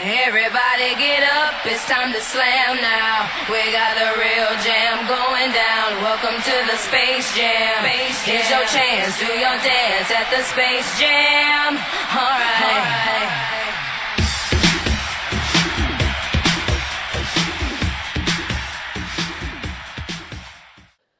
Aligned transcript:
Everybody 0.00 0.94
get 0.94 1.24
up, 1.26 1.66
it's 1.66 1.84
time 1.88 2.12
to 2.12 2.20
slam 2.20 2.76
now. 2.76 3.28
We 3.50 3.72
got 3.72 3.98
the 3.98 4.12
real 4.14 4.56
jam 4.62 5.08
going 5.08 5.50
down. 5.50 6.00
Welcome 6.00 6.40
to 6.40 6.66
the 6.70 6.76
Space 6.76 7.34
Jam. 7.34 7.82
Space 7.82 8.24
jam. 8.24 8.36
Here's 8.36 8.48
your 8.48 8.64
chance, 8.70 9.18
do 9.18 9.26
your 9.26 9.58
dance 9.58 10.08
at 10.14 10.30
the 10.30 10.44
Space 10.44 11.00
Jam. 11.00 11.78
Alright. 12.14 12.14
All 12.14 12.78
right. 12.78 13.26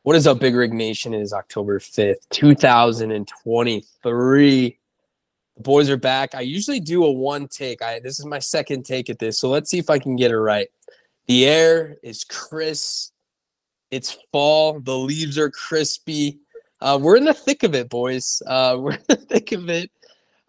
What 0.04 0.14
is 0.14 0.28
up, 0.28 0.38
Big 0.38 0.54
Rig 0.54 0.72
Nation? 0.72 1.14
It 1.14 1.20
is 1.20 1.32
October 1.32 1.80
5th, 1.80 2.28
2023. 2.30 4.77
The 5.58 5.62
boys 5.64 5.90
are 5.90 5.96
back. 5.96 6.36
I 6.36 6.40
usually 6.42 6.78
do 6.78 7.04
a 7.04 7.10
one 7.10 7.48
take. 7.48 7.82
I 7.82 7.98
this 7.98 8.20
is 8.20 8.24
my 8.24 8.38
second 8.38 8.84
take 8.84 9.10
at 9.10 9.18
this. 9.18 9.40
So 9.40 9.50
let's 9.50 9.68
see 9.68 9.78
if 9.78 9.90
I 9.90 9.98
can 9.98 10.14
get 10.14 10.30
it 10.30 10.38
right. 10.38 10.68
The 11.26 11.46
air 11.46 11.96
is 12.02 12.22
crisp. 12.22 13.12
It's 13.90 14.16
fall. 14.30 14.78
The 14.80 14.96
leaves 14.96 15.36
are 15.36 15.50
crispy. 15.50 16.38
Uh, 16.80 16.96
we're 17.02 17.16
in 17.16 17.24
the 17.24 17.34
thick 17.34 17.64
of 17.64 17.74
it, 17.74 17.88
boys. 17.88 18.40
Uh, 18.46 18.76
we're 18.80 18.92
in 18.92 19.04
the 19.08 19.16
thick 19.16 19.50
of 19.50 19.68
it. 19.68 19.90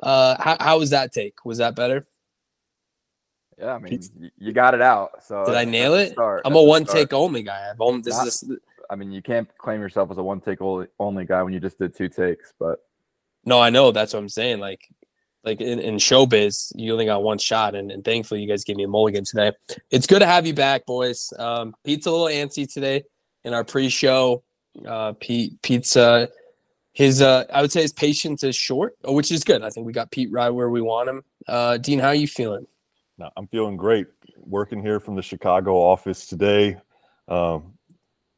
Uh, 0.01 0.35
how, 0.39 0.57
how 0.59 0.79
was 0.79 0.91
that 0.91 1.11
take? 1.11 1.43
Was 1.43 1.57
that 1.57 1.75
better? 1.75 2.05
Yeah, 3.57 3.73
I 3.73 3.79
mean, 3.79 3.99
you 4.37 4.53
got 4.53 4.75
it 4.75 4.81
out. 4.81 5.23
So 5.23 5.43
Did 5.43 5.55
I 5.55 5.65
nail 5.65 5.95
it? 5.95 6.11
start. 6.11 6.43
I'm 6.45 6.53
That's 6.53 6.61
a 6.61 6.65
a 6.65 6.67
one 6.67 6.85
take 6.85 7.13
only 7.13 7.41
guy. 7.41 7.67
I've 7.71 7.81
only, 7.81 8.01
this 8.01 8.15
Not- 8.15 8.27
is 8.27 8.51
I 8.91 8.95
mean, 8.95 9.11
you 9.11 9.21
can't 9.21 9.49
claim 9.57 9.81
yourself 9.81 10.11
as 10.11 10.17
a 10.17 10.23
one 10.23 10.39
take 10.39 10.61
only, 10.61 10.87
only 10.99 11.25
guy 11.25 11.43
when 11.43 11.53
you 11.53 11.59
just 11.59 11.77
did 11.79 11.95
two 11.95 12.09
takes, 12.09 12.53
but 12.59 12.79
No, 13.43 13.59
I 13.59 13.69
know. 13.69 13.91
That's 13.91 14.13
what 14.13 14.19
I'm 14.19 14.29
saying. 14.29 14.59
Like, 14.59 14.87
like 15.49 15.61
in, 15.61 15.79
in 15.79 15.95
showbiz, 15.95 16.71
you 16.75 16.91
only 16.93 17.05
got 17.05 17.23
one 17.23 17.37
shot, 17.37 17.75
and, 17.75 17.91
and 17.91 18.05
thankfully, 18.05 18.41
you 18.41 18.47
guys 18.47 18.63
gave 18.63 18.75
me 18.75 18.83
a 18.83 18.87
mulligan 18.87 19.23
today. 19.23 19.51
It's 19.89 20.07
good 20.07 20.19
to 20.19 20.25
have 20.25 20.45
you 20.45 20.53
back, 20.53 20.85
boys. 20.85 21.33
Um, 21.37 21.75
Pete's 21.83 22.05
a 22.05 22.11
little 22.11 22.27
antsy 22.27 22.71
today 22.71 23.03
in 23.43 23.53
our 23.53 23.63
pre-show. 23.63 24.43
Uh, 24.85 25.13
Pete, 25.19 25.59
Pete's 25.61 25.97
uh, 25.97 26.27
his 26.93 27.21
uh, 27.21 27.45
I 27.53 27.61
would 27.61 27.71
say 27.71 27.81
his 27.81 27.93
patience 27.93 28.43
is 28.43 28.55
short, 28.55 28.93
uh, 29.07 29.11
which 29.11 29.31
is 29.31 29.43
good. 29.43 29.63
I 29.63 29.69
think 29.69 29.87
we 29.87 29.93
got 29.93 30.11
Pete 30.11 30.31
right 30.31 30.49
where 30.49 30.69
we 30.69 30.81
want 30.81 31.09
him. 31.09 31.23
Uh, 31.47 31.77
Dean, 31.77 31.99
how 31.99 32.09
are 32.09 32.15
you 32.15 32.27
feeling? 32.27 32.67
No, 33.17 33.29
I'm 33.35 33.47
feeling 33.47 33.77
great. 33.77 34.07
Working 34.37 34.81
here 34.81 34.99
from 34.99 35.15
the 35.15 35.21
Chicago 35.21 35.75
office 35.75 36.27
today. 36.27 36.77
Um, 37.27 37.73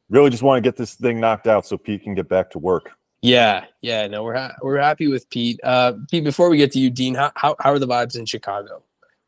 really 0.08 0.30
just 0.30 0.42
want 0.42 0.62
to 0.62 0.66
get 0.66 0.76
this 0.76 0.94
thing 0.94 1.20
knocked 1.20 1.46
out 1.46 1.66
so 1.66 1.76
Pete 1.76 2.02
can 2.02 2.14
get 2.14 2.28
back 2.28 2.50
to 2.52 2.58
work. 2.58 2.92
Yeah, 3.22 3.66
yeah. 3.80 4.08
No, 4.08 4.24
we're 4.24 4.34
ha- 4.34 4.54
we're 4.62 4.78
happy 4.78 5.06
with 5.06 5.30
Pete. 5.30 5.60
Uh, 5.62 5.92
Pete, 6.10 6.24
before 6.24 6.50
we 6.50 6.56
get 6.56 6.72
to 6.72 6.78
you, 6.80 6.90
Dean, 6.90 7.14
how 7.14 7.30
how, 7.36 7.56
how 7.60 7.70
are 7.70 7.78
the 7.78 7.86
vibes 7.86 8.18
in 8.18 8.26
Chicago? 8.26 8.82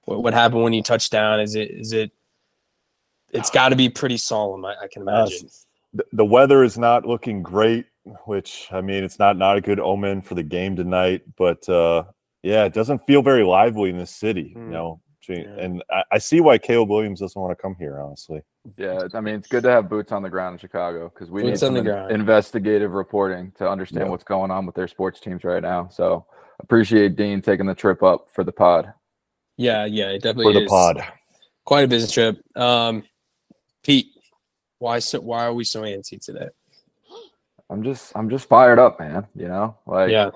What, 0.05 0.23
what 0.23 0.35
happened 0.35 0.63
when 0.65 0.73
you 0.73 0.83
touched 0.83 1.13
down? 1.13 1.41
Is 1.41 1.55
it 1.55 1.71
is 1.71 1.93
it? 1.93 2.11
It's 3.33 3.51
got 3.51 3.71
to 3.71 3.77
be 3.77 3.89
pretty 3.89 4.17
solemn. 4.17 4.65
I, 4.65 4.75
I 4.83 4.89
can 4.93 5.09
Uh, 5.09 5.13
imagine. 5.13 5.49
The, 5.93 6.05
the 6.13 6.25
weather 6.25 6.65
is 6.65 6.77
not 6.77 7.07
looking 7.07 7.41
great, 7.43 7.87
which 8.27 8.69
I 8.73 8.81
mean, 8.81 9.05
it's 9.05 9.19
not 9.21 9.37
not 9.37 9.57
a 9.57 9.61
good 9.61 9.79
omen 9.79 10.23
for 10.23 10.35
the 10.35 10.43
game 10.43 10.75
tonight. 10.75 11.23
But 11.37 11.69
uh, 11.69 12.05
yeah, 12.43 12.65
it 12.65 12.73
doesn't 12.75 13.07
feel 13.07 13.23
very 13.23 13.45
lively 13.45 13.91
in 13.91 13.97
this 13.99 14.11
city, 14.11 14.53
Hmm. 14.55 14.67
you 14.67 14.71
know. 14.73 15.01
And 15.27 15.83
I, 15.91 16.05
I 16.13 16.19
see 16.19 16.41
why 16.41 16.59
Caleb 16.59 16.91
Williams 16.91 17.21
doesn't 17.21 17.41
want 17.41 17.57
to 17.57 17.63
come 17.63 17.77
here, 17.79 17.99
honestly. 17.99 18.43
Yeah, 18.79 19.09
I 19.13 19.21
mean, 19.21 19.35
it's 19.37 19.49
good 19.49 19.63
to 19.65 19.71
have 19.71 19.89
boots 19.89 20.11
on 20.13 20.23
the 20.23 20.31
ground 20.31 20.55
in 20.55 20.59
Chicago 20.59 21.11
because 21.13 21.31
we 21.31 21.43
Boots 21.43 21.51
need 21.51 21.59
some 21.59 21.75
the 21.75 21.83
ground. 21.83 22.11
investigative 22.13 22.93
reporting 22.93 23.53
to 23.59 23.69
understand 23.69 24.07
Yeah. 24.07 24.11
what's 24.11 24.25
going 24.25 24.51
on 24.51 24.65
with 24.67 24.75
their 24.75 24.89
sports 24.89 25.21
teams 25.21 25.45
right 25.45 25.63
now. 25.63 25.89
So 25.89 26.27
appreciate 26.61 27.17
Dean 27.17 27.43
taking 27.43 27.67
the 27.67 27.75
trip 27.75 28.03
up 28.03 28.29
for 28.33 28.43
the 28.45 28.53
pod. 28.53 28.93
Yeah, 29.57 29.85
yeah. 29.85 30.09
It 30.11 30.23
definitely 30.23 30.45
For 30.55 30.61
definitely 30.61 30.65
the 30.65 30.71
pod. 31.03 31.13
quite 31.65 31.85
a 31.85 31.89
business 31.89 32.13
trip. 32.13 32.41
Um, 32.57 33.05
Pete, 33.83 34.07
why 34.79 34.99
so 34.99 35.21
why 35.21 35.45
are 35.45 35.53
we 35.55 35.65
so 35.65 35.83
antsy 35.83 36.19
today? 36.25 36.49
I'm 37.71 37.83
just, 37.83 38.13
I'm 38.17 38.29
just 38.31 38.49
fired 38.49 38.79
up, 38.79 38.99
man. 38.99 39.27
You 39.35 39.49
know, 39.49 39.77
like 39.87 40.11
yeah, 40.11 40.31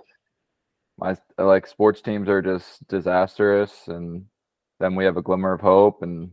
my 0.98 1.16
like 1.38 1.66
sports 1.66 2.00
teams 2.02 2.28
are 2.28 2.42
just 2.42 2.86
disastrous 2.88 3.88
and 3.88 4.26
then 4.80 4.94
we 4.94 5.04
have 5.04 5.16
a 5.16 5.22
glimmer 5.22 5.52
of 5.52 5.60
hope 5.60 6.02
and 6.02 6.30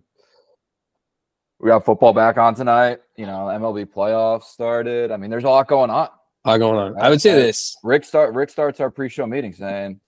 we 1.59 1.69
got 1.69 1.85
football 1.85 2.13
back 2.13 2.37
on 2.37 2.53
tonight 2.55 2.99
you 3.15 3.25
know 3.25 3.47
mlb 3.59 3.85
playoffs 3.87 4.43
started. 4.43 5.11
I 5.11 5.17
mean 5.17 5.29
there's 5.29 5.43
a 5.43 5.49
lot 5.49 5.67
going 5.67 5.89
on. 5.89 6.09
A 6.45 6.49
lot 6.51 6.57
going 6.57 6.77
on. 6.77 7.01
I 7.01 7.09
would 7.09 7.21
say 7.21 7.31
I- 7.31 7.35
this. 7.35 7.77
rick 7.83 8.03
start 8.05 8.33
rick 8.33 8.49
starts 8.49 8.79
our 8.79 8.89
pre-show 8.91 9.25
meeting 9.25 9.53
saying 9.53 9.99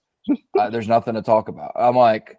uh, 0.58 0.68
there's 0.70 0.88
nothing 0.88 1.14
to 1.14 1.22
talk 1.22 1.48
about. 1.48 1.72
I'm 1.74 1.96
like 1.96 2.38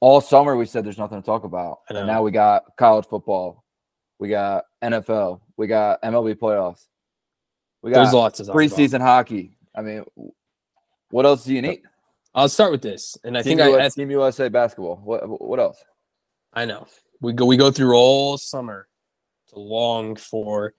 all 0.00 0.20
summer 0.20 0.56
we 0.56 0.66
said 0.66 0.84
there's 0.84 0.98
nothing 0.98 1.20
to 1.20 1.26
talk 1.26 1.44
about. 1.44 1.80
And 1.88 2.06
now 2.06 2.22
we 2.22 2.30
got 2.32 2.64
college 2.76 3.06
football. 3.06 3.64
We 4.18 4.28
got 4.28 4.64
nfl 4.82 5.40
we 5.56 5.66
got 5.66 6.00
mlb 6.02 6.34
playoffs. 6.36 6.86
We 7.82 7.90
got 7.90 8.02
There's 8.04 8.14
lots 8.14 8.38
of 8.40 8.46
talk 8.46 8.54
about. 8.54 8.62
preseason 8.62 9.00
hockey. 9.00 9.56
I 9.74 9.82
mean 9.82 10.04
what 11.10 11.26
else 11.26 11.44
do 11.44 11.52
you 11.52 11.62
need? 11.62 11.82
I'll 12.34 12.48
start 12.48 12.72
with 12.72 12.80
this, 12.80 13.18
and 13.24 13.36
I 13.36 13.42
Team, 13.42 13.58
think 13.58 13.60
I, 13.60 13.78
I 13.78 13.84
US, 13.84 13.94
Team 13.94 14.10
USA 14.10 14.48
basketball. 14.48 14.96
What 15.04 15.28
what 15.42 15.58
else? 15.60 15.76
I 16.54 16.64
know 16.64 16.86
we 17.22 17.32
go 17.32 17.46
we 17.46 17.56
go 17.56 17.70
through 17.70 17.94
all 17.94 18.36
summer 18.36 18.88
to 19.48 19.58
long 19.58 20.16
for. 20.16 20.74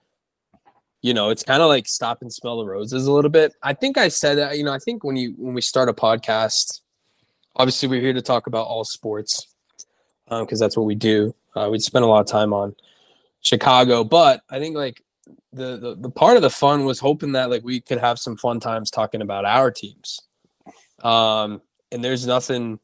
You 1.01 1.13
know, 1.13 1.31
it's 1.31 1.43
kind 1.43 1.61
of 1.61 1.67
like 1.67 1.85
stop 1.85 2.21
and 2.21 2.31
smell 2.31 2.59
the 2.59 2.65
roses 2.65 3.07
a 3.07 3.11
little 3.11 3.31
bit. 3.31 3.53
I 3.61 3.73
think 3.73 3.97
I 3.97 4.07
said 4.07 4.37
that. 4.37 4.57
You 4.57 4.63
know, 4.63 4.71
I 4.71 4.79
think 4.79 5.03
when 5.03 5.15
you 5.15 5.33
when 5.37 5.53
we 5.53 5.61
start 5.61 5.89
a 5.89 5.93
podcast, 5.93 6.81
obviously 7.55 7.89
we're 7.89 8.01
here 8.01 8.13
to 8.13 8.21
talk 8.21 8.47
about 8.47 8.67
all 8.67 8.85
sports 8.85 9.47
because 10.29 10.59
that's 10.59 10.77
what 10.77 10.85
we 10.85 10.95
do. 10.95 11.35
Uh, 11.55 11.69
we 11.71 11.79
spend 11.79 12.05
a 12.05 12.07
lot 12.07 12.21
of 12.21 12.27
time 12.27 12.53
on 12.53 12.75
Chicago, 13.41 14.03
but 14.03 14.41
I 14.49 14.59
think 14.59 14.75
like 14.75 15.03
the, 15.51 15.77
the 15.77 15.95
the 15.95 16.09
part 16.09 16.37
of 16.37 16.41
the 16.41 16.49
fun 16.49 16.85
was 16.85 16.99
hoping 16.99 17.33
that 17.33 17.49
like 17.49 17.63
we 17.63 17.81
could 17.81 17.99
have 17.99 18.17
some 18.17 18.37
fun 18.37 18.59
times 18.59 18.89
talking 18.89 19.21
about 19.21 19.45
our 19.45 19.71
teams. 19.71 20.21
Um, 21.03 21.61
and 21.91 22.03
there's 22.03 22.25
nothing. 22.25 22.79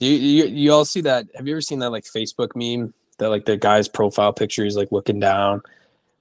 You, 0.00 0.12
you 0.12 0.46
you 0.46 0.72
all 0.72 0.86
see 0.86 1.02
that? 1.02 1.26
Have 1.34 1.46
you 1.46 1.54
ever 1.54 1.60
seen 1.60 1.78
that 1.80 1.90
like 1.90 2.04
Facebook 2.04 2.50
meme 2.54 2.94
that 3.18 3.28
like 3.28 3.44
the 3.44 3.56
guy's 3.56 3.86
profile 3.86 4.32
picture 4.32 4.64
is 4.64 4.74
like 4.74 4.90
looking 4.90 5.20
down, 5.20 5.62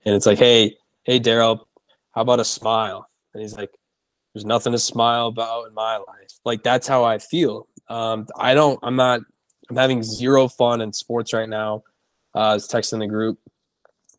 and 0.06 0.14
it's 0.14 0.26
like, 0.26 0.38
hey, 0.38 0.78
hey, 1.04 1.20
Daryl, 1.20 1.62
how 2.12 2.22
about 2.22 2.42
a 2.42 2.46
smile? 2.46 3.10
And 3.34 3.42
he's 3.42 3.56
like, 3.56 3.72
there's 4.34 4.46
nothing 4.46 4.74
to 4.74 4.80
smile 4.80 5.28
about 5.28 5.68
in 5.68 5.74
my 5.74 5.96
life. 5.96 6.40
Like 6.44 6.62
that's 6.62 6.88
how 6.88 7.06
I 7.06 7.20
feel. 7.20 7.68
Um, 7.88 8.28
I 8.38 8.54
don't. 8.54 8.78
I'm 8.84 8.98
not. 8.98 9.22
I'm 9.70 9.78
having 9.78 10.04
zero 10.04 10.50
fun 10.50 10.82
in 10.82 10.92
sports 10.92 11.32
right 11.32 11.50
now. 11.50 11.84
Uh, 12.36 12.40
I 12.40 12.54
was 12.56 12.68
texting 12.68 13.00
the 13.00 13.08
group. 13.08 13.40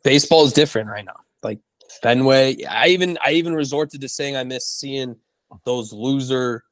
Baseball 0.03 0.45
is 0.45 0.55
different 0.55 0.89
right 0.89 1.05
now. 1.05 1.17
Like 1.43 1.61
Fenway. 2.03 2.65
I 2.65 2.89
even 2.89 3.19
I 3.23 3.33
even 3.33 3.55
resorted 3.55 4.01
to 4.01 4.09
saying 4.09 4.37
I 4.37 4.45
miss 4.45 4.67
seeing 4.67 5.17
those 5.65 5.93
loser 5.93 6.65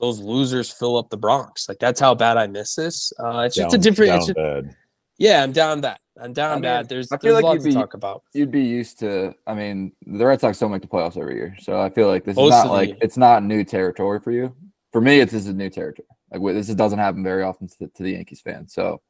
those 0.00 0.18
losers 0.20 0.70
fill 0.70 0.96
up 0.96 1.10
the 1.10 1.16
Bronx. 1.16 1.68
Like 1.68 1.78
that's 1.78 2.00
how 2.00 2.14
bad 2.14 2.36
I 2.36 2.46
miss 2.46 2.74
this. 2.74 3.12
Uh, 3.18 3.40
it's 3.40 3.56
just 3.56 3.74
a 3.74 3.78
different. 3.78 4.10
down 4.10 4.18
It's 4.18 4.26
just, 4.28 4.36
bad. 4.36 4.74
yeah, 5.18 5.42
I'm 5.42 5.52
down 5.52 5.82
that. 5.82 6.00
I'm 6.20 6.32
down 6.32 6.50
I 6.50 6.54
mean, 6.56 6.62
that. 6.62 6.88
There's 6.88 7.10
I 7.12 7.16
feel 7.18 7.32
there's 7.34 7.42
like 7.42 7.44
lots 7.44 7.64
you'd 7.64 7.70
to 7.72 7.76
be- 7.76 7.80
talk 7.80 7.94
about. 7.94 8.22
You'd 8.34 8.50
be 8.50 8.62
used 8.62 8.98
to. 9.00 9.34
I 9.46 9.54
mean, 9.54 9.92
the 10.06 10.26
Red 10.26 10.40
Sox 10.40 10.58
don't 10.58 10.70
make 10.72 10.82
the 10.82 10.88
playoffs 10.88 11.16
every 11.16 11.34
year, 11.36 11.56
so 11.60 11.80
I 11.80 11.88
feel 11.90 12.08
like 12.08 12.24
this 12.24 12.36
Most 12.36 12.54
is 12.54 12.64
not 12.64 12.72
like 12.72 12.98
it's 13.00 13.16
not 13.16 13.42
new 13.44 13.64
territory 13.64 14.20
for 14.20 14.30
you. 14.32 14.54
For 14.92 15.00
me, 15.00 15.20
it's 15.20 15.32
this 15.32 15.42
is 15.42 15.48
a 15.48 15.54
new 15.54 15.70
territory. 15.70 16.06
Like 16.32 16.54
this 16.54 16.68
is- 16.68 16.74
doesn't 16.74 16.98
happen 16.98 17.22
very 17.22 17.42
often 17.42 17.68
to, 17.78 17.88
to 17.88 18.02
the 18.02 18.12
Yankees 18.12 18.40
fans. 18.40 18.72
So 18.74 19.00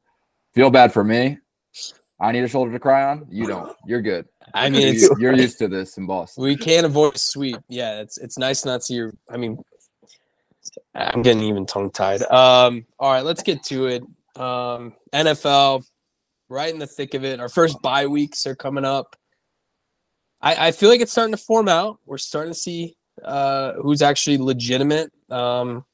feel 0.54 0.70
bad 0.70 0.92
for 0.92 1.02
me. 1.04 1.38
I 2.20 2.32
need 2.32 2.44
a 2.44 2.48
shoulder 2.48 2.70
to 2.72 2.78
cry 2.78 3.04
on. 3.04 3.26
You 3.30 3.46
don't. 3.46 3.74
You're 3.86 4.02
good. 4.02 4.26
I 4.52 4.68
mean, 4.68 4.82
You- 4.82 4.88
it's, 5.10 5.20
you're 5.20 5.32
used 5.34 5.58
to 5.58 5.68
this 5.68 5.96
in 5.96 6.06
Boston. 6.06 6.44
we 6.44 6.54
can't 6.56 6.84
avoid 6.84 7.16
sweep. 7.16 7.56
Yeah, 7.68 8.00
it's 8.02 8.18
it's 8.18 8.36
nice 8.38 8.64
not 8.64 8.82
to 8.82 8.94
your. 8.94 9.12
I 9.30 9.36
mean, 9.36 9.58
I'm 10.94 11.22
getting 11.22 11.42
even 11.42 11.66
tongue 11.66 11.90
tied. 11.90 12.22
Um, 12.22 12.86
all 12.98 13.12
right, 13.12 13.24
let's 13.24 13.42
get 13.42 13.62
to 13.64 13.86
it. 13.86 14.02
Um, 14.36 14.94
NFL, 15.12 15.84
right 16.48 16.72
in 16.72 16.78
the 16.78 16.86
thick 16.86 17.14
of 17.14 17.24
it. 17.24 17.40
Our 17.40 17.48
first 17.48 17.80
bye 17.82 18.06
weeks 18.06 18.46
are 18.46 18.54
coming 18.54 18.84
up. 18.84 19.16
I, 20.40 20.68
I 20.68 20.72
feel 20.72 20.88
like 20.88 21.00
it's 21.00 21.12
starting 21.12 21.34
to 21.34 21.42
form 21.42 21.68
out. 21.68 21.98
We're 22.06 22.18
starting 22.18 22.52
to 22.52 22.58
see 22.58 22.96
uh, 23.24 23.74
who's 23.74 24.02
actually 24.02 24.38
legitimate. 24.38 25.12
Um, 25.30 25.84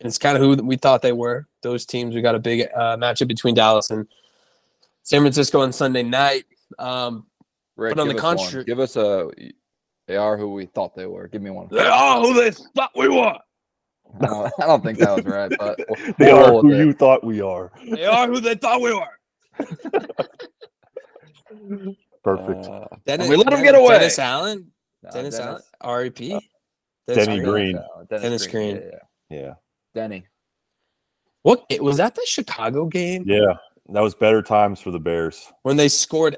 and 0.00 0.06
it's 0.08 0.18
kind 0.18 0.36
of 0.36 0.42
who 0.42 0.62
we 0.62 0.76
thought 0.76 1.00
they 1.02 1.12
were. 1.12 1.46
Those 1.62 1.86
teams. 1.86 2.14
We 2.14 2.20
got 2.20 2.34
a 2.34 2.38
big 2.38 2.68
uh, 2.74 2.96
matchup 2.96 3.28
between 3.28 3.54
Dallas 3.54 3.90
and 3.90 4.06
San 5.02 5.20
Francisco 5.22 5.60
on 5.62 5.72
Sunday 5.72 6.02
night. 6.02 6.44
Um, 6.78 7.26
Rick, 7.76 7.94
but 7.94 8.02
on 8.02 8.08
give 8.08 8.16
the 8.16 8.22
us 8.22 8.36
contrary- 8.36 8.64
give 8.64 8.78
us 8.80 8.96
a. 8.96 9.30
They 10.06 10.16
are 10.16 10.36
who 10.36 10.52
we 10.52 10.66
thought 10.66 10.94
they 10.94 11.06
were. 11.06 11.26
Give 11.28 11.42
me 11.42 11.50
one. 11.50 11.68
they 11.70 11.84
are 11.84 12.20
who 12.20 12.34
they 12.34 12.50
thought 12.50 12.90
we 12.94 13.08
were. 13.08 13.36
I 14.20 14.26
don't, 14.26 14.52
I 14.60 14.66
don't 14.66 14.82
think 14.84 14.98
that 14.98 15.14
was 15.16 15.24
right, 15.24 15.52
but 15.58 15.78
we'll- 15.88 16.14
They 16.18 16.32
we'll 16.32 16.44
are 16.44 16.62
who 16.62 16.68
with 16.68 16.80
it. 16.80 16.84
you 16.86 16.92
thought 16.92 17.24
we 17.24 17.40
are. 17.40 17.70
They 17.90 18.04
are 18.06 18.26
who 18.26 18.40
they 18.40 18.54
thought 18.54 18.80
we 18.80 18.94
were. 18.94 19.18
Perfect. 22.24 22.66
Uh, 22.66 22.86
Dennis, 23.04 23.28
we 23.28 23.36
let 23.36 23.46
Dennis- 23.48 23.62
get 23.62 23.74
away. 23.74 23.98
Dennis 23.98 24.18
Allen. 24.18 24.72
no, 25.02 25.10
Dennis, 25.10 25.38
Allen. 25.38 25.48
Dennis- 25.52 25.70
R.E.P. 25.80 26.34
uh, 26.34 26.40
Dennis 27.06 27.26
Denny 27.26 27.38
Allen. 27.40 27.50
Green. 27.52 27.76
uh, 27.78 28.04
Dennis 28.18 28.46
Green. 28.46 28.76
Yeah, 28.76 28.82
yeah. 29.30 29.38
yeah. 29.40 29.52
Denny. 29.94 30.26
What 31.42 31.64
was 31.80 31.98
that? 31.98 32.14
The 32.16 32.22
Chicago 32.26 32.86
game 32.86 33.22
Yeah, 33.26 33.54
that 33.90 34.00
was 34.00 34.14
better 34.16 34.42
times 34.42 34.80
for 34.80 34.90
the 34.90 34.98
Bears. 34.98 35.46
when 35.62 35.76
they 35.76 35.88
scored 35.88 36.36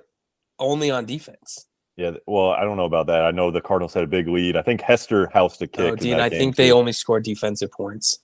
only 0.59 0.91
on 0.91 1.07
defense. 1.07 1.67
Yeah, 1.99 2.13
well, 2.27 2.51
I 2.51 2.63
don't 2.63 2.77
know 2.77 2.85
about 2.85 3.09
that. 3.09 3.25
I 3.25 3.33
know 3.33 3.51
the 3.51 3.61
Cardinals 3.61 3.93
had 3.93 4.05
a 4.05 4.07
big 4.07 4.29
lead. 4.29 4.57
I 4.57 4.63
think 4.63 4.81
Hester 4.81 5.29
housed 5.35 5.61
a 5.63 5.67
kick. 5.67 5.81
Oh, 5.81 5.89
in 5.89 5.97
Dean, 5.97 6.11
that 6.13 6.21
I 6.21 6.29
game, 6.29 6.39
think 6.39 6.57
they 6.57 6.71
only 6.71 6.93
scored 6.93 7.25
defensive 7.25 7.73
points. 7.73 8.21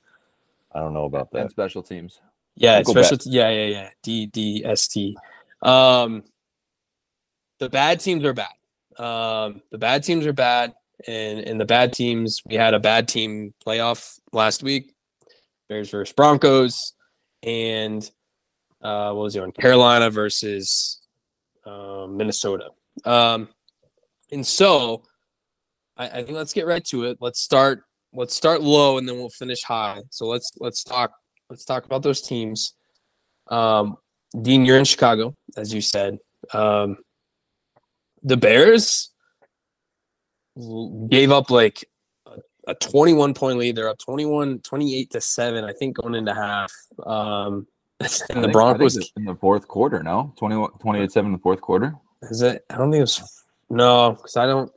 I 0.73 0.79
don't 0.79 0.95
know 0.95 1.07
about 1.07 1.31
and 1.33 1.47
that. 1.47 1.51
special 1.51 1.83
teams. 1.83 2.21
Yeah, 2.55 2.81
Go 2.83 2.93
especially 2.93 3.33
yeah, 3.33 3.51
yeah, 3.51 3.67
yeah. 3.67 3.91
D 4.01 4.27
D 4.27 4.65
S 4.65 4.87
T. 4.87 5.17
Um, 5.61 6.23
the 7.59 7.69
bad 7.69 7.99
teams 7.99 8.23
are 8.25 8.33
bad. 8.33 8.53
Um, 8.97 9.61
the 9.73 9.79
bad 9.79 10.05
teams 10.05 10.25
are 10.25 10.33
bad, 10.33 10.73
and 11.09 11.41
and 11.41 11.61
the 11.61 11.65
bad 11.65 11.93
teams. 11.93 12.43
We 12.47 12.55
had 12.55 12.75
a 12.75 12.81
bad 12.81 13.09
team 13.09 13.55
playoff 13.67 14.21
last 14.33 14.63
week. 14.63 14.95
Bears 15.69 15.91
versus 15.91 16.13
Broncos, 16.13 16.93
and 17.43 18.09
uh, 18.81 19.11
what 19.15 19.23
was 19.25 19.35
the 19.35 19.41
one? 19.41 19.51
Carolina 19.51 20.11
versus 20.11 21.01
um, 21.67 22.17
Minnesota. 22.17 22.69
Um, 23.05 23.49
and 24.35 24.47
so, 24.47 25.05
I, 25.97 26.09
I 26.09 26.23
think 26.23 26.37
let's 26.37 26.53
get 26.53 26.67
right 26.67 26.85
to 26.87 27.05
it. 27.05 27.19
Let's 27.21 27.41
start. 27.41 27.85
Let's 28.13 28.35
start 28.35 28.61
low, 28.61 28.99
and 28.99 29.09
then 29.09 29.17
we'll 29.17 29.31
finish 29.31 29.63
high. 29.63 30.03
So 30.11 30.27
let's 30.27 30.53
let's 30.59 30.85
talk 30.85 31.13
let's 31.49 31.65
talk 31.65 31.85
about 31.85 32.03
those 32.03 32.21
teams. 32.21 32.75
Um, 33.51 33.97
Dean, 34.41 34.65
you're 34.65 34.79
in 34.79 34.85
Chicago, 34.85 35.35
as 35.57 35.73
you 35.73 35.81
said. 35.81 36.19
Um, 36.53 36.99
the 38.23 38.37
Bears 38.37 39.11
gave 41.09 41.31
up 41.31 41.51
like 41.51 41.85
a, 42.27 42.39
a 42.69 42.75
21 42.75 43.35
point 43.35 43.59
lead. 43.59 43.77
They're 43.77 43.89
up 43.89 43.99
21, 43.99 44.61
28 44.61 45.11
to 45.11 45.21
7, 45.21 45.65
I 45.65 45.73
think, 45.73 45.97
going 45.97 46.15
into 46.15 46.35
half. 46.35 46.73
Um, 47.05 47.67
and 48.01 48.09
the 48.09 48.09
think- 48.09 48.41
think 48.41 48.53
Broncos, 48.53 49.11
in 49.17 49.25
the 49.25 49.37
fourth 49.37 49.69
quarter. 49.69 50.03
No, 50.03 50.33
21 50.39 50.71
28-7 50.83 51.17
in 51.17 51.33
the 51.33 51.39
fourth 51.39 51.61
quarter. 51.61 51.95
is 52.23 52.43
it? 52.43 52.65
I 52.71 52.77
don't 52.77 52.91
think 52.91 52.99
it 52.99 53.03
was. 53.03 53.44
No, 53.71 54.13
because 54.13 54.37
I 54.37 54.47
don't. 54.47 54.71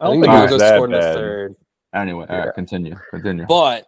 I 0.00 0.04
I 0.06 0.08
don't 0.08 0.20
think 0.20 0.26
the 0.26 0.38
think 0.38 0.50
it 0.50 0.52
was 0.54 0.60
Broncos 0.62 0.68
scored 0.76 0.90
in 0.90 0.94
the 0.94 1.00
bad. 1.00 1.14
third. 1.14 1.56
Anyway, 1.94 2.26
all 2.28 2.36
Yeah. 2.36 2.44
right, 2.46 2.54
continue, 2.54 2.96
continue. 3.10 3.46
But 3.46 3.86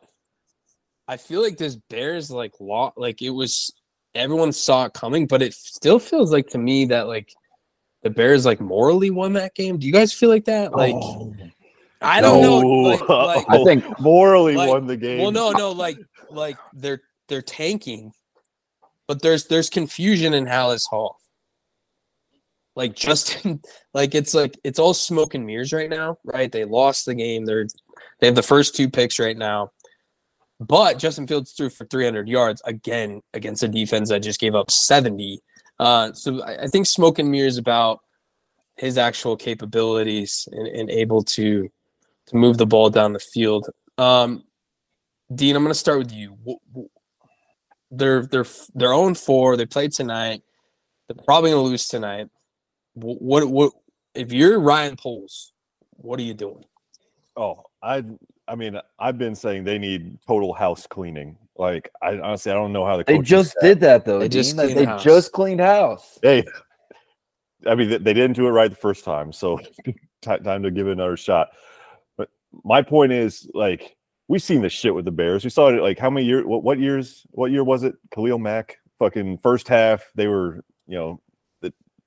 I 1.08 1.17
feel 1.17 1.43
like 1.43 1.56
this 1.56 1.76
Bears 1.76 2.31
like 2.31 2.53
law 2.61 2.93
like 2.97 3.20
it 3.23 3.31
was 3.31 3.73
everyone 4.14 4.53
saw 4.53 4.87
it 4.87 4.93
coming, 4.94 5.26
but 5.26 5.43
it 5.43 5.55
still 5.55 5.99
feels 5.99 6.32
like 6.32 6.49
to 6.50 6.58
me 6.58 6.87
that 6.87 7.06
like 7.08 7.32
the 8.03 8.11
Bears 8.11 8.47
like 8.47 8.61
morally 8.61 9.11
won 9.11 9.32
that 9.35 9.55
game. 9.55 9.79
Do 9.79 9.87
you 9.87 9.93
guys 9.93 10.12
feel 10.12 10.29
like 10.31 10.44
that? 10.47 10.73
Like 10.73 10.94
Oh, 10.94 11.35
I 12.00 12.20
don't 12.20 12.43
know. 12.43 12.58
Like, 12.61 13.08
like 13.08 13.47
I 13.50 13.64
think 13.64 14.00
morally 14.00 14.55
Like- 14.55 14.69
won 14.70 14.87
the 14.87 14.97
game. 14.97 15.20
well 15.20 15.32
no, 15.32 15.50
no, 15.50 15.73
like 15.73 15.99
like 16.31 16.56
they're 16.73 17.03
they're 17.29 17.43
tanking, 17.43 18.12
but 19.08 19.20
there's 19.23 19.47
there's 19.47 19.69
confusion 19.69 20.32
in 20.32 20.47
Halas 20.47 20.87
Hall. 20.88 21.19
Like 22.76 22.94
Justin, 22.94 23.61
like 23.94 24.14
it's 24.14 24.34
like 24.34 24.58
it's 24.62 24.78
all 24.78 24.94
smoke 24.94 25.34
and 25.34 25.44
mirrors 25.44 25.73
right 25.73 25.90
now, 25.90 26.19
right? 26.25 26.52
They 26.52 26.64
lost 26.64 27.06
the 27.06 27.14
game. 27.14 27.44
They're 27.44 27.67
they 28.20 28.26
have 28.26 28.37
the 28.37 28.43
first 28.43 28.76
two 28.76 28.88
picks 28.88 29.19
right 29.19 29.37
now. 29.37 29.73
But 30.61 30.99
Justin 30.99 31.26
Fields 31.26 31.52
threw 31.52 31.69
for 31.69 31.84
300 31.84 32.28
yards 32.28 32.62
again 32.64 33.20
against 33.34 33.62
a 33.62 33.69
defense 33.69 34.08
that 34.08 34.23
just 34.23 34.40
gave 34.40 34.55
up 34.55 34.70
70. 34.70 35.40
Uh, 35.78 36.12
so 36.12 36.43
I, 36.43 36.62
I 36.62 36.67
think 36.69 36.87
smoke 36.87 37.19
and 37.19 37.31
mirrors 37.31 37.58
about 37.58 38.00
his 38.76 38.96
actual 38.96 39.37
capabilities 39.37 40.49
and, 40.52 40.67
and 40.67 40.90
able 40.90 41.22
to 41.22 41.69
to 42.26 42.37
move 42.37 42.58
the 42.58 42.67
ball 42.67 42.90
down 42.90 43.12
the 43.12 43.20
field. 43.20 43.69
Um, 43.99 44.44
Dean, 45.34 45.56
I'm 45.56 45.62
going 45.62 45.72
to 45.72 45.79
start 45.79 45.99
with 45.99 46.12
you. 46.12 46.37
They're 47.90 48.26
they're 48.26 48.46
they're 48.75 48.93
own 48.93 49.14
four. 49.14 49.56
They 49.56 49.67
played 49.67 49.93
tonight. 49.93 50.43
They're 51.08 51.25
probably 51.25 51.50
going 51.50 51.64
to 51.64 51.69
lose 51.69 51.88
tonight. 51.88 52.29
Wh- 52.96 53.20
What 53.22 53.46
what 53.48 53.72
if 54.14 54.32
you're 54.32 54.58
Ryan 54.60 54.96
Poles? 54.96 55.52
What 55.96 56.19
are 56.19 56.22
you 56.25 56.34
doing? 56.34 56.64
Oh, 57.37 57.62
I 57.82 58.02
I 58.48 58.54
mean, 58.54 58.78
I've 58.98 59.19
been 59.19 59.34
saying 59.34 59.64
they 59.64 59.78
need 59.78 60.19
total 60.26 60.52
house 60.52 60.87
cleaning. 60.87 61.37
Like, 61.58 61.90
I 62.02 62.19
honestly, 62.19 62.52
I 62.52 62.54
don't 62.54 62.72
know 62.72 62.84
how 62.84 62.96
the 62.96 63.04
they 63.04 63.19
just 63.19 63.52
staff- 63.52 63.62
did 63.62 63.81
that 63.81 64.04
though. 64.04 64.19
They 64.19 64.28
just 64.28 64.50
Dean. 64.50 64.56
Like, 64.58 64.66
cleaned 64.66 64.81
they 64.81 64.84
house. 64.84 65.02
just 65.02 65.32
cleaned 65.32 65.60
house. 65.60 66.19
They, 66.22 66.44
I 67.66 67.75
mean, 67.75 67.88
they- 67.90 67.98
they 67.98 68.14
didn't 68.14 68.37
do 68.37 68.46
it 68.46 68.50
right 68.50 68.70
the 68.70 68.76
first 68.76 69.04
time, 69.04 69.32
so 69.32 69.58
ti- 69.84 69.94
time 70.22 70.62
to 70.62 70.70
give 70.70 70.87
it 70.87 70.93
another 70.93 71.16
shot. 71.16 71.48
But 72.16 72.28
my 72.64 72.82
point 72.82 73.12
is, 73.12 73.50
like, 73.54 73.96
we've 74.28 74.43
seen 74.43 74.60
this 74.62 74.72
shit 74.72 74.94
with 74.94 75.04
the 75.06 75.10
Bears. 75.10 75.44
We 75.44 75.50
saw 75.50 75.69
it 75.69 75.81
like 75.82 75.98
how 75.98 76.10
many 76.10 76.26
years? 76.26 76.44
What, 76.44 76.62
what 76.62 76.78
years? 76.78 77.26
What 77.31 77.50
year 77.50 77.64
was 77.64 77.82
it? 77.82 77.94
Khalil 78.14 78.38
Mack, 78.38 78.76
fucking 78.98 79.38
first 79.38 79.66
half, 79.69 80.04
they 80.14 80.26
were, 80.28 80.62
you 80.87 80.96
know, 80.98 81.20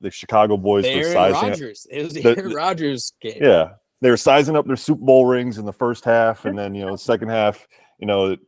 the 0.01 0.11
Chicago 0.11 0.57
boys 0.57 0.85
were 0.85 0.89
Aaron 0.91 1.11
sizing. 1.13 1.35
up- 1.37 1.43
Rodgers. 1.43 1.87
It 1.89 2.03
was 2.03 2.13
the 2.13 2.21
the- 2.21 2.37
Aaron 2.37 2.53
Rodgers 2.53 3.13
game. 3.21 3.37
Yeah, 3.41 3.71
they 4.01 4.09
were 4.09 4.17
sizing 4.17 4.55
up 4.55 4.65
their 4.65 4.75
Super 4.75 5.03
Bowl 5.03 5.25
rings 5.25 5.57
in 5.57 5.65
the 5.65 5.73
first 5.73 6.05
half, 6.05 6.45
and 6.45 6.57
then 6.57 6.73
you 6.75 6.85
know, 6.85 6.91
the 6.93 6.97
second 6.97 7.29
half, 7.29 7.67
you 7.99 8.07
know, 8.07 8.31
it- 8.31 8.39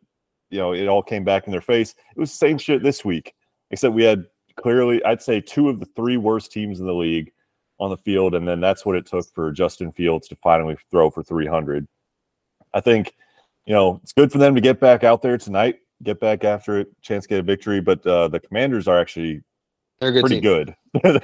you 0.50 0.58
know, 0.60 0.74
it 0.74 0.88
all 0.88 1.02
came 1.02 1.24
back 1.24 1.46
in 1.48 1.52
their 1.52 1.62
face. 1.62 1.96
It 2.16 2.20
was 2.20 2.30
the 2.32 2.38
same 2.38 2.58
shit 2.58 2.84
this 2.84 3.06
week, 3.06 3.34
except 3.72 3.94
we 3.94 4.04
had 4.04 4.26
clearly, 4.58 5.02
I'd 5.06 5.22
say, 5.22 5.40
two 5.40 5.70
of 5.70 5.80
the 5.80 5.86
three 5.96 6.18
worst 6.18 6.52
teams 6.52 6.82
in 6.82 6.86
the 6.86 6.94
league 6.94 7.32
on 7.80 7.90
the 7.90 7.96
field, 7.98 8.36
and 8.36 8.46
then 8.46 8.60
that's 8.60 8.86
what 8.86 8.98
it 8.98 9.06
took 9.06 9.26
for 9.34 9.52
Justin 9.54 9.94
Fields 9.94 10.28
to 10.28 10.36
finally 10.36 10.76
throw 10.92 11.10
for 11.10 11.24
300. 11.24 11.88
I 12.74 12.82
think, 12.82 13.16
you 13.66 13.74
know, 13.74 14.00
it's 14.04 14.12
good 14.12 14.30
for 14.32 14.40
them 14.40 14.54
to 14.56 14.62
get 14.62 14.80
back 14.82 15.06
out 15.06 15.22
there 15.22 15.38
tonight, 15.38 15.80
get 16.04 16.20
back 16.20 16.44
after 16.44 16.80
it, 16.80 16.88
chance 17.02 17.24
to 17.24 17.30
get 17.30 17.40
a 17.40 17.44
victory. 17.44 17.80
But 17.80 18.06
uh, 18.06 18.28
the 18.28 18.40
Commanders 18.42 18.88
are 18.90 19.00
actually 19.00 19.42
They're 20.02 20.12
good 20.12 20.22
pretty 20.22 20.36
team. 20.42 20.44
good. 20.44 20.76
They're 21.04 21.22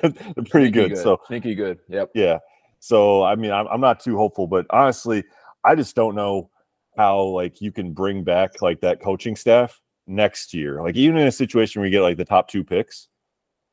pretty 0.49 0.71
Sneaky 0.71 0.71
good. 0.71 0.97
So 0.97 1.19
sneaky 1.27 1.55
good. 1.55 1.79
Yep. 1.89 2.11
yeah. 2.15 2.39
So 2.79 3.23
I 3.23 3.35
mean, 3.35 3.51
I'm, 3.51 3.67
I'm 3.67 3.81
not 3.81 3.99
too 3.99 4.17
hopeful, 4.17 4.47
but 4.47 4.65
honestly, 4.69 5.23
I 5.63 5.75
just 5.75 5.95
don't 5.95 6.15
know 6.15 6.49
how 6.95 7.21
like 7.21 7.61
you 7.61 7.71
can 7.71 7.93
bring 7.93 8.23
back 8.23 8.61
like 8.61 8.81
that 8.81 9.01
coaching 9.01 9.35
staff 9.35 9.81
next 10.07 10.53
year. 10.53 10.81
Like 10.81 10.95
even 10.95 11.17
in 11.17 11.27
a 11.27 11.31
situation 11.31 11.81
where 11.81 11.87
you 11.87 11.91
get 11.91 12.01
like 12.01 12.17
the 12.17 12.25
top 12.25 12.47
two 12.47 12.63
picks, 12.63 13.09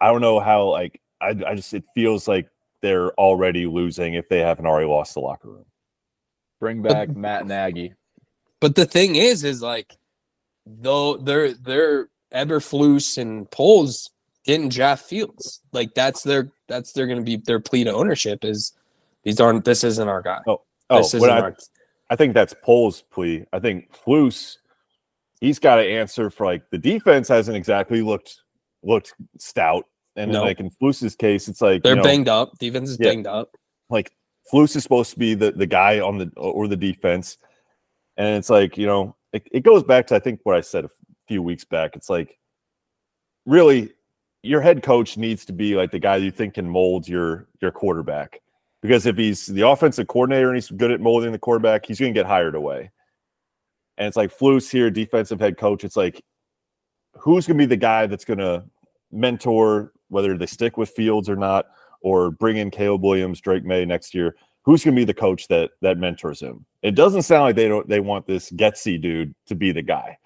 I 0.00 0.10
don't 0.10 0.20
know 0.20 0.40
how 0.40 0.70
like 0.70 1.00
I, 1.20 1.28
I 1.46 1.54
just 1.54 1.72
it 1.74 1.84
feels 1.94 2.26
like 2.26 2.48
they're 2.82 3.12
already 3.12 3.66
losing 3.66 4.14
if 4.14 4.28
they 4.28 4.40
haven't 4.40 4.66
already 4.66 4.88
lost 4.88 5.14
the 5.14 5.20
locker 5.20 5.48
room. 5.48 5.64
Bring 6.60 6.82
back 6.82 7.14
Matt 7.14 7.46
Nagy. 7.46 7.94
But 8.60 8.74
the 8.74 8.86
thing 8.86 9.16
is, 9.16 9.44
is 9.44 9.62
like 9.62 9.96
though 10.66 11.16
they're 11.16 11.54
they're 11.54 12.08
Eberflus 12.32 13.16
and 13.18 13.50
Poles 13.50 14.10
didn't 14.44 14.72
draft 14.72 15.04
Fields. 15.06 15.62
Like 15.72 15.94
that's 15.94 16.22
their 16.22 16.50
that's 16.68 16.92
they're 16.92 17.06
gonna 17.06 17.22
be 17.22 17.36
their 17.36 17.60
plea 17.60 17.84
to 17.84 17.92
ownership 17.92 18.44
is 18.44 18.72
these 19.22 19.40
aren't 19.40 19.64
this 19.64 19.84
isn't 19.84 20.08
our 20.08 20.22
guy. 20.22 20.40
Oh, 20.46 20.62
oh 20.90 20.98
this 20.98 21.14
what 21.14 21.28
isn't 21.28 21.30
I, 21.30 21.40
our 21.40 21.56
I 22.10 22.16
think 22.16 22.34
that's 22.34 22.54
Pole's 22.62 23.02
plea. 23.02 23.46
I 23.52 23.58
think 23.58 23.90
Flus, 23.92 24.58
he's 25.40 25.58
got 25.58 25.76
to 25.76 25.82
answer 25.82 26.30
for 26.30 26.46
like 26.46 26.68
the 26.70 26.78
defense 26.78 27.28
hasn't 27.28 27.56
exactly 27.56 28.02
looked 28.02 28.42
looked 28.82 29.14
stout, 29.38 29.86
and 30.16 30.32
No. 30.32 30.42
like 30.42 30.60
in 30.60 30.70
Flus's 30.70 31.16
case, 31.16 31.48
it's 31.48 31.62
like 31.62 31.82
they're 31.82 31.92
you 31.92 31.96
know, 31.96 32.02
banged 32.02 32.28
up. 32.28 32.58
Defense 32.58 32.90
is 32.90 32.98
Yeah. 33.00 33.08
banged 33.10 33.26
up. 33.26 33.56
like 33.90 34.12
Flus 34.52 34.76
is 34.76 34.82
supposed 34.82 35.12
to 35.12 35.18
be 35.18 35.34
the 35.34 35.52
the 35.52 35.66
guy 35.66 36.00
on 36.00 36.18
the 36.18 36.30
or 36.36 36.68
the 36.68 36.76
defense, 36.76 37.38
and 38.16 38.36
it's 38.36 38.50
like 38.50 38.76
you 38.76 38.86
know 38.86 39.16
it, 39.32 39.46
it 39.50 39.60
goes 39.62 39.82
back 39.82 40.06
to 40.08 40.14
I 40.16 40.18
think 40.18 40.40
what 40.42 40.56
I 40.56 40.60
said 40.60 40.84
a 40.84 40.90
few 41.26 41.42
weeks 41.42 41.64
back. 41.64 41.96
It's 41.96 42.10
like 42.10 42.38
really 43.46 43.92
your 44.44 44.60
head 44.60 44.82
coach 44.82 45.16
needs 45.16 45.44
to 45.46 45.52
be 45.52 45.74
like 45.74 45.90
the 45.90 45.98
guy 45.98 46.16
you 46.16 46.30
think 46.30 46.54
can 46.54 46.68
mold 46.68 47.08
your 47.08 47.48
your 47.60 47.70
quarterback 47.70 48.40
because 48.82 49.06
if 49.06 49.16
he's 49.16 49.46
the 49.46 49.66
offensive 49.66 50.06
coordinator 50.08 50.48
and 50.48 50.56
he's 50.56 50.70
good 50.70 50.90
at 50.90 51.00
molding 51.00 51.32
the 51.32 51.38
quarterback, 51.38 51.86
he's 51.86 51.98
going 51.98 52.12
to 52.12 52.18
get 52.18 52.26
hired 52.26 52.54
away. 52.54 52.90
And 53.96 54.06
it's 54.06 54.16
like 54.16 54.36
Flus 54.36 54.70
here, 54.70 54.90
defensive 54.90 55.40
head 55.40 55.56
coach. 55.56 55.84
It's 55.84 55.96
like 55.96 56.22
who's 57.16 57.46
going 57.46 57.56
to 57.56 57.62
be 57.62 57.66
the 57.66 57.76
guy 57.76 58.06
that's 58.06 58.26
going 58.26 58.40
to 58.40 58.64
mentor 59.10 59.92
whether 60.08 60.36
they 60.36 60.44
stick 60.44 60.76
with 60.76 60.90
Fields 60.90 61.30
or 61.30 61.36
not, 61.36 61.66
or 62.02 62.30
bring 62.30 62.58
in 62.58 62.70
Caleb 62.70 63.02
Williams, 63.02 63.40
Drake 63.40 63.64
Maye 63.64 63.86
next 63.86 64.14
year. 64.14 64.36
Who's 64.64 64.84
going 64.84 64.94
to 64.94 65.00
be 65.00 65.06
the 65.06 65.14
coach 65.14 65.48
that 65.48 65.70
that 65.80 65.96
mentors 65.96 66.40
him? 66.40 66.66
It 66.82 66.94
doesn't 66.94 67.22
sound 67.22 67.44
like 67.44 67.56
they 67.56 67.68
don't 67.68 67.88
they 67.88 68.00
want 68.00 68.26
this 68.26 68.50
Getsy 68.50 69.00
dude 69.00 69.34
to 69.46 69.54
be 69.54 69.72
the 69.72 69.82
guy. 69.82 70.18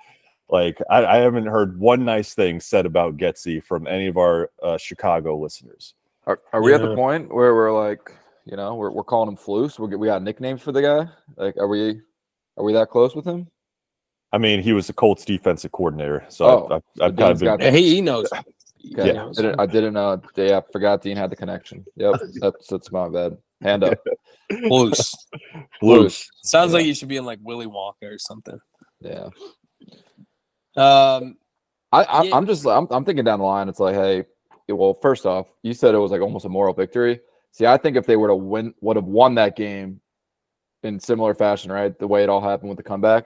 Like 0.50 0.78
I, 0.90 1.04
I 1.04 1.16
haven't 1.18 1.46
heard 1.46 1.78
one 1.78 2.04
nice 2.04 2.34
thing 2.34 2.60
said 2.60 2.86
about 2.86 3.16
Getsy 3.16 3.62
from 3.62 3.86
any 3.86 4.06
of 4.06 4.16
our 4.16 4.50
uh, 4.62 4.78
Chicago 4.78 5.36
listeners. 5.38 5.94
Are, 6.26 6.40
are 6.52 6.62
we 6.62 6.74
at 6.74 6.82
the 6.82 6.94
point 6.94 7.32
where 7.34 7.54
we're 7.54 7.72
like, 7.72 8.10
you 8.44 8.56
know, 8.56 8.74
we're, 8.74 8.90
we're 8.90 9.04
calling 9.04 9.28
him 9.28 9.36
Flus? 9.36 9.78
We 9.78 9.94
we 9.96 10.06
got 10.06 10.22
nicknames 10.22 10.62
for 10.62 10.72
the 10.72 10.82
guy. 10.82 11.08
Like, 11.36 11.56
are 11.58 11.68
we 11.68 12.00
are 12.56 12.64
we 12.64 12.72
that 12.72 12.88
close 12.90 13.14
with 13.14 13.26
him? 13.26 13.48
I 14.32 14.38
mean, 14.38 14.62
he 14.62 14.72
was 14.74 14.86
the 14.86 14.92
Colts 14.92 15.24
defensive 15.24 15.72
coordinator, 15.72 16.24
so 16.28 16.44
Oh, 16.44 16.66
I've, 16.66 16.72
I've, 16.72 16.82
I've 17.12 17.16
kind 17.16 17.32
of 17.32 17.38
been 17.38 17.58
got- 17.58 17.72
He, 17.74 17.94
he 17.96 18.00
knows. 18.00 18.28
Okay. 18.92 19.08
Yeah. 19.08 19.12
knows. 19.14 19.36
Didn't, 19.36 19.58
I 19.60 19.66
didn't 19.66 19.92
know. 19.94 20.22
Yeah, 20.36 20.58
I 20.58 20.72
forgot 20.72 21.02
Dean 21.02 21.16
had 21.16 21.30
the 21.30 21.36
connection. 21.36 21.84
Yep, 21.96 22.20
that's 22.40 22.66
that's 22.68 22.92
my 22.92 23.08
bad. 23.08 23.36
Hand 23.60 23.82
up. 23.84 23.98
Loose. 24.50 25.14
loose. 25.82 26.30
Sounds 26.44 26.70
Yeah. 26.70 26.78
like 26.78 26.86
you 26.86 26.94
should 26.94 27.08
be 27.08 27.16
in 27.16 27.24
like 27.24 27.40
Willy 27.42 27.66
Wonka 27.66 28.04
or 28.04 28.18
something. 28.18 28.58
Yeah. 29.00 29.28
Um, 30.78 31.36
I, 31.92 32.02
I 32.04 32.22
Yeah. 32.24 32.36
I'm 32.36 32.46
just 32.46 32.66
I'm, 32.66 32.86
I'm 32.90 33.04
thinking 33.04 33.24
down 33.24 33.38
the 33.40 33.44
line. 33.44 33.68
It's 33.68 33.80
like, 33.80 33.94
hey, 33.94 34.24
well, 34.68 34.94
first 34.94 35.26
off, 35.26 35.46
you 35.62 35.72
said 35.74 35.94
it 35.94 35.98
was 35.98 36.10
like 36.10 36.20
almost 36.20 36.44
a 36.44 36.48
moral 36.48 36.74
victory. 36.74 37.20
See, 37.52 37.66
I 37.66 37.76
think 37.78 37.96
if 37.96 38.06
they 38.06 38.16
were 38.16 38.28
to 38.28 38.36
win, 38.36 38.74
would 38.80 38.96
have 38.96 39.06
won 39.06 39.34
that 39.36 39.56
game 39.56 40.00
in 40.82 41.00
similar 41.00 41.34
fashion, 41.34 41.72
right? 41.72 41.98
The 41.98 42.06
way 42.06 42.22
it 42.22 42.28
all 42.28 42.40
happened 42.42 42.68
with 42.68 42.76
the 42.76 42.82
comeback, 42.84 43.24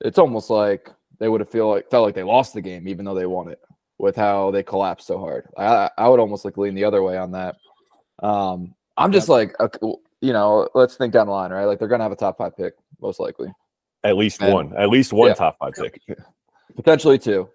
it's 0.00 0.18
almost 0.18 0.48
like 0.48 0.88
they 1.18 1.28
would 1.28 1.40
have 1.40 1.50
feel 1.50 1.68
like 1.68 1.90
felt 1.90 2.04
like 2.06 2.14
they 2.14 2.22
lost 2.22 2.54
the 2.54 2.60
game, 2.60 2.86
even 2.88 3.04
though 3.04 3.14
they 3.14 3.26
won 3.26 3.48
it, 3.48 3.60
with 3.98 4.16
how 4.16 4.50
they 4.52 4.62
collapsed 4.62 5.06
so 5.06 5.18
hard. 5.18 5.48
I 5.58 5.90
I 5.98 6.08
would 6.08 6.20
almost 6.20 6.44
like 6.44 6.56
lean 6.56 6.74
the 6.74 6.84
other 6.84 7.02
way 7.02 7.18
on 7.18 7.32
that. 7.32 7.56
Um, 8.22 8.74
I'm 8.96 9.10
just 9.12 9.28
like, 9.28 9.58
okay, 9.60 9.78
you 10.20 10.32
know, 10.32 10.68
let's 10.74 10.96
think 10.96 11.12
down 11.12 11.26
the 11.26 11.32
line, 11.32 11.50
right? 11.50 11.64
Like 11.64 11.78
they're 11.80 11.88
gonna 11.88 12.04
have 12.04 12.12
a 12.12 12.16
top 12.16 12.38
five 12.38 12.56
pick, 12.56 12.74
most 13.00 13.18
likely, 13.18 13.52
At 14.04 14.16
least 14.16 14.40
And- 14.40 14.52
one. 14.54 14.76
At 14.76 14.88
least 14.88 15.12
one 15.12 15.28
Yeah. 15.28 15.34
top 15.34 15.56
five 15.58 15.72
pick. 15.74 16.00
Potentially 16.76 17.18
two. 17.18 17.48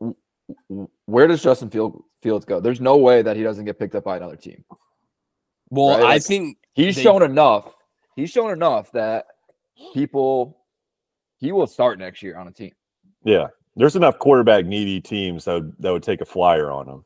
W- 0.00 0.16
w- 0.68 0.88
Where 1.06 1.26
does 1.26 1.42
Justin 1.42 1.70
Field, 1.70 2.02
Fields 2.22 2.44
go? 2.44 2.60
There's 2.60 2.80
no 2.80 2.96
way 2.96 3.22
that 3.22 3.36
he 3.36 3.42
doesn't 3.42 3.64
get 3.64 3.78
picked 3.78 3.94
up 3.94 4.04
by 4.04 4.16
another 4.16 4.36
team. 4.36 4.64
well, 5.70 5.90
Right, 5.96 6.00
I 6.04 6.08
like- 6.14 6.22
think 6.22 6.58
He's 6.74 6.94
They- 6.96 7.02
shown 7.02 7.22
enough. 7.22 7.74
He's 8.16 8.30
shown 8.30 8.50
enough 8.52 8.92
that 8.92 9.26
people 9.92 10.56
he 11.38 11.52
will 11.52 11.66
start 11.66 11.98
next 11.98 12.22
year 12.22 12.36
on 12.38 12.48
a 12.48 12.52
team. 12.52 12.72
Yeah. 13.24 13.48
There's 13.76 13.94
enough 13.96 14.18
quarterback 14.18 14.64
needy 14.66 15.00
teams 15.00 15.44
that 15.44 15.54
would, 15.54 15.72
that 15.80 15.92
would 15.92 16.02
take 16.02 16.20
a 16.20 16.24
flyer 16.24 16.70
on 16.70 16.88
him. 16.88 17.04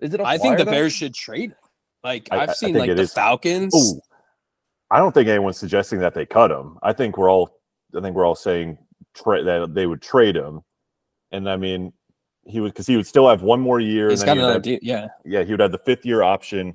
Is 0.00 0.14
it? 0.14 0.20
A 0.20 0.24
I 0.24 0.38
think 0.38 0.58
the 0.58 0.64
though? 0.64 0.70
Bears 0.70 0.92
should 0.92 1.14
trade 1.14 1.50
him. 1.50 1.56
Like 2.04 2.28
I- 2.30 2.36
I- 2.36 2.42
I've 2.42 2.54
seen 2.56 2.74
like 2.76 2.88
the 2.94 3.02
is. 3.02 3.12
Falcons. 3.12 3.74
Ooh. 3.74 4.00
I 4.90 4.98
don't 4.98 5.12
think 5.12 5.28
anyone's 5.28 5.58
suggesting 5.58 6.00
that 6.00 6.12
they 6.14 6.26
cut 6.26 6.50
him. 6.50 6.78
I 6.82 6.92
think 6.92 7.16
we're 7.16 7.30
all 7.30 7.50
I 7.96 8.00
think 8.00 8.14
we're 8.16 8.26
all 8.26 8.34
saying 8.34 8.78
tra- 9.14 9.42
that 9.42 9.74
they 9.74 9.86
would 9.86 10.02
trade 10.02 10.36
him. 10.36 10.60
And 11.30 11.48
I 11.48 11.56
mean, 11.56 11.92
he 12.44 12.60
would 12.60 12.72
because 12.72 12.86
he 12.86 12.96
would 12.96 13.06
still 13.06 13.28
have 13.28 13.42
one 13.42 13.60
more 13.60 13.80
year. 13.80 14.10
He's 14.10 14.20
and 14.22 14.26
got 14.26 14.36
he 14.36 14.40
another 14.40 14.54
have- 14.54 14.62
deal. 14.62 14.78
Yeah. 14.82 15.08
yeah, 15.24 15.42
he 15.42 15.52
would 15.52 15.60
have 15.60 15.72
the 15.72 15.78
fifth 15.78 16.04
year 16.04 16.22
option. 16.22 16.74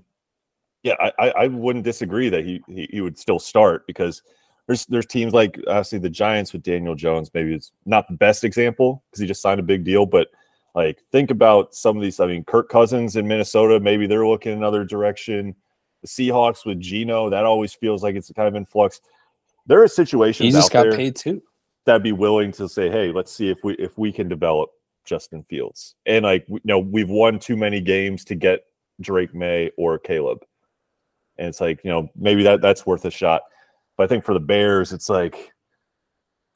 Yeah, 0.84 0.94
I, 1.20 1.30
I, 1.32 1.48
wouldn't 1.48 1.84
disagree 1.84 2.30
that 2.30 2.46
he, 2.46 2.62
he 2.68 2.88
he 2.92 3.02
would 3.02 3.18
still 3.18 3.40
start 3.40 3.86
because 3.88 4.22
there's 4.68 4.86
there's 4.86 5.06
teams 5.06 5.34
like 5.34 5.60
obviously 5.68 6.00
the 6.00 6.10
Giants 6.10 6.54
with 6.54 6.64
Daniel 6.64 6.96
Jones. 6.96 7.32
Maybe 7.34 7.54
it's 7.54 7.72
not 7.86 8.08
the 8.08 8.16
best 8.16 8.44
example 8.44 9.04
because 9.10 9.20
he 9.20 9.28
just 9.28 9.42
signed 9.42 9.60
a 9.60 9.64
big 9.64 9.84
deal, 9.84 10.06
but 10.06 10.30
like 10.76 11.00
think 11.12 11.32
about 11.32 11.74
some 11.74 11.98
of 11.98 12.04
these. 12.04 12.20
I 12.20 12.28
mean, 12.28 12.44
Kirk 12.46 12.70
Cousins 12.70 13.16
in 13.16 13.28
Minnesota, 13.28 13.80
maybe 13.80 14.08
they're 14.08 14.28
looking 14.28 14.54
another 14.54 14.86
direction. 14.86 15.56
The 16.04 16.08
Seahawks 16.08 16.66
with 16.66 16.80
Geno, 16.80 17.30
that 17.32 17.44
always 17.44 17.74
feels 17.74 18.04
like 18.04 18.16
it's 18.16 18.32
kind 18.32 18.48
of 18.48 18.56
in 18.56 18.66
flux. 18.66 19.02
There 19.66 19.82
are 19.82 19.88
situations 19.88 20.46
He 20.46 20.52
just 20.52 20.72
got 20.72 20.84
there 20.84 20.96
paid 20.96 21.16
too. 21.16 21.42
That'd 21.88 22.04
be 22.04 22.12
willing 22.12 22.52
to 22.52 22.70
say, 22.70 22.90
"Hey, 22.90 23.12
let's 23.12 23.32
see 23.32 23.50
if 23.50 23.64
we 23.64 23.74
if 23.76 23.98
we 23.98 24.12
can 24.12 24.28
develop 24.28 24.70
Justin 25.06 25.44
Fields." 25.44 25.96
And 26.06 26.24
like 26.26 26.46
you 26.50 26.60
know, 26.66 26.78
we've 26.80 27.10
won 27.10 27.40
too 27.40 27.56
many 27.58 27.82
games 27.82 28.24
to 28.26 28.36
get 28.36 28.66
Drake 29.02 29.34
Maye 29.34 29.72
or 29.78 29.98
Caleb, 29.98 30.44
and 31.38 31.48
it's 31.48 31.62
like 31.62 31.84
you 31.84 31.90
know 31.90 32.10
maybe 32.16 32.44
that 32.44 32.62
that's 32.62 32.86
worth 32.86 33.06
a 33.06 33.10
shot. 33.10 33.42
But 33.96 34.04
I 34.04 34.08
think 34.08 34.26
for 34.26 34.34
the 34.36 34.40
Bears, 34.40 34.94
it's 34.94 35.10
like, 35.10 35.54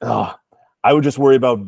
oh, 0.02 0.36
I 0.84 0.94
would 0.94 1.04
just 1.04 1.18
worry 1.18 1.38
about 1.38 1.60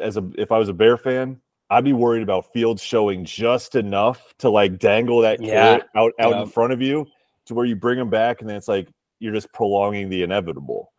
as 0.00 0.16
a 0.16 0.28
if 0.36 0.50
I 0.52 0.58
was 0.58 0.68
a 0.68 0.74
Bear 0.74 0.96
fan, 0.96 1.40
I'd 1.70 1.84
be 1.84 1.92
worried 1.92 2.22
about 2.22 2.52
Fields 2.52 2.82
showing 2.82 3.24
just 3.24 3.76
enough 3.76 4.34
to 4.38 4.50
like 4.50 4.78
dangle 4.78 5.20
that 5.20 5.40
Yeah. 5.40 5.78
out 5.94 6.12
out 6.18 6.30
Yeah. 6.32 6.42
in 6.42 6.48
front 6.48 6.72
of 6.72 6.82
you 6.82 7.06
to 7.46 7.54
where 7.54 7.66
you 7.66 7.76
bring 7.76 7.98
him 7.98 8.10
back, 8.10 8.40
and 8.40 8.50
then 8.50 8.56
it's 8.56 8.68
like 8.68 8.88
you're 9.20 9.32
just 9.32 9.52
prolonging 9.52 10.08
the 10.08 10.22
inevitable. 10.24 10.91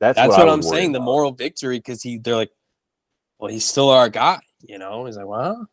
That's, 0.00 0.16
That's 0.16 0.28
what, 0.28 0.38
what, 0.38 0.48
I 0.48 0.52
I'm 0.52 0.58
would 0.58 0.66
worry 0.66 0.76
saying. 0.78 0.92
The 0.92 1.00
moral 1.00 1.32
victory 1.32 1.78
because 1.78 2.02
he 2.02 2.18
they're 2.18 2.36
like, 2.36 2.50
well, 3.38 3.50
he's 3.50 3.64
still 3.64 3.90
our 3.90 4.08
guy. 4.08 4.38
You 4.60 4.78
know, 4.78 5.06
he's 5.06 5.16
like, 5.16 5.26
well, 5.26 5.68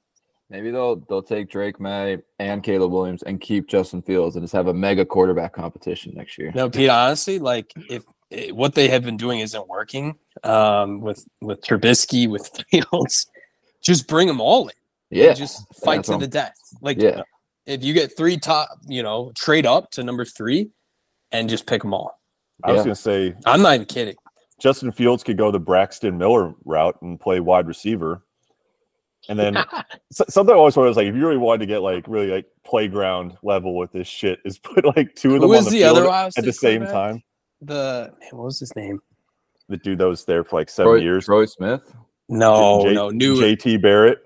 Maybe 0.50 0.70
they'll 0.70 0.98
they'll 0.98 1.24
take 1.24 1.50
Drake 1.50 1.80
Maye 1.80 2.20
and 2.38 2.64
Caleb 2.64 2.92
Williams 2.92 3.24
and 3.24 3.42
keep 3.42 3.68
Justin 3.68 4.02
Fields 4.04 4.36
and 4.36 4.44
just 4.44 4.54
have 4.54 4.68
a 4.68 4.74
mega 4.74 5.04
quarterback 5.04 5.54
competition 5.54 6.14
next 6.16 6.38
year. 6.38 6.52
no, 6.54 6.70
Pete. 6.70 6.90
Honestly, 6.90 7.40
like 7.40 7.74
if 7.90 8.04
eh, 8.32 8.52
what 8.52 8.76
they 8.76 8.88
have 8.88 9.04
been 9.04 9.18
doing 9.18 9.40
isn't 9.40 9.68
working, 9.68 10.16
um, 10.44 11.02
with 11.02 11.28
with 11.42 11.62
Trubisky, 11.62 12.30
with 12.30 12.48
Fields, 12.72 13.26
just 13.82 14.08
bring 14.08 14.28
them 14.28 14.40
all 14.40 14.68
in. 14.68 14.76
Yeah, 15.10 15.34
just 15.34 15.64
fight 15.84 15.98
that's 15.98 16.10
to 16.10 16.18
the 16.18 16.28
death. 16.28 16.58
Like, 16.80 17.02
yeah. 17.02 17.24
if 17.66 17.84
you 17.84 17.94
get 17.94 18.16
three 18.16 18.38
top, 18.38 18.70
you 18.88 19.02
know, 19.02 19.32
trade 19.36 19.66
up 19.66 19.90
to 19.92 20.04
number 20.04 20.26
three, 20.26 20.70
and 21.32 21.50
just 21.50 21.66
pick 21.66 21.82
them 21.82 21.94
all. 21.94 22.20
I 22.64 22.72
was 22.72 22.84
going 22.84 22.96
to 22.96 23.02
say 23.02 23.36
I'm 23.46 23.62
not 23.62 23.76
even 23.76 23.86
kidding. 23.86 24.16
Justin 24.60 24.92
Fields 24.92 25.24
could 25.24 25.38
go 25.38 25.52
the 25.52 25.60
Braxton 25.60 26.18
Miller 26.18 26.54
route 26.64 26.98
and 27.02 27.20
play 27.20 27.40
wide 27.40 27.68
receiver. 27.68 28.24
And 29.28 29.38
then 29.38 29.58
something 30.12 30.54
I 30.54 30.58
always 30.58 30.76
thought 30.76 30.84
was 30.84 30.98
like, 30.98 31.08
if 31.08 31.16
you 31.16 31.22
really 31.26 31.38
wanted 31.38 31.60
to 31.60 31.66
get 31.66 31.80
like 31.82 32.08
really 32.08 32.28
like 32.28 32.46
playground 32.66 33.38
level 33.44 33.76
with 33.76 33.92
this 33.92 34.08
shit, 34.08 34.40
is 34.46 34.58
put 34.60 34.86
like 34.96 35.14
two 35.16 35.36
of 35.36 35.42
them 35.42 35.50
was 35.50 35.68
on 35.68 35.74
the, 35.74 35.80
the 35.80 35.84
other 35.86 36.02
field 36.02 36.08
Ohio 36.10 36.30
at 36.38 36.46
the 36.46 36.54
same 36.54 36.82
quarterback? 36.82 36.94
time. 37.12 37.24
The 37.62 38.14
man, 38.20 38.30
what 38.32 38.46
was 38.46 38.60
his 38.60 38.76
name? 38.76 39.00
The 39.68 39.78
dude 39.78 39.98
that 39.98 40.08
was 40.08 40.26
there 40.26 40.44
for 40.44 40.58
like 40.60 40.70
seven 40.70 40.92
Troy, 40.94 41.02
years. 41.02 41.28
Roy 41.28 41.46
Smith. 41.46 41.82
No, 42.30 42.84
J- 42.84 42.94
no, 42.94 43.10
new. 43.10 43.36
JT 43.36 43.82
Barrett, 43.82 44.20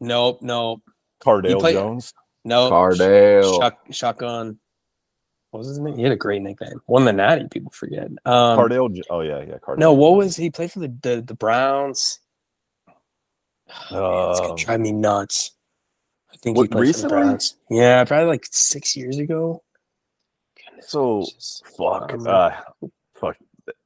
nope, 0.00 0.38
nope, 0.42 0.80
Cardale 1.22 1.58
played- 1.60 1.74
Jones. 1.74 2.12
nope. 2.44 2.72
Cardale. 2.72 3.60
Shuck, 3.60 3.78
shotgun. 3.90 4.58
What 5.52 5.58
was 5.58 5.68
his 5.68 5.78
name? 5.78 5.96
He 5.96 6.02
had 6.02 6.12
a 6.12 6.16
great 6.16 6.40
nickname. 6.42 6.80
Won 6.86 7.04
the 7.04 7.12
Natty. 7.12 7.46
People 7.48 7.70
forget. 7.72 8.06
Um, 8.24 8.58
Cardale. 8.58 9.02
Oh 9.10 9.20
yeah, 9.20 9.40
yeah. 9.46 9.58
Cardale. 9.58 9.78
no, 9.78 9.92
what 9.92 10.16
was 10.16 10.34
he 10.34 10.50
played 10.50 10.72
for 10.72 10.80
the 10.80 10.88
the, 11.02 11.20
the 11.22 11.34
Browns? 11.34 12.18
Man, 12.88 12.96
it's 14.30 14.40
gonna 14.40 14.50
Um, 14.52 14.56
drive 14.56 14.80
me 14.80 14.92
nuts. 14.92 15.52
I 16.32 16.36
think 16.38 16.56
what, 16.56 16.64
he 16.64 16.68
played 16.68 16.96
for 16.96 17.02
the 17.02 17.08
Browns. 17.08 17.56
Yeah, 17.70 18.02
probably 18.04 18.26
like 18.28 18.46
six 18.50 18.96
years 18.96 19.18
ago. 19.18 19.62
Goodness 20.56 20.88
So 20.90 21.18
gracious. 21.20 21.62
fuck. 21.76 22.12
Um, 22.14 22.26
Uh, 22.26 22.50
fuck. 23.14 23.36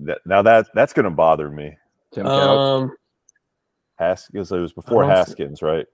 That, 0.01 0.19
now 0.25 0.43
that 0.43 0.69
that's 0.75 0.93
gonna 0.93 1.11
bother 1.11 1.51
me. 1.51 1.77
Tim 2.15 2.27
Couch. 2.27 2.59
Um, 2.59 2.97
Haskins. 3.99 4.53
It 4.53 4.59
was 4.59 4.73
before 4.73 5.03
don't 5.03 5.11
thi- 5.11 5.17
Haskins, 5.17 5.63
right? 5.63 5.87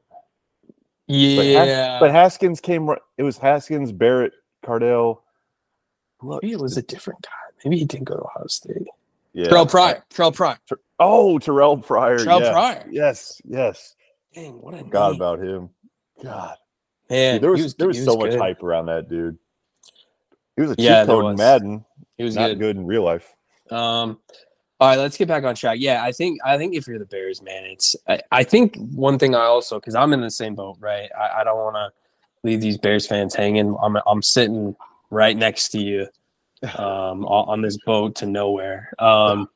But, 1.08 1.14
yeah, 1.14 1.64
Has- 1.64 2.00
but 2.00 2.10
Haskins 2.10 2.60
came. 2.60 2.88
It 3.16 3.22
was 3.22 3.38
Haskins, 3.38 3.90
Barrett, 3.90 4.32
Cardale. 4.64 5.20
Who 6.22 6.38
maybe 6.40 6.52
it 6.52 6.60
was 6.60 6.76
a 6.76 6.82
different 6.82 7.22
guy. 7.22 7.30
Maybe 7.64 7.78
he 7.78 7.84
didn't 7.84 8.04
go 8.04 8.14
to 8.14 8.22
Ohio 8.22 8.46
State. 8.46 8.86
Yeah. 9.32 9.46
Terrelle 9.46 9.70
Pryor. 9.70 10.04
Terrelle 10.12 10.34
Pryor. 10.34 10.58
Oh, 10.98 11.38
Terrelle 11.38 11.84
Pryor. 11.84 12.18
Terrelle 12.18 12.40
yes. 12.40 12.52
Pryor. 12.52 12.86
Yes, 12.90 13.42
yes. 13.44 13.94
Dang, 14.34 14.60
what 14.62 14.74
a 14.74 14.78
Forgot 14.78 15.12
name. 15.12 15.20
about 15.20 15.38
him. 15.40 15.70
God, 16.22 16.56
Man, 17.10 17.34
Dude, 17.34 17.42
there 17.42 17.50
was, 17.50 17.62
was 17.62 17.74
there 17.74 17.88
was, 17.88 17.96
he 17.98 18.04
so 18.04 18.16
much 18.16 18.34
hype 18.34 18.62
around 18.62 18.86
that 18.86 19.08
dude. 19.08 19.36
He 20.56 20.62
was 20.62 20.70
a 20.70 20.76
cheat 20.76 20.84
Yeah, 20.84 21.04
code 21.04 21.24
in. 21.32 21.36
Madden. 21.36 21.84
He 22.16 22.24
was 22.24 22.36
Not 22.36 22.48
good. 22.48 22.58
good. 22.60 22.76
in 22.76 22.86
real 22.86 23.02
life. 23.02 23.28
Um, 23.70 24.18
all 24.80 24.88
right, 24.88 24.98
let's 24.98 25.16
get 25.16 25.28
back 25.28 25.44
on 25.44 25.54
track. 25.54 25.78
Yeah, 25.80 26.02
I 26.04 26.12
think 26.12 26.38
I 26.44 26.56
think 26.58 26.74
if 26.74 26.86
you're 26.86 26.98
the 26.98 27.04
Bears, 27.06 27.42
man, 27.42 27.64
it's 27.64 27.96
I, 28.08 28.20
I 28.30 28.44
think 28.44 28.76
one 28.76 29.18
thing 29.18 29.34
I 29.34 29.42
also 29.44 29.78
because 29.80 29.94
I'm 29.94 30.12
in 30.12 30.20
the 30.20 30.30
same 30.30 30.54
boat, 30.54 30.76
right? 30.80 31.08
I, 31.18 31.40
I 31.40 31.44
don't 31.44 31.56
want 31.56 31.74
to 31.76 31.90
leave 32.42 32.60
these 32.60 32.78
Bears 32.78 33.06
fans 33.06 33.34
hanging. 33.34 33.76
I'm 33.82 33.96
I'm 34.06 34.22
sitting 34.22 34.76
right 35.12 35.36
next 35.36 35.68
to 35.68 35.78
you, 35.78 36.08
um, 36.76 37.24
on, 37.26 37.60
this 37.60 37.76
boat 37.84 38.16
to 38.16 38.26
nowhere. 38.26 38.92
Um, 38.98 39.48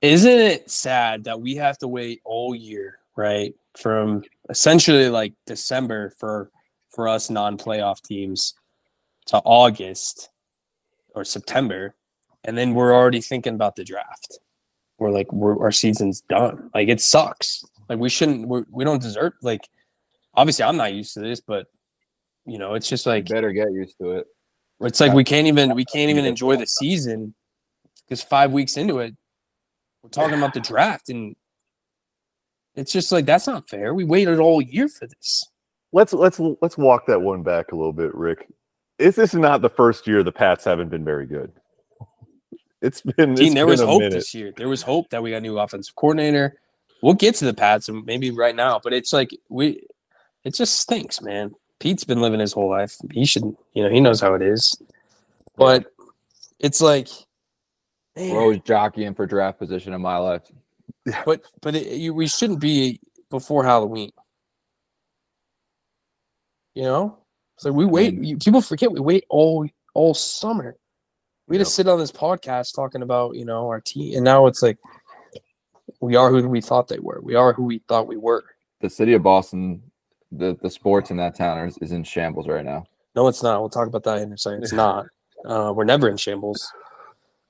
isn't 0.00 0.30
it 0.30 0.70
sad 0.70 1.24
that 1.24 1.40
we 1.40 1.56
have 1.56 1.76
to 1.78 1.88
wait 1.88 2.20
all 2.24 2.54
year, 2.54 3.00
right, 3.16 3.54
from 3.76 4.22
essentially 4.48 5.08
like 5.10 5.34
December 5.46 6.14
for 6.18 6.50
for 6.88 7.08
us 7.08 7.28
non-playoff 7.28 8.00
teams 8.00 8.54
to 9.26 9.38
August 9.38 10.30
or 11.14 11.24
September, 11.24 11.94
and 12.44 12.56
then 12.56 12.72
we're 12.72 12.94
already 12.94 13.20
thinking 13.20 13.54
about 13.54 13.76
the 13.76 13.84
draft. 13.84 14.38
We're 14.98 15.10
like, 15.10 15.30
we're, 15.30 15.60
our 15.60 15.72
season's 15.72 16.22
done. 16.22 16.70
Like 16.74 16.88
it 16.88 17.00
sucks. 17.00 17.64
Like 17.88 17.98
we 17.98 18.08
shouldn't. 18.08 18.48
We're, 18.48 18.64
we 18.70 18.84
don't 18.84 19.02
deserve. 19.02 19.32
Like 19.42 19.68
obviously, 20.34 20.64
I'm 20.64 20.76
not 20.76 20.94
used 20.94 21.14
to 21.14 21.20
this, 21.20 21.40
but 21.40 21.66
you 22.46 22.58
know, 22.58 22.74
it's 22.74 22.88
just 22.88 23.06
You 23.06 23.12
like 23.12 23.28
better 23.28 23.52
get 23.52 23.72
used 23.72 23.98
to 24.00 24.12
it. 24.12 24.26
it's 24.80 25.00
like 25.00 25.12
we 25.12 25.24
can't 25.24 25.46
even 25.46 25.74
we 25.74 25.84
can't 25.84 26.10
even 26.10 26.24
enjoy 26.24 26.56
the 26.56 26.66
season 26.66 27.34
because 28.04 28.22
five 28.22 28.52
weeks 28.52 28.76
into 28.76 29.00
it, 29.00 29.14
we're 30.02 30.10
talking 30.10 30.36
about 30.36 30.54
the 30.54 30.60
draft, 30.60 31.08
and 31.08 31.34
it's 32.74 32.92
just 32.92 33.10
like 33.12 33.26
that's 33.26 33.46
not 33.46 33.68
fair. 33.68 33.94
We 33.94 34.04
waited 34.04 34.38
all 34.38 34.62
year 34.62 34.88
for 34.88 35.06
this. 35.06 35.44
Let's 35.92 36.12
let's 36.12 36.38
let's 36.60 36.78
walk 36.78 37.06
that 37.06 37.20
one 37.20 37.42
back 37.42 37.72
a 37.72 37.76
little 37.76 37.92
bit, 37.92 38.14
Rick. 38.14 38.46
Is 38.98 39.16
this 39.16 39.34
not 39.34 39.60
the 39.60 39.68
first 39.68 40.06
year 40.06 40.22
the 40.22 40.32
Pats 40.32 40.64
haven't 40.64 40.88
been 40.88 41.04
very 41.04 41.26
good? 41.26 41.52
It's 42.82 43.00
been. 43.00 43.34
Dean, 43.34 43.46
it's 43.46 43.54
there 43.54 43.64
been 43.64 43.70
was 43.70 43.80
a 43.80 43.86
hope 43.86 44.00
minute. 44.00 44.14
this 44.14 44.34
year. 44.34 44.52
There 44.56 44.68
was 44.68 44.82
hope 44.82 45.10
that 45.10 45.22
we 45.22 45.30
got 45.30 45.38
a 45.38 45.40
new 45.40 45.58
offensive 45.58 45.94
coordinator. 45.96 46.60
We'll 47.02 47.14
get 47.14 47.34
to 47.36 47.44
the 47.44 47.54
Pats 47.54 47.88
and 47.88 48.04
maybe 48.04 48.30
right 48.30 48.54
now, 48.54 48.80
but 48.82 48.92
it's 48.92 49.12
like 49.12 49.30
we, 49.48 49.86
it 50.44 50.54
just 50.54 50.80
stinks, 50.80 51.20
man. 51.20 51.52
Pete's 51.78 52.04
been 52.04 52.20
living 52.20 52.40
his 52.40 52.52
whole 52.52 52.70
life. 52.70 52.96
He 53.10 53.26
should, 53.26 53.44
you 53.74 53.82
know, 53.82 53.90
he 53.90 54.00
knows 54.00 54.20
how 54.20 54.34
it 54.34 54.42
is. 54.42 54.80
But 55.56 55.86
it's 56.58 56.80
like, 56.80 57.08
We're 58.16 58.40
always 58.40 58.60
jockeying 58.60 59.14
for 59.14 59.26
draft 59.26 59.58
position 59.58 59.92
in 59.92 60.00
my 60.00 60.16
life. 60.16 60.42
But 61.24 61.42
but 61.62 61.76
it, 61.76 61.98
you, 61.98 62.14
we 62.14 62.26
shouldn't 62.26 62.60
be 62.60 62.98
before 63.30 63.64
Halloween. 63.64 64.10
You 66.74 66.82
know, 66.82 67.18
so 67.58 67.70
we 67.70 67.84
wait. 67.84 68.14
You, 68.14 68.36
people 68.38 68.60
forget 68.60 68.90
we 68.90 68.98
wait 68.98 69.24
all 69.28 69.68
all 69.94 70.14
summer. 70.14 70.76
We 71.46 71.58
to 71.58 71.64
sit 71.64 71.86
on 71.86 72.00
this 72.00 72.10
podcast 72.10 72.74
talking 72.74 73.02
about 73.02 73.36
you 73.36 73.44
know 73.44 73.68
our 73.68 73.80
team, 73.80 74.16
and 74.16 74.24
now 74.24 74.46
it's 74.46 74.62
like 74.62 74.78
we 76.00 76.16
are 76.16 76.30
who 76.30 76.48
we 76.48 76.60
thought 76.60 76.88
they 76.88 76.98
were. 76.98 77.20
We 77.22 77.34
are 77.34 77.52
who 77.52 77.64
we 77.64 77.78
thought 77.86 78.08
we 78.08 78.16
were. 78.16 78.44
The 78.80 78.90
city 78.90 79.14
of 79.14 79.22
Boston, 79.22 79.82
the 80.36 80.58
the 80.62 80.70
sports 80.70 81.10
in 81.10 81.16
that 81.18 81.34
town 81.34 81.66
is, 81.66 81.78
is 81.78 81.92
in 81.92 82.04
shambles 82.04 82.48
right 82.48 82.64
now. 82.64 82.86
No, 83.14 83.28
it's 83.28 83.42
not. 83.42 83.60
We'll 83.60 83.70
talk 83.70 83.88
about 83.88 84.04
that 84.04 84.22
in 84.22 84.32
a 84.32 84.38
second. 84.38 84.62
It's 84.62 84.72
not. 84.72 85.06
Uh, 85.44 85.72
we're 85.74 85.84
never 85.84 86.08
in 86.08 86.16
shambles, 86.16 86.70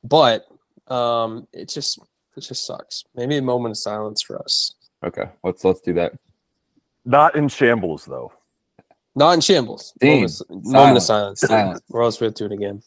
but 0.04 0.46
um, 0.88 1.46
it 1.52 1.68
just 1.68 1.98
it 2.36 2.40
just 2.40 2.66
sucks. 2.66 3.04
Maybe 3.14 3.36
a 3.36 3.42
moment 3.42 3.72
of 3.72 3.78
silence 3.78 4.22
for 4.22 4.40
us. 4.40 4.74
Okay, 5.04 5.28
let's 5.42 5.64
let's 5.64 5.80
do 5.80 5.92
that. 5.94 6.12
Not 7.04 7.36
in 7.36 7.48
shambles 7.48 8.04
though. 8.04 8.32
Not 9.14 9.32
in 9.32 9.40
shambles. 9.40 9.94
Dean, 9.98 10.22
Moment, 10.22 10.40
of, 10.40 10.64
moment 10.64 10.96
of 10.98 11.02
silence. 11.02 11.40
Silence. 11.40 11.80
Or 11.90 12.02
else 12.02 12.20
we 12.20 12.26
have 12.26 12.34
to 12.34 12.48
do 12.48 12.52
it 12.52 12.56
again. 12.56 12.82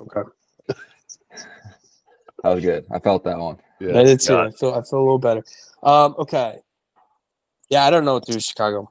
Okay. 0.00 0.30
That 2.42 2.54
was 2.54 2.64
good. 2.64 2.86
I 2.90 2.98
felt 2.98 3.24
that 3.24 3.38
one. 3.38 3.58
Yeah. 3.80 3.98
I 3.98 4.04
did 4.04 4.20
too. 4.20 4.36
I 4.36 4.50
feel 4.50 4.74
I 4.74 4.82
feel 4.82 4.98
a 4.98 5.04
little 5.04 5.18
better. 5.18 5.44
Um, 5.84 6.14
okay. 6.18 6.60
Yeah, 7.70 7.84
I 7.84 7.90
don't 7.90 8.04
know 8.04 8.14
what 8.14 8.24
to 8.26 8.32
do 8.32 8.36
with 8.36 8.44
Chicago. 8.44 8.90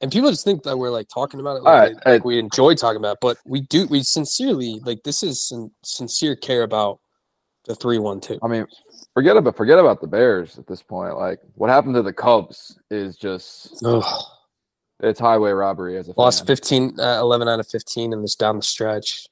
And 0.00 0.10
people 0.10 0.30
just 0.30 0.44
think 0.44 0.62
that 0.62 0.76
we're 0.76 0.90
like 0.90 1.08
talking 1.12 1.40
about 1.40 1.56
it 1.56 1.62
like, 1.62 1.94
right, 1.94 2.06
like 2.06 2.24
we 2.24 2.38
enjoy 2.38 2.74
talking 2.74 2.96
about 2.96 3.12
it, 3.12 3.18
but 3.20 3.36
we 3.44 3.60
do 3.60 3.86
we 3.86 4.02
sincerely 4.02 4.80
like 4.84 5.02
this 5.02 5.22
is 5.22 5.46
sin- 5.46 5.72
sincere 5.84 6.34
care 6.34 6.62
about 6.62 7.00
the 7.66 7.74
three 7.74 7.98
one 7.98 8.18
two. 8.20 8.38
I 8.42 8.48
mean, 8.48 8.66
forget 9.12 9.36
about 9.36 9.56
forget 9.58 9.78
about 9.78 10.00
the 10.00 10.06
Bears 10.06 10.58
at 10.58 10.66
this 10.66 10.82
point. 10.82 11.18
Like 11.18 11.40
what 11.54 11.68
happened 11.68 11.96
to 11.96 12.02
the 12.02 12.14
Cubs 12.14 12.78
is 12.90 13.16
just 13.16 13.84
it's 15.00 15.20
highway 15.20 15.50
robbery 15.50 15.98
as 15.98 16.08
a 16.08 16.14
Lost 16.16 16.40
fan. 16.40 16.46
15, 16.46 17.00
uh, 17.00 17.18
11 17.20 17.48
out 17.48 17.60
of 17.60 17.66
15 17.66 18.12
in 18.12 18.22
this 18.22 18.34
down 18.36 18.56
the 18.56 18.62
stretch. 18.62 19.26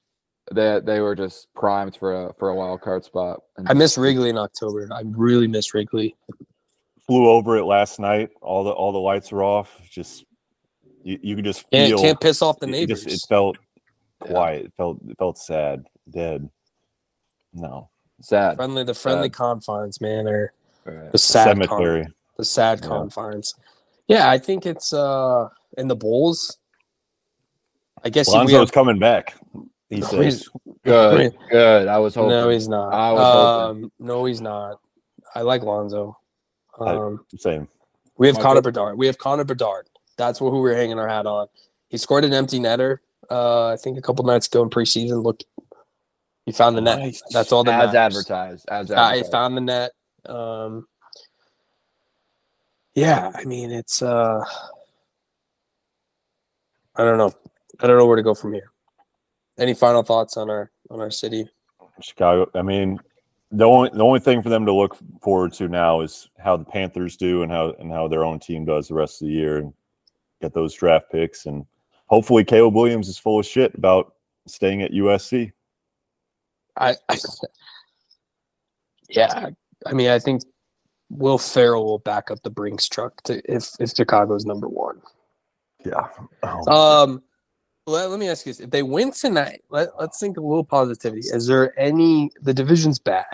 They 0.52 0.80
they 0.84 1.00
were 1.00 1.14
just 1.14 1.48
primed 1.54 1.96
for 1.96 2.26
a 2.26 2.34
for 2.38 2.50
a 2.50 2.54
wild 2.54 2.82
card 2.82 3.04
spot. 3.04 3.40
And 3.56 3.68
I 3.68 3.72
miss 3.72 3.96
Wrigley 3.96 4.28
in 4.28 4.38
October. 4.38 4.86
I 4.92 5.02
really 5.04 5.46
miss 5.46 5.72
Wrigley. 5.72 6.14
Flew 7.08 7.28
over 7.28 7.56
it 7.56 7.64
last 7.64 7.98
night. 7.98 8.28
All 8.42 8.62
the 8.64 8.70
all 8.70 8.92
the 8.92 9.00
lights 9.00 9.32
were 9.32 9.42
off. 9.42 9.80
Just 9.90 10.24
you, 11.02 11.18
you 11.22 11.36
could 11.36 11.44
just 11.44 11.68
Can't, 11.70 11.88
feel 11.90 11.98
can't 11.98 12.20
piss 12.20 12.42
off 12.42 12.58
the 12.60 12.66
it 12.66 12.70
neighbors. 12.70 13.02
just- 13.04 13.24
it 13.24 13.28
felt 13.28 13.56
Yeah. 14.24 14.30
quiet. 14.32 14.66
It 14.66 14.72
felt 14.76 14.98
it 15.08 15.16
felt 15.18 15.38
sad, 15.38 15.84
dead. 16.10 16.48
No. 17.54 17.88
sad. 18.20 18.56
friendly, 18.56 18.84
the 18.84 18.94
friendly 18.94 19.28
Sad. 19.28 19.32
confines, 19.34 20.00
man, 20.00 20.26
are 20.28 20.52
Right. 20.84 21.10
the 21.12 21.18
sad 21.18 21.56
con- 21.56 21.68
Cemetery. 21.68 22.06
the 22.36 22.44
sad 22.44 22.80
Yeah. 22.82 22.88
confines. 22.88 23.54
Yeah, 24.06 24.28
I 24.30 24.38
think 24.38 24.66
it's 24.66 24.92
uh 24.92 25.48
in 25.78 25.88
the 25.88 25.96
Bulls. 25.96 26.58
I 28.04 28.10
guess 28.10 28.28
we 28.28 28.34
Lonzo's 28.34 28.58
have, 28.68 28.72
coming 28.72 28.98
back. 28.98 29.34
He 29.88 30.00
No, 30.00 30.06
says 30.06 30.24
he's- 30.24 30.48
Good, 30.84 31.36
good. 31.50 31.88
I 31.88 31.98
was 31.98 32.14
hoping. 32.14 32.30
no, 32.30 32.48
he's 32.50 32.68
not. 32.68 32.92
I 32.92 33.12
was 33.12 33.70
um, 33.70 33.92
no, 33.98 34.24
he's 34.26 34.40
not. 34.40 34.78
I 35.34 35.42
like 35.42 35.62
Lonzo. 35.62 36.16
I- 36.80 36.94
Um, 36.94 37.24
same. 37.36 37.68
we 38.16 38.26
have 38.26 38.36
My 38.36 38.42
Connor 38.42 38.60
good- 38.60 38.74
Bedard. 38.74 38.98
We 38.98 39.06
have 39.06 39.18
Connor 39.18 39.44
Bedard. 39.44 39.88
That's 40.16 40.38
who 40.38 40.50
we're 40.60 40.74
hanging 40.74 40.98
our 40.98 41.08
hat 41.08 41.26
on. 41.26 41.48
He 41.88 41.96
scored 41.98 42.24
an 42.24 42.32
empty 42.34 42.58
netter. 42.58 42.98
Uh, 43.30 43.66
I 43.68 43.76
think 43.76 43.98
a 43.98 44.02
couple 44.02 44.24
nights 44.24 44.46
ago 44.46 44.62
in 44.62 44.70
preseason. 44.70 45.22
Looked, 45.22 45.44
he 46.46 46.52
found 46.52 46.76
the 46.76 46.80
net. 46.80 46.98
Nice. 46.98 47.22
That's 47.30 47.52
all 47.52 47.62
that 47.64 47.88
as 47.88 47.92
matters. 47.92 48.16
advertised. 48.18 48.68
As 48.68 48.88
he 48.88 48.94
advertised. 48.94 49.30
found 49.32 49.56
the 49.56 49.60
net. 49.60 49.92
Um, 50.26 50.88
yeah, 52.94 53.30
I 53.34 53.44
mean 53.44 53.70
it's. 53.70 54.02
uh 54.02 54.44
I 56.96 57.04
don't 57.04 57.18
know. 57.18 57.32
I 57.80 57.86
don't 57.86 57.96
know 57.98 58.06
where 58.06 58.16
to 58.16 58.22
go 58.22 58.34
from 58.34 58.52
here. 58.54 58.70
Any 59.58 59.74
final 59.74 60.02
thoughts 60.02 60.36
on 60.36 60.50
our 60.50 60.70
on 60.90 61.00
our 61.00 61.10
city? 61.10 61.48
Chicago. 62.00 62.50
I 62.54 62.62
mean, 62.62 62.98
the 63.50 63.64
only 63.64 63.90
the 63.90 64.04
only 64.04 64.20
thing 64.20 64.42
for 64.42 64.48
them 64.48 64.66
to 64.66 64.72
look 64.72 64.96
forward 65.22 65.52
to 65.54 65.68
now 65.68 66.00
is 66.00 66.28
how 66.38 66.56
the 66.56 66.64
Panthers 66.64 67.16
do 67.16 67.42
and 67.42 67.50
how 67.50 67.70
and 67.78 67.90
how 67.90 68.08
their 68.08 68.24
own 68.24 68.38
team 68.38 68.64
does 68.64 68.88
the 68.88 68.94
rest 68.94 69.22
of 69.22 69.28
the 69.28 69.34
year 69.34 69.58
and 69.58 69.72
get 70.40 70.52
those 70.52 70.74
draft 70.74 71.10
picks 71.10 71.46
and 71.46 71.64
hopefully 72.06 72.44
Caleb 72.44 72.74
Williams 72.74 73.08
is 73.08 73.18
full 73.18 73.38
of 73.38 73.46
shit 73.46 73.74
about 73.74 74.14
staying 74.46 74.82
at 74.82 74.92
USC. 74.92 75.52
I, 76.76 76.94
I 77.08 77.18
yeah, 79.08 79.50
I 79.86 79.92
mean 79.92 80.10
I 80.10 80.18
think 80.18 80.42
Will 81.10 81.38
Ferrell 81.38 81.86
will 81.86 81.98
back 81.98 82.30
up 82.30 82.42
the 82.42 82.50
Brinks 82.50 82.88
truck 82.88 83.22
to 83.22 83.40
if 83.50 83.70
if 83.80 83.94
Chicago's 83.96 84.44
number 84.44 84.68
one. 84.68 85.00
Yeah. 85.84 86.08
Um, 86.68 87.22
let, 87.88 88.10
let 88.10 88.18
me 88.18 88.28
ask 88.28 88.46
you 88.46 88.52
this: 88.52 88.60
If 88.60 88.70
they 88.70 88.82
win 88.82 89.12
tonight, 89.12 89.62
let, 89.70 89.88
let's 89.98 90.18
think 90.20 90.36
a 90.36 90.40
little 90.40 90.64
positivity. 90.64 91.22
Is 91.22 91.46
there 91.46 91.78
any? 91.78 92.30
The 92.42 92.54
division's 92.54 92.98
bad. 92.98 93.26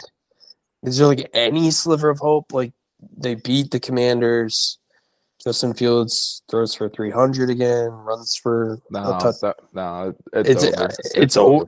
Is 0.82 0.98
there 0.98 1.06
like 1.06 1.28
any 1.34 1.70
sliver 1.70 2.10
of 2.10 2.18
hope? 2.18 2.52
Like 2.52 2.72
they 3.16 3.34
beat 3.34 3.70
the 3.70 3.80
Commanders. 3.80 4.78
Justin 5.42 5.74
Fields 5.74 6.42
throws 6.50 6.74
for 6.74 6.88
three 6.88 7.10
hundred 7.10 7.50
again. 7.50 7.90
Runs 7.90 8.34
for 8.36 8.78
No, 8.90 9.16
a 9.16 9.20
touch. 9.20 9.40
that- 9.42 9.56
no, 9.74 10.14
it's, 10.32 10.48
It's 10.48 10.64
over. 10.64 10.84
it's, 10.86 11.14
it's 11.14 11.36
over. 11.36 11.64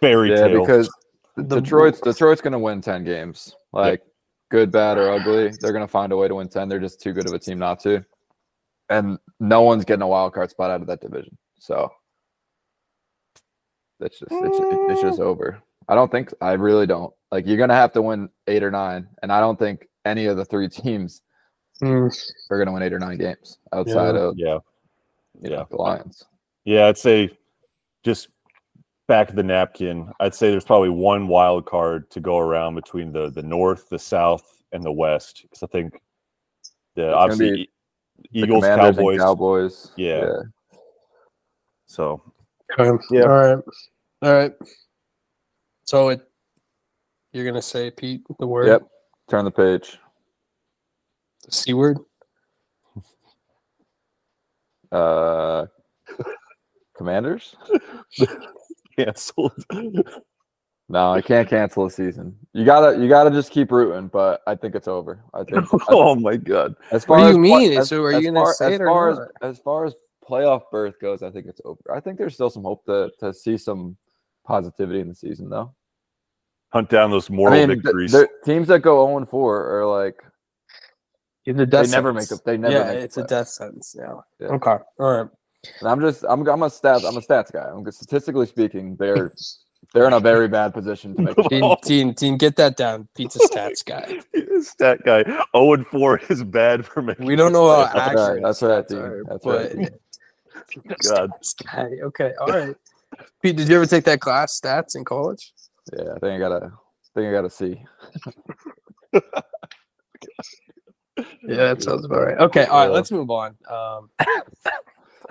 Fairy 0.00 0.30
yeah, 0.30 0.48
tale. 0.48 0.60
because 0.60 0.90
The- 1.36 1.60
Detroit's 1.60 2.00
Detroit's 2.00 2.42
gonna 2.42 2.58
win 2.58 2.82
ten 2.82 3.04
games. 3.04 3.54
Like 3.72 4.02
good, 4.50 4.70
bad, 4.70 4.98
or 4.98 5.10
ugly, 5.12 5.50
they're 5.60 5.72
gonna 5.72 5.88
find 5.88 6.12
a 6.12 6.16
way 6.16 6.28
to 6.28 6.34
win 6.34 6.48
ten. 6.48 6.68
They're 6.68 6.80
just 6.80 7.00
too 7.00 7.12
good 7.12 7.26
of 7.26 7.32
a 7.32 7.38
team 7.38 7.58
not 7.58 7.80
to. 7.80 8.04
And 8.90 9.18
no 9.40 9.62
one's 9.62 9.84
getting 9.84 10.02
a 10.02 10.08
wild 10.08 10.34
card 10.34 10.50
spot 10.50 10.70
out 10.70 10.80
of 10.82 10.86
that 10.88 11.00
division. 11.00 11.38
So 11.58 11.90
that's 14.00 14.18
just 14.18 14.30
it's, 14.32 14.58
it's 14.60 15.00
just 15.02 15.20
over. 15.20 15.62
I 15.88 15.94
don't 15.94 16.10
think 16.10 16.32
I 16.40 16.52
really 16.52 16.86
don't. 16.86 17.12
Like 17.30 17.46
you're 17.46 17.56
gonna 17.56 17.74
have 17.74 17.92
to 17.92 18.02
win 18.02 18.28
eight 18.46 18.62
or 18.62 18.70
nine, 18.70 19.08
and 19.22 19.32
I 19.32 19.40
don't 19.40 19.58
think 19.58 19.88
any 20.04 20.26
of 20.26 20.36
the 20.36 20.44
three 20.44 20.68
teams 20.70 21.22
Mm, 21.82 22.10
are 22.50 22.58
gonna 22.58 22.72
win 22.72 22.82
eight 22.82 22.94
or 22.94 22.98
nine 22.98 23.18
games 23.18 23.58
outside 23.70 24.14
Yeah. 24.14 24.20
of 24.22 24.34
yeah. 24.38 24.58
you 25.42 25.50
know, 25.50 25.56
Yeah. 25.58 25.64
the 25.68 25.76
Lions. 25.76 26.24
Yeah, 26.64 26.86
I'd 26.86 26.96
say 26.96 27.36
just 28.02 28.28
back 29.08 29.28
of 29.28 29.36
the 29.36 29.42
napkin, 29.42 30.10
I'd 30.18 30.34
say 30.34 30.50
there's 30.50 30.64
probably 30.64 30.88
one 30.88 31.28
wild 31.28 31.66
card 31.66 32.10
to 32.12 32.20
go 32.20 32.38
around 32.38 32.76
between 32.76 33.12
the 33.12 33.28
the 33.30 33.42
north, 33.42 33.90
the 33.90 33.98
south, 33.98 34.62
and 34.72 34.82
the 34.82 34.90
west. 34.90 35.40
Because 35.42 35.62
I 35.62 35.66
think 35.66 36.00
the 36.94 37.02
gonna 37.02 37.14
obviously 37.16 37.50
be 37.50 37.70
The 38.32 38.40
Eagles, 38.44 38.64
Commanders 38.64 38.86
and 38.88 38.96
Cowboys. 38.96 39.18
Cowboys. 39.20 39.92
Yeah. 39.96 40.32
So 41.86 42.22
okay. 42.78 43.04
Yeah. 43.10 43.22
All 43.22 43.28
right. 43.28 43.64
All 44.22 44.32
right. 44.32 44.52
So 45.84 46.08
it. 46.10 46.20
You're 47.32 47.44
gonna 47.44 47.62
say 47.62 47.90
Pete 47.90 48.22
the 48.38 48.46
word. 48.46 48.66
Yep. 48.66 48.82
Turn 49.28 49.44
the 49.44 49.50
page. 49.50 49.98
The 51.44 51.52
c 51.52 51.74
word. 51.74 51.98
Uh, 54.92 55.66
Commanders? 56.96 57.54
canceled. 58.98 59.52
No, 60.88 61.12
I 61.12 61.20
can't 61.20 61.48
cancel 61.48 61.84
a 61.86 61.90
season. 61.90 62.36
You 62.52 62.64
gotta, 62.64 62.96
you 62.98 63.08
gotta 63.08 63.30
just 63.30 63.50
keep 63.50 63.70
rooting. 63.72 64.06
But 64.08 64.40
I 64.46 64.54
think 64.54 64.74
it's 64.76 64.88
over. 64.88 65.20
I 65.34 65.42
think. 65.44 65.66
oh 65.88 66.14
my 66.14 66.36
god. 66.36 66.74
as 66.92 67.04
far 67.04 67.18
What 67.18 67.24
far 67.24 67.24
do 67.24 67.28
as 67.30 67.36
you 67.36 67.42
pla- 67.50 67.58
mean? 67.58 67.78
as- 67.78 67.88
So 67.88 68.02
are 68.04 68.12
you 68.12 68.22
gonna 68.28 68.40
far- 68.40 68.54
say 68.54 68.66
as 68.68 68.72
it 68.74 68.80
or 68.82 68.86
far 68.86 69.10
not? 69.14 69.20
as 69.42 69.56
as 69.56 69.58
far 69.58 69.84
as 69.84 69.94
playoff 70.28 70.62
berth 70.70 70.94
goes? 71.00 71.22
I 71.22 71.30
think 71.30 71.46
it's 71.46 71.60
over. 71.64 71.80
I 71.94 72.00
think 72.00 72.18
there's 72.18 72.34
still 72.34 72.50
some 72.50 72.62
hope 72.64 72.84
to 72.86 73.10
to 73.20 73.32
see 73.32 73.56
some 73.56 73.96
positivity 74.44 75.00
in 75.00 75.08
the 75.08 75.14
season, 75.14 75.48
though. 75.48 75.74
Hunt 76.72 76.88
down 76.90 77.10
those 77.10 77.30
I 77.30 77.34
moral 77.34 77.54
mean, 77.66 77.68
victories. 77.68 78.12
the 78.12 78.28
teams 78.44 78.68
that 78.68 78.80
go 78.80 79.06
0 79.06 79.24
4 79.26 79.80
are 79.80 79.86
like 79.86 80.16
It's 81.44 81.58
a 81.58 81.64
death 81.66 81.86
they 81.86 81.92
never 81.92 82.10
sentence. 82.20 82.30
make 82.30 82.40
a 82.40 82.42
they 82.44 82.56
never 82.56 82.74
yeah, 82.74 82.94
make 82.94 83.04
it's 83.04 83.16
a 83.16 83.22
playoffs. 83.22 83.28
death 83.28 83.48
sentence. 83.48 83.96
Yeah. 83.98 84.14
Yeah. 84.40 84.48
Okay. 84.48 84.76
All 84.98 85.12
right. 85.22 85.30
And 85.80 85.88
I'm 85.88 86.00
just 86.00 86.24
I'm 86.28 86.46
I'm 86.48 86.62
a 86.62 86.66
stats 86.68 87.04
I'm 87.08 87.16
a 87.16 87.20
stats 87.20 87.52
guy. 87.52 87.68
I'm 87.72 87.90
statistically 87.90 88.46
speaking, 88.46 88.96
they're 88.96 89.32
they're 89.94 90.06
in 90.08 90.12
a 90.12 90.20
very 90.20 90.48
bad 90.48 90.74
position 90.74 91.14
to 91.14 91.22
make. 91.22 91.36
Team, 91.48 91.76
team, 91.84 92.14
team, 92.14 92.36
get 92.36 92.56
that 92.56 92.76
down. 92.76 93.08
Pizza 93.14 93.38
stats 93.48 93.84
guy. 93.84 94.18
Stat 94.60 94.98
guy. 95.04 95.22
0 95.22 95.72
and 95.74 95.86
4 95.86 96.18
is 96.28 96.42
bad 96.44 96.84
for 96.84 97.02
me. 97.02 97.14
We 97.20 97.36
don't 97.36 97.52
know 97.52 97.68
how 97.68 97.86
playoffs. 97.86 97.94
That's 97.94 98.16
right, 98.16 98.42
that's 98.42 98.62
right, 98.62 98.84
stats 98.84 98.88
Dean, 98.88 98.98
are, 98.98 99.24
that's 99.24 99.46
right. 99.46 99.92
God. 101.08 101.30
guy. 101.64 101.90
Okay. 102.02 102.32
All 102.40 102.48
right. 102.48 102.76
Pete, 103.42 103.56
did 103.56 103.68
you 103.68 103.76
ever 103.76 103.86
take 103.86 104.04
that 104.04 104.20
class, 104.20 104.60
stats, 104.60 104.96
in 104.96 105.04
college? 105.04 105.52
Yeah, 105.92 106.12
I 106.16 106.18
think 106.18 106.34
I 106.34 106.38
gotta 106.38 106.66
I 106.66 107.08
think 107.14 107.28
I 107.28 107.32
gotta 107.32 107.50
see. 107.50 107.84
Yeah, 111.42 111.56
that 111.56 111.82
sounds 111.82 112.04
about 112.04 112.26
right. 112.26 112.38
Okay, 112.38 112.66
all 112.66 112.84
right, 112.84 112.92
let's 112.92 113.10
move 113.10 113.30
on. 113.30 113.56
Um, 113.70 114.10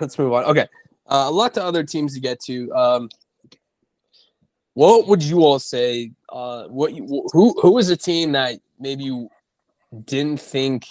let's 0.00 0.18
move 0.18 0.32
on. 0.32 0.44
Okay, 0.44 0.66
uh, 1.06 1.26
a 1.26 1.30
lot 1.30 1.54
to 1.54 1.62
other 1.62 1.84
teams 1.84 2.14
to 2.14 2.20
get 2.20 2.40
to. 2.40 2.72
Um, 2.74 3.08
what 4.74 5.06
would 5.06 5.22
you 5.22 5.44
all 5.44 5.58
say? 5.58 6.12
Uh, 6.28 6.64
what 6.64 6.94
you, 6.94 7.28
who 7.32 7.54
who 7.60 7.72
was 7.72 7.88
a 7.88 7.96
team 7.96 8.32
that 8.32 8.58
maybe 8.80 9.04
you 9.04 9.28
didn't 10.04 10.40
think 10.40 10.86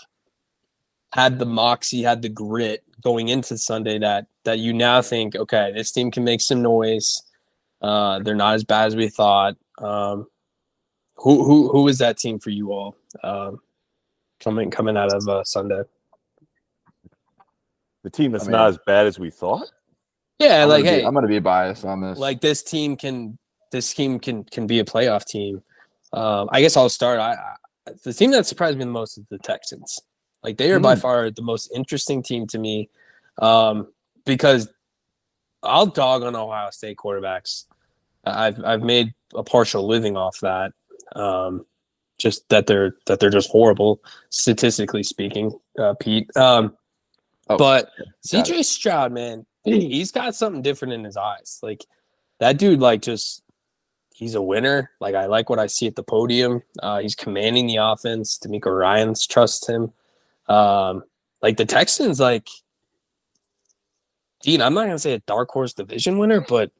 had 1.14 1.40
the 1.40 1.46
moxie, 1.46 2.04
had 2.04 2.22
the 2.22 2.30
grit 2.30 2.84
going 3.02 3.28
into 3.28 3.58
Sunday 3.58 4.00
that 4.00 4.28
that 4.46 4.60
you 4.60 4.74
now 4.74 5.02
think, 5.02 5.36
okay, 5.36 5.72
this 5.76 5.92
team 5.92 6.10
can 6.12 6.24
make 6.24 6.42
some 6.42 6.62
noise. 6.62 7.22
Uh, 7.82 8.20
they're 8.20 8.36
not 8.36 8.56
as 8.56 8.64
bad 8.64 8.88
as 8.88 8.96
we 8.96 9.10
thought. 9.10 9.56
Um, 9.80 10.28
who 11.18 11.44
who 11.44 11.70
who 11.70 11.88
is 11.88 11.98
that 12.00 12.18
team 12.18 12.40
for 12.40 12.50
you 12.50 12.72
all 12.72 12.96
um, 13.24 13.60
coming 14.40 14.72
coming 14.72 14.98
out 14.98 15.14
of 15.14 15.28
uh, 15.28 15.44
Sunday? 15.44 15.82
The 18.04 18.10
team 18.10 18.32
that's 18.32 18.46
I 18.46 18.48
mean- 18.48 18.52
not 18.54 18.70
as 18.70 18.78
bad 18.86 19.08
as 19.08 19.20
we 19.20 19.30
thought. 19.32 19.68
Yeah, 20.40 20.64
I'm 20.64 20.70
like 20.70 20.84
gonna 20.84 20.96
be- 20.98 21.02
hey, 21.02 21.06
I'm 21.08 21.14
gonna 21.14 21.28
be 21.28 21.40
biased 21.40 21.86
on 21.86 22.02
this. 22.02 22.18
like 22.20 22.42
this 22.42 22.62
team 22.62 22.98
can 22.98 23.38
this 23.72 23.94
team 23.94 24.20
can 24.20 24.44
can 24.44 24.68
be 24.68 24.80
a 24.80 24.86
playoff 24.86 25.26
team. 25.26 25.64
Um, 26.12 26.50
I 26.52 26.62
guess 26.62 26.76
I'll 26.78 26.90
start. 26.90 27.20
I, 27.20 27.34
I 27.34 27.92
the 28.04 28.14
team 28.14 28.32
that 28.32 28.46
surprised 28.46 28.78
me 28.78 28.84
the 28.84 28.92
most 28.92 29.18
is 29.18 29.26
the 29.30 29.38
Texans. 29.40 30.00
Like 30.44 30.58
they 30.58 30.72
are 30.72 30.80
by 30.80 30.96
Mm. 30.96 31.02
far 31.02 31.32
the 31.32 31.42
most 31.42 31.72
interesting 31.74 32.22
team 32.22 32.48
to 32.48 32.58
me, 32.60 32.90
um, 33.42 33.88
because 34.26 34.68
I'll 35.64 35.88
dog 35.88 36.24
on 36.24 36.36
Ohio 36.36 36.70
State 36.72 36.98
quarterbacks. 36.98 37.66
I've 38.26 38.64
I've 38.64 38.82
made 38.82 39.14
a 39.34 39.44
partial 39.44 39.88
living 39.88 40.18
off 40.18 40.40
that. 40.42 40.72
Um, 41.16 41.66
just 42.18 42.48
that 42.50 42.68
they're 42.68 42.96
that 43.08 43.20
they're 43.20 43.30
just 43.30 43.50
horrible 43.50 44.02
statistically 44.30 45.04
speaking, 45.04 45.52
uh, 45.78 45.94
Pete. 46.00 46.36
Um, 46.38 46.76
Oh, 47.48 47.58
but 47.58 47.92
CJ 48.28 48.66
Stroud, 48.66 49.12
man, 49.12 49.46
he's 49.64 50.12
got 50.12 50.36
something 50.36 50.62
different 50.62 50.94
in 50.94 51.04
his 51.04 51.18
eyes. 51.18 51.60
Like 51.62 51.86
that 52.40 52.58
dude, 52.58 52.80
like 52.80 53.02
just 53.02 53.44
he's 54.14 54.36
a 54.36 54.42
winner. 54.42 54.92
Like 55.00 55.16
I 55.16 55.28
like 55.28 55.50
what 55.50 55.60
I 55.60 55.68
see 55.68 55.88
at 55.88 55.96
the 55.96 56.04
podium. 56.04 56.64
Uh, 56.82 57.00
he's 57.00 57.16
commanding 57.16 57.68
the 57.68 57.78
offense. 57.78 58.40
DeMeco 58.40 58.76
Ryans 58.76 59.28
trusts 59.28 59.68
him. 59.68 59.94
Um, 60.48 61.04
like 61.42 61.58
the 61.58 61.66
Texans, 61.66 62.20
like 62.20 62.48
Dean, 64.46 64.62
I'm 64.62 64.76
not 64.76 64.84
gonna 64.86 65.00
say 65.00 65.14
a 65.14 65.20
dark 65.20 65.50
horse 65.50 65.74
division 65.74 66.20
winner, 66.20 66.40
but 66.40 66.72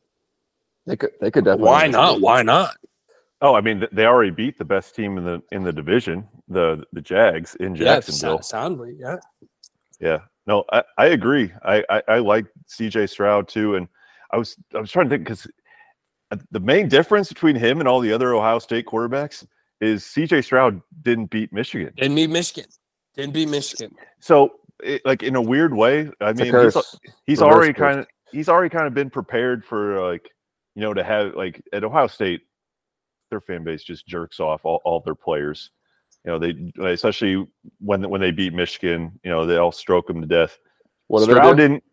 they 0.86 0.96
could 0.96 1.12
they 1.20 1.32
could 1.32 1.46
definitely. 1.46 1.66
why 1.66 1.88
not? 1.88 2.22
Why 2.22 2.44
not? 2.44 2.78
Oh, 3.42 3.56
I 3.56 3.62
mean, 3.62 3.86
they 3.92 4.06
already 4.06 4.30
beat 4.30 4.60
the 4.60 4.66
best 4.66 4.96
team 4.96 5.18
in 5.18 5.26
the 5.26 5.42
in 5.52 5.64
the 5.64 5.74
division, 5.74 6.28
the 6.48 6.84
the 6.94 7.02
Jags 7.02 7.56
in 7.56 7.74
Yeah, 7.74 7.96
Jacksonville. 7.96 8.42
sou- 8.44 8.48
soundly, 8.48 8.96
yeah. 9.00 9.18
Yeah, 10.00 10.20
no, 10.46 10.64
I, 10.72 10.84
I 11.00 11.06
agree. 11.08 11.52
I, 11.64 11.84
I 11.90 12.04
I 12.08 12.20
like 12.20 12.46
C.J. 12.68 13.08
Stroud 13.08 13.48
too, 13.48 13.76
and 13.76 13.88
I 14.30 14.38
was 14.38 14.56
I 14.76 14.80
was 14.80 14.92
trying 14.92 15.10
to 15.10 15.16
think 15.16 15.24
because 15.24 15.48
uh, 16.30 16.38
the 16.52 16.60
main 16.60 16.88
difference 16.88 17.30
between 17.30 17.56
him 17.56 17.80
and 17.80 17.90
all 17.90 18.00
the 18.00 18.14
other 18.14 18.36
Ohio 18.36 18.60
State 18.60 18.86
quarterbacks 18.86 19.44
is 19.82 20.06
C.J. 20.06 20.44
Stroud 20.44 20.82
didn't 21.02 21.32
beat 21.32 21.52
Michigan. 21.52 21.94
Didn't 21.98 22.16
beat 22.16 22.30
Michigan. 22.30 22.70
Didn't 23.16 23.34
beat 23.34 23.50
Michigan. 23.50 23.92
So, 24.20 24.60
it, 24.84 25.02
like 25.06 25.24
in 25.24 25.36
a 25.36 25.42
weird 25.42 25.74
way, 25.74 26.10
I 26.22 26.30
It's 26.32 26.40
mean, 26.42 26.54
he's, 26.54 26.96
he's 27.26 27.42
already 27.42 27.74
kind 27.74 28.00
of 28.00 28.08
he's 28.32 28.50
already 28.50 28.70
kind 28.70 28.88
of 28.88 28.94
been 28.94 29.10
prepared 29.10 29.64
for 29.66 30.02
like 30.10 30.30
you 30.76 30.82
know 30.82 30.94
to 30.94 31.04
have 31.04 31.36
like 31.36 31.62
at 31.74 31.84
Ohio 31.84 32.08
State, 32.08 32.42
their 33.32 33.42
fan 33.42 33.64
base 33.64 33.84
just 33.84 34.06
jerks 34.08 34.40
off 34.40 34.66
all, 34.66 34.82
all 34.86 35.00
their 35.02 35.16
players. 35.16 35.72
You 36.26 36.32
know, 36.32 36.40
they 36.40 36.72
especially 36.92 37.46
when 37.80 38.08
when 38.10 38.20
they 38.22 38.32
beat 38.32 38.54
Michigan, 38.54 39.20
you 39.24 39.32
know, 39.32 39.46
they 39.46 39.58
all 39.58 39.72
stroke 39.72 40.08
them 40.08 40.22
to 40.22 40.28
death. 40.28 40.58
What 41.08 41.20
do 41.20 41.26
Stroud 41.32 41.58
didn't 41.58 41.84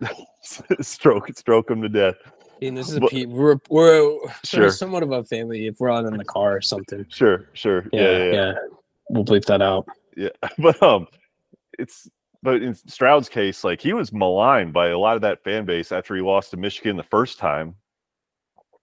stroke 0.80 1.28
stroke 1.36 1.70
him 1.70 1.82
to 1.82 1.88
death. 1.88 2.16
And 2.60 2.76
this 2.76 2.88
is 2.88 2.96
a 2.96 3.00
But- 3.00 3.10
Pete. 3.10 3.28
We're 3.28 3.56
we're 3.70 4.18
Sure. 4.44 4.70
somewhat 4.70 5.02
of 5.02 5.10
a 5.10 5.24
family 5.24 5.66
if 5.66 5.76
we're 5.80 5.90
on 5.90 6.06
in 6.06 6.16
the 6.16 6.24
car 6.24 6.56
or 6.56 6.60
something. 6.60 7.04
Sure, 7.08 7.46
sure, 7.54 7.86
Yeah, 7.92 8.00
yeah, 8.02 8.08
yeah. 8.10 8.24
yeah, 8.24 8.32
yeah. 8.32 8.54
We'll 9.10 9.24
bleep 9.24 9.44
that 9.46 9.62
out. 9.62 9.86
Yeah, 10.16 10.28
but 10.58 10.80
um, 10.82 11.06
it's 11.78 12.08
but 12.42 12.60
in 12.62 12.74
Stroud's 12.74 13.28
case, 13.28 13.62
like 13.64 13.80
he 13.80 13.92
was 13.92 14.12
maligned 14.12 14.72
by 14.72 14.88
a 14.88 14.98
lot 14.98 15.14
of 15.16 15.22
that 15.22 15.44
fan 15.44 15.64
base 15.64 15.92
after 15.92 16.14
he 16.16 16.20
lost 16.22 16.50
to 16.50 16.56
Michigan 16.56 16.96
the 16.96 17.02
first 17.04 17.38
time. 17.38 17.76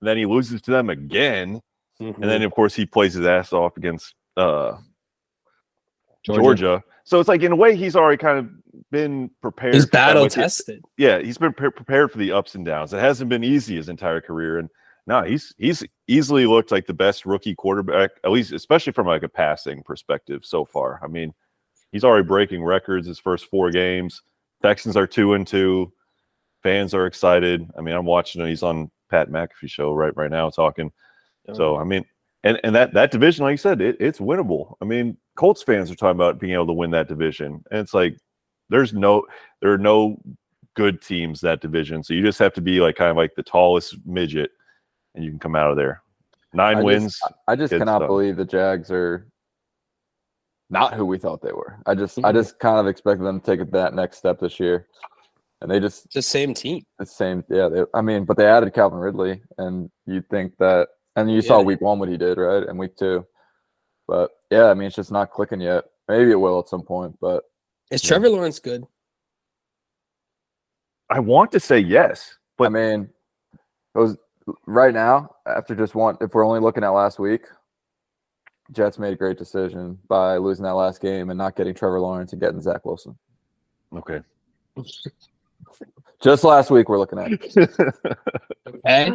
then 0.02 0.18
he 0.18 0.26
loses 0.26 0.62
to 0.64 0.72
them 0.72 0.90
again, 0.90 1.62
and 2.00 2.14
Mm-hmm. 2.16 2.22
then 2.22 2.42
of 2.44 2.52
course 2.54 2.74
he 2.74 2.86
plays 2.86 3.14
his 3.14 3.26
ass 3.26 3.52
off 3.52 3.76
against 3.76 4.16
uh 4.38 4.78
Georgia. 6.24 6.84
So 7.04 7.20
it's 7.20 7.28
like 7.30 7.42
in 7.42 7.52
a 7.52 7.56
way 7.56 7.76
he's 7.76 7.96
already 7.96 8.18
kind 8.18 8.40
of 8.40 8.50
been 8.92 9.30
prepared. 9.42 9.74
he's 9.74 9.86
for 9.86 9.92
kind 9.92 10.10
of 10.10 10.16
battle 10.16 10.30
tested. 10.30 10.84
yeah, 10.98 11.20
he's 11.20 11.38
been 11.38 11.54
pre- 11.54 11.72
prepared 11.72 12.12
for 12.12 12.18
the 12.20 12.32
ups 12.32 12.56
and 12.56 12.66
downs. 12.66 12.94
It 12.94 13.00
hasn't 13.00 13.30
been 13.30 13.44
easy 13.44 13.76
his 13.76 13.90
entire 13.90 14.22
career, 14.22 14.60
and 14.60 14.70
no, 15.08 15.24
he's 15.24 15.54
he's 15.58 15.84
easily 16.08 16.46
looked 16.46 16.72
like 16.72 16.86
the 16.86 16.94
best 16.94 17.26
rookie 17.26 17.56
quarterback, 17.56 18.12
at 18.24 18.32
least 18.32 18.52
especially 18.54 18.94
from 18.94 19.08
like 19.08 19.24
a 19.24 19.30
passing 19.30 19.82
perspective 19.84 20.46
so 20.46 20.66
far. 20.66 21.00
I 21.04 21.08
mean, 21.08 21.34
he's 21.92 22.04
already 22.04 22.26
breaking 22.28 22.64
records 22.64 23.08
his 23.08 23.20
first 23.20 23.46
four 23.48 23.72
games. 23.72 24.22
Texans 24.62 24.98
are 24.98 25.08
two 25.08 25.34
and 25.34 25.46
two. 25.48 25.92
Fans 26.64 26.94
are 26.94 27.06
excited. 27.06 27.70
I 27.78 27.82
mean, 27.82 27.96
I'm 27.96 28.06
watching. 28.06 28.42
him. 28.42 28.48
He's 28.48 28.64
on 28.64 28.92
Pat 29.10 29.30
McAfee 29.30 29.70
show 29.70 29.94
right 29.94 30.16
right 30.18 30.30
now 30.32 30.50
talking. 30.50 30.92
So 31.54 31.78
I 31.78 31.84
mean, 31.84 32.06
and 32.44 32.60
and 32.64 32.76
that 32.76 32.94
that 32.94 33.12
division, 33.12 33.44
like 33.44 33.54
you 33.54 33.58
said, 33.58 33.82
it, 33.82 33.98
it's 34.00 34.20
winnable. 34.20 34.76
I 34.82 34.86
mean, 34.86 35.18
Colts 35.36 35.64
fans 35.64 35.90
are 35.90 35.96
talking 35.96 36.18
about 36.18 36.40
being 36.40 36.54
able 36.54 36.68
to 36.68 36.74
win 36.74 36.92
that 36.92 37.08
division, 37.08 37.64
and 37.72 37.80
it's 37.80 37.94
like 37.94 38.18
there's 38.70 38.94
no 38.94 39.26
there 39.62 39.72
are 39.72 39.78
no 39.80 40.22
good 40.76 41.02
teams 41.02 41.42
that 41.42 41.62
division. 41.62 42.04
So 42.04 42.14
you 42.14 42.22
just 42.22 42.40
have 42.40 42.54
to 42.54 42.62
be 42.62 42.82
like 42.82 42.96
kind 42.98 43.10
of 43.10 43.18
like 43.18 43.34
the 43.36 43.42
tallest 43.44 43.96
midget, 44.06 44.52
and 45.16 45.24
you 45.24 45.32
can 45.32 45.40
come 45.40 45.56
out 45.56 45.72
of 45.72 45.78
there. 45.78 46.04
Nine 46.54 46.78
I 46.78 46.80
just- 46.82 46.86
wins. 46.86 47.20
I 47.48 47.56
just 47.56 47.72
cannot 47.72 48.00
stuff. 48.00 48.08
believe 48.10 48.36
the 48.36 48.46
Jags 48.46 48.92
are 48.92 49.26
not 50.70 50.94
who 50.94 51.06
we 51.06 51.18
thought 51.18 51.42
they 51.42 51.52
were. 51.52 51.80
I 51.86 51.96
just 51.96 52.18
I 52.20 52.32
Mhm. 52.32 52.34
just 52.34 52.60
kind 52.60 52.80
of 52.80 52.88
expected 52.88 53.24
them 53.26 53.40
to 53.42 53.46
take 53.58 53.72
that 53.72 53.94
next 53.94 54.18
step 54.18 54.40
this 54.40 54.60
year, 54.60 54.88
and 55.62 55.70
they 55.72 55.80
just 55.80 56.12
the 56.14 56.22
same 56.22 56.54
team. 56.54 56.84
the 57.00 57.06
same. 57.06 57.44
Yeah, 57.50 57.70
they, 57.70 57.84
I 57.94 58.02
mean, 58.02 58.26
but 58.26 58.38
they 58.38 58.46
added 58.46 58.74
Calvin 58.74 59.00
Ridley, 59.00 59.42
and 59.58 59.90
you'd 60.06 60.30
think 60.30 60.58
that, 60.58 60.90
and 61.16 61.32
you 61.32 61.42
saw 61.42 61.62
week 61.62 61.82
one 61.82 62.00
what 62.00 62.10
he 62.10 62.18
did, 62.18 62.38
right, 62.38 62.68
and 62.68 62.78
week 62.78 62.96
two. 62.98 63.26
But 64.08 64.32
yeah, 64.50 64.66
I 64.66 64.74
mean, 64.74 64.88
it's 64.88 64.96
just 64.96 65.12
not 65.12 65.32
clicking 65.32 65.62
yet. 65.62 65.86
Maybe 66.08 66.32
it 66.32 66.36
will 66.36 66.60
at 66.60 66.68
some 66.68 66.84
point, 66.84 67.18
but 67.22 67.44
Is 67.92 68.04
Yeah. 68.04 68.10
Trevor 68.10 68.30
Lawrence 68.30 68.60
good? 68.60 68.86
I 71.10 71.20
want 71.20 71.52
to 71.54 71.60
say 71.60 71.80
yes, 71.80 72.38
but 72.58 72.66
I 72.68 72.70
mean, 72.70 73.10
it 73.96 73.98
was 74.00 74.18
right 74.68 74.94
now 74.94 75.36
after 75.48 75.74
just 75.76 75.96
one. 75.96 76.18
If 76.22 76.34
we're 76.36 76.46
only 76.46 76.60
looking 76.60 76.84
at 76.84 76.90
last 76.90 77.18
week, 77.20 77.48
Jets 78.72 79.00
made 79.00 79.14
a 79.14 79.16
great 79.16 79.38
decision 79.38 79.98
by 80.08 80.38
losing 80.38 80.64
that 80.64 80.74
last 80.76 81.02
game 81.02 81.30
and 81.30 81.38
not 81.38 81.56
getting 81.56 81.74
Trevor 81.74 82.00
Lawrence 82.00 82.34
and 82.34 82.42
getting 82.42 82.62
Zach 82.62 82.86
Wilson. 82.86 83.18
okay. 83.96 84.22
Just 86.22 86.44
last 86.44 86.70
week, 86.70 86.90
we're 86.90 87.00
looking 87.00 87.18
at 87.18 87.32
okay. 88.68 89.12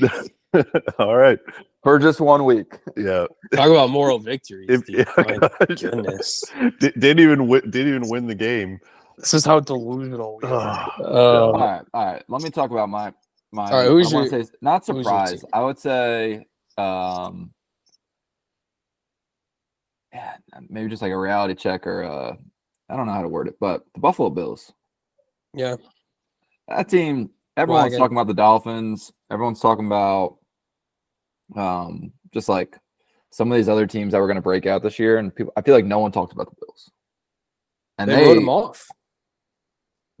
All 1.00 1.16
right. 1.16 1.38
for 1.82 1.98
just 1.98 2.20
one 2.20 2.44
week. 2.44 2.78
Yeah. 2.96 3.26
talk 3.54 3.68
about 3.70 3.90
moral 3.90 4.18
victories. 4.20 4.68
If, 4.70 4.86
dude. 4.86 4.98
yeah, 4.98 5.12
My 5.16 5.36
gosh. 5.48 5.80
goodness, 5.82 6.44
Di- 6.78 6.92
didn't 6.92 7.18
even 7.20 7.48
win, 7.48 7.62
didn't 7.70 7.88
even 7.88 8.08
win 8.08 8.26
the 8.28 8.34
game. 8.36 8.78
this 9.18 9.34
is 9.34 9.44
how 9.44 9.58
delusional 9.60 10.38
we 10.40 10.48
are. 10.48 10.92
Ugh. 11.00 11.06
All 11.06 11.54
Um, 11.56 11.60
right, 11.60 11.82
all 11.92 12.06
right. 12.12 12.22
Let 12.28 12.42
me 12.42 12.50
talk 12.50 12.70
about 12.70 12.88
my 12.88 13.12
my. 13.52 13.68
All 13.70 13.78
right, 13.80 13.88
who's 13.88 14.14
I 14.14 14.18
your- 14.20 14.28
say, 14.28 14.44
not 14.62 14.86
who's 14.86 14.94
your 14.94 15.04
surprised. 15.04 15.44
I 15.52 15.60
would 15.62 15.78
say, 15.80 16.46
um, 16.78 17.50
yeah, 20.16 20.32
maybe 20.70 20.88
just 20.88 21.02
like 21.02 21.12
a 21.12 21.18
reality 21.18 21.54
check 21.54 21.86
or 21.86 22.02
uh, 22.04 22.34
I 22.88 22.96
don't 22.96 23.06
know 23.06 23.12
how 23.12 23.22
to 23.22 23.28
word 23.28 23.48
it, 23.48 23.56
but 23.60 23.84
the 23.94 24.00
Buffalo 24.00 24.30
Bills. 24.30 24.72
yeah, 25.54 25.76
That 26.68 26.88
team. 26.88 27.30
Everyone's 27.56 27.84
Wagon. 27.84 27.98
talking 27.98 28.16
about 28.16 28.26
the 28.26 28.34
Dolphins. 28.34 29.12
Everyone's 29.30 29.60
talking 29.60 29.86
about, 29.86 30.36
um, 31.56 32.12
just 32.34 32.50
like 32.50 32.76
some 33.30 33.50
of 33.50 33.56
these 33.56 33.68
other 33.68 33.86
teams 33.86 34.12
that 34.12 34.20
were 34.20 34.26
going 34.26 34.36
to 34.36 34.42
break 34.42 34.66
out 34.66 34.82
this 34.82 34.98
year, 34.98 35.18
and 35.18 35.34
people. 35.34 35.52
I 35.56 35.62
feel 35.62 35.74
like 35.74 35.86
no 35.86 35.98
one 35.98 36.12
talked 36.12 36.32
about 36.32 36.50
the 36.50 36.56
Bills. 36.60 36.90
And 37.98 38.10
they, 38.10 38.16
they, 38.16 38.26
wrote 38.26 38.34
them 38.34 38.48
off. 38.50 38.86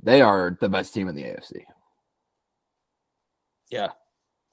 they 0.02 0.22
are 0.22 0.56
the 0.60 0.68
best 0.68 0.94
team 0.94 1.08
in 1.08 1.14
the 1.14 1.24
AFC, 1.24 1.62
Yeah, 3.70 3.88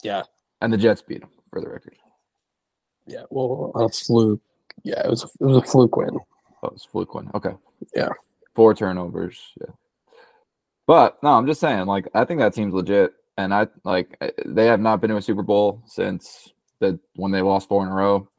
yeah, 0.03 0.23
and 0.59 0.73
the 0.73 0.77
Jets 0.77 1.01
beat 1.01 1.21
them 1.21 1.29
for 1.49 1.61
the 1.61 1.69
record. 1.69 1.95
yeah. 3.07 3.23
Well, 3.29 3.71
a 3.75 3.87
fluke. 3.87 4.41
Yeah, 4.83 5.01
it 5.05 5.09
was. 5.09 5.23
It 5.23 5.45
was 5.45 5.57
a 5.57 5.61
fluke 5.61 5.95
win. 5.95 6.19
Oh, 6.61 6.69
it's 6.69 6.85
fluke 6.85 7.13
win. 7.13 7.29
Okay. 7.35 7.53
Yeah. 7.95 8.09
Four 8.55 8.73
turnovers. 8.73 9.39
Yeah. 9.59 9.73
But 10.87 11.21
no, 11.23 11.29
I'm 11.29 11.47
just 11.47 11.61
saying, 11.61 11.85
like, 11.85 12.07
I 12.13 12.25
think 12.25 12.39
that 12.39 12.53
team's 12.53 12.73
legit. 12.73 13.13
And 13.37 13.53
I 13.53 13.67
like 13.83 14.15
they 14.45 14.67
have 14.67 14.79
not 14.79 15.01
been 15.01 15.09
to 15.09 15.17
a 15.17 15.21
Super 15.21 15.41
Bowl 15.41 15.81
since 15.87 16.53
the 16.79 16.99
when 17.15 17.31
they 17.31 17.41
lost 17.41 17.67
four 17.67 17.83
in 17.83 17.91
a 17.91 17.95
row. 17.95 18.29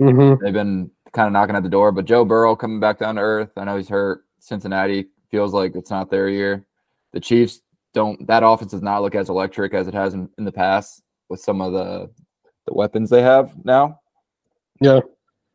Mm-hmm. 0.00 0.42
They've 0.42 0.54
been 0.54 0.90
kind 1.12 1.26
of 1.26 1.32
knocking 1.32 1.54
at 1.56 1.62
the 1.62 1.68
door. 1.68 1.92
But 1.92 2.06
Joe 2.06 2.24
Burrow 2.24 2.56
coming 2.56 2.80
back 2.80 2.98
down 2.98 3.16
to 3.16 3.20
earth. 3.20 3.50
I 3.56 3.64
know 3.64 3.76
he's 3.76 3.90
hurt. 3.90 4.24
Cincinnati 4.38 5.08
feels 5.30 5.52
like 5.52 5.74
it's 5.74 5.90
not 5.90 6.10
their 6.10 6.30
year. 6.30 6.64
The 7.12 7.20
Chiefs 7.20 7.60
don't 7.92 8.26
that 8.26 8.42
offense 8.42 8.70
does 8.70 8.80
not 8.80 9.02
look 9.02 9.14
as 9.14 9.28
electric 9.28 9.74
as 9.74 9.86
it 9.86 9.92
has 9.92 10.14
in, 10.14 10.30
in 10.38 10.44
the 10.44 10.52
past. 10.52 11.02
with 11.28 11.40
some 11.40 11.60
of 11.60 11.72
the 11.72 12.10
the 12.66 12.74
weapons 12.74 13.10
they 13.10 13.22
have 13.22 13.52
now. 13.64 14.00
Yeah. 14.80 15.00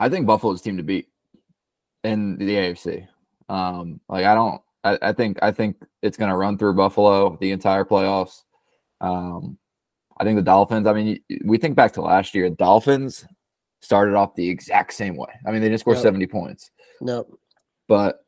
I 0.03 0.09
think 0.09 0.27
Buffalo's 0.27 0.61
team 0.61 0.75
to 0.75 0.83
beat 0.83 1.07
in 2.03 2.37
the 2.37 2.55
AFC. 2.55 3.07
Um, 3.47 4.01
like 4.09 4.25
I 4.25 4.35
don't 4.35 4.61
I, 4.83 4.97
I 5.01 5.13
think 5.13 5.39
I 5.41 5.51
think 5.51 5.77
it's 6.01 6.17
gonna 6.17 6.35
run 6.35 6.57
through 6.57 6.73
Buffalo 6.73 7.37
the 7.39 7.51
entire 7.51 7.85
playoffs. 7.85 8.41
Um, 8.99 9.57
I 10.17 10.25
think 10.25 10.35
the 10.35 10.41
Dolphins, 10.43 10.87
I 10.87 10.93
mean, 10.93 11.19
we 11.45 11.57
think 11.57 11.77
back 11.77 11.93
to 11.93 12.01
last 12.01 12.35
year, 12.35 12.49
Dolphins 12.49 13.25
started 13.81 14.13
off 14.15 14.35
the 14.35 14.47
exact 14.49 14.91
same 14.93 15.15
way. 15.15 15.29
I 15.47 15.51
mean, 15.51 15.61
they 15.61 15.69
didn't 15.69 15.79
score 15.79 15.95
Yeah. 15.95 16.01
70 16.01 16.27
points, 16.27 16.71
No. 16.99 17.25
but 17.87 18.25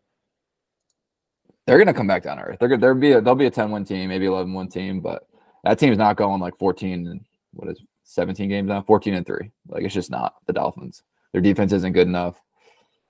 they're 1.67 1.77
gonna 1.77 1.93
come 1.93 2.07
back 2.07 2.23
down 2.23 2.37
to 2.37 2.43
earth. 2.43 2.59
They're 2.59 2.69
gonna 2.69 2.79
there'll 2.79 2.97
be 2.97 3.11
a 3.11 3.19
they'll 3.21 3.35
be 3.35 3.47
a 3.47 3.51
10 3.51 3.69
win 3.69 3.83
team, 3.83 4.07
maybe 4.07 4.27
11 4.27 4.53
win 4.53 4.69
team, 4.69 5.01
but 5.01 5.27
that 5.65 5.77
team's 5.77 5.97
not 5.97 6.15
going 6.15 6.39
like 6.39 6.57
14 6.57 7.07
and 7.07 7.25
what 7.51 7.67
is 7.69 7.81
17 8.05 8.47
games 8.47 8.69
now, 8.69 8.81
14 8.81 9.13
and 9.15 9.25
3. 9.25 9.51
Like 9.67 9.83
it's 9.83 9.93
just 9.93 10.09
not 10.11 10.35
the 10.45 10.53
Dolphins. 10.53 11.03
Their 11.35 11.41
defense 11.41 11.73
isn't 11.73 11.91
good 11.91 12.07
enough. 12.07 12.41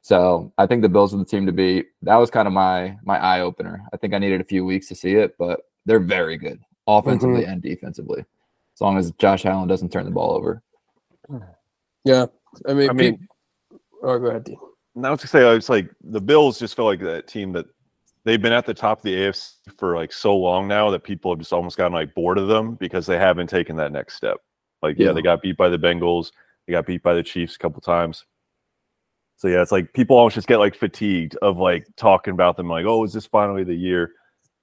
So 0.01 0.51
I 0.57 0.65
think 0.65 0.81
the 0.81 0.89
Bills 0.89 1.13
are 1.13 1.17
the 1.17 1.25
team 1.25 1.45
to 1.45 1.51
beat. 1.51 1.89
That 2.01 2.15
was 2.15 2.31
kind 2.31 2.47
of 2.47 2.55
my 2.55 2.97
my 3.03 3.19
eye 3.19 3.41
opener. 3.41 3.83
I 3.93 3.97
think 3.97 4.15
I 4.15 4.17
needed 4.17 4.41
a 4.41 4.45
few 4.45 4.65
weeks 4.65 4.87
to 4.87 4.95
see 4.95 5.13
it, 5.13 5.35
but 5.37 5.59
they're 5.85 5.99
very 5.99 6.35
good 6.35 6.59
offensively 6.87 7.43
mm-hmm. 7.43 7.51
and 7.51 7.61
defensively. 7.61 8.21
As 8.21 8.81
long 8.81 8.97
as 8.97 9.11
Josh 9.19 9.45
Allen 9.45 9.67
doesn't 9.67 9.91
turn 9.91 10.05
the 10.05 10.11
ball 10.11 10.31
over. 10.31 10.63
Yeah. 12.03 12.25
I 12.67 12.73
mean, 12.73 12.89
I 12.89 12.93
mean- 12.93 13.27
pe- 13.69 13.77
oh, 14.01 14.17
go 14.17 14.25
ahead, 14.25 14.45
Dean. 14.45 14.57
Now 14.95 15.15
to 15.15 15.27
say 15.27 15.47
it's 15.55 15.69
like 15.69 15.91
the 16.03 16.19
Bills 16.19 16.57
just 16.57 16.75
feel 16.75 16.85
like 16.85 17.01
that 17.01 17.27
team 17.27 17.51
that 17.51 17.67
they've 18.23 18.41
been 18.41 18.53
at 18.53 18.65
the 18.65 18.73
top 18.73 18.97
of 18.97 19.03
the 19.03 19.13
AFC 19.13 19.53
for 19.77 19.95
like 19.95 20.11
so 20.11 20.35
long 20.35 20.67
now 20.67 20.89
that 20.89 21.03
people 21.03 21.31
have 21.31 21.37
just 21.37 21.53
almost 21.53 21.77
gotten 21.77 21.93
like 21.93 22.15
bored 22.15 22.39
of 22.39 22.47
them 22.47 22.73
because 22.73 23.05
they 23.05 23.19
haven't 23.19 23.51
taken 23.51 23.75
that 23.75 23.91
next 23.91 24.15
step. 24.15 24.37
Like 24.81 24.97
yeah, 24.97 25.07
Yeah. 25.07 25.13
they 25.13 25.21
got 25.21 25.43
beat 25.43 25.57
by 25.57 25.69
the 25.69 25.77
Bengals, 25.77 26.31
they 26.67 26.71
got 26.73 26.85
beat 26.85 27.03
by 27.03 27.13
the 27.13 27.23
Chiefs 27.23 27.55
a 27.55 27.59
couple 27.59 27.81
times. 27.81 28.25
So 29.37 29.47
yeah, 29.47 29.61
it's 29.61 29.71
like 29.71 29.91
people 29.93 30.17
almost 30.17 30.35
just 30.35 30.47
get 30.47 30.59
like 30.59 30.75
fatigued 30.75 31.35
of 31.41 31.57
like 31.57 31.85
talking 31.97 32.31
about 32.33 32.55
them 32.57 32.69
like, 32.69 32.85
oh, 32.85 33.03
is 33.03 33.13
this 33.13 33.25
finally 33.25 33.63
the 33.63 33.75
year? 33.75 34.11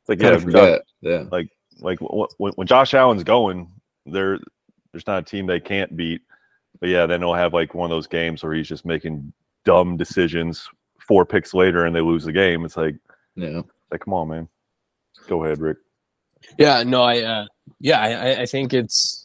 It's 0.01 0.09
like 0.09 0.19
Kind 0.19 0.31
yeah, 0.33 0.37
of 0.37 0.43
forget. 0.43 0.81
Yeah. 1.01 1.25
like 1.31 1.99
w- 2.01 2.27
when, 2.38 2.53
when 2.55 2.67
Josh 2.67 2.95
Allen's 2.95 3.23
going, 3.25 3.69
there 4.07 4.38
there's 4.93 5.07
not 5.07 5.19
a 5.21 5.23
team 5.23 5.47
they 5.47 5.61
can't 5.61 5.95
beat. 5.97 6.23
But 6.81 6.88
yeah, 6.88 7.07
then 7.07 7.21
they'll 7.21 7.35
have 7.35 7.53
like 7.55 7.75
one 7.75 7.91
of 7.91 7.95
those 7.95 8.07
games 8.07 8.43
where 8.43 8.55
he's 8.55 8.69
just 8.69 8.85
making 8.85 9.33
dumb 9.65 9.97
decisions 9.97 10.69
four 11.07 11.25
picks 11.27 11.55
later 11.55 11.85
and 11.85 11.95
they 11.95 12.01
lose 12.01 12.25
the 12.25 12.33
game. 12.33 12.65
It's 12.65 12.77
like, 12.77 12.97
Yeah. 13.37 13.62
like 13.91 14.01
come 14.01 14.15
on, 14.15 14.29
man. 14.29 14.49
Go 15.29 15.45
ahead, 15.45 15.61
Rick. 15.61 15.77
Yeah, 16.59 16.83
no, 16.83 17.03
I, 17.03 17.21
uh, 17.23 17.47
yeah, 17.79 18.01
I, 18.01 18.09
I- 18.31 18.41
I 18.43 18.47
think 18.47 18.73
it's, 18.75 19.22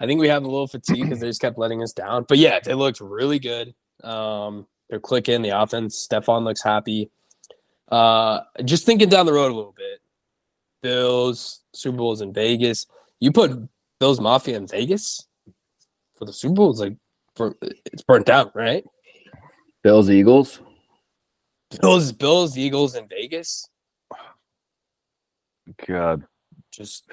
I 0.00 0.06
think 0.06 0.20
we 0.20 0.28
have 0.28 0.44
a 0.44 0.48
little 0.48 0.66
fatigue 0.66 1.04
because 1.04 1.20
they 1.20 1.26
just 1.26 1.40
kept 1.40 1.58
letting 1.58 1.82
us 1.82 1.92
down. 1.92 2.26
But 2.28 2.38
yeah, 2.38 2.60
they 2.60 2.74
looked 2.74 3.00
really 3.00 3.38
good. 3.38 3.74
Um, 4.04 4.66
they're 4.88 5.00
clicking 5.00 5.42
the 5.42 5.50
offense. 5.50 6.06
Stefon 6.06 6.44
looks 6.44 6.62
happy. 6.62 7.10
Uh, 7.88 8.40
just 8.64 8.84
thinking 8.84 9.08
down 9.08 9.26
the 9.26 9.32
road 9.32 9.52
a 9.52 9.54
little 9.54 9.74
bit. 9.76 10.00
Bills 10.82 11.62
Super 11.72 11.96
Bowls 11.96 12.20
in 12.20 12.32
Vegas. 12.32 12.86
You 13.20 13.32
put 13.32 13.58
Bills 13.98 14.20
Mafia 14.20 14.56
in 14.56 14.66
Vegas 14.66 15.26
for 16.16 16.24
the 16.24 16.32
Super 16.32 16.54
Bowls, 16.54 16.80
like 16.80 16.96
for, 17.34 17.56
it's 17.62 18.02
burnt 18.02 18.28
out, 18.28 18.54
right? 18.54 18.84
Bills 19.82 20.10
Eagles. 20.10 20.60
Bills 21.80 22.12
Bills 22.12 22.56
Eagles 22.56 22.94
in 22.94 23.08
Vegas. 23.08 23.68
God. 25.86 26.24
Just 26.70 27.10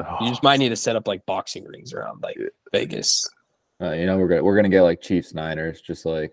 Oh, 0.00 0.16
you 0.20 0.28
just 0.30 0.42
might 0.42 0.58
need 0.58 0.68
to 0.70 0.76
set 0.76 0.96
up 0.96 1.08
like 1.08 1.24
boxing 1.26 1.64
rings 1.64 1.92
around 1.92 2.22
like 2.22 2.36
Vegas. 2.72 3.28
Uh, 3.80 3.92
you 3.92 4.06
know, 4.06 4.16
we're 4.18 4.28
gonna 4.28 4.44
we're 4.44 4.56
gonna 4.56 4.68
get 4.68 4.82
like 4.82 5.00
Chiefs 5.00 5.34
Niners, 5.34 5.80
just 5.80 6.04
like 6.06 6.32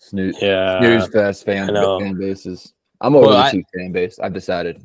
snooze 0.00 0.36
Yeah, 0.40 0.80
snooze 0.80 1.08
fest 1.08 1.44
fan, 1.44 1.76
I 1.76 1.98
fan 2.00 2.18
bases. 2.18 2.74
I'm 3.00 3.14
over 3.14 3.26
Well, 3.28 3.36
the 3.36 3.42
I- 3.44 3.50
Chiefs 3.52 3.70
fan 3.76 3.92
base. 3.92 4.18
I've 4.18 4.32
decided. 4.32 4.82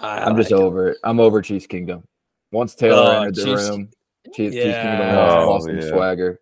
I 0.00 0.18
I'm 0.20 0.36
just 0.36 0.50
like 0.50 0.60
over 0.60 0.88
it. 0.90 0.98
I'm 1.04 1.20
over 1.20 1.40
Chiefs 1.42 1.66
Kingdom. 1.66 2.06
Once 2.52 2.74
Taylor 2.74 3.02
Oh, 3.02 3.20
entered 3.22 3.34
the 3.36 3.44
Chiefs- 3.44 3.68
room, 3.70 3.90
Chiefs, 4.34 4.54
Chiefs 4.54 4.76
Kingdom 4.76 5.16
lost, 5.16 5.36
Oh, 5.36 5.50
lost 5.50 5.66
some 5.66 5.78
yeah. 5.80 5.88
swagger. 5.88 6.40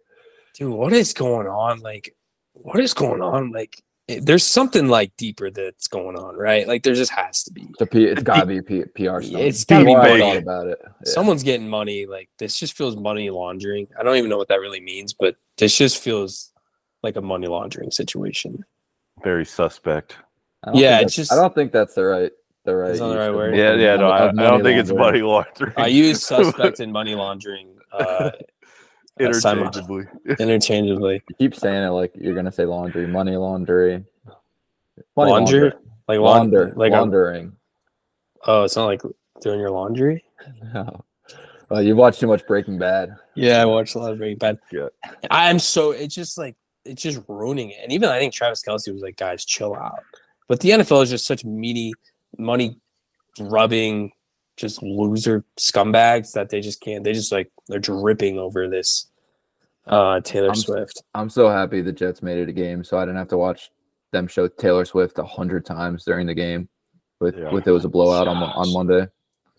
dude 0.55 0.73
what 0.75 0.93
is 0.93 1.13
going 1.13 1.47
on 1.47 1.81
like 1.81 2.15
what 2.53 2.79
is 2.81 2.95
going 2.95 3.21
on 3.23 3.51
like 3.53 3.77
it- 3.79 3.85
there's 4.09 4.45
something 4.45 4.89
like 4.89 5.17
deeper 5.17 5.51
that's 5.51 5.89
going 5.89 6.15
on 6.17 6.37
right 6.37 6.69
like 6.69 6.83
there 6.83 6.95
just 6.95 7.11
has 7.11 7.43
to 7.43 7.51
be 7.53 7.63
It's, 7.71 7.81
a 7.81 7.87
P, 7.87 8.05
it's 8.05 8.23
gotta 8.23 8.45
be 8.47 8.59
a 8.59 8.63
P, 8.63 8.83
PR 8.95 9.23
stunt. 9.23 9.43
It's 9.43 9.65
gotta 9.65 9.85
be 9.85 9.93
more 9.93 10.01
I 10.03 10.19
big. 10.19 10.43
about 10.43 10.67
it. 10.67 10.79
Yeah. 10.85 10.91
someone's 11.05 11.43
getting 11.43 11.69
money 11.69 12.05
like 12.07 12.29
this 12.39 12.59
just 12.59 12.77
feels 12.77 12.97
money 12.97 13.31
laundering 13.31 13.89
i 13.99 14.03
don't 14.03 14.17
even 14.17 14.29
know 14.29 14.37
what 14.37 14.49
that 14.49 14.61
really 14.61 14.81
means 14.81 15.15
but 15.15 15.37
this 15.57 15.77
just 15.79 16.03
feels 16.03 16.53
like 17.03 17.17
a 17.17 17.23
money 17.23 17.47
laundering 17.47 17.91
situation 17.91 18.65
very 19.23 19.45
suspect. 19.47 20.17
Yeah, 20.75 21.01
it's 21.01 21.15
just- 21.15 21.33
I 21.33 21.37
don't 21.37 21.55
think 21.55 21.73
that's 21.73 21.95
the 21.95 22.05
right 22.05 22.33
the 22.65 22.75
right. 22.75 22.89
That's 22.89 23.01
not 23.01 23.09
the 23.11 23.19
right 23.19 23.33
word. 23.35 23.55
Yeah, 23.57 23.75
yeah, 23.75 23.97
no, 23.97 24.09
I, 24.11 24.29
I 24.29 24.33
don't 24.33 24.63
think 24.63 24.81
it's 24.81 24.91
money 24.91 25.21
laundering. 25.21 25.25
laundering. 25.25 25.73
i 25.77 25.87
use 25.87 26.23
suspect 26.27 26.81
in 26.81 26.91
money 26.93 27.15
laundering 27.15 27.77
uh 27.93 28.31
interchangeably. 29.21 30.05
interchangeably 30.39 31.23
You 31.29 31.35
keep 31.37 31.55
saying 31.55 31.83
it 31.85 31.91
like 31.91 32.13
you're 32.17 32.35
gonna 32.35 32.53
say 32.53 32.65
laundry, 32.65 33.07
money 33.07 33.37
laundry, 33.37 34.05
money 35.17 35.31
laundry 35.31 35.61
laundering. 35.61 35.73
like 36.09 36.19
Launder, 36.19 36.61
launder 36.67 36.73
like 36.77 36.93
I'm- 36.93 37.01
laundering. 37.03 37.53
oh 38.47 38.65
it's 38.65 38.77
not 38.77 38.87
like 38.87 39.03
doing 39.41 39.61
your 39.61 39.71
laundry 39.71 40.25
No. 40.75 40.87
Oh, 40.91 41.05
well, 41.71 41.83
you've 41.83 41.97
watched 41.97 42.21
too 42.21 42.27
much 42.27 42.47
Breaking 42.47 42.79
Bad. 42.79 43.17
Yeah, 43.35 43.63
I 43.63 43.65
watched 43.65 43.95
a 43.95 43.99
lot 43.99 44.13
of 44.13 44.19
Breaking 44.19 44.37
Bad. 44.39 44.59
Yeah. 44.71 44.89
I'm 45.31 45.59
so 45.59 45.93
it's 45.93 46.15
just 46.15 46.37
like 46.37 46.57
it's 46.85 47.01
just 47.01 47.23
ruining 47.27 47.71
it. 47.71 47.79
And 47.83 47.91
even 47.91 48.11
I 48.11 48.19
think 48.19 48.35
Travis 48.35 48.63
Kelce 48.63 48.93
was 48.93 49.01
like, 49.01 49.17
guys, 49.17 49.47
chill 49.47 49.75
out. 49.75 50.01
But 50.47 50.61
the 50.61 50.71
NFL 50.71 51.03
is 51.05 51.11
just 51.11 51.27
such 51.27 51.43
meaty, 51.43 51.95
money 52.37 52.77
grubbing, 53.39 54.13
just 54.57 54.83
loser 54.83 55.45
scumbags 55.59 56.33
that 56.33 56.49
they 56.51 56.61
just 56.61 56.81
can't. 56.81 57.05
They 57.05 57.13
just 57.13 57.33
like 57.33 57.51
they're 57.69 57.79
dripping 57.79 58.39
over 58.39 58.69
this 58.69 59.07
uh 59.87 60.21
Taylor 60.21 60.49
I'm- 60.49 60.55
Swift. 60.55 61.03
I'm 61.15 61.29
so 61.31 61.49
happy 61.49 61.81
the 61.81 61.93
Jets 61.93 62.23
made 62.23 62.39
it 62.39 62.49
a 62.49 62.53
game, 62.53 62.85
so 62.85 62.99
I 62.99 63.03
didn't 63.03 63.17
have 63.19 63.29
to 63.29 63.39
watch 63.39 63.71
them 64.13 64.29
show 64.29 64.47
Taylor 64.49 64.85
Swift 64.85 65.19
a 65.19 65.25
hundred 65.25 65.67
times 65.67 66.05
during 66.05 66.27
the 66.27 66.35
game. 66.35 66.69
With 67.21 67.37
Yeah. 67.39 67.51
with 67.53 67.67
it 67.67 67.71
was 67.73 67.85
a 67.85 67.89
blowout 67.89 68.29
on 68.29 68.37
on 68.37 68.73
Monday 68.73 69.07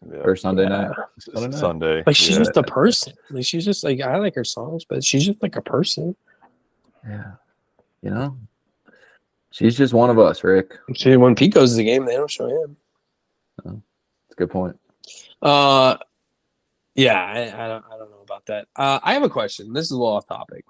Yeah. 0.09 0.17
or 0.23 0.35
Sunday 0.35 0.63
Yeah. 0.63 0.69
night. 0.69 0.91
Sunday. 1.19 1.57
Sunday. 1.57 2.03
Like 2.05 2.15
she's 2.15 2.31
yeah. 2.31 2.37
just 2.39 2.57
a 2.57 2.63
person. 2.63 3.13
Like 3.29 3.45
she's 3.45 3.65
just 3.65 3.83
like 3.83 4.01
I 4.01 4.17
like 4.17 4.35
her 4.35 4.43
songs, 4.43 4.85
but 4.85 5.03
she's 5.03 5.25
just 5.25 5.41
like 5.41 5.55
a 5.55 5.61
person. 5.61 6.15
Yeah, 7.07 7.33
you 8.01 8.09
know, 8.09 8.37
she's 9.51 9.77
just 9.77 9.93
one 9.93 10.09
of 10.09 10.17
us, 10.17 10.43
Rick. 10.43 10.73
She, 10.95 11.15
when 11.17 11.35
Pete 11.35 11.53
goes 11.53 11.71
to 11.71 11.77
the 11.77 11.83
game, 11.83 12.05
they 12.05 12.15
don't 12.15 12.31
show 12.31 12.47
him. 12.47 12.77
That's 13.63 13.75
a 14.31 14.35
good 14.35 14.49
point. 14.49 14.77
Uh, 15.45 15.97
yeah, 16.95 17.23
I, 17.23 17.65
I 17.65 17.67
don't, 17.67 17.85
I 17.91 17.97
don't 17.97 18.09
know 18.09 18.21
about 18.23 18.45
that. 18.47 18.67
Uh, 18.75 18.99
I 19.03 19.13
have 19.13 19.23
a 19.23 19.29
question. 19.29 19.73
This 19.73 19.85
is 19.85 19.91
a 19.91 19.97
little 19.97 20.15
off 20.15 20.27
topic. 20.27 20.65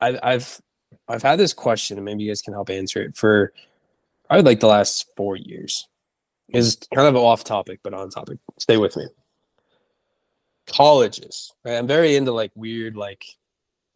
I, 0.00 0.18
I've, 0.22 0.60
I've 1.08 1.22
had 1.22 1.38
this 1.38 1.52
question, 1.52 1.98
and 1.98 2.04
maybe 2.04 2.22
you 2.24 2.30
guys 2.30 2.40
can 2.40 2.54
help 2.54 2.70
answer 2.70 3.02
it 3.02 3.14
for, 3.16 3.52
I 4.30 4.36
would 4.36 4.46
like 4.46 4.60
the 4.60 4.68
last 4.68 5.06
four 5.16 5.36
years. 5.36 5.86
Is 6.48 6.78
kind 6.94 7.08
of 7.08 7.16
off 7.16 7.42
topic, 7.42 7.80
but 7.82 7.92
on 7.92 8.08
topic. 8.08 8.38
Stay 8.60 8.76
with 8.76 8.96
me. 8.96 9.06
Colleges. 10.68 11.52
Right? 11.64 11.74
I'm 11.76 11.88
very 11.88 12.14
into 12.14 12.30
like 12.32 12.52
weird, 12.54 12.96
like 12.96 13.24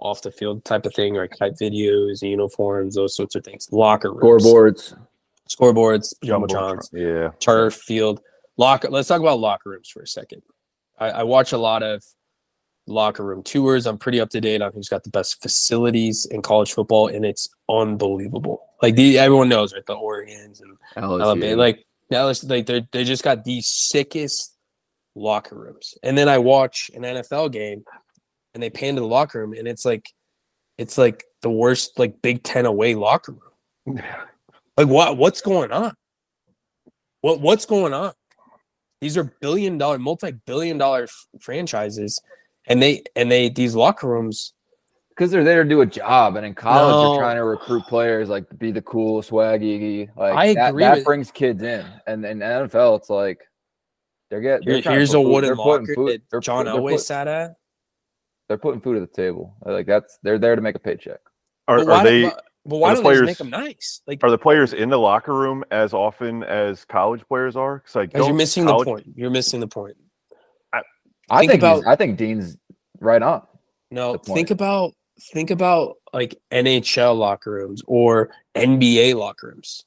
off 0.00 0.22
the 0.22 0.32
field 0.32 0.64
type 0.64 0.84
of 0.84 0.92
thing, 0.92 1.14
like 1.14 1.36
type 1.36 1.54
videos, 1.60 2.22
uniforms, 2.22 2.96
those 2.96 3.14
sorts 3.14 3.36
of 3.36 3.44
things. 3.44 3.68
Locker 3.70 4.12
rooms, 4.12 4.44
Scoreboards. 4.44 4.94
scoreboards, 5.48 6.88
Yeah. 6.92 7.30
turf 7.38 7.74
field 7.74 8.20
locker 8.60 8.90
let's 8.90 9.08
talk 9.08 9.20
about 9.20 9.40
locker 9.40 9.70
rooms 9.70 9.88
for 9.88 10.02
a 10.02 10.06
second. 10.06 10.42
I, 10.98 11.10
I 11.10 11.22
watch 11.22 11.52
a 11.52 11.58
lot 11.58 11.82
of 11.82 12.04
locker 12.86 13.24
room 13.24 13.42
tours. 13.42 13.86
I'm 13.86 13.96
pretty 13.96 14.20
up 14.20 14.28
to 14.30 14.40
date 14.40 14.60
on 14.60 14.72
who's 14.72 14.88
got 14.88 15.02
the 15.02 15.10
best 15.10 15.40
facilities 15.42 16.26
in 16.26 16.42
college 16.42 16.72
football 16.72 17.08
and 17.08 17.24
it's 17.24 17.48
unbelievable. 17.68 18.62
Like 18.82 18.94
the 18.96 19.18
everyone 19.18 19.48
knows 19.48 19.72
right 19.72 19.84
the 19.86 19.96
oregons 19.96 20.60
and 20.60 20.76
Alabama, 20.94 21.56
like 21.56 21.86
now 22.10 22.26
like 22.26 22.66
they 22.66 22.86
they 22.92 23.04
just 23.04 23.24
got 23.24 23.44
the 23.44 23.62
sickest 23.62 24.54
locker 25.14 25.56
rooms. 25.56 25.94
And 26.02 26.16
then 26.16 26.28
i 26.28 26.38
watch 26.38 26.90
an 26.94 27.02
nfl 27.02 27.50
game 27.50 27.82
and 28.52 28.62
they 28.62 28.70
pan 28.70 28.94
to 28.94 29.00
the 29.00 29.06
locker 29.06 29.40
room 29.40 29.54
and 29.54 29.66
it's 29.66 29.84
like 29.84 30.10
it's 30.76 30.98
like 30.98 31.24
the 31.40 31.50
worst 31.50 31.98
like 31.98 32.20
big 32.20 32.42
10 32.42 32.66
away 32.66 32.94
locker 32.94 33.32
room. 33.32 34.02
Like 34.76 34.88
what 34.88 35.18
what's 35.18 35.42
going 35.42 35.72
on? 35.72 35.92
What 37.20 37.42
what's 37.42 37.66
going 37.66 37.92
on? 37.92 38.12
These 39.00 39.16
are 39.16 39.24
billion 39.40 39.78
dollar, 39.78 39.98
multi-billion 39.98 40.78
dollar 40.78 41.04
f- 41.04 41.26
franchises, 41.40 42.20
and 42.66 42.82
they 42.82 43.02
and 43.16 43.30
they 43.30 43.48
these 43.48 43.74
locker 43.74 44.08
rooms. 44.08 44.52
because 45.10 45.30
they're 45.30 45.44
there 45.44 45.62
to 45.62 45.68
do 45.68 45.80
a 45.82 45.86
job, 45.86 46.36
and 46.36 46.46
in 46.46 46.54
college 46.54 46.92
No. 46.92 47.12
you're 47.12 47.20
trying 47.22 47.36
to 47.36 47.44
recruit 47.44 47.82
players 47.84 48.28
like 48.28 48.44
be 48.58 48.70
the 48.72 48.80
cool, 48.82 49.20
swaggy. 49.22 50.08
Like 50.16 50.34
I 50.34 50.54
that, 50.54 50.70
agree 50.70 50.82
that 50.84 50.96
with- 50.96 51.04
brings 51.04 51.30
kids 51.30 51.62
in, 51.62 51.84
and 52.06 52.24
in 52.24 52.38
NFL 52.40 52.98
it's 52.98 53.10
like 53.10 53.40
they're 54.30 54.40
getting. 54.40 54.68
Here- 54.68 54.80
here's 54.82 55.14
a 55.14 55.20
wooden 55.20 55.56
locker 55.56 55.84
that 55.96 56.22
John 56.42 56.66
they're 56.66 56.74
Elway 56.74 56.92
put- 56.92 57.00
sat 57.00 57.26
at. 57.28 57.56
they're 58.48 58.58
putting 58.58 58.80
food 58.80 58.96
at 58.96 59.10
the 59.10 59.14
table. 59.22 59.54
Like 59.64 59.86
that's 59.86 60.18
they're 60.22 60.38
there 60.38 60.56
to 60.56 60.62
make 60.62 60.74
a 60.76 60.78
paycheck. 60.80 61.20
Are, 61.68 61.88
are 61.90 62.02
they 62.04 62.24
but, 62.24 62.42
but 62.70 62.76
why 62.78 62.92
are 62.92 62.94
don't 62.94 63.02
the 63.04 63.08
they 63.10 63.14
just 63.14 63.18
players- 63.18 63.26
make 63.26 63.38
them 63.38 63.50
nice? 63.50 64.00
Like, 64.06 64.24
are 64.24 64.30
the 64.30 64.38
players 64.38 64.72
in 64.72 64.88
the 64.88 64.98
locker 64.98 65.34
room 65.34 65.62
as 65.70 65.92
often 65.92 66.42
as 66.44 66.84
college 66.86 67.22
players 67.28 67.56
are? 67.56 67.78
Because 67.78 67.94
like 67.96 68.14
you're 68.14 68.32
missing 68.32 68.64
college- 68.64 68.86
the 68.86 68.90
point. 68.92 69.06
You're 69.16 69.30
missing 69.30 69.60
the 69.60 69.68
point. 69.68 69.96
I 70.72 71.40
Think 71.40 71.50
think 71.52 71.62
about- 71.62 71.86
I 71.86 71.94
think 71.94 72.18
Dean's 72.18 72.56
right 72.98 73.22
on. 73.22 73.46
No, 73.92 74.16
think 74.16 74.50
about 74.50 74.94
think 75.32 75.50
about 75.50 75.96
like 76.12 76.40
NHL 76.50 77.14
locker 77.16 77.52
rooms 77.52 77.82
or 77.86 78.30
NBA 78.56 79.14
locker 79.14 79.48
rooms. 79.48 79.84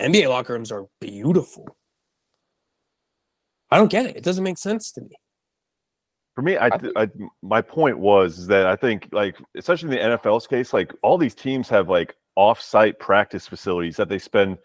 NBA 0.00 0.28
locker 0.28 0.52
rooms 0.52 0.70
are 0.70 0.86
beautiful. 1.00 1.66
I 3.70 3.78
don't 3.78 3.90
get 3.90 4.06
it. 4.06 4.16
It 4.16 4.24
doesn't 4.24 4.44
make 4.44 4.58
sense 4.58 4.92
to 4.92 5.00
me. 5.02 5.16
For 6.38 6.42
me, 6.42 6.56
I, 6.56 6.66
I 6.66 6.78
th- 6.78 6.92
I 6.94 7.08
my 7.42 7.60
point 7.60 7.98
was 7.98 8.46
that 8.46 8.64
I 8.64 8.76
think 8.76 9.08
like 9.10 9.34
especially 9.56 9.88
in 9.98 10.10
the 10.10 10.16
NFL's 10.18 10.46
case, 10.46 10.72
like 10.72 10.92
all 11.02 11.18
these 11.18 11.34
teams 11.34 11.68
have 11.70 11.88
like 11.88 12.14
off-site 12.36 13.00
practice 13.00 13.48
facilities 13.48 13.96
that 13.96 14.08
they 14.08 14.20
spend 14.20 14.56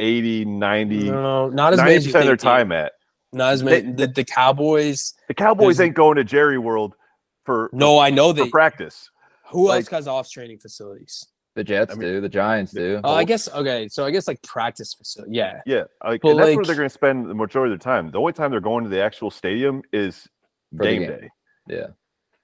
80, 0.00 0.44
90, 0.46 1.04
No, 1.08 1.48
not 1.48 1.72
as 1.72 1.78
many 1.78 1.92
90% 1.94 1.96
as 1.98 2.06
you 2.08 2.18
of 2.18 2.24
their 2.26 2.36
time 2.36 2.72
at. 2.72 2.94
Not 3.32 3.52
as 3.52 3.62
They- 3.62 3.82
many. 3.82 3.92
The, 3.94 4.06
the 4.08 4.24
Cowboys. 4.24 5.14
The 5.28 5.34
Cowboys 5.34 5.78
ain't 5.78 5.94
going 5.94 6.16
to 6.16 6.24
Jerry 6.24 6.58
World 6.58 6.96
for 7.44 7.70
No, 7.72 8.00
I 8.00 8.10
know 8.10 8.30
for 8.34 8.42
they. 8.46 8.50
practice. 8.50 9.08
Who 9.52 9.70
else 9.70 9.86
has 9.86 10.08
off 10.08 10.28
training 10.28 10.58
facilities? 10.58 11.24
The 11.54 11.62
Jets 11.62 11.92
I 11.92 11.94
mean- 11.96 12.08
do, 12.08 12.20
the 12.20 12.28
Giants 12.28 12.72
do. 12.72 13.00
Oh, 13.04 13.14
I 13.14 13.22
guess 13.22 13.48
okay. 13.48 13.86
So 13.86 14.04
I 14.04 14.10
guess 14.10 14.26
like 14.26 14.42
practice 14.42 14.94
facility. 14.94 15.36
Yeah, 15.36 15.60
Yeah, 15.64 15.84
like 16.04 16.22
But, 16.22 16.30
and 16.30 16.40
that's 16.40 16.56
where 16.56 16.64
they're 16.64 16.74
going 16.74 16.88
to 16.88 16.92
spend 16.92 17.30
the 17.30 17.34
majority 17.36 17.72
of 17.72 17.78
their 17.78 17.84
time. 17.94 18.10
The 18.10 18.18
only 18.18 18.32
time 18.32 18.50
they're 18.50 18.58
going 18.58 18.82
to 18.82 18.90
the 18.90 19.00
actual 19.00 19.30
stadium 19.30 19.82
is 19.92 20.22
For 20.22 20.24
the 20.24 20.39
game, 20.78 21.02
game. 21.02 21.10
day. 21.10 21.28
Yeah. 21.68 21.86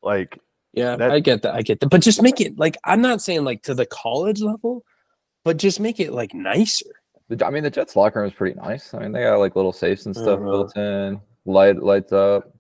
Like 0.03 0.39
yeah. 0.73 0.97
That- 0.97 1.11
I 1.11 1.21
get 1.21 1.43
that. 1.43 1.55
I 1.55 1.62
get 1.62 1.81
that. 1.81 1.89
But 1.89 2.03
just 2.03 2.23
make 2.23 2.41
it 2.41 2.59
like 2.59 2.77
I'm 2.85 3.01
not 3.01 3.23
saying 3.23 3.45
like 3.45 3.62
to 3.65 3.75
the 3.75 3.87
college 3.87 4.41
level, 4.41 4.85
but 5.45 5.57
just 5.57 5.81
make 5.81 6.01
it 6.01 6.12
like 6.12 6.35
nicer. 6.35 6.87
The, 7.29 7.45
I 7.45 7.51
mean, 7.51 7.65
the 7.65 7.71
Jets 7.71 7.97
locker 7.97 8.21
room 8.21 8.29
is 8.29 8.35
pretty 8.35 8.55
nice. 8.61 8.95
I 8.95 9.01
mean, 9.01 9.11
they 9.12 9.23
got 9.23 9.39
like 9.39 9.57
little 9.57 9.73
safes 9.73 10.07
and 10.07 10.15
stuff 10.15 10.39
Uh-huh. 10.41 10.45
built 10.51 10.77
in, 10.77 11.21
light 11.45 11.83
lights 11.83 12.12
up. 12.12 12.53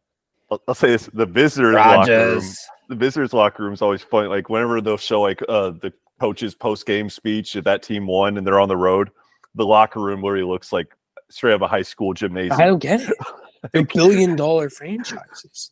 I'll, 0.50 0.60
I'll 0.68 0.74
say 0.74 0.88
this: 0.88 1.08
the 1.12 1.26
visitors 1.26 1.74
locker 1.74 2.26
room, 2.34 2.42
the 2.88 2.94
visitors 2.96 3.32
locker 3.32 3.62
room 3.64 3.72
is 3.74 3.82
always 3.82 4.02
fun. 4.02 4.28
Like 4.28 4.48
whenever 4.48 4.80
they'll 4.80 4.96
show 4.96 5.20
like 5.20 5.40
uh 5.48 5.70
the 5.70 5.92
coach's 6.18 6.54
post 6.54 6.86
game 6.86 7.10
speech 7.10 7.54
if 7.56 7.64
that 7.64 7.82
team 7.82 8.06
won 8.06 8.38
and 8.38 8.46
they're 8.46 8.58
on 8.58 8.68
the 8.68 8.76
road, 8.76 9.10
the 9.54 9.66
locker 9.66 10.00
room 10.00 10.22
literally 10.22 10.44
looks 10.44 10.72
like 10.72 10.88
straight 11.28 11.52
out 11.52 11.56
of 11.56 11.62
a 11.62 11.68
high 11.68 11.82
school 11.82 12.12
gymnasium. 12.14 12.58
I 12.60 12.66
don't 12.66 12.78
get 12.80 13.00
it. 13.02 13.12
They're 13.72 13.84
billion 13.84 14.36
dollar 14.36 14.70
franchises. 14.70 15.70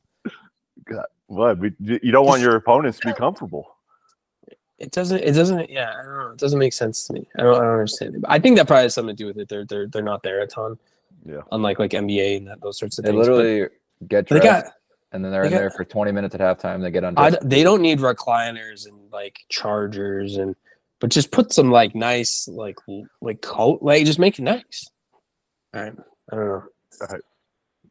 God, 0.85 1.07
What? 1.27 1.59
We- 1.59 1.73
You 1.81 2.01
you 2.03 2.13
don't 2.13 2.27
want 2.27 2.41
your 2.43 2.57
opponents 2.57 2.99
to 3.01 3.09
be 3.09 3.15
comfortable. 3.15 3.71
It 4.79 4.91
doesn't. 4.91 5.19
It 5.23 5.33
doesn't. 5.33 5.71
Yeah, 5.71 5.93
I 5.99 6.03
don't 6.03 6.19
know. 6.19 6.31
It 6.33 6.39
doesn't 6.39 6.59
make 6.59 6.73
sense 6.73 7.07
to 7.07 7.13
me. 7.15 7.27
I 7.39 7.43
don't. 7.43 7.55
I 7.57 7.61
don't 7.61 7.69
understand. 7.71 8.17
it. 8.17 8.23
I 8.29 8.39
think 8.41 8.57
that 8.57 8.67
probably 8.67 8.83
has 8.83 8.95
something 8.95 9.15
to 9.17 9.23
do 9.23 9.27
with 9.29 9.39
it. 9.39 9.49
They're 9.49 9.65
they're 9.65 9.87
they're 9.87 10.03
not 10.03 10.23
there 10.25 10.41
a 10.41 10.47
ton. 10.47 10.79
Yeah. 11.25 11.41
Unlike 11.53 11.79
like 11.79 11.91
NBA 11.93 12.39
and 12.39 12.49
that, 12.49 12.61
those 12.61 12.79
sorts 12.79 12.99
of 12.99 13.05
They 13.05 13.13
things. 13.13 13.27
but 13.29 13.33
literally 13.37 13.69
get 14.09 14.27
they 14.29 14.41
dressed 14.41 14.65
got. 14.67 14.73
and 15.13 15.25
then 15.25 15.31
they're 15.33 15.43
they 15.43 15.47
in 15.49 15.53
got- 15.53 15.59
there 15.61 15.71
for 15.71 15.85
20 15.85 16.13
minutes 16.13 16.35
at 16.35 16.41
halftime. 16.43 16.83
They 16.83 16.91
get 16.91 17.05
I, 17.05 17.09
undressed. 17.09 17.41
d- 17.41 17.47
they 17.49 17.63
don't 17.63 17.81
need 17.81 18.01
recliners 18.01 18.87
and 18.87 18.99
like 19.11 19.39
chargers 19.49 20.37
and, 20.37 20.55
but 20.99 21.11
just 21.11 21.31
put 21.31 21.53
some 21.53 21.71
like 21.71 21.95
nice 21.95 22.47
like 22.49 22.77
like 23.23 23.41
coat 23.41 23.79
like 23.81 24.05
just 24.05 24.19
make 24.19 24.39
it 24.39 24.43
nice. 24.43 24.91
All 25.73 25.83
right. 25.83 25.95
I 26.33 26.37
don't 26.37 26.47
know. 26.47 26.65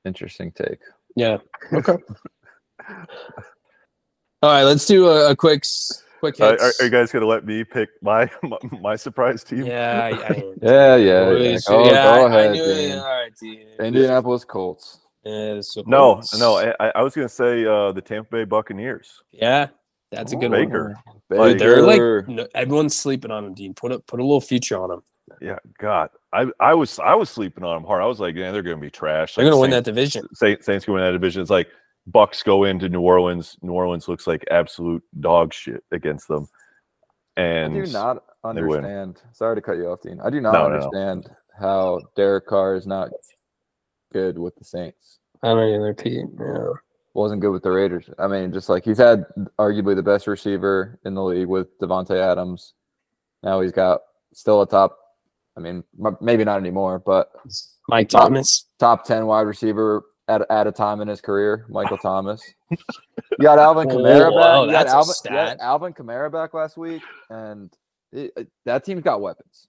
Interesting 0.06 0.52
take. 0.52 0.80
Yeah. 1.16 1.38
Okay. 1.72 1.96
All 4.42 4.52
right. 4.52 4.64
Let's 4.64 4.86
do 4.86 5.08
a, 5.08 5.32
a 5.32 5.36
quick 5.36 5.62
s- 5.64 6.04
quick 6.20 6.40
Uh, 6.40 6.58
are, 6.60 6.74
are 6.80 6.84
you 6.84 6.90
guys 6.90 7.12
gonna 7.12 7.26
let 7.26 7.46
me 7.46 7.64
pick 7.64 7.90
my 8.02 8.30
my, 8.44 8.58
my 8.82 8.96
surprise 8.96 9.44
team? 9.44 9.66
yeah. 9.66 10.02
I, 10.04 10.10
I, 10.10 10.44
Yeah, 10.62 10.96
yeah. 10.98 11.20
Really 11.28 11.52
yeah. 11.52 11.58
sweet. 11.58 11.74
Go, 11.76 11.86
yeah, 11.86 12.04
go 12.04 12.10
I- 12.10 12.20
I 12.20 12.28
ahead. 12.42 12.52
knew 12.54 12.64
it. 12.64 12.76
Dean. 12.76 12.98
All 12.98 13.06
right, 13.06 13.32
Dean. 13.40 13.68
Indianapolis 13.80 14.44
Colts. 14.46 15.00
Yeah, 15.24 15.62
No, 15.86 16.22
no. 16.38 16.56
I, 16.58 16.74
I- 16.82 16.92
I 16.96 17.02
was 17.02 17.16
gonna 17.16 17.30
say 17.30 17.66
uh, 17.66 17.94
the 17.94 18.02
Tampa 18.02 18.30
Bay 18.30 18.44
Buccaneers. 18.44 19.22
Yeah, 19.32 19.68
that's 20.12 20.34
a 20.34 20.36
good 20.36 20.52
Baker. 20.52 20.98
one. 21.06 21.40
Like, 21.40 21.58
They're 21.58 21.82
like 21.82 22.28
no, 22.28 22.46
everyone's 22.54 22.96
sleeping 22.98 23.32
on 23.32 23.46
him, 23.46 23.54
Dean. 23.54 23.74
Put 23.74 23.94
a 23.94 24.00
put 24.00 24.20
a 24.20 24.24
little 24.24 24.42
future 24.42 24.78
on 24.84 24.92
him. 24.92 25.02
Yeah, 25.42 25.58
God, 25.80 26.10
I 26.34 26.48
I 26.60 26.74
was 26.74 27.00
I 27.00 27.16
was 27.16 27.30
sleeping 27.30 27.64
on 27.64 27.76
them 27.78 27.84
hard. 27.88 28.02
I 28.04 28.06
was 28.06 28.20
like, 28.20 28.36
yeah, 28.36 28.52
they're 28.52 28.62
gonna 28.62 28.78
be 28.78 28.90
trash. 28.90 29.36
They're 29.36 29.46
Like, 29.46 29.52
gonna 29.52 29.62
win 29.62 29.72
that 29.72 29.86
division. 29.86 30.28
Saints, 30.34 30.66
Saints 30.66 30.86
can 30.86 30.94
win 30.96 31.04
that 31.04 31.12
division. 31.12 31.42
It's 31.42 31.50
like 31.52 31.68
Bucks 32.08 32.44
go 32.44 32.66
into 32.66 32.90
New 32.90 33.02
Orleans. 33.02 33.58
New 33.62 33.72
Orleans 33.74 34.08
looks 34.08 34.28
like 34.28 34.44
absolute 34.52 35.04
dog 35.22 35.54
shit 35.54 35.84
against 35.92 36.28
them. 36.28 36.48
And 37.38 37.74
I 37.74 37.86
do 37.86 37.92
not 37.92 38.24
understand. 38.44 39.22
Sorry 39.32 39.56
to 39.56 39.62
cut 39.62 39.78
you 39.78 39.88
off, 39.88 40.02
Dean. 40.02 40.20
I 40.24 40.30
do 40.30 40.42
not 40.42 40.54
No, 40.54 40.64
no, 40.64 40.70
no. 40.70 40.76
understand 40.76 41.30
how 41.58 42.02
Derek 42.16 42.46
Carr 42.48 42.76
is 42.76 42.86
not 42.86 43.10
good 44.12 44.38
with 44.38 44.56
the 44.58 44.66
Saints. 44.66 45.20
I 45.42 45.48
don't 45.50 45.60
either, 45.74 45.94
Pete. 45.94 46.26
Yeah. 46.40 46.68
Wasn't 47.16 47.42
good 47.42 47.52
with 47.52 47.64
the 47.64 47.72
Raiders. 47.72 48.10
I 48.20 48.28
mean, 48.28 48.52
just 48.52 48.70
like 48.70 48.84
he's 48.84 48.98
had 48.98 49.26
arguably 49.60 49.96
the 49.96 50.04
best 50.04 50.28
receiver 50.28 51.00
in 51.06 51.14
the 51.14 51.24
league 51.24 51.48
with 51.48 51.78
Davante 51.80 52.20
Adams. 52.20 52.74
Now 53.44 53.62
he's 53.62 53.72
got 53.72 54.02
still 54.34 54.62
a 54.62 54.68
top. 54.68 54.98
I 55.56 55.60
mean, 55.60 55.84
maybe 56.22 56.44
not 56.44 56.60
anymore, 56.60 57.00
but 57.00 57.32
Mike 57.88 58.10
Top- 58.10 58.24
Thomas. 58.24 58.66
top 58.80 59.06
ten 59.06 59.26
wide 59.28 59.42
receiver 59.42 60.04
at, 60.28 60.42
at 60.50 60.66
a 60.68 60.72
time 60.72 61.00
in 61.02 61.08
his 61.08 61.22
career. 61.22 61.66
Michael 61.70 61.98
Thomas. 62.02 62.42
You 62.72 62.78
got 63.42 63.60
Alvin 63.60 63.88
Kamara 63.88 64.32
whoa, 64.32 64.40
back. 64.40 64.66
You 64.68 64.72
got 64.72 64.72
that's 64.72 64.94
a 64.94 64.96
Alvin, 64.96 65.14
you 65.26 65.30
got 65.32 65.48
stat. 65.50 65.58
Alvin 65.62 65.94
Kamara 65.94 66.32
back 66.32 66.54
last 66.54 66.78
week, 66.78 67.02
and 67.30 67.72
it, 68.12 68.32
it- 68.36 68.48
that 68.66 68.84
team's 68.86 69.04
got 69.04 69.22
weapons. 69.22 69.68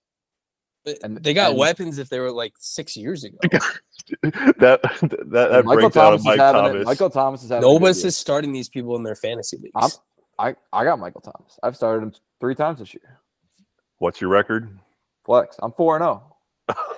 And- 1.02 1.16
they 1.22 1.34
got 1.34 1.50
and- 1.50 1.58
weapons 1.58 1.98
if 1.98 2.08
they 2.08 2.18
were 2.20 2.32
like 2.32 2.54
six 2.58 2.96
years 2.96 3.24
ago. 3.24 3.36
that 4.22 4.80
that, 4.82 5.30
that 5.30 5.64
Michael 5.64 5.90
breakdown 5.90 5.90
Thomas 5.92 6.20
of 6.20 6.24
Mike 6.24 6.34
is 6.36 6.40
having 6.40 6.62
Thomas. 6.62 6.80
it. 6.82 6.84
Michael 6.86 7.10
Thomas 7.10 7.42
is 7.42 7.50
having. 7.50 7.64
a 7.64 7.72
Nobody's 7.72 8.04
is 8.04 8.16
starting 8.16 8.52
these 8.52 8.68
people 8.70 8.96
in 8.96 9.02
their 9.02 9.16
fantasy 9.16 9.58
leagues. 9.58 9.72
I'm- 9.74 9.90
I 10.36 10.56
I 10.72 10.82
got 10.82 10.98
Michael 10.98 11.20
Thomas. 11.20 11.58
I've 11.62 11.76
started 11.76 12.02
him 12.02 12.12
three 12.40 12.56
times 12.56 12.80
this 12.80 12.92
year. 12.92 13.20
What's 13.98 14.20
your 14.20 14.30
record? 14.30 14.80
Flex. 15.24 15.56
I'm 15.62 15.72
four 15.72 15.96
and 15.96 16.02
zero. 16.04 16.36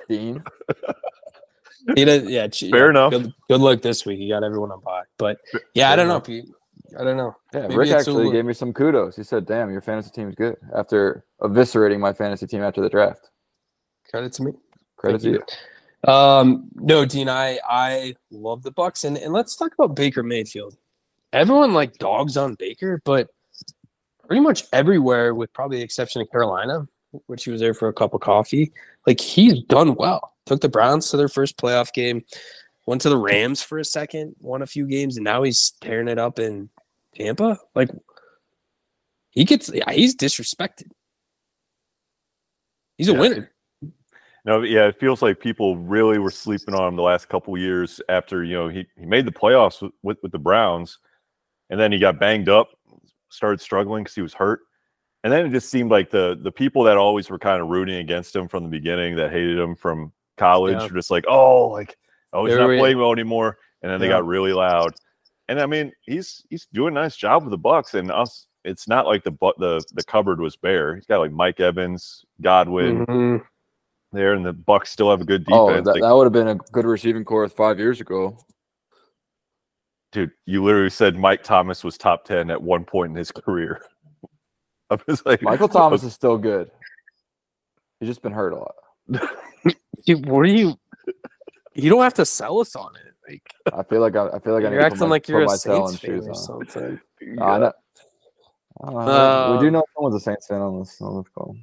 Dean. 0.09 0.45
He 1.95 2.05
does, 2.05 2.29
yeah, 2.29 2.49
Fair 2.49 2.87
yeah, 2.87 2.91
enough. 2.91 3.11
Good, 3.13 3.33
good 3.49 3.61
luck 3.61 3.81
this 3.81 4.05
week. 4.05 4.19
You 4.19 4.29
got 4.29 4.43
everyone 4.43 4.73
on 4.73 4.81
by, 4.81 5.03
but 5.19 5.39
yeah, 5.75 5.91
I 5.91 5.97
don't 5.97 6.09
know. 6.09 6.21
Pete. 6.21 6.47
I 6.99 7.05
don't 7.05 7.17
know. 7.17 7.37
Yeah, 7.53 7.63
Maybe 7.63 7.77
Ric 7.77 7.91
actually 7.91 8.31
gave 8.33 8.45
me 8.45 8.55
some 8.55 8.73
kudos. 8.73 9.17
He 9.17 9.23
said, 9.23 9.47
"Damn, 9.47 9.71
your 9.71 9.81
fantasy 9.81 10.11
team's 10.11 10.35
good." 10.35 10.57
After 10.75 11.25
eviscerating 11.41 12.01
my 12.01 12.13
fantasy 12.13 12.47
team 12.47 12.63
after 12.63 12.81
the 12.81 12.89
draft. 12.89 13.31
Credit 14.11 14.33
to 14.33 14.43
me. 14.43 14.53
Credit 14.97 15.21
Thank 15.21 15.37
to 15.37 15.45
you. 16.07 16.13
Um, 16.13 16.69
no, 16.75 17.05
Dean, 17.05 17.29
I 17.29 17.59
I 17.69 18.15
love 18.31 18.63
the 18.63 18.71
Bucks, 18.71 19.05
and 19.05 19.17
and 19.17 19.33
let's 19.33 19.57
talk 19.57 19.73
about 19.79 19.95
Baker 19.95 20.23
Mayfield. 20.23 20.77
Everyone 21.33 21.73
like 21.73 21.99
dogs 21.99 22.37
on 22.37 22.55
Baker, 22.55 23.01
but 23.05 23.29
pretty 24.27 24.41
much 24.41 24.65
everywhere, 24.73 25.35
with 25.35 25.53
probably 25.53 25.79
the 25.79 25.85
exception 25.85 26.23
of 26.23 26.31
Carolina, 26.31 26.87
which 27.27 27.45
he 27.45 27.51
was 27.51 27.61
there 27.61 27.75
for 27.75 27.89
a 27.89 27.93
cup 27.93 28.15
of 28.15 28.21
coffee. 28.21 28.73
Like 29.07 29.21
he's 29.21 29.63
done 29.63 29.95
well. 29.95 30.35
Took 30.47 30.61
the 30.61 30.69
Browns 30.69 31.11
to 31.11 31.17
their 31.17 31.29
first 31.29 31.57
playoff 31.57 31.93
game. 31.93 32.25
Went 32.87 33.03
to 33.03 33.09
the 33.09 33.17
Rams 33.17 33.63
for 33.63 33.79
a 33.79 33.85
second, 33.85 34.37
won 34.41 34.63
a 34.63 34.67
few 34.67 34.87
games, 34.87 35.17
and 35.17 35.25
now 35.25 35.43
he's 35.43 35.73
tearing 35.81 36.07
it 36.07 36.19
up 36.19 36.39
in 36.39 36.71
Tampa. 37.17 37.59
Like 37.75 37.91
he 39.31 39.45
gets, 39.45 39.71
he's 39.91 40.15
disrespected. 40.15 40.91
He's 42.97 43.09
a 43.09 43.13
Yeah, 43.13 43.19
winner. 43.21 43.53
No, 44.45 44.63
yeah, 44.63 44.87
it 44.87 45.01
feels 45.01 45.23
like 45.23 45.41
people 45.41 45.77
really 45.77 46.19
were 46.19 46.31
sleeping 46.31 46.75
on 46.75 46.87
him 46.87 46.97
the 46.97 47.03
last 47.03 47.29
couple 47.29 47.59
years 47.59 48.01
after 48.09 48.45
you 48.45 48.55
know 48.55 48.69
he, 48.69 48.87
he 48.97 49.05
made 49.05 49.27
the 49.27 49.33
playoffs 49.33 49.83
with, 49.83 49.93
with, 50.05 50.19
with 50.23 50.31
the 50.31 50.39
Browns, 50.39 50.99
and 51.69 51.81
then 51.81 51.91
he 51.91 51.99
got 51.99 52.21
banged 52.21 52.49
up, 52.49 52.69
started 53.29 53.61
struggling 53.61 54.05
because 54.05 54.15
he 54.15 54.23
was 54.23 54.33
hurt, 54.33 54.61
and 55.27 55.33
then 55.33 55.45
it 55.45 55.51
just 55.51 55.71
seemed 55.71 55.91
like 55.91 56.09
the 56.09 56.39
the 56.41 56.53
people 56.53 56.85
that 56.85 56.97
always 56.97 57.29
were 57.29 57.39
kind 57.39 57.61
of 57.61 57.67
rooting 57.67 57.97
against 57.97 58.37
him 58.37 58.47
from 58.47 58.63
the 58.63 58.69
beginning, 58.71 59.17
that 59.17 59.33
hated 59.33 59.59
him 59.59 59.75
from 59.75 60.13
college, 60.37 60.75
Yeah. 60.75 60.87
were 60.87 60.95
just 60.95 61.11
like, 61.11 61.25
oh, 61.27 61.67
like 61.67 61.97
oh, 62.33 62.47
he's 62.47 62.55
They 62.55 62.61
not 62.61 62.79
playing 62.79 62.99
well 62.99 63.11
anymore, 63.11 63.59
and 63.83 63.91
then 63.91 63.99
they 63.99 64.07
Yeah. 64.07 64.19
got 64.19 64.27
really 64.27 64.53
loud, 64.53 64.95
and 65.49 65.59
I 65.61 65.67
mean 65.67 65.91
he's 66.03 66.45
he's 66.49 66.67
doing 66.73 66.97
a 66.97 67.01
nice 67.01 67.17
job 67.17 67.43
with 67.43 67.51
the 67.51 67.59
Bucks, 67.59 67.95
and 67.95 68.13
us. 68.13 68.47
It's 68.65 68.87
not 68.87 69.05
like 69.07 69.25
the 69.25 69.33
the 69.59 69.85
the 69.95 70.05
cupboard 70.05 70.41
was 70.41 70.55
bare. 70.55 70.95
He's 70.95 71.07
got 71.07 71.19
like 71.19 71.33
Mike 71.33 71.59
Evans, 71.59 72.25
Godwin, 72.41 73.05
Mhm. 73.05 73.43
there, 74.13 74.33
and 74.35 74.47
the 74.47 74.53
Bucks 74.53 74.91
still 74.91 75.11
have 75.11 75.23
a 75.23 75.25
good 75.25 75.45
Oh, 75.51 75.69
defense. 75.71 75.87
that, 75.87 75.95
Like, 75.95 76.03
that 76.03 76.13
would 76.17 76.25
have 76.25 76.33
been 76.33 76.49
a 76.49 76.55
good 76.73 76.85
receiving 76.85 77.25
core 77.25 77.49
five 77.49 77.81
years 77.81 78.01
ago. 78.01 78.39
dude, 80.13 80.31
you 80.47 80.63
literally 80.63 80.89
said 80.89 81.17
Mike 81.17 81.43
Thomas 81.43 81.83
was 81.85 81.99
top 81.99 82.25
ten 82.25 82.49
at 82.49 82.63
one 82.63 82.85
point 82.85 83.11
in 83.11 83.17
his 83.17 83.33
career. 83.45 83.83
I 84.91 84.99
was 85.07 85.25
like, 85.27 85.43
Michael 85.43 85.69
Thomas 85.69 86.03
is 86.05 86.13
still 86.13 86.39
good. 86.39 86.71
He's 88.01 88.09
just 88.09 88.23
been 88.23 88.33
hurt 88.33 88.53
a 88.53 88.57
lot. 88.57 88.75
Dude, 90.07 90.27
what 90.27 90.41
are 90.41 90.45
you? 90.47 90.79
You 91.75 91.91
don't 91.91 92.03
have 92.03 92.15
to 92.15 92.25
sell 92.27 92.61
us 92.61 92.77
on 92.77 92.95
it. 92.97 93.07
Like 93.29 93.75
I 93.75 93.83
feel 93.83 94.01
like 94.01 94.15
I, 94.15 94.29
I 94.29 94.39
feel 94.39 94.55
like 94.55 94.65
I 94.65 94.69
need 94.69 94.75
you're 94.75 94.83
to 94.83 94.91
put 94.91 94.93
acting 94.93 95.01
my, 95.01 95.07
like 95.07 95.29
you're 95.29 95.43
a 95.43 95.47
my 95.47 95.57
Talon 95.57 95.89
Saints 95.89 96.01
fan 96.01 96.11
shoes 96.11 96.27
or 96.27 96.31
on. 96.31 96.37
something. 96.37 97.01
I 97.41 97.59
know. 97.59 97.73
Uh, 98.83 99.57
we 99.59 99.67
do 99.67 99.71
know 99.71 99.83
someone's 99.95 100.17
a 100.17 100.21
Saints 100.21 100.47
fan 100.47 100.61
on 100.61 100.79
this 100.79 101.01
on 101.01 101.23
this 101.23 101.29
call. 101.31 101.57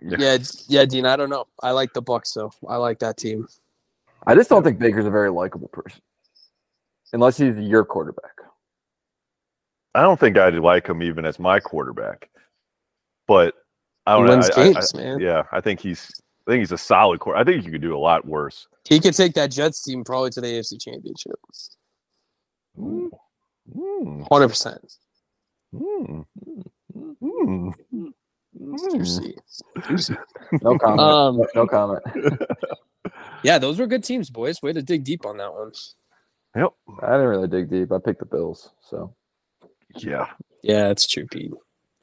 Yeah, 0.00 0.38
yeah, 0.68 0.84
Dean. 0.86 1.04
I 1.04 1.16
don't 1.16 1.28
know. 1.28 1.46
I 1.62 1.72
like 1.72 1.92
the 1.92 2.00
Bucks 2.00 2.32
though. 2.32 2.52
I 2.66 2.76
like 2.76 3.00
that 3.00 3.18
team. 3.18 3.46
I 4.26 4.34
just 4.34 4.48
don't 4.48 4.62
think 4.62 4.78
Baker's 4.78 5.06
a 5.06 5.10
very 5.10 5.30
likable 5.30 5.68
person, 5.68 6.00
unless 7.12 7.36
he's 7.36 7.56
your 7.56 7.84
quarterback. 7.84 8.39
I 9.94 10.02
don't 10.02 10.18
think 10.20 10.38
I'd 10.38 10.54
like 10.54 10.86
him 10.88 11.02
even 11.02 11.24
as 11.24 11.38
my 11.38 11.58
quarterback, 11.60 12.30
but 13.26 13.54
I 14.06 14.16
don't 14.16 14.26
know. 14.26 14.32
wins 14.32 14.50
I- 14.50 14.60
I- 14.60 14.72
games, 14.72 14.94
man. 14.94 15.20
Yeah, 15.20 15.42
I 15.52 15.60
think 15.60 15.80
he's. 15.80 16.10
I 16.46 16.52
think 16.52 16.60
he's 16.60 16.72
a 16.72 16.78
solid 16.78 17.20
quarter. 17.20 17.38
I 17.38 17.44
think 17.44 17.64
you 17.64 17.70
could 17.70 17.82
do 17.82 17.96
a 17.96 17.98
lot 17.98 18.26
worse. 18.26 18.66
He 18.88 18.98
could 18.98 19.14
take 19.14 19.34
that 19.34 19.50
Jets 19.52 19.84
team 19.84 20.02
probably 20.02 20.30
to 20.30 20.40
the 20.40 20.48
AFC 20.48 20.80
Championship. 20.80 21.38
Hmm. 22.76 24.22
Hundred 24.30 24.48
percent. 24.48 24.92
Hmm. 25.76 26.22
Hmm. 27.20 27.70
Juicy. 28.92 29.36
No 30.62 30.78
comment. 30.78 31.00
Um, 31.00 31.36
no, 31.36 31.46
no 31.54 31.66
comment. 31.66 32.02
yeah, 33.42 33.58
those 33.58 33.78
were 33.78 33.86
good 33.86 34.02
teams, 34.02 34.28
boys. 34.30 34.60
Way 34.62 34.72
to 34.72 34.82
dig 34.82 35.04
deep 35.04 35.24
on 35.26 35.36
that 35.36 35.52
one. 35.52 35.70
Yep. 36.56 36.70
I 37.02 37.12
didn't 37.12 37.26
really 37.28 37.48
dig 37.48 37.70
deep. 37.70 37.92
I 37.92 37.98
picked 38.04 38.18
the 38.20 38.26
Bills. 38.26 38.70
So 38.80 39.14
Yeah. 39.96 40.26
Yeah, 40.62 40.88
it's 40.90 41.06
true, 41.06 41.26
Pete. 41.26 41.52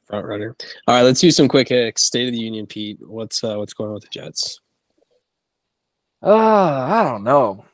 Front 0.06 0.26
runner. 0.26 0.56
All 0.86 0.94
right, 0.94 1.02
let's 1.02 1.20
do 1.20 1.30
some 1.30 1.48
quick 1.48 1.68
hits. 1.68 2.02
State 2.02 2.26
of 2.28 2.32
the 2.32 2.40
Union, 2.40 2.66
Pete. 2.66 2.98
What's 3.00 3.44
uh, 3.44 3.56
what's 3.56 3.74
going 3.74 3.88
on 3.88 3.94
with 3.94 4.04
the 4.04 4.08
Jets? 4.10 4.60
uh, 6.22 6.34
I 6.34 7.04
don't 7.04 7.22
know. 7.24 7.64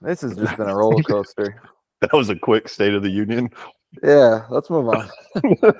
This 0.00 0.22
has 0.22 0.34
just 0.36 0.56
been 0.56 0.68
a 0.68 0.74
roller 0.74 1.02
coaster. 1.08 1.62
That 2.00 2.12
was 2.12 2.28
a 2.30 2.36
quick 2.36 2.68
State 2.68 2.94
of 2.94 3.02
the 3.02 3.10
Union. 3.10 3.50
yeah, 4.02 4.46
let's 4.50 4.70
move 4.70 4.88
on. 4.88 5.08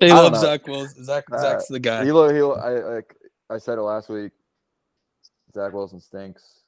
They 0.00 0.10
I 0.10 0.14
love. 0.14 0.36
Zach 0.36 0.66
Wilson. 0.66 1.04
Zach, 1.04 1.24
Uh, 1.30 1.38
Zach's 1.38 1.68
the 1.68 1.78
guy. 1.78 2.04
He 2.04 2.10
look, 2.12 2.32
he 2.32 2.40
look, 2.42 2.58
I 2.58 2.70
like 2.94 3.14
I 3.50 3.58
said 3.58 3.78
it 3.78 3.82
last 3.82 4.08
week. 4.08 4.32
Zach 5.54 5.72
Wilson 5.72 6.00
stinks. 6.00 6.60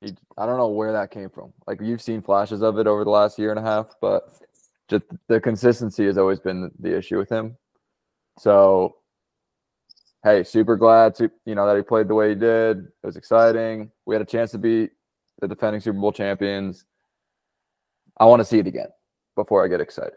He, 0.00 0.14
I 0.38 0.46
don't 0.46 0.56
know 0.56 0.68
where 0.68 0.92
that 0.92 1.10
came 1.12 1.28
from. 1.28 1.52
Like 1.66 1.80
you've 1.80 2.02
seen 2.02 2.22
flashes 2.22 2.62
of 2.62 2.78
it 2.78 2.86
over 2.88 3.04
the 3.04 3.10
last 3.10 3.38
year 3.38 3.50
and 3.50 3.58
a 3.58 3.62
half, 3.62 3.94
but 4.00 4.32
just 4.90 5.04
the 5.28 5.40
consistency 5.40 6.04
has 6.06 6.18
always 6.18 6.40
been 6.40 6.70
the, 6.80 6.96
issue 6.96 7.16
with 7.16 7.30
him. 7.30 7.56
So, 8.38 8.96
hey, 10.24 10.42
super 10.42 10.76
glad 10.76 11.14
to 11.16 11.30
you 11.46 11.54
know 11.54 11.66
that 11.66 11.76
he 11.76 11.82
played 11.82 12.08
the 12.08 12.14
way 12.14 12.30
he 12.30 12.34
did. 12.34 12.78
It 12.78 13.06
was 13.06 13.16
exciting. 13.16 13.90
We 14.04 14.14
had 14.14 14.22
a 14.22 14.26
chance 14.26 14.50
to 14.50 14.58
beat 14.58 14.90
the 15.40 15.48
defending 15.48 15.80
Super 15.80 15.98
Bowl 15.98 16.12
champions. 16.12 16.84
I 18.18 18.24
want 18.26 18.40
to 18.40 18.44
see 18.44 18.58
it 18.58 18.66
again 18.66 18.88
before 19.36 19.64
I 19.64 19.68
get 19.68 19.80
excited. 19.80 20.12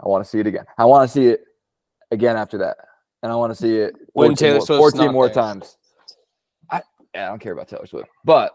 I 0.00 0.08
want 0.08 0.24
to 0.24 0.30
see 0.30 0.38
it 0.38 0.46
again. 0.46 0.64
I 0.78 0.84
want 0.84 1.08
to 1.08 1.12
see 1.12 1.26
it 1.26 1.40
again 2.12 2.36
after 2.36 2.56
that, 2.58 2.76
and 3.22 3.32
I 3.32 3.34
want 3.34 3.50
to 3.50 3.56
see 3.56 3.76
it 3.76 3.96
When 4.12 4.36
14 4.36 4.36
Taylor 4.36 4.60
14 4.60 5.00
not 5.00 5.12
more 5.12 5.26
there. 5.26 5.34
times. 5.34 5.76
I 6.70 6.82
yeah, 7.14 7.26
I 7.26 7.28
don't 7.30 7.40
care 7.40 7.52
about 7.52 7.66
Taylor 7.66 7.86
Swift, 7.86 8.08
but 8.24 8.52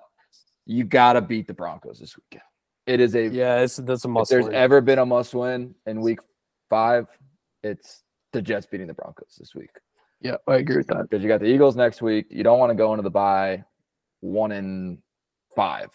you 0.66 0.86
got 0.86 1.14
to 1.14 1.22
beat 1.22 1.48
the 1.48 1.54
Broncos 1.54 2.00
this 2.00 2.16
weekend. 2.18 2.44
It 2.86 3.00
is 3.00 3.16
a 3.16 3.28
yeah, 3.28 3.60
it's, 3.60 3.78
that's 3.78 4.04
a 4.06 4.08
must. 4.08 4.32
if 4.32 4.36
there's 4.36 4.46
win. 4.46 4.56
ever 4.56 4.82
been 4.82 5.00
a 5.00 5.06
must 5.06 5.34
win 5.34 5.74
in 5.86 6.02
week 6.02 6.20
five, 6.70 7.08
it's 7.64 8.04
the 8.34 8.42
Jets 8.42 8.66
beating 8.66 8.88
the 8.88 8.94
Broncos 8.94 9.36
this 9.40 9.56
week. 9.56 9.70
yeah, 10.22 10.36
I 10.48 10.56
agree 10.56 10.78
with 10.78 10.88
that. 10.88 11.04
Because 11.10 11.24
you 11.24 11.30
got 11.30 11.40
the 11.40 11.46
Eagles 11.46 11.76
next 11.76 12.02
week. 12.02 12.26
You 12.30 12.44
don't 12.44 12.60
want 12.60 12.72
to 12.72 12.76
go 12.76 12.94
into 12.94 13.04
the 13.04 13.10
bye 13.10 13.64
one 14.20 14.52
in 14.52 15.02
five. 15.56 15.90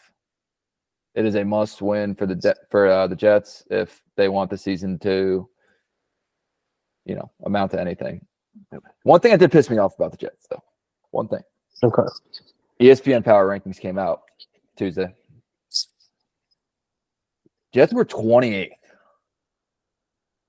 It 1.15 1.27
is 1.27 1.35
a 1.35 1.45
must 1.45 1.83
win 1.83 2.15
for 2.15 2.27
the 2.27 2.35
De- 2.37 2.57
for 2.71 2.87
uh, 2.87 3.07
the 3.07 3.17
Jets 3.17 3.65
if 3.71 4.03
they 4.17 4.29
want 4.29 4.51
the 4.51 4.59
season 4.59 4.99
to, 5.01 5.49
you 7.05 7.15
know, 7.17 7.31
amount 7.45 7.73
to 7.73 7.81
anything. 7.81 8.25
One 9.03 9.21
thing 9.21 9.33
that 9.33 9.41
did 9.41 9.53
piss 9.53 9.69
me 9.69 9.79
off 9.79 9.95
about 9.97 10.13
the 10.13 10.17
Jets, 10.17 10.47
though, 10.49 10.63
one 11.11 11.29
thing. 11.29 11.43
Okay. 11.83 12.03
ESPN 12.81 13.25
Power 13.25 13.49
Rankings 13.49 13.79
came 13.79 13.99
out 13.99 14.23
Tuesday. 14.77 15.15
Jets 17.73 17.93
were 17.93 18.05
28th. 18.05 18.71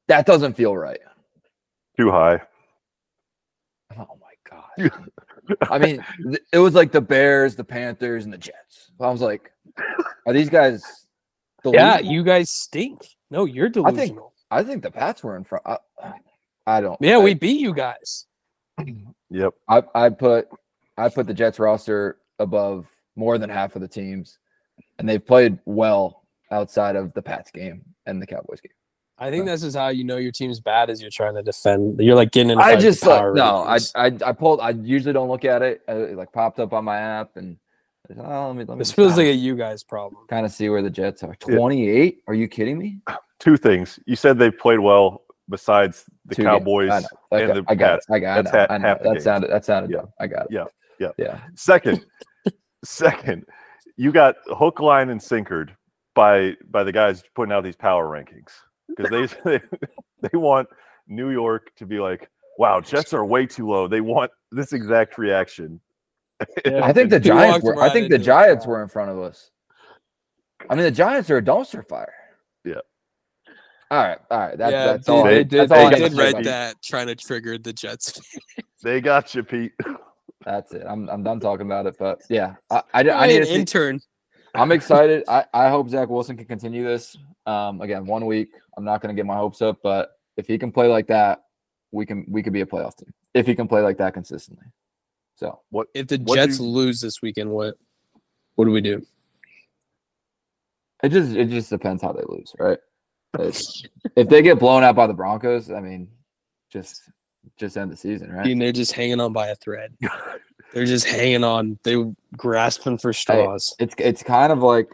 That 0.08 0.26
doesn't 0.26 0.56
feel 0.56 0.76
right. 0.76 1.00
Too 1.98 2.12
high. 2.12 2.42
Oh 3.98 4.18
my 4.20 4.34
god. 4.50 4.92
I 5.70 5.78
mean, 5.80 6.04
th- 6.24 6.42
it 6.54 6.60
was 6.60 6.74
like 6.76 6.92
the 6.92 7.02
Bears, 7.02 7.56
the 7.56 7.64
Panthers, 7.64 8.24
and 8.24 8.34
the 8.34 8.38
Jets. 8.38 8.92
I 9.00 9.10
was 9.10 9.22
like, 9.22 9.52
are 10.26 10.34
these 10.34 10.50
guys? 10.50 10.84
Yeah, 11.66 12.00
you 12.00 12.24
guys 12.24 12.50
stink. 12.50 13.06
No, 13.30 13.44
you're 13.44 13.68
I 13.68 13.72
think- 13.92 13.96
delusional. 13.98 14.34
I 14.50 14.64
think 14.64 14.82
the 14.82 14.90
Pats 14.92 15.22
were 15.24 15.36
in 15.36 15.44
front. 15.44 15.66
I, 15.68 15.78
I 16.66 16.80
don't. 16.80 16.98
yeah, 17.02 17.16
I, 17.16 17.20
we 17.20 17.34
beat 17.34 17.60
you 17.60 17.74
guys. 17.74 18.28
Yep. 19.30 19.54
I, 19.68 19.84
I 19.94 20.10
put 20.10 20.48
I 20.98 21.10
put 21.10 21.28
the 21.28 21.34
Jets 21.34 21.60
roster 21.60 22.18
above 22.40 22.88
more 23.18 23.38
than 23.38 23.50
half 23.50 23.76
of 23.76 23.82
the 23.82 23.90
teams, 23.90 24.40
and 24.98 25.08
they've 25.10 25.24
played 25.24 25.60
well 25.66 26.19
outside 26.52 26.96
of 26.96 27.14
the 27.14 27.22
Pats 27.22 27.52
game 27.52 27.84
and 28.06 28.22
the 28.22 28.28
Cowboys 28.28 28.62
game. 28.62 28.72
I 29.22 29.30
think 29.30 29.46
this 29.46 29.64
is 29.64 29.76
how 29.76 29.90
you 29.90 30.04
know 30.06 30.16
your 30.18 30.32
team's 30.32 30.62
bad 30.62 30.90
as 30.90 31.02
you're 31.02 31.12
trying 31.12 31.36
to 31.36 31.44
defend. 31.44 32.00
You're 32.00 32.16
like 32.16 32.32
getting 32.32 32.52
in. 32.52 32.60
I 32.60 32.78
just 32.78 33.04
the 33.04 33.12
uh, 33.12 33.32
no. 33.34 33.64
I. 33.64 33.78
I 33.96 34.06
I 34.26 34.32
pulled. 34.32 34.62
I 34.62 34.70
usually 34.70 35.12
don't 35.14 35.28
look 35.28 35.44
at 35.44 35.62
it. 35.62 35.82
uh, 35.90 35.96
It 35.96 36.16
like 36.16 36.32
popped 36.32 36.60
up 36.60 36.72
on 36.72 36.86
my 36.86 36.98
app, 36.98 37.36
and 37.36 37.58
I 38.10 38.14
said, 38.14 38.24
oh, 38.26 38.48
let 38.48 38.56
me. 38.56 38.64
Let 38.64 38.76
me 38.76 38.80
this 38.80 38.94
feels 38.94 39.18
like 39.18 39.26
a 39.26 39.34
you 39.34 39.58
guys 39.58 39.84
problem. 39.84 40.22
Kind 40.30 40.46
of 40.46 40.54
see 40.54 40.70
where 40.70 40.82
the 40.82 40.90
Jets 40.90 41.22
are. 41.24 41.36
Yeah. 41.48 41.56
Twenty 41.58 41.90
eight? 41.90 42.22
Are 42.28 42.34
you 42.34 42.48
kidding 42.48 42.78
me? 42.78 43.02
Two 43.42 43.58
things. 43.58 44.00
You 44.06 44.16
said 44.16 44.40
they 44.40 44.52
played 44.52 44.80
well 44.80 45.24
besides 45.50 46.06
the 46.26 46.36
Two 46.36 46.44
games. 46.44 46.60
Cowboys. 46.60 46.90
I 46.90 47.00
know. 47.02 47.08
Like, 47.30 47.44
and 47.44 47.52
the 47.58 47.66
I 47.68 47.76
got 47.76 47.90
Pats. 47.96 48.06
it. 48.10 48.14
I 48.14 48.20
got 48.20 48.40
it. 48.40 48.44
That's 48.46 48.56
I 48.56 48.58
know. 48.58 48.66
ha- 48.68 48.74
I 48.74 48.78
know. 48.78 48.88
half 48.88 49.02
That 49.04 49.22
sounded. 49.22 49.52
That 49.52 49.66
sounded 49.66 49.92
Yeah. 49.92 49.98
dumb. 49.98 50.10
I 50.22 50.28
got 50.28 50.42
it. 50.46 50.52
Yeah. 50.52 50.66
Yeah. 50.98 51.10
Yeah. 51.18 51.40
Second, 51.56 52.06
second, 52.86 53.46
you 53.98 54.12
got 54.14 54.36
hook, 54.48 54.80
line, 54.80 55.10
and 55.10 55.20
sinkered 55.20 55.70
by 56.20 56.58
by 56.70 56.84
the 56.84 56.92
guys 56.92 57.24
putting 57.34 57.54
out 57.54 57.64
these 57.64 57.78
power 57.78 58.06
rankings 58.06 58.52
because 58.90 59.10
they, 59.46 59.58
they 59.58 59.62
they 60.22 60.38
want 60.38 60.68
New 61.08 61.30
York 61.30 61.72
to 61.78 61.86
be 61.86 62.00
like, 62.00 62.30
wow, 62.58 62.82
Jets 62.82 63.14
are 63.14 63.26
way 63.26 63.46
too 63.46 63.70
low. 63.70 63.88
They 63.88 64.02
want 64.02 64.32
this 64.52 64.74
exact 64.74 65.18
reaction. 65.18 65.80
Yeah. 66.66 66.84
I 66.84 66.92
think 66.92 67.10
the 67.10 67.20
Giants 67.20 67.64
walked 67.64 67.78
were. 67.78 67.82
I 67.82 67.90
think 67.90 68.10
the 68.10 68.18
Giants 68.18 68.66
were 68.66 68.82
in 68.84 68.90
front 68.90 69.12
of 69.12 69.20
us. 69.20 69.52
I 70.70 70.76
mean, 70.76 70.84
the 70.84 70.92
Giants 70.92 71.30
are 71.30 71.38
a 71.38 71.42
dumpster 71.42 71.88
fire. 71.88 72.14
Yeah. 72.66 72.76
All 73.92 74.04
right. 74.04 74.20
All 74.30 74.40
right. 74.40 74.58
That's 74.58 74.72
yeah, 74.72 74.86
that's 74.86 75.08
they, 75.08 75.14
all. 75.14 75.24
they 75.24 75.40
I- 75.40 75.44
did. 75.44 75.70
that's 75.70 75.72
all 75.72 75.90
They 75.90 75.96
I 75.96 76.10
did 76.10 76.14
read 76.18 76.44
that 76.44 76.82
trying 76.84 77.08
to 77.08 77.16
trigger 77.16 77.58
the 77.58 77.72
Jets. 77.74 78.20
They 78.82 79.02
got 79.02 79.36
you, 79.36 79.44
Pete. 79.44 79.74
That's 80.46 80.72
it. 80.74 80.86
I'm 80.88 81.10
I'm 81.10 81.22
done 81.22 81.42
talking 81.42 81.66
about 81.66 81.86
it. 81.86 81.98
But 82.00 82.22
yeah, 82.30 82.56
I 82.70 82.78
I, 82.78 82.82
I 82.94 83.24
I 83.24 83.28
need 83.28 83.34
need 83.34 83.34
to 83.34 83.40
an 83.42 83.46
see, 83.48 83.56
intern. 83.56 84.00
I'm 84.56 84.72
excited. 84.72 85.24
I, 85.28 85.46
I 85.54 85.70
hope 85.70 85.90
Zach 85.90 86.10
Wilson 86.10 86.36
can 86.38 86.46
continue 86.46 86.84
this. 86.84 87.18
Um, 87.46 87.82
again, 87.82 88.06
one 88.06 88.26
week. 88.26 88.50
I'm 88.78 88.84
not 88.84 89.02
going 89.02 89.14
to 89.16 89.20
get 89.20 89.26
my 89.26 89.36
hopes 89.36 89.62
up, 89.62 89.80
but 89.84 90.12
if 90.38 90.48
he 90.48 90.58
can 90.58 90.72
play 90.72 90.88
like 90.88 91.08
that, 91.08 91.44
we 91.92 92.06
can 92.06 92.26
we 92.30 92.42
could 92.44 92.54
be 92.54 92.62
a 92.62 92.66
playoff 92.66 92.96
team. 92.96 93.12
If 93.34 93.46
he 93.46 93.56
can 93.56 93.68
play 93.68 93.82
like 93.82 93.98
that 93.98 94.14
consistently. 94.14 94.66
So 95.36 95.60
What 95.70 95.88
If 95.94 96.08
the 96.08 96.18
What 96.18 96.36
Jets 96.36 96.58
do- 96.58 96.64
lose 96.64 97.02
this 97.02 97.22
weekend, 97.22 97.50
what 97.50 97.76
what 98.56 98.66
do 98.66 98.72
we 98.72 98.82
do? 98.82 99.06
it 101.04 101.10
just 101.10 101.36
it 101.36 101.50
just 101.50 101.70
depends 101.70 102.02
how 102.02 102.12
they 102.12 102.24
lose, 102.28 102.54
right? 102.60 102.78
If 103.38 104.28
they 104.28 104.42
get 104.42 104.60
blown 104.60 104.84
out 104.84 104.96
by 104.96 105.08
the 105.08 105.14
Broncos, 105.14 105.72
I 105.72 105.80
mean, 105.80 106.10
just 106.72 107.04
just 107.58 107.78
end 107.78 107.92
the 107.92 107.96
season, 107.98 108.32
right? 108.32 108.46
And 108.48 108.62
they're 108.62 108.72
just 108.72 108.92
hanging 108.92 109.20
on 109.20 109.32
by 109.34 109.48
a 109.48 109.56
thread. 109.56 109.94
They're 110.74 110.86
just 110.86 111.08
hanging 111.08 111.44
on. 111.44 111.80
They 111.84 111.96
grasping 112.38 112.98
for 112.98 113.12
straws. 113.14 113.76
It's 113.80 113.96
it's 113.98 114.24
kind 114.24 114.52
of 114.52 114.60
like 114.60 114.90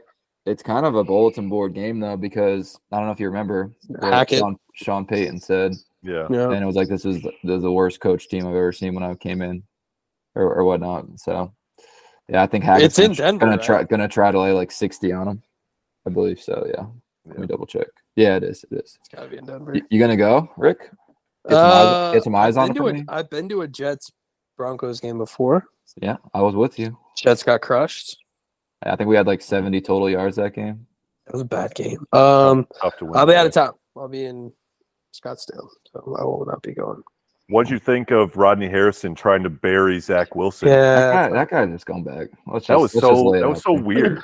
it's 0.45 0.63
kind 0.63 0.85
of 0.85 0.95
a 0.95 1.03
bulletin 1.03 1.49
board 1.49 1.73
game 1.73 1.99
though 1.99 2.15
because 2.17 2.79
I 2.91 2.97
don't 2.97 3.07
know 3.07 3.11
if 3.11 3.19
you 3.19 3.27
remember 3.27 3.71
what 3.87 4.13
Hackett. 4.13 4.39
Sean, 4.39 4.57
Sean 4.73 5.05
Payton 5.05 5.39
said, 5.39 5.73
Yeah. 6.03 6.27
Yeah. 6.29 6.51
and 6.51 6.61
it 6.61 6.65
was 6.65 6.75
like 6.75 6.87
this 6.87 7.03
is 7.05 7.21
the, 7.21 7.31
this 7.43 7.57
is 7.57 7.63
the 7.63 7.71
worst 7.71 7.99
coach 7.99 8.29
team 8.29 8.43
I've 8.47 8.53
ever 8.55 8.71
seen 8.71 8.93
when 8.93 9.03
I 9.03 9.15
came 9.15 9.41
in, 9.41 9.63
or, 10.35 10.53
or 10.53 10.63
whatnot. 10.63 11.05
So 11.19 11.51
yeah, 12.29 12.41
I 12.43 12.47
think 12.47 12.63
Hackett's 12.63 12.97
It's 12.97 12.99
in 12.99 13.13
gonna, 13.13 13.31
Denver, 13.31 13.45
gonna 13.47 13.61
try 13.61 13.83
gonna 13.83 14.07
try 14.07 14.31
to 14.31 14.39
lay 14.39 14.51
like 14.51 14.71
sixty 14.71 15.11
on 15.11 15.25
them. 15.27 15.43
I 16.07 16.11
believe 16.11 16.39
so. 16.39 16.65
Yeah, 16.73 16.85
let 17.25 17.39
me 17.39 17.47
double 17.47 17.65
check. 17.65 17.87
Yeah, 18.15 18.35
it 18.37 18.43
is. 18.43 18.63
It 18.71 18.75
is. 18.75 18.97
It's 18.99 19.09
gotta 19.13 19.27
be 19.27 19.37
in 19.37 19.45
Denver. 19.45 19.75
You, 19.75 19.81
you 19.89 19.99
gonna 19.99 20.15
go, 20.15 20.49
Ric? 20.57 20.79
Get 21.49 21.55
some 21.57 21.71
eyes, 21.71 22.13
get 22.13 22.23
some 22.23 22.35
eyes 22.35 22.57
Uh, 22.57 22.61
on 22.61 22.69
it 22.69 22.73
been 22.75 22.83
for 22.83 22.91
to 22.91 22.97
me. 22.99 23.05
a, 23.09 23.13
I've 23.13 23.29
been 23.29 23.49
to 23.49 23.61
a 23.61 23.67
Jets 23.67 24.11
Broncos 24.57 24.99
game 24.99 25.17
before. 25.17 25.65
Yeah, 26.01 26.17
I 26.33 26.41
was 26.41 26.55
with 26.55 26.79
you. 26.79 26.97
Jets 27.17 27.43
got 27.43 27.61
crushed. 27.61 28.17
I 28.83 28.95
think 28.95 29.07
we 29.09 29.15
had 29.15 29.27
like 29.27 29.41
seventy 29.41 29.81
total 29.81 30.09
yards 30.09 30.35
that 30.37 30.53
game. 30.53 30.85
It 31.27 31.33
was 31.33 31.41
a 31.41 31.45
bad 31.45 31.73
game. 31.73 32.05
Um, 32.13 32.67
Tough 32.81 32.97
to 32.97 33.05
win. 33.05 33.15
I'll 33.17 33.25
be 33.25 33.33
out 33.35 33.47
of 33.47 33.51
town. 33.53 33.73
I'll 33.97 34.07
be 34.07 34.25
in 34.25 34.51
Scottsdale, 35.13 35.67
so 35.91 36.15
I 36.19 36.23
will 36.23 36.45
not 36.45 36.61
be 36.61 36.73
going. 36.73 37.01
What'd 37.49 37.71
you 37.71 37.79
think 37.79 38.11
of 38.11 38.35
Rodney 38.37 38.67
Harrison 38.67 39.15
trying 39.15 39.43
to 39.43 39.49
bury 39.49 39.99
Zach 39.99 40.35
Wilson? 40.35 40.67
That 40.67 40.75
Yeah, 40.75 41.29
guy, 41.29 41.33
that 41.33 41.49
guy's 41.49 41.81
a 41.81 41.85
scumbag. 41.85 42.29
Let's 42.47 42.67
That 42.67 42.73
just- 42.73 42.81
was 42.81 42.95
let's 42.95 43.07
so 43.07 43.23
lay 43.25 43.39
that 43.39 43.49
was 43.49 43.63
so 43.63 43.73
weird. 43.73 44.23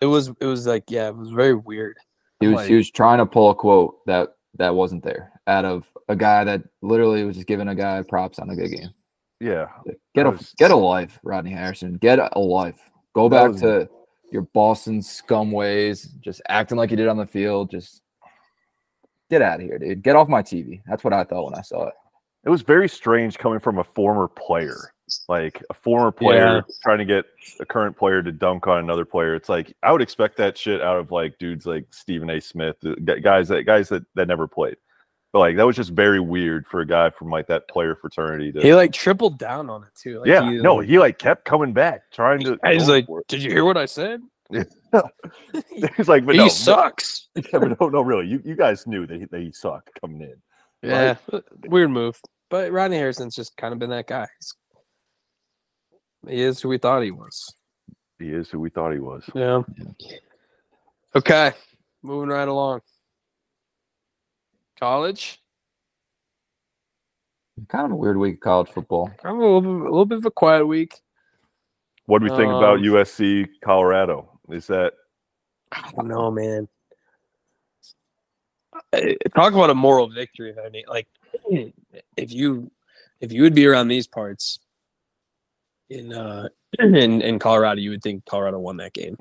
it 0.00 0.06
was. 0.06 0.28
It 0.40 0.46
was 0.46 0.66
like 0.66 0.84
yeah, 0.90 1.08
it 1.08 1.16
was 1.16 1.30
very 1.30 1.54
weird. 1.54 1.96
He 2.40 2.48
was 2.48 2.56
Like- 2.56 2.68
he 2.68 2.74
was 2.74 2.90
trying 2.90 3.18
to 3.18 3.26
pull 3.26 3.50
a 3.50 3.54
quote 3.54 4.04
that 4.06 4.30
that 4.54 4.74
wasn't 4.74 5.02
there 5.04 5.32
out 5.46 5.64
of 5.64 5.84
a 6.08 6.16
guy 6.16 6.44
that 6.44 6.62
literally 6.82 7.24
was 7.24 7.36
just 7.36 7.46
giving 7.48 7.68
a 7.68 7.74
guy 7.74 8.02
props 8.02 8.38
on 8.38 8.50
a 8.50 8.56
good 8.56 8.70
game. 8.70 8.90
Yeah. 9.40 9.68
Get 10.14 10.26
a 10.26 10.30
was- 10.30 10.54
get 10.56 10.70
a 10.70 10.76
life, 10.76 11.18
Rodney 11.22 11.50
Harrison. 11.50 11.94
Get 11.94 12.18
a 12.18 12.38
life. 12.38 12.80
Go 13.14 13.28
back 13.28 13.52
was- 13.52 13.60
to 13.62 13.88
your 14.32 14.42
Boston 14.42 15.02
scum 15.02 15.50
ways, 15.52 16.02
just 16.20 16.42
acting 16.48 16.76
like 16.78 16.90
you 16.90 16.96
did 16.96 17.08
on 17.08 17.16
the 17.16 17.26
field. 17.26 17.70
Just 17.70 18.02
get 19.30 19.42
out 19.42 19.60
of 19.60 19.66
here, 19.66 19.78
dude. 19.78 20.02
Get 20.02 20.16
off 20.16 20.28
my 20.28 20.42
TV. 20.42 20.82
That's 20.86 21.04
what 21.04 21.12
I 21.12 21.24
thought 21.24 21.44
when 21.44 21.54
I 21.54 21.62
saw 21.62 21.86
it. 21.88 21.94
It 22.44 22.50
was 22.50 22.62
very 22.62 22.88
strange 22.88 23.38
coming 23.38 23.58
from 23.60 23.78
a 23.78 23.84
former 23.84 24.28
player. 24.28 24.92
Like 25.28 25.62
a 25.70 25.74
former 25.74 26.10
player 26.10 26.56
Yeah. 26.56 26.60
trying 26.82 26.98
to 26.98 27.04
get 27.04 27.24
a 27.60 27.66
current 27.66 27.96
player 27.96 28.22
to 28.22 28.32
dunk 28.32 28.66
on 28.66 28.78
another 28.78 29.04
player. 29.04 29.34
It's 29.36 29.48
like 29.48 29.72
I 29.82 29.92
would 29.92 30.02
expect 30.02 30.36
that 30.38 30.58
shit 30.58 30.80
out 30.80 30.96
of 30.96 31.12
like 31.12 31.38
dudes 31.38 31.64
like 31.66 31.86
Stephen 31.90 32.28
A. 32.30 32.40
Smith, 32.40 32.76
guys 33.22 33.48
that 33.48 33.64
guys 33.66 33.88
that, 33.90 34.02
that 34.14 34.26
never 34.26 34.48
played. 34.48 34.76
But 35.36 35.40
like 35.40 35.56
that 35.56 35.66
was 35.66 35.76
just 35.76 35.90
very 35.90 36.18
weird 36.18 36.66
for 36.66 36.80
a 36.80 36.86
guy 36.86 37.10
from 37.10 37.28
like 37.28 37.48
that 37.48 37.68
player 37.68 37.94
fraternity 37.94 38.52
to 38.52 38.62
He 38.62 38.72
like 38.72 38.94
tripled 38.94 39.38
down 39.38 39.68
on 39.68 39.82
it 39.82 39.90
too. 39.94 40.20
Like, 40.20 40.28
Yeah, 40.28 40.50
he, 40.50 40.56
no, 40.62 40.76
like- 40.76 40.88
he 40.88 40.98
like 40.98 41.18
kept 41.18 41.44
coming 41.44 41.74
back, 41.74 42.10
trying 42.10 42.40
to 42.44 42.58
he's 42.64 42.88
like. 42.88 43.06
"Did 43.28 43.42
you 43.42 43.50
hear 43.50 43.62
what 43.62 43.76
I 43.76 43.84
said? 43.84 44.22
he's 44.50 46.08
like, 46.08 46.24
but 46.24 46.36
he 46.36 46.38
no, 46.38 46.48
sucks." 46.48 47.28
yeah, 47.34 47.58
but 47.58 47.78
no, 47.78 47.90
no, 47.90 48.00
really, 48.00 48.26
you, 48.26 48.40
you 48.46 48.56
guys 48.56 48.86
knew 48.86 49.06
that 49.06 49.20
he, 49.20 49.26
that 49.26 49.40
he 49.42 49.52
sucked 49.52 49.90
coming 50.00 50.22
in. 50.22 50.36
Yeah, 50.82 51.16
uh, 51.30 51.40
weird 51.66 51.90
move. 51.90 52.18
But 52.48 52.72
Rodney 52.72 52.96
Harrison's 52.96 53.36
just 53.36 53.58
kind 53.58 53.74
of 53.74 53.78
been 53.78 53.90
that 53.90 54.06
guy. 54.06 54.28
He's, 54.38 54.54
he 56.34 56.40
is 56.40 56.62
who 56.62 56.70
we 56.70 56.78
thought 56.78 57.02
he 57.02 57.10
was. 57.10 57.54
He 58.18 58.30
is 58.30 58.48
who 58.48 58.58
we 58.58 58.70
thought 58.70 58.94
he 58.94 59.00
was. 59.00 59.22
Yeah. 59.34 59.64
Okay, 61.14 61.52
moving 62.02 62.30
right 62.30 62.48
along. 62.48 62.80
College, 64.78 65.40
Kind 67.68 67.86
of 67.86 67.92
a 67.92 67.96
weird 67.96 68.18
week 68.18 68.34
of 68.34 68.40
college 68.40 68.68
football. 68.68 69.06
kind 69.22 69.34
of 69.36 69.38
a 69.42 69.44
little, 69.46 69.60
bit, 69.62 69.70
a 69.70 69.84
little 69.84 70.04
bit 70.04 70.18
of 70.18 70.26
a 70.26 70.30
quiet 70.30 70.66
week. 70.66 71.00
What 72.04 72.18
do 72.18 72.24
we 72.24 72.36
think 72.36 72.50
about 72.50 72.78
Um, 72.78 72.84
USC 72.84 73.48
Colorado? 73.64 74.38
Is 74.50 74.66
that 74.66 74.92
I 75.72 75.90
don't 75.96 76.06
know, 76.08 76.30
man. 76.30 76.68
Talk 79.34 79.54
about 79.54 79.70
a 79.70 79.74
moral 79.74 80.08
victory. 80.08 80.54
I 80.64 80.68
mean, 80.68 80.84
like, 80.86 81.08
if 82.16 82.32
you 82.32 82.70
if 83.20 83.32
you 83.32 83.42
would 83.42 83.54
be 83.54 83.66
around 83.66 83.88
these 83.88 84.06
parts 84.06 84.58
in 85.88 86.12
uh 86.12 86.48
in 86.78 87.22
in 87.22 87.38
Colorado, 87.38 87.80
you 87.80 87.90
would 87.90 88.02
think 88.02 88.24
Colorado 88.26 88.58
won 88.58 88.76
that 88.76 88.92
game. 88.92 89.16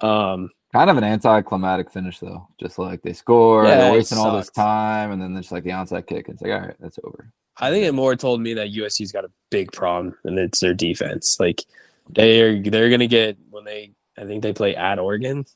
Um, 0.00 0.50
Kind 0.72 0.90
of 0.90 0.98
an 0.98 1.04
anticlimactic 1.04 1.90
finish 1.90 2.18
though. 2.18 2.46
Just 2.60 2.78
like 2.78 3.02
they 3.02 3.14
score, 3.14 3.64
Yeah, 3.64 3.76
they're 3.76 3.92
wasting 3.92 4.18
all 4.18 4.36
this 4.36 4.50
time, 4.50 5.12
and 5.12 5.20
then 5.20 5.32
there's 5.32 5.50
like 5.50 5.64
the 5.64 5.70
onside 5.70 6.06
kick. 6.06 6.28
It's 6.28 6.42
like, 6.42 6.52
all 6.52 6.60
right, 6.60 6.76
that's 6.78 6.98
over. 7.02 7.32
I 7.56 7.70
think 7.70 7.86
it 7.86 7.92
more 7.92 8.14
told 8.14 8.40
me 8.40 8.54
that 8.54 8.72
USC's 8.72 9.10
got 9.10 9.24
a 9.24 9.30
big 9.50 9.72
problem, 9.72 10.14
and 10.24 10.38
it's 10.38 10.60
their 10.60 10.74
defense. 10.74 11.38
Like 11.40 11.64
they're 12.10 12.62
they're 12.62 12.90
gonna 12.90 13.06
get 13.06 13.38
when 13.50 13.64
they 13.64 13.92
I 14.18 14.24
think 14.24 14.42
they 14.42 14.52
play 14.52 14.76
at 14.76 14.98
Oregon. 14.98 15.46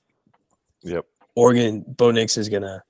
Yep. 0.83 1.05
Oregon 1.35 1.85
Bo 1.87 2.11
Nix 2.11 2.37
is 2.37 2.49
gonna 2.49 2.83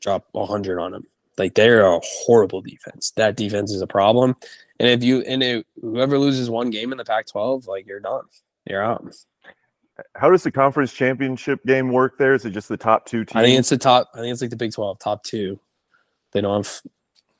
drop 0.00 0.26
hundred 0.34 0.80
on 0.80 0.92
them. 0.92 1.06
Like 1.36 1.54
they're 1.54 1.86
a 1.86 2.00
horrible 2.02 2.62
defense. 2.62 3.12
That 3.16 3.36
defense 3.36 3.72
is 3.72 3.82
a 3.82 3.86
problem. 3.86 4.36
And 4.80 4.88
if 4.88 5.02
you 5.02 5.20
and 5.20 5.42
if 5.42 5.64
whoever 5.80 6.18
loses 6.18 6.48
one 6.48 6.70
game 6.70 6.92
in 6.92 6.98
the 6.98 7.04
Pac-12, 7.04 7.66
like 7.66 7.86
you're 7.86 8.00
done. 8.00 8.24
You're 8.66 8.82
out. 8.82 9.04
How 10.14 10.30
does 10.30 10.42
the 10.42 10.50
conference 10.52 10.92
championship 10.92 11.64
game 11.66 11.92
work 11.92 12.18
there? 12.18 12.34
Is 12.34 12.44
it 12.44 12.50
just 12.50 12.68
the 12.68 12.76
top 12.76 13.06
two 13.06 13.24
teams? 13.24 13.36
I 13.36 13.42
think 13.44 13.58
it's 13.58 13.68
the 13.68 13.78
top. 13.78 14.10
I 14.14 14.18
think 14.20 14.32
it's 14.32 14.40
like 14.40 14.50
the 14.50 14.56
Big 14.56 14.72
Twelve, 14.72 14.98
top 14.98 15.22
two. 15.24 15.58
They 16.32 16.40
don't 16.40 16.64
have. 16.64 16.80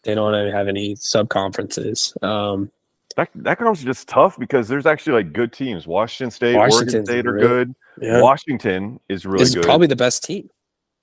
They 0.05 0.15
don't 0.15 0.53
have 0.53 0.69
any 0.69 0.97
sub 0.97 1.29
conferences. 1.29 2.15
Um, 2.23 2.71
that 3.17 3.29
that 3.35 3.59
conference 3.59 3.81
is 3.81 3.85
just 3.85 4.09
tough 4.09 4.39
because 4.39 4.69
there's 4.69 4.87
actually 4.87 5.15
like 5.25 5.33
good 5.33 5.53
teams. 5.53 5.87
Washington 5.87 6.31
State, 6.31 6.55
Oregon 6.57 7.05
State 7.05 7.27
are 7.27 7.33
really- 7.33 7.47
good. 7.49 7.75
yeah, 8.01 8.23
Washington 8.23 9.01
is 9.09 9.27
really 9.27 9.39
this 9.41 9.49
is 9.51 9.55
good. 9.57 9.65
probably 9.65 9.87
the 9.89 9.97
best 9.97 10.25
team. 10.25 10.49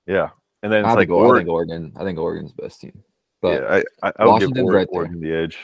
yeah, 0.08 0.30
and 0.64 0.72
then 0.72 0.80
it's 0.82 0.88
I 0.88 0.94
like 0.94 1.08
think, 1.10 1.12
Oregon. 1.12 1.50
Oregon. 1.50 1.94
I 1.98 2.04
think 2.04 2.18
Oregon's 2.18 2.54
the 2.56 2.62
best 2.64 2.80
team. 2.82 3.04
But 3.42 3.62
yeah, 3.62 3.82
I, 4.02 4.08
I, 4.08 4.12
I 4.20 4.26
would 4.26 4.40
give 4.40 4.50
Oregon, 4.52 4.66
right. 4.74 4.88
Oregon 4.92 5.20
the 5.20 5.34
edge. 5.34 5.58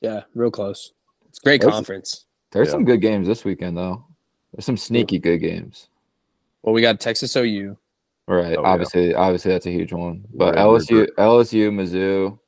Yeah, 0.00 0.22
real 0.34 0.50
close. 0.52 0.92
It's 1.28 1.38
a 1.40 1.42
great 1.42 1.60
Those- 1.60 1.72
conference. 1.72 2.26
there's 2.52 2.68
Yeah. 2.68 2.72
some 2.72 2.84
good 2.84 3.00
games 3.02 3.26
this 3.26 3.44
weekend 3.44 3.76
though. 3.76 4.04
There's 4.52 4.64
some 4.64 4.76
sneaky 4.76 5.18
good 5.18 5.38
games. 5.38 5.88
Well, 6.62 6.74
we 6.74 6.82
got 6.82 7.00
Texas 7.00 7.36
OU. 7.36 7.76
Right. 8.26 8.56
Oh, 8.56 8.62
yeah. 8.62 8.68
obviously, 8.68 9.14
obviously 9.14 9.52
that's 9.52 9.66
a 9.66 9.70
huge 9.70 9.92
one. 9.92 10.24
But 10.34 10.54
Red 10.54 10.64
LSU, 10.64 11.00
River. 11.00 11.12
LSU, 11.18 11.70
Mizzou. 11.70 12.38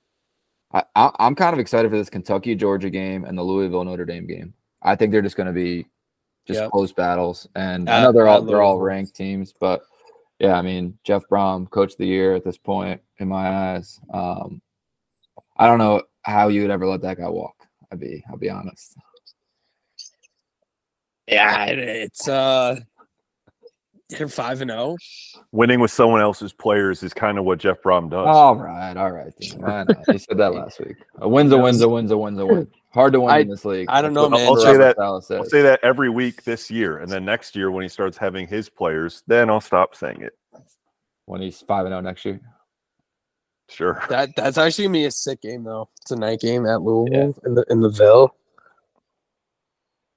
I, 0.72 0.84
I, 0.94 1.11
I'm 1.18 1.34
kind 1.34 1.55
of 1.55 1.59
excited 1.59 1.90
for 1.90 1.96
this 1.96 2.11
Kentucky 2.11 2.55
Georgia 2.55 2.90
game 2.90 3.24
and 3.24 3.36
the 3.36 3.42
Louisville 3.42 3.84
Notre 3.84 4.05
Dame 4.05 4.26
game. 4.26 4.55
I 4.82 4.96
think 4.96 5.12
they're 5.12 5.22
just 5.22 5.36
going 5.36 5.46
to 5.46 5.53
be 5.53 5.86
just 6.46 6.61
Yep. 6.61 6.70
close 6.70 6.92
battles, 6.92 7.48
and 7.55 7.88
I 7.88 8.03
know 8.03 8.12
they're 8.12 8.26
all 8.26 8.42
they're 8.42 8.62
all 8.62 8.78
ranked 8.78 9.14
teams, 9.14 9.53
but 9.53 9.82
yeah, 10.38 10.55
I 10.55 10.62
mean 10.62 10.98
Jeff 11.05 11.22
Brohm, 11.30 11.68
coach 11.70 11.92
of 11.92 11.98
the 11.98 12.07
year 12.07 12.34
at 12.34 12.44
this 12.44 12.57
point 12.57 13.01
in 13.18 13.28
my 13.28 13.48
eyes. 13.48 14.01
Um, 14.12 14.61
I 15.57 15.66
don't 15.66 15.78
know 15.78 16.03
how 16.22 16.48
you 16.48 16.62
would 16.62 16.70
ever 16.70 16.86
let 16.86 17.03
that 17.03 17.18
guy 17.18 17.28
walk. 17.28 17.55
I'd 17.92 18.01
be 18.01 18.24
I'll 18.30 18.38
be 18.38 18.51
honest. 18.51 18.96
Yeah, 21.30 21.66
it's 21.66 22.28
uh, 22.28 22.80
they're 24.08 24.28
five 24.28 24.60
and 24.60 24.70
oh. 24.70 24.96
zero. 25.00 25.44
Winning 25.52 25.80
with 25.80 25.90
someone 25.90 26.20
else's 26.20 26.52
players 26.52 27.02
is 27.02 27.14
kind 27.14 27.38
of 27.38 27.44
what 27.44 27.58
Jeff 27.58 27.80
Brohm 27.82 28.10
does. 28.10 28.26
All 28.26 28.56
right, 28.56 28.96
all 28.96 29.10
right. 29.10 29.32
Dean, 29.38 29.60
why 29.60 29.84
not? 29.84 30.08
You 30.08 30.18
said 30.18 30.38
that 30.38 30.54
last 30.54 30.80
week. 30.80 30.96
A 31.18 31.28
win's 31.28 31.52
a 31.52 31.58
win's 31.58 31.80
a 31.80 31.88
win's 31.88 32.10
a 32.10 32.18
win's 32.18 32.38
a 32.38 32.46
win. 32.46 32.68
Hard 32.92 33.12
to 33.12 33.20
win 33.20 33.30
I- 33.30 33.38
in 33.38 33.48
this 33.48 33.64
league. 33.64 33.88
I 33.88 34.02
don't 34.02 34.12
know, 34.12 34.28
man. 34.28 34.46
I'll 34.46 34.56
say 34.56 34.76
that- 34.76 34.98
I'll 34.98 35.20
say 35.20 35.62
that 35.62 35.80
every 35.82 36.10
week 36.10 36.42
this 36.44 36.70
year, 36.70 36.98
and 36.98 37.10
then 37.10 37.24
next 37.24 37.54
year 37.54 37.70
when 37.70 37.82
he 37.82 37.88
starts 37.88 38.16
having 38.16 38.46
his 38.46 38.68
players, 38.68 39.22
then 39.26 39.48
I'll 39.48 39.60
stop 39.60 39.94
saying 39.94 40.22
it. 40.22 40.32
when 41.26 41.40
he's 41.40 41.60
five 41.60 41.86
and 41.86 41.92
zero 41.92 42.00
next 42.00 42.24
year. 42.24 42.40
Sure. 43.68 44.02
That 44.08 44.30
that's 44.34 44.58
actually 44.58 44.86
gonna 44.86 44.92
be 44.94 45.04
a 45.04 45.10
sick 45.12 45.42
game 45.42 45.62
though. 45.62 45.88
It's 46.02 46.10
a 46.10 46.16
night 46.16 46.40
game 46.40 46.66
at 46.66 46.82
Louisville 46.82 47.36
in 47.44 47.54
the 47.54 47.64
in 47.70 47.80
the 47.80 47.88
Ville. 47.88 48.34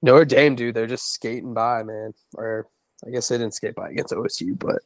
Notre 0.04 0.26
Dame, 0.26 0.54
dude, 0.54 0.74
they're 0.74 0.86
just 0.86 1.14
skating 1.14 1.54
by, 1.54 1.82
man. 1.82 2.12
Or 2.34 2.68
I 3.06 3.10
guess 3.10 3.28
they 3.28 3.38
didn't 3.38 3.54
skate 3.54 3.74
by 3.74 3.88
against 3.88 4.12
OSU, 4.12 4.58
but 4.58 4.82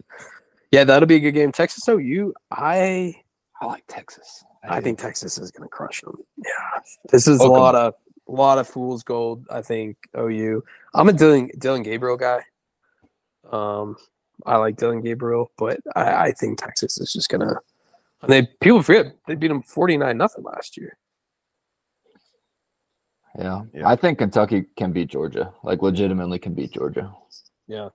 yeah, 0.70 0.84
that'll 0.84 1.08
be 1.08 1.16
a 1.16 1.20
good 1.20 1.32
game. 1.32 1.50
Texas 1.50 1.88
OU, 1.88 2.34
I 2.52 3.16
I 3.60 3.66
like 3.66 3.82
Texas. 3.88 4.44
I 4.62 4.80
think 4.80 4.98
Texas 4.98 5.36
is 5.36 5.50
gonna 5.50 5.68
crush 5.68 6.02
them. 6.02 6.18
Yeah, 6.36 6.80
this 7.10 7.26
is 7.26 7.40
a 7.40 7.48
lot 7.48 7.74
of 7.74 7.94
a 8.28 8.32
lot 8.32 8.58
of 8.58 8.68
fool's 8.68 9.02
gold. 9.02 9.44
I 9.50 9.60
think 9.60 9.96
OU. 10.16 10.62
I'm 10.94 11.08
a 11.08 11.12
Dillon 11.12 11.50
Dillon 11.58 11.82
Gabriel 11.82 12.16
guy. 12.16 12.42
Um, 13.50 13.96
I 14.46 14.56
like 14.56 14.76
Dillon 14.76 15.00
Gabriel, 15.00 15.50
but 15.58 15.80
I, 15.96 16.26
I 16.26 16.32
think 16.32 16.58
Texas 16.58 16.98
is 16.98 17.12
just 17.12 17.28
gonna. 17.28 17.56
And 18.22 18.32
they 18.32 18.48
people 18.60 18.84
forget 18.84 19.16
they 19.26 19.34
beat 19.34 19.48
them 19.48 19.62
49 19.62 20.16
nothing 20.16 20.44
last 20.44 20.76
year. 20.76 20.96
Yeah. 23.38 23.62
Yeah. 23.72 23.88
I 23.88 23.94
think 23.96 24.18
Kentucky 24.18 24.64
can 24.76 24.92
beat 24.92 25.08
Georgia. 25.08 25.52
Like 25.62 25.80
legitimately 25.82 26.38
can 26.40 26.54
beat 26.54 26.72
Georgia. 26.72 27.12
Yeah, 27.68 27.90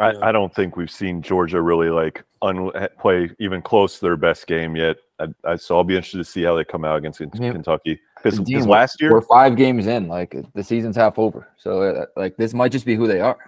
I, 0.00 0.12
Yeah. 0.12 0.18
I 0.22 0.32
don't 0.32 0.52
think 0.54 0.76
we've 0.76 0.90
seen 0.90 1.22
Georgia 1.22 1.60
really 1.62 1.88
like 1.90 2.24
un- 2.42 2.72
play 2.98 3.30
even 3.38 3.62
close 3.62 3.94
to 3.98 4.00
their 4.06 4.16
best 4.16 4.46
game 4.46 4.74
yet. 4.74 4.96
I, 5.20 5.26
I, 5.44 5.56
so 5.56 5.76
I'll 5.76 5.84
be 5.84 5.94
interested 5.94 6.18
to 6.18 6.24
see 6.24 6.42
how 6.42 6.56
they 6.56 6.64
come 6.64 6.84
out 6.84 6.96
against 6.96 7.20
Ken- 7.20 7.30
I 7.34 7.38
mean, 7.38 7.52
Kentucky 7.52 8.00
because 8.16 8.40
Dean, 8.40 8.64
last 8.66 9.00
year 9.00 9.12
We're 9.12 9.20
five 9.22 9.56
games 9.56 9.86
in. 9.86 10.08
Like 10.08 10.34
the 10.54 10.64
season's 10.64 10.96
half 10.96 11.18
over. 11.18 11.48
So 11.58 11.82
uh, 11.82 12.06
like 12.16 12.36
this 12.36 12.52
might 12.52 12.72
just 12.72 12.84
be 12.86 12.96
who 12.96 13.06
they 13.06 13.20
are. 13.20 13.38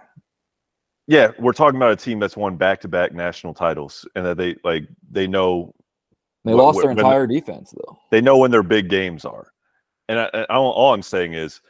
Yeah, 1.06 1.32
we're 1.38 1.52
talking 1.52 1.76
about 1.76 1.92
a 1.92 1.96
team 1.96 2.18
that's 2.18 2.36
won 2.36 2.56
back-to-back 2.56 3.12
national 3.12 3.52
titles, 3.52 4.08
and 4.14 4.24
that 4.24 4.38
they 4.38 4.56
like 4.64 4.84
they 5.10 5.26
know 5.26 5.74
They 6.44 6.54
lost 6.54 6.78
wh- 6.78 6.82
their 6.82 6.90
when 6.90 6.98
entire 6.98 7.26
defense 7.26 7.74
though. 7.76 7.98
they 8.10 8.20
know 8.22 8.38
when 8.38 8.50
their 8.50 8.62
big 8.62 8.88
games 8.88 9.24
are. 9.24 9.48
And 10.08 10.20
I, 10.20 10.28
I, 10.34 10.44
all, 10.54 10.92
I'm 10.92 11.02
saying 11.02 11.34
is, 11.34 11.60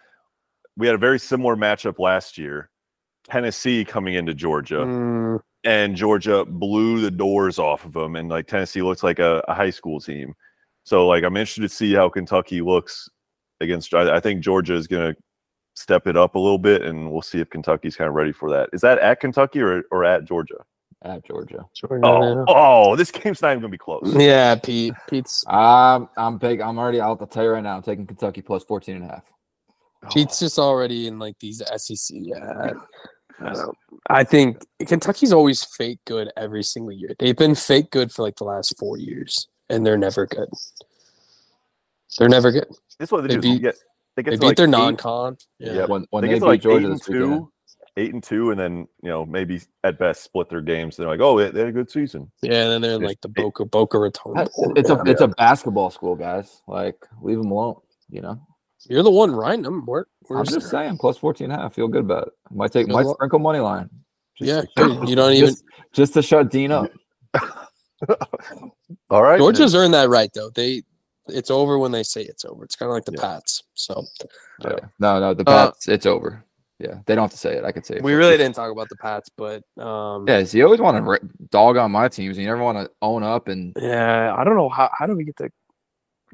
we 0.76 0.86
had 0.86 0.94
a 0.94 0.98
very 0.98 1.20
similar 1.20 1.56
matchup 1.56 1.98
last 1.98 2.36
year. 2.36 2.70
Tennessee 3.28 3.84
coming 3.84 4.14
into 4.14 4.34
Georgia, 4.34 4.80
Mm, 4.84 5.40
and 5.62 5.96
Georgia 5.96 6.44
blew 6.44 7.00
the 7.00 7.10
doors 7.10 7.58
off 7.58 7.84
of 7.84 7.92
them, 7.92 8.16
and 8.16 8.28
like 8.28 8.46
Tennessee 8.46 8.82
looks 8.82 9.02
like 9.02 9.18
a, 9.18 9.42
a 9.48 9.54
high 9.54 9.70
school 9.70 10.00
team. 10.00 10.34
So 10.84 11.06
like 11.06 11.24
I'm 11.24 11.36
interested 11.36 11.62
to 11.62 11.68
see 11.68 11.94
how 11.94 12.08
Kentucky 12.08 12.60
looks 12.60 13.08
against. 13.60 13.94
I, 13.94 14.16
I 14.16 14.20
think 14.20 14.42
Georgia 14.42 14.74
is 14.74 14.86
going 14.86 15.14
to 15.14 15.20
step 15.74 16.06
it 16.06 16.16
up 16.16 16.34
a 16.34 16.38
little 16.38 16.58
bit, 16.58 16.82
and 16.82 17.10
we'll 17.10 17.22
see 17.22 17.40
if 17.40 17.48
Kentucky's 17.50 17.96
kind 17.96 18.08
of 18.08 18.14
ready 18.14 18.32
for 18.32 18.50
that. 18.50 18.68
Is 18.72 18.82
that 18.82 18.98
at 18.98 19.20
Kentucky 19.20 19.60
or, 19.60 19.84
or 19.90 20.04
at 20.04 20.24
Georgia? 20.24 20.58
At 21.04 21.22
Georgia. 21.26 21.66
Oh, 22.02 22.44
oh, 22.48 22.96
this 22.96 23.10
game's 23.10 23.42
not 23.42 23.50
even 23.50 23.60
going 23.60 23.70
to 23.70 23.74
be 23.74 23.78
close. 23.78 24.14
yeah, 24.16 24.54
Pete. 24.54 24.94
Pete's 25.08 25.44
Um, 25.46 26.08
I'm 26.16 26.38
big. 26.38 26.60
I'm 26.62 26.78
already. 26.78 26.98
I'll 27.00 27.14
tell 27.16 27.44
you 27.44 27.50
right 27.50 27.62
now. 27.62 27.76
I'm 27.76 27.82
taking 27.82 28.06
Kentucky 28.06 28.40
plus 28.40 28.64
14 28.64 28.96
and 28.96 29.04
a 29.04 29.08
half. 29.08 29.24
Pete's 30.12 30.40
just 30.40 30.58
already 30.58 31.06
in 31.06 31.18
like 31.18 31.38
these 31.40 31.62
SEC. 31.76 32.16
Yeah, 32.20 32.70
I. 33.40 33.64
I 34.08 34.24
think 34.24 34.64
Kentucky's 34.86 35.32
always 35.32 35.62
fake 35.64 35.98
good 36.06 36.30
every 36.36 36.62
single 36.62 36.92
year. 36.92 37.14
They've 37.18 37.36
been 37.36 37.54
fake 37.54 37.90
good 37.90 38.10
for 38.12 38.22
like 38.22 38.36
the 38.36 38.44
last 38.44 38.74
four 38.78 38.96
years, 38.96 39.48
and 39.68 39.84
they're 39.84 39.98
never 39.98 40.24
good. 40.26 40.48
They're 42.18 42.28
never 42.28 42.50
good. 42.52 42.68
This 42.98 43.08
is 43.08 43.12
what 43.12 43.22
they, 43.22 43.28
They 43.28 43.34
do. 43.34 43.40
beat- 43.40 43.54
They 43.54 43.60
get, 43.60 43.74
they 44.16 44.22
get 44.22 44.30
They 44.30 44.36
to 44.36 44.40
beat 44.40 44.46
like 44.46 44.56
their 44.56 44.66
eight- 44.66 44.70
non-con. 44.70 45.36
Yeah. 45.58 45.72
Yep. 45.74 45.88
When 45.88 46.06
when 46.10 46.22
they 46.22 46.28
they, 46.28 46.34
get 46.34 46.40
to 46.40 46.44
beat 46.44 46.48
like 46.48 46.60
Georgia 46.62 46.86
eight 46.86 46.90
and 46.90 47.00
this 47.00 47.08
weekend, 47.08 47.32
two, 47.32 47.52
eight 47.96 48.12
and 48.12 48.22
two, 48.22 48.50
and 48.50 48.58
then 48.60 48.86
you 49.02 49.08
know 49.10 49.24
maybe 49.24 49.60
at 49.84 49.98
best 49.98 50.22
split 50.24 50.48
their 50.48 50.60
games. 50.60 50.96
They're 50.96 51.06
like, 51.08 51.20
oh, 51.20 51.38
they, 51.38 51.50
they 51.50 51.60
had 51.60 51.68
a 51.68 51.72
good 51.72 51.90
season. 51.90 52.30
Yeah, 52.42 52.62
and 52.64 52.70
then 52.72 52.80
they're 52.82 52.94
in 52.94 53.00
Just 53.00 53.08
like 53.08 53.20
the 53.20 53.28
eight- 53.28 53.42
Boca 53.42 53.64
Boca 53.64 53.98
Raton. 53.98 54.48
It's 54.76 54.90
a 54.90 55.02
it's 55.06 55.20
a 55.20 55.28
basketball 55.28 55.90
school, 55.90 56.16
guys. 56.16 56.60
Like 56.66 56.96
leave 57.22 57.38
them 57.38 57.50
alone. 57.50 57.76
You 58.10 58.20
know. 58.22 58.40
You're 58.86 59.02
the 59.02 59.10
one 59.10 59.34
writing 59.34 59.62
them. 59.62 59.86
We're, 59.86 60.04
we're 60.28 60.40
I'm 60.40 60.44
just 60.44 60.68
saying, 60.68 60.98
plus 60.98 61.16
14 61.16 61.46
and 61.50 61.58
a 61.58 61.62
half. 61.62 61.74
Feel 61.74 61.88
good 61.88 62.02
about 62.02 62.26
it. 62.26 62.32
Might 62.50 62.70
take 62.70 62.84
Feel 62.86 62.96
might 62.96 63.06
lo- 63.06 63.14
sprinkle 63.14 63.38
money 63.38 63.58
line. 63.60 63.88
yeah. 64.40 64.60
to- 64.76 65.04
You 65.06 65.16
don't 65.16 65.32
even. 65.34 65.48
just, 65.48 65.64
just 65.94 66.12
to 66.14 66.20
shut 66.22 66.50
Dean 66.50 66.70
up. 66.70 66.90
All 69.10 69.22
right, 69.22 69.38
Georgia's 69.38 69.74
earned 69.74 69.94
that 69.94 70.10
right 70.10 70.30
though. 70.34 70.50
They, 70.50 70.82
it's 71.28 71.50
over 71.50 71.78
when 71.78 71.92
they 71.92 72.02
say 72.02 72.22
it's 72.22 72.44
over. 72.44 72.62
It's 72.64 72.76
kind 72.76 72.90
of 72.90 72.94
like 72.94 73.06
the 73.06 73.12
Yeah. 73.16 73.20
Pats. 73.22 73.62
So 73.72 74.04
Yeah. 74.62 74.76
No, 74.98 75.18
no, 75.18 75.32
the 75.34 75.48
Uh, 75.48 75.66
Pats, 75.70 75.88
it's 75.88 76.04
over. 76.04 76.44
Yeah, 76.80 76.98
they 77.06 77.14
don't 77.14 77.22
have 77.24 77.30
to 77.30 77.36
say 77.38 77.56
it. 77.56 77.64
I 77.64 77.70
could 77.72 77.86
say 77.86 77.96
it. 77.96 78.02
we 78.02 78.14
really 78.14 78.36
didn't 78.36 78.56
talk 78.56 78.72
about 78.72 78.88
the 78.88 78.96
Pats, 78.96 79.30
but 79.36 79.62
um, 79.80 80.26
Yeah, 80.28 80.42
so 80.44 80.58
you 80.58 80.64
always 80.64 80.80
want 80.80 80.96
to 81.06 81.28
dog 81.50 81.76
on 81.76 81.92
my 81.92 82.08
teams, 82.08 82.36
and 82.36 82.42
you 82.44 82.48
never 82.50 82.62
want 82.62 82.78
to 82.78 82.90
own 83.00 83.22
up. 83.22 83.46
And 83.48 83.72
yeah. 83.80 84.34
I 84.36 84.42
don't 84.42 84.56
know 84.56 84.68
how. 84.68 84.90
How 84.92 85.06
do 85.06 85.14
we 85.14 85.24
get 85.24 85.36
the? 85.36 85.50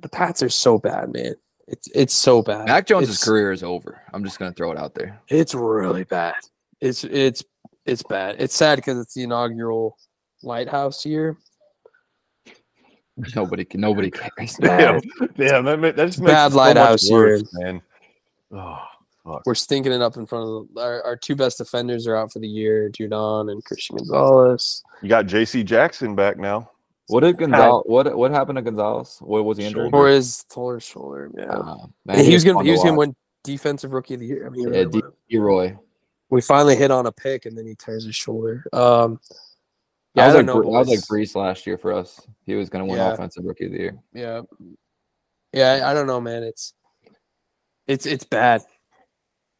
The 0.00 0.08
Pats 0.08 0.42
are 0.42 0.48
so 0.48 0.78
bad, 0.78 1.12
man. 1.12 1.34
It's 1.68 1.88
it's 1.94 2.14
so 2.14 2.40
bad. 2.42 2.66
Mac 2.66 2.86
Jones's 2.86 3.10
It's- 3.16 3.24
career 3.24 3.52
is 3.52 3.62
over. 3.62 4.00
I'm 4.14 4.24
just 4.24 4.38
gonna 4.38 4.52
throw 4.54 4.72
it 4.72 4.78
out 4.78 4.94
there. 4.94 5.20
It's 5.28 5.54
really 5.54 6.04
bad. 6.04 6.34
It's 6.80 7.04
it's 7.04 7.44
it's 7.84 8.02
bad. 8.02 8.36
It's 8.38 8.54
sad 8.56 8.76
because 8.76 8.98
it's 8.98 9.12
the 9.14 9.24
inaugural 9.24 9.98
lighthouse 10.42 11.04
year. 11.04 11.36
Nobody, 13.36 13.66
can- 13.66 13.80
nobody 13.82 14.10
cares. 14.10 14.54
Damn, 14.60 15.00
damn, 15.36 15.64
that, 15.66 15.96
that 15.96 16.06
just 16.06 16.20
makes 16.20 16.32
Bad 16.32 16.46
it 16.46 16.50
so 16.52 16.56
lighthouse 16.56 17.02
much 17.04 17.12
worse, 17.12 17.40
here. 17.58 17.64
man. 17.72 17.82
Oh, 18.52 18.82
fuck. 19.24 19.42
We're 19.46 19.54
stinking 19.54 19.92
it 19.92 20.00
up 20.02 20.16
in 20.16 20.26
front 20.26 20.48
of 20.48 20.74
the, 20.74 20.80
our, 20.80 21.02
our 21.04 21.16
two 21.16 21.36
best 21.36 21.58
defenders 21.58 22.06
are 22.06 22.16
out 22.16 22.32
for 22.32 22.38
the 22.38 22.48
year, 22.48 22.90
Judon 22.90 23.50
and 23.52 23.64
Christian 23.64 23.96
Gonzalez. 23.96 24.82
You 25.02 25.08
got 25.08 25.26
J.C. 25.26 25.62
Jackson 25.64 26.14
back 26.14 26.38
now. 26.38 26.70
What 27.08 27.20
did 27.20 27.38
Gonzalez? 27.38 27.82
What 27.86 28.16
what 28.16 28.30
happened 28.30 28.56
to 28.56 28.62
Gonzalez? 28.62 29.18
What 29.20 29.44
was 29.44 29.58
he 29.58 29.64
injured? 29.64 29.90
Or 29.92 30.06
his 30.08 30.44
taller 30.44 30.78
shoulder. 30.78 31.30
Yeah. 31.36 31.44
Uh, 31.46 31.86
man, 32.06 32.24
he 32.24 32.32
was 32.34 32.44
gonna 32.44 32.62
he 32.62 32.70
was 32.70 32.82
gonna 32.84 32.96
win 32.96 33.16
defensive 33.42 33.92
rookie 33.92 34.14
of 34.14 34.20
the 34.20 34.26
year. 34.26 34.46
I 34.46 34.50
mean, 34.50 34.72
Yeah, 34.72 34.84
D- 34.84 35.38
Roy. 35.38 35.76
we 36.28 36.40
finally 36.40 36.76
hit 36.76 36.90
on 36.92 37.06
a 37.06 37.12
pick 37.12 37.46
and 37.46 37.58
then 37.58 37.66
he 37.66 37.74
tears 37.74 38.04
his 38.04 38.14
shoulder. 38.14 38.64
Um 38.72 39.18
yeah, 40.14 40.24
I 40.24 40.26
was 40.26 40.34
don't 40.36 40.46
like 40.46 40.54
know. 40.54 40.62
Bre- 40.62 40.72
that 40.72 40.78
was 40.78 40.88
like 40.88 40.98
boys. 40.98 41.06
Breece 41.08 41.34
last 41.34 41.66
year 41.66 41.78
for 41.78 41.92
us. 41.92 42.20
He 42.46 42.54
was 42.54 42.68
gonna 42.70 42.84
win 42.84 42.98
Yeah. 42.98 43.12
offensive 43.12 43.44
rookie 43.44 43.66
of 43.66 43.72
the 43.72 43.78
year. 43.78 43.98
Yeah. 44.14 44.42
Yeah, 45.52 45.80
I 45.84 45.90
I 45.90 45.94
don't 45.94 46.06
know, 46.06 46.20
man. 46.20 46.44
It's 46.44 46.74
it's 47.88 48.06
it's 48.06 48.24
bad. 48.24 48.62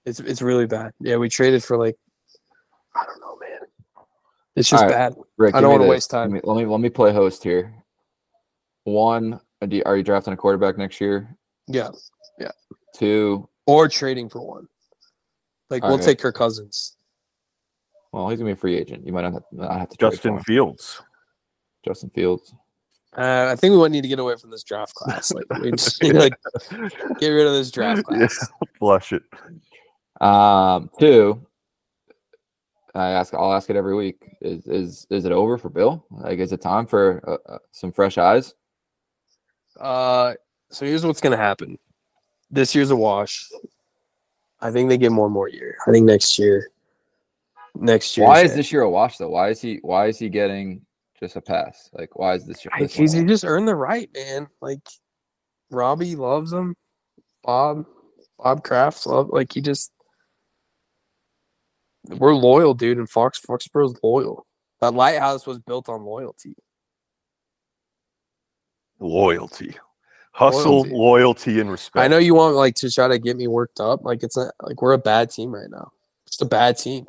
It's 0.06 0.20
it's 0.20 0.42
really 0.42 0.66
bad. 0.66 0.92
Yeah, 1.00 1.16
we 1.16 1.28
traded 1.28 1.62
for 1.62 1.76
like 1.76 1.96
I 2.94 3.04
don't 3.04 3.20
know, 3.20 3.36
man. 3.40 3.58
It's 4.56 4.68
just 4.68 4.82
All 4.82 4.88
right. 4.88 4.94
bad. 5.12 5.14
Ric, 5.36 5.54
I 5.54 5.60
don't 5.60 5.72
wanna 5.72 5.86
waste 5.90 6.10
time. 6.10 6.30
Let 6.32 6.42
me, 6.44 6.52
let 6.52 6.56
me 6.62 6.66
let 6.66 6.80
me 6.80 6.88
play 6.90 7.12
host 7.12 7.42
here. 7.44 7.74
One, 8.84 9.40
uh, 9.60 9.66
do 9.66 9.76
you- 9.76 9.82
are 9.84 9.96
you 9.96 10.02
drafting 10.02 10.32
a 10.32 10.36
quarterback 10.36 10.78
next 10.78 11.00
year? 11.00 11.36
Yeah. 11.68 11.90
yeah. 12.38 12.50
Two, 12.96 13.48
Or 13.66 13.88
trading 13.88 14.28
for 14.30 14.40
one. 14.40 14.66
Like 15.68 15.82
we'll 15.84 15.94
Okay. 15.94 16.04
take 16.06 16.18
Kirk 16.18 16.34
Cousins. 16.34 16.96
well, 18.10 18.28
he's 18.28 18.38
gonna 18.38 18.48
be 18.48 18.52
a 18.52 18.56
free 18.56 18.76
agent. 18.76 19.06
You 19.06 19.12
might 19.12 19.22
not 19.22 19.34
have, 19.34 19.44
not 19.52 19.78
have 19.78 19.88
to 19.90 19.96
trade 19.96 20.08
for 20.10 20.16
Justin 20.16 20.34
him. 20.38 20.42
Fields. 20.44 21.02
Justin 21.84 22.10
Fields. 22.10 22.52
Uh, 23.16 23.48
I 23.50 23.56
think 23.56 23.72
we 23.72 23.78
might 23.78 23.90
need 23.90 24.02
to 24.02 24.08
get 24.08 24.18
away 24.18 24.36
from 24.36 24.50
this 24.50 24.62
draft 24.62 24.94
class. 24.94 25.32
Like, 25.32 25.44
we 25.62 25.70
just 25.76 26.02
need 26.02 26.14
like 26.14 26.32
get 27.18 27.28
rid 27.28 27.46
of 27.46 27.52
this 27.52 27.70
draft 27.70 28.02
Yeah, 28.10 28.18
class. 28.18 28.48
flush 28.78 29.12
it. 29.12 29.22
Um, 30.20 30.90
two. 30.98 31.46
I 32.94 33.10
ask. 33.10 33.34
I'll 33.34 33.52
ask 33.52 33.70
it 33.70 33.76
every 33.76 33.94
week. 33.94 34.22
Is 34.40 34.66
is 34.66 35.06
is 35.10 35.24
it 35.24 35.32
over 35.32 35.56
for 35.58 35.68
Bill? 35.68 36.04
Like, 36.10 36.38
is 36.38 36.52
it 36.52 36.60
time 36.60 36.86
for 36.86 37.22
uh, 37.26 37.52
uh, 37.52 37.58
some 37.70 37.92
fresh 37.92 38.18
eyes? 38.18 38.54
Uh, 39.78 40.34
so 40.70 40.84
here's 40.84 41.06
what's 41.06 41.20
gonna 41.20 41.36
happen. 41.36 41.78
This 42.50 42.74
year's 42.74 42.90
a 42.90 42.96
wash. 42.96 43.48
I 44.60 44.70
think 44.70 44.88
they 44.88 44.98
get 44.98 45.12
one 45.12 45.30
more 45.30 45.48
year. 45.48 45.76
I 45.86 45.92
think 45.92 46.04
next 46.04 46.38
year. 46.38 46.70
Next 47.74 48.16
year. 48.16 48.26
Why 48.26 48.42
is 48.42 48.54
this 48.54 48.72
year 48.72 48.82
a 48.82 48.90
wash 48.90 49.18
though? 49.18 49.30
Why 49.30 49.50
is 49.50 49.60
he 49.60 49.78
why 49.82 50.08
is 50.08 50.18
he 50.18 50.28
getting 50.28 50.84
just 51.18 51.36
a 51.36 51.40
pass? 51.40 51.90
Like, 51.92 52.18
why 52.18 52.34
is 52.34 52.46
this 52.46 52.64
year? 52.64 52.72
this 52.78 52.94
He's 52.94 53.12
he 53.12 53.24
just 53.24 53.44
earned 53.44 53.68
the 53.68 53.74
right, 53.74 54.10
man. 54.14 54.48
Like 54.60 54.80
Robbie 55.70 56.16
loves 56.16 56.52
him. 56.52 56.74
Bob, 57.42 57.86
Bob 58.38 58.64
Kraft 58.64 59.06
love 59.06 59.28
like 59.30 59.52
he 59.52 59.60
just. 59.60 59.92
We're 62.08 62.34
loyal, 62.34 62.74
dude, 62.74 62.98
and 62.98 63.08
Fox 63.08 63.38
Foxborough's 63.38 63.98
loyal. 64.02 64.46
That 64.80 64.94
lighthouse 64.94 65.46
was 65.46 65.58
built 65.58 65.88
on 65.88 66.02
loyalty. 66.04 66.54
Loyalty. 68.98 69.76
Hustle, 70.32 70.82
Loyalty. 70.82 70.90
loyalty, 70.94 71.60
and 71.60 71.70
respect. 71.70 72.02
I 72.02 72.08
know 72.08 72.18
you 72.18 72.34
want 72.34 72.54
like 72.54 72.74
to 72.76 72.90
try 72.90 73.08
to 73.08 73.18
get 73.18 73.36
me 73.36 73.46
worked 73.48 73.80
up. 73.80 74.04
Like 74.04 74.22
it's 74.22 74.36
not 74.36 74.54
like 74.62 74.80
we're 74.80 74.92
a 74.92 74.98
bad 74.98 75.30
team 75.30 75.52
right 75.52 75.68
now. 75.70 75.90
It's 76.26 76.40
a 76.40 76.46
bad 76.46 76.78
team. 76.78 77.06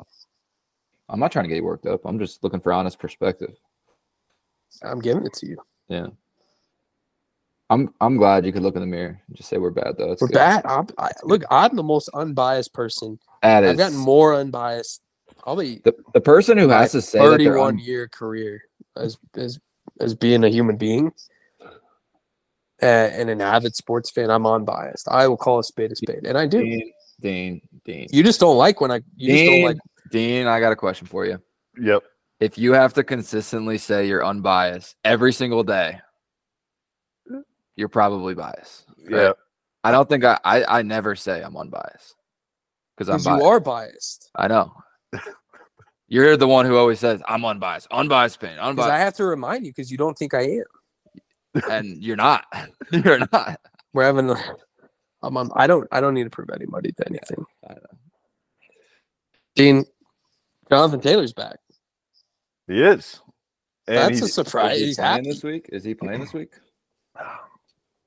I'm 1.08 1.20
not 1.20 1.30
trying 1.30 1.44
to 1.44 1.48
get 1.48 1.56
you 1.56 1.64
worked 1.64 1.86
up. 1.86 2.00
I'm 2.04 2.18
just 2.18 2.42
looking 2.42 2.60
for 2.60 2.72
honest 2.72 2.98
perspective. 2.98 3.54
I'm 4.82 5.00
giving 5.00 5.24
it 5.24 5.34
to 5.34 5.46
you. 5.46 5.58
Yeah. 5.88 6.08
I'm 7.70 7.94
I'm 8.00 8.16
glad 8.16 8.44
you 8.44 8.52
could 8.52 8.62
look 8.62 8.74
in 8.74 8.80
the 8.80 8.86
mirror 8.86 9.20
and 9.26 9.36
just 9.36 9.48
say 9.48 9.56
we're 9.58 9.70
bad 9.70 9.94
though. 9.96 10.12
It's 10.12 10.20
We're 10.20 10.28
good. 10.28 10.34
bad. 10.34 10.66
I'm, 10.66 10.86
I, 10.98 11.10
look, 11.22 11.42
I'm 11.50 11.74
the 11.74 11.82
most 11.82 12.10
unbiased 12.14 12.74
person. 12.74 13.18
That 13.42 13.64
I've 13.64 13.70
is 13.70 13.76
gotten 13.78 13.96
more 13.96 14.34
unbiased. 14.34 15.00
Probably 15.38 15.80
the, 15.84 15.94
the 16.12 16.20
person 16.20 16.58
who 16.58 16.68
has 16.68 16.92
to 16.92 17.00
say 17.00 17.18
31 17.18 17.66
un- 17.66 17.78
year 17.78 18.08
career 18.08 18.62
as 18.96 19.16
as 19.34 19.58
as 20.00 20.14
being 20.14 20.44
a 20.44 20.48
human 20.48 20.76
being 20.76 21.12
uh, 22.82 22.86
and 22.86 23.30
an 23.30 23.40
avid 23.40 23.74
sports 23.74 24.10
fan. 24.10 24.30
I'm 24.30 24.46
unbiased. 24.46 25.08
I 25.08 25.28
will 25.28 25.36
call 25.36 25.58
a 25.58 25.64
spade 25.64 25.92
a 25.92 25.96
spade, 25.96 26.26
and 26.26 26.36
I 26.36 26.46
do. 26.46 26.60
Dean, 26.62 26.92
Dean, 27.20 27.62
Dean. 27.84 28.08
You 28.10 28.22
just 28.22 28.40
don't 28.40 28.58
like 28.58 28.80
when 28.80 28.90
I. 28.90 29.00
You 29.16 29.32
just 29.32 29.44
don't 29.44 29.54
Dean, 29.54 29.66
like. 29.66 29.76
Dean, 30.10 30.46
I 30.46 30.60
got 30.60 30.72
a 30.72 30.76
question 30.76 31.06
for 31.06 31.24
you. 31.24 31.40
Yep. 31.80 32.02
If 32.40 32.58
you 32.58 32.72
have 32.72 32.92
to 32.94 33.04
consistently 33.04 33.78
say 33.78 34.08
you're 34.08 34.24
unbiased 34.24 34.96
every 35.04 35.32
single 35.32 35.62
day, 35.62 36.00
you're 37.76 37.88
probably 37.88 38.34
biased. 38.34 38.86
right? 39.10 39.22
Yeah. 39.22 39.32
I 39.84 39.90
don't 39.90 40.08
think 40.08 40.24
I 40.24 40.38
I, 40.44 40.78
I 40.78 40.82
never 40.82 41.16
say 41.16 41.42
I'm 41.42 41.56
unbiased 41.56 42.14
because 42.96 43.08
I'm 43.08 43.22
biased. 43.22 43.42
you 43.42 43.48
are 43.48 43.60
biased. 43.60 44.30
I 44.36 44.48
know. 44.48 44.72
You're 46.08 46.36
the 46.36 46.46
one 46.46 46.66
who 46.66 46.76
always 46.76 47.00
says 47.00 47.22
I'm 47.26 47.42
unbiased, 47.44 47.86
unbiased 47.90 48.38
pain, 48.38 48.56
Because 48.56 48.86
I 48.90 48.98
have 48.98 49.14
to 49.14 49.24
remind 49.24 49.64
you 49.64 49.72
because 49.72 49.90
you 49.90 49.96
don't 49.96 50.16
think 50.18 50.34
I 50.34 50.42
am. 50.42 51.62
and 51.70 52.02
you're 52.02 52.16
not. 52.16 52.44
you're 52.92 53.20
not. 53.32 53.58
We're 53.94 54.04
having. 54.04 54.28
a- 54.28 54.54
I'm 55.22 55.36
on, 55.38 55.50
I 55.56 55.66
don't. 55.66 55.88
I 55.90 56.00
don't 56.02 56.12
need 56.12 56.24
to 56.24 56.30
prove 56.30 56.50
anybody 56.50 56.92
to 56.92 57.08
anything. 57.08 57.44
I 57.66 57.72
know. 57.74 57.80
Dean, 59.54 59.84
Jonathan 60.68 61.00
Taylor's 61.00 61.32
back. 61.32 61.56
He 62.68 62.82
is. 62.82 63.20
And 63.86 63.96
That's 64.14 64.20
a 64.22 64.28
surprise. 64.28 64.74
Is 64.76 64.80
he 64.80 64.86
He's 64.88 64.96
playing 64.96 65.12
happy. 65.12 65.30
this 65.30 65.42
week? 65.42 65.66
Is 65.72 65.84
he 65.84 65.94
playing 65.94 66.20
this 66.20 66.32
week? 66.34 66.50
Oh, 67.18 67.38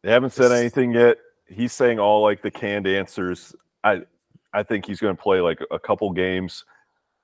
They 0.05 0.11
haven't 0.11 0.33
said 0.33 0.49
This- 0.49 0.59
anything 0.61 0.91
yet. 0.93 1.17
He's 1.47 1.73
saying 1.73 1.97
all 1.99 2.21
like 2.21 2.43
the 2.43 2.51
canned 2.51 2.85
answers. 2.85 3.55
I 3.83 4.03
I 4.53 4.61
think 4.61 4.85
he's 4.85 4.99
going 4.99 5.15
to 5.15 5.21
play 5.21 5.41
like 5.41 5.59
a 5.71 5.79
couple 5.79 6.11
games 6.11 6.63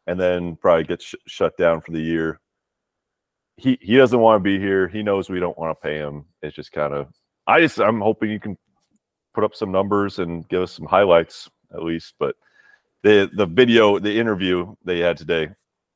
and 0.07 0.19
then 0.19 0.55
probably 0.55 0.83
get 0.85 0.99
sh- 1.01 1.13
shut 1.27 1.55
down 1.57 1.81
for 1.81 1.91
the 1.91 2.01
year. 2.01 2.39
He 3.57 3.77
he 3.81 3.97
doesn't 3.97 4.19
want 4.19 4.39
to 4.39 4.43
be 4.43 4.57
here. 4.57 4.87
He 4.87 5.03
knows 5.03 5.29
we 5.29 5.39
don't 5.39 5.57
want 5.59 5.77
to 5.77 5.81
pay 5.81 5.97
him. 5.97 6.25
It's 6.41 6.55
just 6.55 6.71
kind 6.71 6.91
of 6.91 7.07
I 7.45 7.61
just 7.61 7.79
I'm 7.79 8.01
hoping 8.01 8.31
you 8.31 8.39
can 8.39 8.57
put 9.35 9.43
up 9.43 9.53
some 9.53 9.71
numbers 9.71 10.17
and 10.17 10.47
give 10.49 10.63
us 10.63 10.71
some 10.71 10.87
highlights 10.87 11.49
at 11.73 11.83
least, 11.83 12.15
but 12.17 12.35
the 13.03 13.29
the 13.33 13.45
video, 13.45 13.99
the 13.99 14.19
interview 14.19 14.75
they 14.83 14.99
had 14.99 15.17
today, 15.17 15.49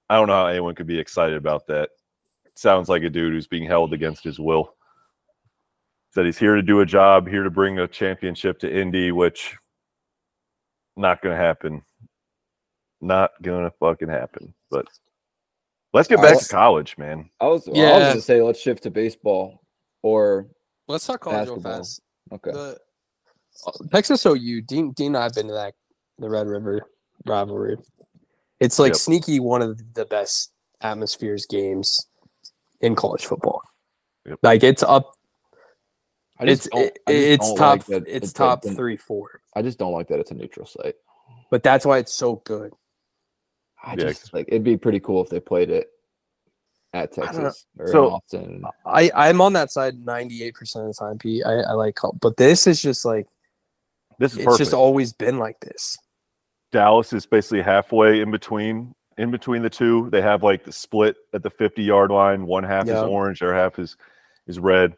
I 0.08 0.16
don't 0.18 0.28
know 0.28 0.36
how 0.36 0.46
anyone 0.48 0.76
could 0.76 0.88
be 0.88 1.00
excited 1.00 1.36
about 1.38 1.66
that. 1.66 1.90
sounds 2.54 2.90
like 2.90 3.02
a 3.02 3.10
dude 3.10 3.34
who's 3.34 3.48
being 3.48 3.66
held 3.66 3.92
against 3.92 4.24
his 4.24 4.40
will 4.40 4.76
said 6.16 6.26
he's 6.26 6.38
here 6.40 6.56
to 6.56 6.62
do 6.62 6.80
a 6.80 6.86
job, 6.86 7.28
here 7.28 7.44
to 7.44 7.50
bring 7.50 7.78
a 7.80 7.88
championship 7.88 8.58
to 8.60 8.74
Indy, 8.74 9.12
which 9.12 9.56
not 10.96 11.22
gonna 11.22 11.36
happen. 11.36 11.82
Not 13.02 13.32
gonna 13.42 13.70
fucking 13.82 14.08
happen. 14.08 14.54
But 14.72 14.88
let's 15.94 16.08
get 16.08 16.22
back 16.22 16.36
was- 16.36 16.48
to 16.48 16.54
college, 16.56 16.98
man. 16.98 17.30
I 17.42 17.48
was, 17.48 17.68
well, 17.68 17.76
I 17.76 17.92
was 17.92 18.00
Yeah. 18.00 18.00
going 18.08 18.16
to 18.16 18.22
say 18.22 18.42
let's 18.42 18.60
shift 18.60 18.84
to 18.84 18.92
baseball 18.92 19.62
or 20.04 20.48
Let's 20.88 21.06
talk 21.06 21.20
college 21.22 21.50
real 21.50 21.60
fast. 21.60 22.02
okay. 22.32 22.52
The 22.52 22.80
Texas 23.92 24.26
OU, 24.26 24.62
Dean, 24.62 24.92
Dean 24.92 25.08
and 25.08 25.18
I 25.18 25.24
have 25.24 25.34
been 25.34 25.48
to 25.48 25.54
that 25.54 25.74
the 26.18 26.30
Red 26.30 26.48
River 26.48 26.82
rivalry. 27.26 27.78
It's 28.62 28.80
like 28.80 28.92
Yep. 28.92 28.98
sneaky 28.98 29.40
one 29.42 29.62
of 29.62 29.94
the 29.96 30.06
best 30.06 30.54
atmospheres 30.80 31.46
games 31.46 32.08
in 32.80 32.96
college 32.96 33.26
football. 33.26 33.62
Yep. 34.26 34.40
Like 34.44 34.64
it's 34.64 34.82
up. 34.84 35.12
I 36.40 36.46
just 36.46 36.66
It's 36.68 36.76
don't- 36.76 36.84
it, 36.86 37.00
I 37.08 37.12
just 37.12 37.24
it's 37.28 37.48
don't 37.48 37.58
top. 37.58 37.72
like 37.78 37.86
that 37.88 38.08
it's 38.08 38.24
it's 38.26 38.34
top 38.34 38.66
an- 38.66 38.76
three 38.76 38.98
four. 38.98 39.42
I 39.56 39.62
just 39.62 39.80
don't 39.80 39.94
like 39.94 40.08
that 40.10 40.20
it's 40.20 40.32
a 40.32 40.36
neutral 40.36 40.66
site. 40.66 40.96
But 41.50 41.64
that's 41.64 41.86
why 41.86 42.00
it's 42.00 42.14
so 42.14 42.38
good. 42.46 42.74
I 43.84 43.92
Yeah, 43.92 44.06
just 44.08 44.34
like 44.34 44.46
it'd 44.50 44.64
be 44.64 44.78
pretty 44.78 45.00
cool 45.00 45.22
if 45.24 45.30
they 45.30 45.40
played 45.40 45.70
it 45.70 45.90
at. 46.94 47.12
Texas 47.14 47.66
or 47.78 47.88
So- 47.88 48.08
in 48.08 48.14
Austin. 48.14 48.64
I 48.86 49.12
I'm 49.16 49.42
on 49.42 49.54
that 49.54 49.72
side 49.72 50.04
ninety 50.06 50.44
eight 50.44 50.56
percent 50.56 50.88
of 50.88 50.96
the 50.96 51.00
time. 51.00 51.18
Pete. 51.20 51.46
I 51.46 51.60
I 51.62 51.72
like, 51.74 51.96
col- 51.96 52.18
but 52.20 52.36
this 52.38 52.68
is 52.68 52.82
just 52.82 53.06
like 53.06 53.28
This 54.20 54.32
is 54.34 54.40
it's 54.40 54.46
perfect. 54.46 54.60
just 54.60 54.74
always 54.74 55.14
been 55.14 55.40
like 55.40 55.60
this. 55.62 55.98
Dallas 56.72 57.14
is 57.14 57.26
basically 57.26 57.62
halfway 57.62 58.20
in 58.22 58.32
between 58.32 58.94
in 59.18 59.32
between 59.32 59.62
the 59.62 59.70
two. 59.70 60.10
They 60.10 60.22
have 60.22 60.44
like 60.44 60.66
the 60.66 60.74
split 60.74 61.16
at 61.34 61.44
the 61.44 61.50
50 61.50 61.82
yard 61.84 62.12
line. 62.12 62.46
One 62.46 62.66
half 62.66 62.88
Yeah. 62.88 62.98
is 62.98 63.04
orange, 63.04 63.40
their 63.40 63.54
half 63.56 63.80
is 63.80 63.96
is 64.48 64.60
red. 64.60 64.96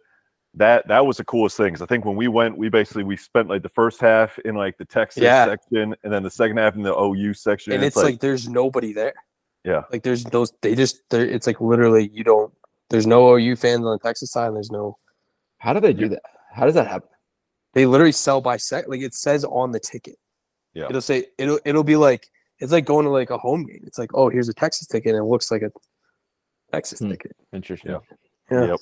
That 0.58 0.88
that 0.88 1.05
was 1.05 1.18
the 1.18 1.24
coolest 1.26 1.55
thing. 1.58 1.74
'cause 1.74 1.82
I 1.82 1.86
think 1.86 2.03
when 2.05 2.16
we 2.16 2.28
went, 2.28 2.58
we 2.58 2.70
basically 2.70 3.03
we 3.03 3.16
spent 3.18 3.47
like 3.47 3.62
the 3.62 3.70
first 3.70 4.01
half 4.01 4.38
in 4.39 4.55
like 4.55 4.78
the 4.78 4.86
Texas 4.86 5.22
Yeah. 5.24 5.45
section, 5.45 5.95
and 6.03 6.12
then 6.14 6.24
the 6.24 6.32
second 6.32 6.58
half 6.58 6.76
in 6.76 6.82
the 6.82 6.93
OU 6.95 7.34
section. 7.34 7.74
and 7.74 7.84
it's 7.84 7.95
like, 7.95 8.20
there's 8.20 8.47
nobody 8.49 8.91
there. 8.93 9.14
Yeah. 9.64 9.84
Like 9.91 10.03
there's 10.03 10.24
those 10.24 10.51
they 10.62 10.76
just 10.76 11.01
they're, 11.10 11.26
it's 11.26 11.45
like 11.47 11.60
literally 11.62 12.10
you 12.14 12.24
don't 12.24 12.53
there's 12.89 13.05
no 13.05 13.36
OU 13.36 13.55
fans 13.58 13.86
on 13.86 13.91
the 13.91 13.99
Texas 13.99 14.32
side 14.32 14.47
and 14.47 14.55
there's 14.55 14.72
no 14.72 14.97
How 15.58 15.74
do 15.74 15.80
they 15.80 15.93
do 15.93 16.08
that? 16.10 16.22
How 16.53 16.66
does 16.66 16.76
that 16.76 16.88
happen? 16.88 17.10
they 17.74 17.86
literally 17.86 18.12
sell 18.14 18.41
by 18.41 18.58
sec 18.58 18.88
like 18.88 19.01
it 19.01 19.14
says 19.14 19.43
on 19.45 19.72
the 19.72 19.80
ticket. 19.80 20.16
Yeah. 20.74 20.86
It'll 20.89 21.01
say 21.01 21.26
it'll 21.38 21.60
it'll 21.66 21.84
be 21.84 21.95
like 21.97 22.28
it's 22.60 22.72
like 22.72 22.86
going 22.86 23.05
to 23.05 23.12
like 23.12 23.30
a 23.30 23.38
home 23.38 23.66
game. 23.68 23.84
It's 23.86 23.99
like, 23.99 24.10
oh, 24.16 24.30
here's 24.30 24.49
a 24.49 24.53
Texas 24.53 24.88
ticket 24.88 25.14
and 25.14 25.24
it 25.24 25.28
looks 25.28 25.51
like 25.51 25.62
a 25.62 25.72
Texas 26.72 26.99
Hmm. 26.99 27.10
ticket. 27.12 27.36
Interesting. 27.53 27.91
Yeah. 27.91 27.99
Yeah. 28.49 28.66
Yep. 28.68 28.80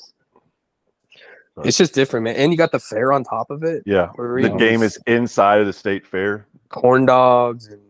It's 1.63 1.77
just 1.77 1.93
different, 1.93 2.25
man. 2.25 2.35
And 2.35 2.51
you 2.51 2.57
got 2.57 2.71
the 2.71 2.79
fair 2.79 3.13
on 3.13 3.23
top 3.23 3.49
of 3.49 3.63
it. 3.63 3.83
yeah, 3.85 4.09
Where 4.15 4.41
the 4.41 4.51
we- 4.51 4.59
game 4.59 4.83
is 4.83 4.99
inside 5.07 5.59
of 5.61 5.67
the 5.67 5.73
state 5.73 6.05
fair. 6.05 6.47
corn 6.69 7.05
dogs 7.05 7.67
and 7.67 7.81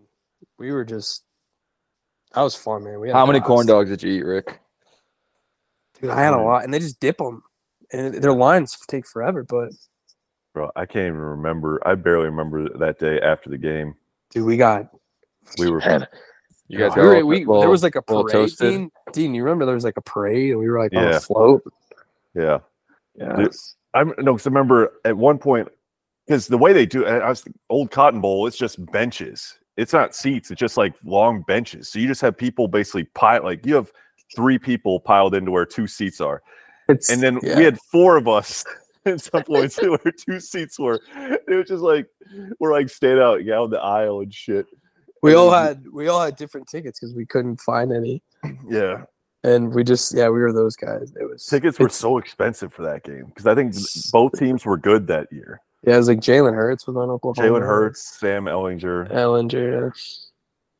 we 0.59 0.71
were 0.71 0.85
just 0.85 1.23
that 2.33 2.41
was 2.41 2.55
fun, 2.55 2.83
man. 2.83 2.99
We 2.99 3.07
had 3.07 3.15
How 3.15 3.25
many 3.25 3.39
blast. 3.39 3.47
corn 3.47 3.65
dogs 3.67 3.89
did 3.89 4.03
you 4.03 4.11
eat, 4.11 4.23
Ric? 4.23 4.59
Dude, 6.01 6.09
I 6.11 6.21
had 6.21 6.33
a 6.33 6.37
lot, 6.41 6.65
and 6.65 6.73
they 6.73 6.79
just 6.79 6.99
dip 6.99 7.17
them, 7.17 7.41
and 7.93 8.13
their 8.15 8.33
lines 8.33 8.77
take 8.87 9.07
forever. 9.07 9.43
But 9.43 9.69
Bro, 10.53 10.69
I 10.75 10.85
can't 10.85 11.07
even 11.07 11.17
remember. 11.19 11.81
I 11.87 11.95
barely 11.95 12.25
remember 12.25 12.67
that 12.77 12.99
day 12.99 13.19
after 13.21 13.49
the 13.49 13.57
game. 13.57 13.95
dude, 14.31 14.45
we 14.45 14.57
got 14.57 14.89
We 15.57 15.69
were 15.71 15.79
man, 15.79 16.07
You 16.67 16.79
guys 16.79 16.91
we 16.95 17.01
were, 17.03 17.15
all- 17.17 17.25
we, 17.25 17.45
well, 17.45 17.61
there 17.61 17.69
was 17.69 17.83
like 17.83 17.95
a 17.95 18.01
parade. 18.01 18.49
Dean, 18.59 18.91
Dean, 19.13 19.33
you 19.33 19.43
remember 19.43 19.65
there 19.65 19.75
was 19.75 19.85
like 19.85 19.97
a 19.97 20.01
parade, 20.01 20.51
and 20.51 20.59
we 20.59 20.69
were 20.69 20.79
like 20.79 20.93
on 20.93 21.07
a 21.07 21.19
float. 21.21 21.63
yeah. 22.33 22.59
Yeah, 23.17 23.35
Dude, 23.35 23.53
I 23.93 24.03
no, 24.03 24.33
because 24.33 24.47
I 24.47 24.49
remember 24.49 24.93
at 25.05 25.15
one 25.15 25.37
point 25.37 25.69
because 26.27 26.47
the 26.47 26.57
way 26.57 26.73
they 26.73 26.85
do 26.85 27.05
I 27.05 27.29
was 27.29 27.45
old 27.69 27.91
Cotton 27.91 28.21
Bowl, 28.21 28.47
it's 28.47 28.57
just 28.57 28.83
benches. 28.91 29.57
It's 29.77 29.93
not 29.93 30.15
seats. 30.15 30.51
It's 30.51 30.59
just 30.59 30.77
like 30.77 30.93
long 31.03 31.43
benches. 31.47 31.89
So 31.89 31.99
you 31.99 32.07
just 32.07 32.21
have 32.21 32.37
people 32.37 32.67
basically 32.67 33.05
pile 33.05 33.43
like 33.43 33.65
you 33.65 33.75
have 33.75 33.91
three 34.35 34.57
people 34.57 34.99
piled 34.99 35.35
into 35.35 35.51
where 35.51 35.65
two 35.65 35.87
seats 35.87 36.19
are, 36.19 36.41
it's, 36.89 37.09
and 37.09 37.21
then 37.21 37.39
yeah. 37.41 37.57
we 37.57 37.63
had 37.63 37.77
four 37.91 38.17
of 38.17 38.27
us 38.27 38.63
at 39.05 39.21
some 39.21 39.43
points 39.43 39.77
where 39.81 39.97
two 40.27 40.39
seats 40.39 40.79
were. 40.79 40.99
It 41.15 41.55
was 41.55 41.67
just 41.67 41.83
like 41.83 42.07
we're 42.59 42.73
like 42.73 42.89
staying 42.89 43.19
out 43.19 43.45
down 43.45 43.69
the 43.69 43.79
aisle 43.79 44.21
and 44.21 44.33
shit. 44.33 44.65
we 45.21 45.31
and 45.31 45.39
all 45.39 45.51
had 45.51 45.85
we 45.91 46.07
all 46.07 46.21
had 46.21 46.35
different 46.35 46.67
tickets 46.67 46.99
because 46.99 47.15
we 47.15 47.25
couldn't 47.25 47.61
find 47.61 47.93
any, 47.93 48.21
Yeah, 48.69 49.03
and 49.45 49.73
we 49.73 49.83
just 49.83 50.13
yeah 50.13 50.27
we 50.29 50.39
were 50.39 50.51
those 50.51 50.75
guys. 50.75 51.13
It 51.19 51.29
was 51.29 51.45
tickets 51.45 51.79
were 51.79 51.89
so 51.89 52.17
expensive 52.17 52.73
for 52.73 52.81
that 52.83 53.03
game 53.03 53.25
because 53.27 53.45
I 53.45 53.55
think 53.55 53.73
both 54.11 54.37
teams 54.37 54.65
were 54.65 54.77
good 54.77 55.07
that 55.07 55.31
year. 55.31 55.61
yeah. 55.83 55.93
It 55.95 55.97
was 55.97 56.07
like 56.07 56.19
Jalen 56.19 56.53
Hurts 56.55 56.87
was 56.87 56.95
on 56.97 57.09
Oklahoma. 57.09 57.47
Jalen 57.47 57.61
Hurts, 57.65 58.17
Sam 58.19 58.45
Ehlinger. 58.45 59.11
Ehlinger. 59.11 59.91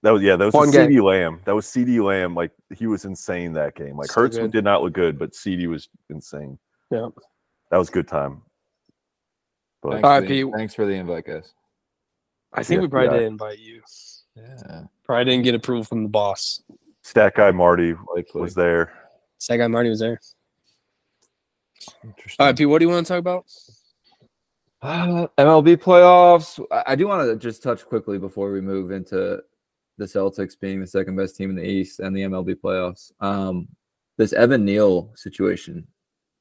That 0.04 0.12
was 0.12 0.22
yeah, 0.22 0.36
that 0.36 0.46
was 0.46 0.52
Fun 0.54 0.72
CeeDee. 0.72 1.02
Lamb. 1.02 1.42
That 1.46 1.56
was 1.56 1.66
CeeDee 1.68 2.04
Lamb. 2.04 2.36
Like 2.36 2.52
he 2.76 2.88
was 2.88 3.06
insane 3.06 3.54
that 3.54 3.76
game. 3.76 3.98
Like 3.98 4.12
So 4.12 4.22
Hurts 4.22 4.38
good. 4.38 4.52
did 4.52 4.64
not 4.64 4.84
look 4.84 4.94
good, 4.94 5.18
but 5.18 5.32
CeeDee 5.34 5.68
was 5.68 5.90
insane. 6.10 6.60
Yeah. 6.92 7.10
That 7.72 7.78
was 7.78 7.90
good 7.90 8.08
time. 8.08 8.42
But 9.82 9.94
Thanks, 9.94 10.08
All 10.08 10.22
for 10.22 10.28
the, 10.28 10.52
thanks 10.56 10.74
for 10.76 10.86
the 10.86 10.94
invite, 10.94 11.26
guys. 11.26 11.54
I 12.54 12.64
think 12.64 12.78
Yeah, 12.78 12.82
we 12.84 12.88
probably 12.88 13.10
yeah. 13.14 13.20
did 13.20 13.28
invite 13.28 13.60
you. 13.60 13.82
Yeah. 14.36 14.84
Probably 15.04 15.26
didn't 15.26 15.44
get 15.44 15.56
approval 15.56 15.84
from 15.84 16.04
the 16.04 16.10
boss. 16.10 16.64
Stat 17.06 17.36
guy 17.36 17.52
Marty 17.52 17.94
Likely. 18.16 18.42
was 18.42 18.56
there. 18.56 18.92
Stat 19.38 19.60
guy 19.60 19.68
Marty 19.68 19.90
was 19.90 20.00
there. 20.00 20.20
Interesting. 22.04 22.36
All 22.44 22.48
right, 22.48 22.58
Pete, 22.58 22.68
what 22.68 22.80
do 22.80 22.86
you 22.86 22.90
want 22.90 23.06
to 23.06 23.14
talk 23.14 23.20
about? 23.20 23.46
Uh, 24.82 25.28
MLB 25.38 25.78
playoffs. 25.78 26.64
I- 26.72 26.84
I 26.88 26.96
do 26.96 27.08
want 27.08 27.28
to 27.28 27.36
just 27.36 27.62
touch 27.64 27.86
quickly 27.86 28.18
before 28.18 28.52
we 28.52 28.62
move 28.62 28.92
into 28.92 29.42
the 29.98 30.06
Celtics 30.06 30.60
being 30.60 30.82
the 30.82 30.88
second 30.88 31.16
best 31.16 31.36
team 31.36 31.50
in 31.50 31.56
the 31.56 31.64
East 31.68 32.00
and 32.00 32.16
the 32.16 32.22
MLB 32.24 32.56
playoffs. 32.56 33.12
Um, 33.20 33.68
this 34.18 34.34
Evan 34.34 34.66
Neal 34.66 35.12
situation, 35.16 35.88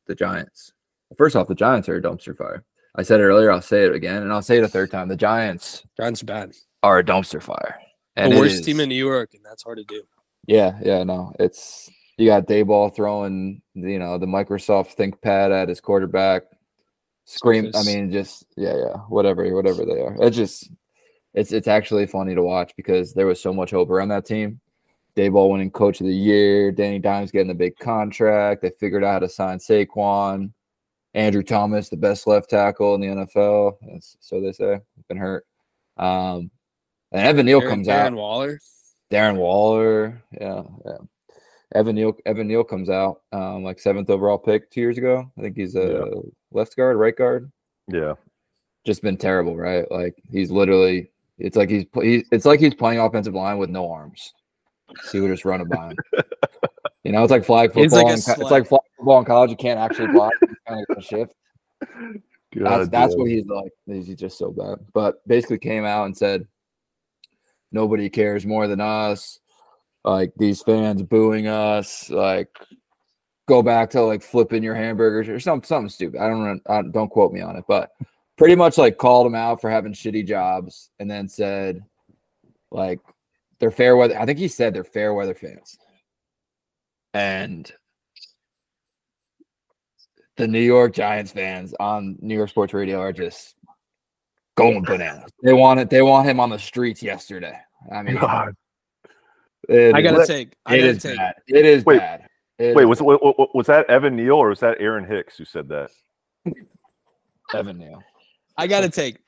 the 0.06 0.14
Giants. 0.14 0.72
First 1.16 1.36
off, 1.36 1.46
the 1.48 1.54
Giants 1.54 1.88
are 1.88 1.96
a 1.96 2.02
dumpster 2.02 2.36
fire. 2.36 2.64
I 2.96 3.02
said 3.02 3.20
it 3.20 3.24
earlier. 3.24 3.50
I'll 3.50 3.60
say 3.60 3.84
it 3.84 3.94
again, 3.94 4.22
and 4.22 4.32
I'll 4.32 4.42
say 4.42 4.58
it 4.58 4.64
a 4.64 4.68
third 4.68 4.90
time. 4.90 5.08
The 5.08 5.16
Giants 5.16 5.82
Giants 5.96 6.22
are 6.22 6.26
bad. 6.26 6.52
are 6.82 6.98
a 6.98 7.04
dumpster 7.04 7.42
fire. 7.42 7.76
And 8.16 8.32
the 8.32 8.36
it 8.36 8.40
worst 8.40 8.64
team 8.64 8.78
in 8.80 8.88
New 8.88 8.94
York, 8.94 9.34
and 9.34 9.44
that's 9.44 9.62
hard 9.64 9.78
to 9.78 9.84
do. 9.84 10.02
Yeah, 10.46 10.78
yeah, 10.82 11.04
no. 11.04 11.32
It's 11.38 11.90
you 12.16 12.26
got 12.26 12.46
Daboll 12.46 12.94
throwing, 12.94 13.62
you 13.74 13.98
know, 13.98 14.18
the 14.18 14.26
Microsoft 14.26 14.96
ThinkPad 14.96 15.50
at 15.52 15.68
his 15.68 15.80
quarterback. 15.80 16.42
Scream. 17.24 17.70
I 17.74 17.82
mean, 17.84 18.12
just 18.12 18.44
yeah, 18.56 18.76
yeah, 18.76 18.96
whatever, 19.08 19.52
whatever 19.54 19.84
they 19.84 20.00
are. 20.00 20.16
It's 20.20 20.36
just 20.36 20.70
it's 21.32 21.52
it's 21.52 21.68
actually 21.68 22.06
funny 22.06 22.34
to 22.34 22.42
watch 22.42 22.72
because 22.76 23.14
there 23.14 23.26
was 23.26 23.40
so 23.40 23.52
much 23.52 23.70
hope 23.70 23.90
around 23.90 24.08
that 24.08 24.26
team. 24.26 24.60
Daboll 25.16 25.50
winning 25.50 25.70
coach 25.70 26.00
of 26.00 26.06
the 26.06 26.14
year, 26.14 26.72
Danny 26.72 26.98
Dimes 26.98 27.30
getting 27.30 27.50
a 27.50 27.54
big 27.54 27.78
contract. 27.78 28.62
They 28.62 28.70
figured 28.70 29.04
out 29.04 29.12
how 29.12 29.18
to 29.20 29.28
sign 29.28 29.58
Saquon. 29.58 30.52
Andrew 31.14 31.44
Thomas, 31.44 31.88
the 31.88 31.96
best 31.96 32.26
left 32.26 32.50
tackle 32.50 32.96
in 32.96 33.00
the 33.00 33.06
NFL. 33.06 33.76
That's, 33.82 34.16
so 34.20 34.40
they 34.40 34.50
say. 34.50 34.80
Been 35.08 35.16
hurt. 35.16 35.46
Um, 35.96 36.50
and 37.12 37.26
Evan 37.26 37.46
Neal 37.46 37.60
comes 37.60 37.86
Darren 37.86 38.06
out. 38.06 38.14
Waller. 38.14 38.58
Darren 39.10 39.36
Waller, 39.36 40.22
yeah, 40.40 40.62
yeah. 40.84 40.96
Evan 41.74 41.96
Neal, 41.96 42.16
Evan 42.26 42.46
Neal 42.46 42.62
comes 42.64 42.88
out 42.88 43.22
um, 43.32 43.64
like 43.64 43.80
seventh 43.80 44.08
overall 44.10 44.38
pick 44.38 44.70
two 44.70 44.80
years 44.80 44.96
ago. 44.98 45.30
I 45.38 45.40
think 45.42 45.56
he's 45.56 45.74
a 45.74 46.08
Yeah. 46.14 46.20
left 46.52 46.76
guard, 46.76 46.96
right 46.96 47.16
guard. 47.16 47.50
Yeah. 47.88 48.14
Just 48.84 49.02
been 49.02 49.16
terrible, 49.16 49.56
right? 49.56 49.90
Like 49.90 50.14
he's 50.30 50.50
literally, 50.50 51.10
it's 51.38 51.56
like 51.56 51.70
he's 51.70 51.84
pl- 51.86 52.02
he, 52.02 52.24
it's 52.30 52.44
like 52.44 52.60
he's 52.60 52.74
playing 52.74 53.00
offensive 53.00 53.34
line 53.34 53.58
with 53.58 53.70
no 53.70 53.90
arms. 53.90 54.32
He 55.10 55.20
would 55.20 55.30
just 55.30 55.44
run 55.44 55.60
it 55.62 55.68
by 55.68 55.88
him. 55.88 55.96
you 57.02 57.10
know, 57.12 57.22
it's 57.24 57.30
like 57.32 57.44
flag 57.44 57.72
He's 57.72 57.92
football. 57.92 58.04
like 58.10 58.16
in 58.18 58.22
co- 58.22 58.32
it's 58.42 58.50
like 58.50 58.66
flag 58.68 58.82
football 58.96 59.18
in 59.18 59.24
college. 59.24 59.50
You 59.50 59.56
can't 59.56 59.80
actually 59.80 60.08
block. 60.12 60.32
Kind 60.68 60.86
of 60.96 61.04
shift. 61.04 61.34
That's 62.56 62.62
God 62.86 62.90
that's 62.92 63.14
damn. 63.14 63.18
what 63.20 63.30
he's 63.30 63.46
like. 63.46 63.72
He's 63.86 64.06
he's 64.06 64.16
just 64.16 64.38
so 64.38 64.52
bad. 64.52 64.76
But 64.92 65.26
basically 65.26 65.58
came 65.58 65.84
out 65.84 66.04
and 66.04 66.16
said, 66.16 66.46
nobody 67.74 68.08
cares 68.08 68.46
more 68.46 68.66
than 68.66 68.80
us. 68.80 69.40
Like 70.04 70.32
these 70.36 70.62
fans 70.62 71.02
booing 71.02 71.46
us. 71.46 72.08
Like 72.08 72.48
go 73.46 73.62
back 73.62 73.90
to 73.90 74.02
like 74.02 74.22
flipping 74.22 74.62
your 74.62 74.74
hamburgers 74.74 75.28
or 75.28 75.40
something 75.40 75.66
something 75.66 75.90
stupid. 75.90 76.20
I 76.20 76.28
don't 76.28 76.62
I, 76.68 76.82
don't 76.82 77.10
quote 77.10 77.32
me 77.32 77.42
on 77.42 77.56
it, 77.56 77.64
but 77.68 77.90
pretty 78.38 78.54
much 78.54 78.78
like 78.78 78.96
called 78.96 79.26
them 79.26 79.34
out 79.34 79.60
for 79.60 79.68
having 79.68 79.92
shitty 79.92 80.26
jobs 80.26 80.90
and 80.98 81.10
then 81.10 81.28
said 81.28 81.84
like 82.70 83.00
they're 83.58 83.70
fair 83.70 83.96
weather. 83.96 84.18
I 84.18 84.24
think 84.24 84.38
he 84.38 84.48
said 84.48 84.72
they're 84.72 84.84
fair 84.84 85.12
weather 85.12 85.34
fans. 85.34 85.78
And 87.12 87.70
the 90.36 90.48
New 90.48 90.60
York 90.60 90.94
Giants 90.94 91.30
fans 91.30 91.74
on 91.78 92.16
New 92.20 92.34
York 92.34 92.50
Sports 92.50 92.74
Radio 92.74 93.00
are 93.00 93.12
just 93.12 93.54
going 94.56 94.82
bananas. 94.82 95.30
They 95.42 95.52
want 95.52 95.80
it. 95.80 95.90
They 95.90 96.02
want 96.02 96.28
him 96.28 96.40
on 96.40 96.50
the 96.50 96.58
streets 96.58 97.02
yesterday. 97.02 97.58
I 97.92 98.02
mean, 98.02 98.16
God. 98.16 98.54
I 99.70 100.02
gotta 100.02 100.18
Let- 100.18 100.26
take. 100.26 100.52
I 100.66 100.76
it 100.76 100.78
gotta 100.78 100.88
is 100.90 101.02
take. 101.02 101.16
bad. 101.16 101.34
It 101.48 101.64
is 101.64 101.84
Wait, 101.84 101.98
bad. 101.98 102.26
It 102.58 102.76
Wait, 102.76 102.82
is 102.84 102.88
was, 102.88 103.00
wa- 103.02 103.18
wa- 103.20 103.46
was 103.54 103.66
that 103.66 103.88
Evan 103.90 104.14
Neal 104.16 104.34
or 104.34 104.50
was 104.50 104.60
that 104.60 104.76
Aaron 104.80 105.04
Hicks 105.04 105.36
who 105.38 105.44
said 105.44 105.68
that? 105.68 105.90
Evan 107.54 107.78
Neal. 107.78 108.02
I 108.56 108.66
gotta 108.66 108.88
take. 108.88 109.18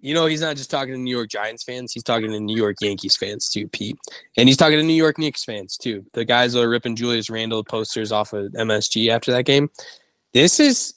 You 0.00 0.14
know, 0.14 0.26
he's 0.26 0.40
not 0.40 0.56
just 0.56 0.70
talking 0.70 0.94
to 0.94 0.98
New 0.98 1.14
York 1.14 1.28
Giants 1.28 1.64
fans. 1.64 1.92
He's 1.92 2.04
talking 2.04 2.30
to 2.30 2.38
New 2.38 2.56
York 2.56 2.76
Yankees 2.80 3.16
fans 3.16 3.48
too, 3.48 3.66
Pete. 3.66 3.98
And 4.36 4.48
he's 4.48 4.56
talking 4.56 4.78
to 4.78 4.84
New 4.84 4.92
York 4.94 5.18
Knicks 5.18 5.42
fans 5.44 5.76
too. 5.76 6.06
The 6.14 6.24
guys 6.24 6.52
that 6.52 6.62
are 6.62 6.68
ripping 6.68 6.94
Julius 6.94 7.28
Randle 7.28 7.64
posters 7.64 8.12
off 8.12 8.32
of 8.32 8.52
MSG 8.52 9.10
after 9.10 9.32
that 9.32 9.42
game. 9.42 9.68
This 10.32 10.60
is, 10.60 10.94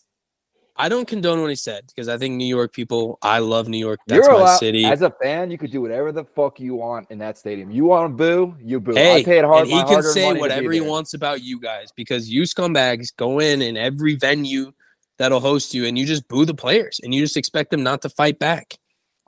I 0.81 0.89
don't 0.89 1.07
condone 1.07 1.41
what 1.41 1.49
he 1.51 1.55
said 1.55 1.85
because 1.87 2.09
I 2.09 2.17
think 2.17 2.35
New 2.35 2.45
York 2.47 2.73
people. 2.73 3.19
I 3.21 3.37
love 3.37 3.67
New 3.67 3.77
York. 3.77 3.99
That's 4.07 4.25
You're 4.25 4.33
my 4.33 4.39
allowed, 4.41 4.57
city. 4.57 4.83
as 4.85 5.03
a 5.03 5.11
fan, 5.21 5.51
you 5.51 5.57
could 5.59 5.71
do 5.71 5.79
whatever 5.81 6.11
the 6.11 6.23
fuck 6.25 6.59
you 6.59 6.73
want 6.73 7.09
in 7.11 7.19
that 7.19 7.37
stadium. 7.37 7.69
You 7.69 7.85
want 7.85 8.11
to 8.11 8.15
boo, 8.15 8.55
you 8.59 8.79
boo. 8.79 8.93
Hey, 8.95 9.19
I 9.19 9.23
paid 9.23 9.43
hard. 9.45 9.67
and 9.67 9.71
he 9.71 9.83
can 9.83 10.01
say 10.01 10.21
money 10.23 10.29
to 10.29 10.33
be 10.35 10.41
whatever 10.41 10.71
he 10.71 10.81
wants 10.81 11.13
about 11.13 11.43
you 11.43 11.59
guys 11.59 11.91
because 11.95 12.29
you 12.31 12.41
scumbags 12.43 13.15
go 13.15 13.39
in 13.39 13.61
in 13.61 13.77
every 13.77 14.15
venue 14.15 14.71
that'll 15.19 15.39
host 15.39 15.73
you 15.75 15.85
and 15.85 15.99
you 15.99 16.05
just 16.05 16.27
boo 16.27 16.45
the 16.45 16.53
players 16.55 16.99
and 17.03 17.13
you 17.13 17.21
just 17.21 17.37
expect 17.37 17.69
them 17.69 17.83
not 17.83 18.01
to 18.01 18.09
fight 18.09 18.39
back. 18.39 18.75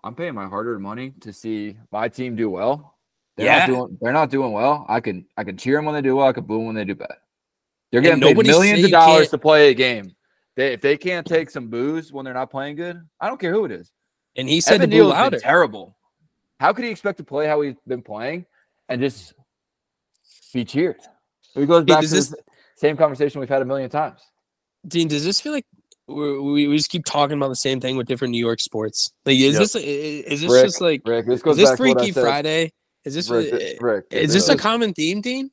I'm 0.04 0.16
paying 0.16 0.34
my 0.34 0.48
hard-earned 0.48 0.82
money 0.82 1.14
to 1.22 1.32
see 1.32 1.78
my 1.92 2.10
team 2.10 2.36
do 2.36 2.50
well. 2.50 2.98
They're 3.38 3.46
Yeah. 3.46 3.60
not 3.60 3.68
doing. 3.68 3.98
They're 4.02 4.12
not 4.14 4.30
doing 4.32 4.52
well. 4.54 4.86
I 4.90 5.00
can 5.02 5.26
I 5.38 5.44
can 5.44 5.56
cheer 5.58 5.78
them 5.78 5.86
when 5.86 5.94
they 5.94 6.02
do 6.02 6.16
well. 6.16 6.28
I 6.28 6.34
can 6.34 6.46
boo 6.46 6.58
them 6.58 6.66
when 6.66 6.76
they 6.76 6.84
do 6.86 6.96
bad. 6.96 7.14
They're 7.92 8.02
getting 8.02 8.22
paid 8.22 8.38
millions 8.38 8.84
of 8.84 8.90
dollars 8.90 9.30
to 9.30 9.38
play 9.38 9.70
a 9.70 9.74
game. 9.76 10.16
They, 10.56 10.74
if 10.74 10.82
they 10.82 10.98
can't 10.98 11.26
take 11.26 11.50
some 11.50 11.68
booze 11.70 12.12
when 12.14 12.26
they're 12.26 12.34
not 12.34 12.52
playing 12.52 12.76
good, 12.76 13.02
I 13.20 13.28
don't 13.28 13.40
care 13.40 13.52
who 13.52 13.66
it 13.66 13.72
is. 13.72 13.92
And 14.36 14.48
he 14.48 14.62
said 14.62 14.76
Evan 14.76 14.90
to 14.90 14.96
boo 14.96 14.98
Neal's 15.04 15.14
been 15.14 15.20
louder. 15.20 15.40
terrible. 15.40 15.98
How 16.60 16.74
could 16.74 16.86
he 16.86 16.92
expect 16.92 17.18
to 17.18 17.24
play 17.24 17.48
how 17.48 17.62
he's 17.62 17.76
been 17.88 18.02
playing 18.02 18.46
and 18.90 19.02
just 19.02 19.34
be 20.54 20.64
cheered? 20.66 20.98
It 21.56 21.66
goes 21.68 21.82
Hey, 21.82 21.86
back 21.94 22.02
to 22.02 22.08
does 22.08 22.30
the 22.30 22.38
same 22.76 22.98
conversation 22.98 23.40
we've 23.40 23.50
had 23.50 23.62
a 23.62 23.66
million 23.66 23.90
times. 23.90 24.22
Dean, 24.88 25.08
does 25.08 25.24
this 25.24 25.40
feel 25.42 25.52
like 25.54 25.66
we're, 26.08 26.42
we 26.42 26.68
we 26.68 26.78
just 26.78 26.90
keep 26.90 27.06
talking 27.06 27.38
about 27.38 27.50
the 27.50 27.56
same 27.56 27.80
thing 27.80 27.96
with 27.96 28.08
different 28.08 28.32
New 28.32 28.40
York 28.44 28.60
sports? 28.60 29.12
Like, 29.26 29.38
is 29.38 29.54
Yep. 29.54 29.60
this 29.60 29.76
is 29.76 30.42
this 30.42 30.52
Ric, 30.52 30.66
just 30.66 30.82
like 30.82 31.02
Ric, 31.06 31.26
this 31.26 31.42
is 31.44 31.58
this 31.58 31.70
back 31.70 31.78
to 31.78 31.84
Freaky. 31.84 32.12
Friday? 32.12 32.74
Is 33.06 33.14
this 33.16 33.30
Ric, 33.30 33.82
Ric, 33.82 34.06
is 34.12 34.34
this 34.34 34.50
a 34.50 34.58
common 34.58 34.94
theme, 34.94 35.22
Dean? 35.22 35.52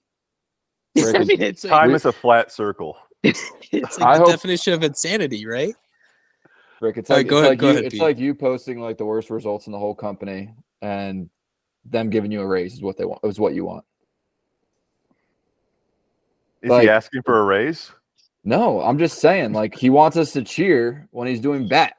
Ric, 0.96 1.14
I 1.16 1.18
mean, 1.24 1.40
it's 1.42 1.64
like, 1.64 1.70
Time 1.70 1.94
is 1.94 2.04
a 2.04 2.12
flat 2.12 2.50
circle. 2.52 2.96
It's 3.22 3.50
like 3.72 4.02
I 4.02 4.14
the 4.14 4.20
hope- 4.24 4.28
definition 4.30 4.72
of 4.72 4.82
insanity, 4.82 5.46
right? 5.46 5.74
Ric, 6.80 6.96
it's 6.96 7.10
like, 7.10 7.18
right, 7.18 7.28
go 7.28 7.36
it's 7.38 7.40
ahead, 7.42 7.50
like 7.50 7.58
go 7.58 7.66
you, 7.66 7.72
ahead, 7.72 7.84
it's 7.84 7.96
like 8.00 8.18
you 8.18 8.34
posting 8.34 8.80
like 8.80 8.96
the 8.96 9.04
worst 9.04 9.28
results 9.30 9.66
in 9.66 9.72
the 9.72 9.78
whole 9.78 9.94
company 9.94 10.54
and 10.80 11.28
them 11.84 12.08
giving 12.10 12.32
you 12.32 12.40
a 12.40 12.46
raise 12.46 12.72
is 12.74 12.82
what 12.82 12.96
they 12.96 13.04
want 13.04 13.20
is 13.24 13.38
what 13.38 13.54
you 13.54 13.64
want. 13.66 13.84
Is 16.62 16.70
Like- 16.70 16.82
he 16.82 16.88
asking 16.88 17.22
for 17.22 17.38
a 17.38 17.44
raise? 17.44 17.92
No, 18.42 18.80
I'm 18.80 18.98
just 18.98 19.18
saying, 19.20 19.52
like 19.52 19.74
he 19.74 19.90
wants 19.90 20.16
us 20.16 20.32
to 20.32 20.42
cheer 20.42 21.06
when 21.10 21.28
he's 21.28 21.40
doing 21.40 21.68
bad. 21.68 21.92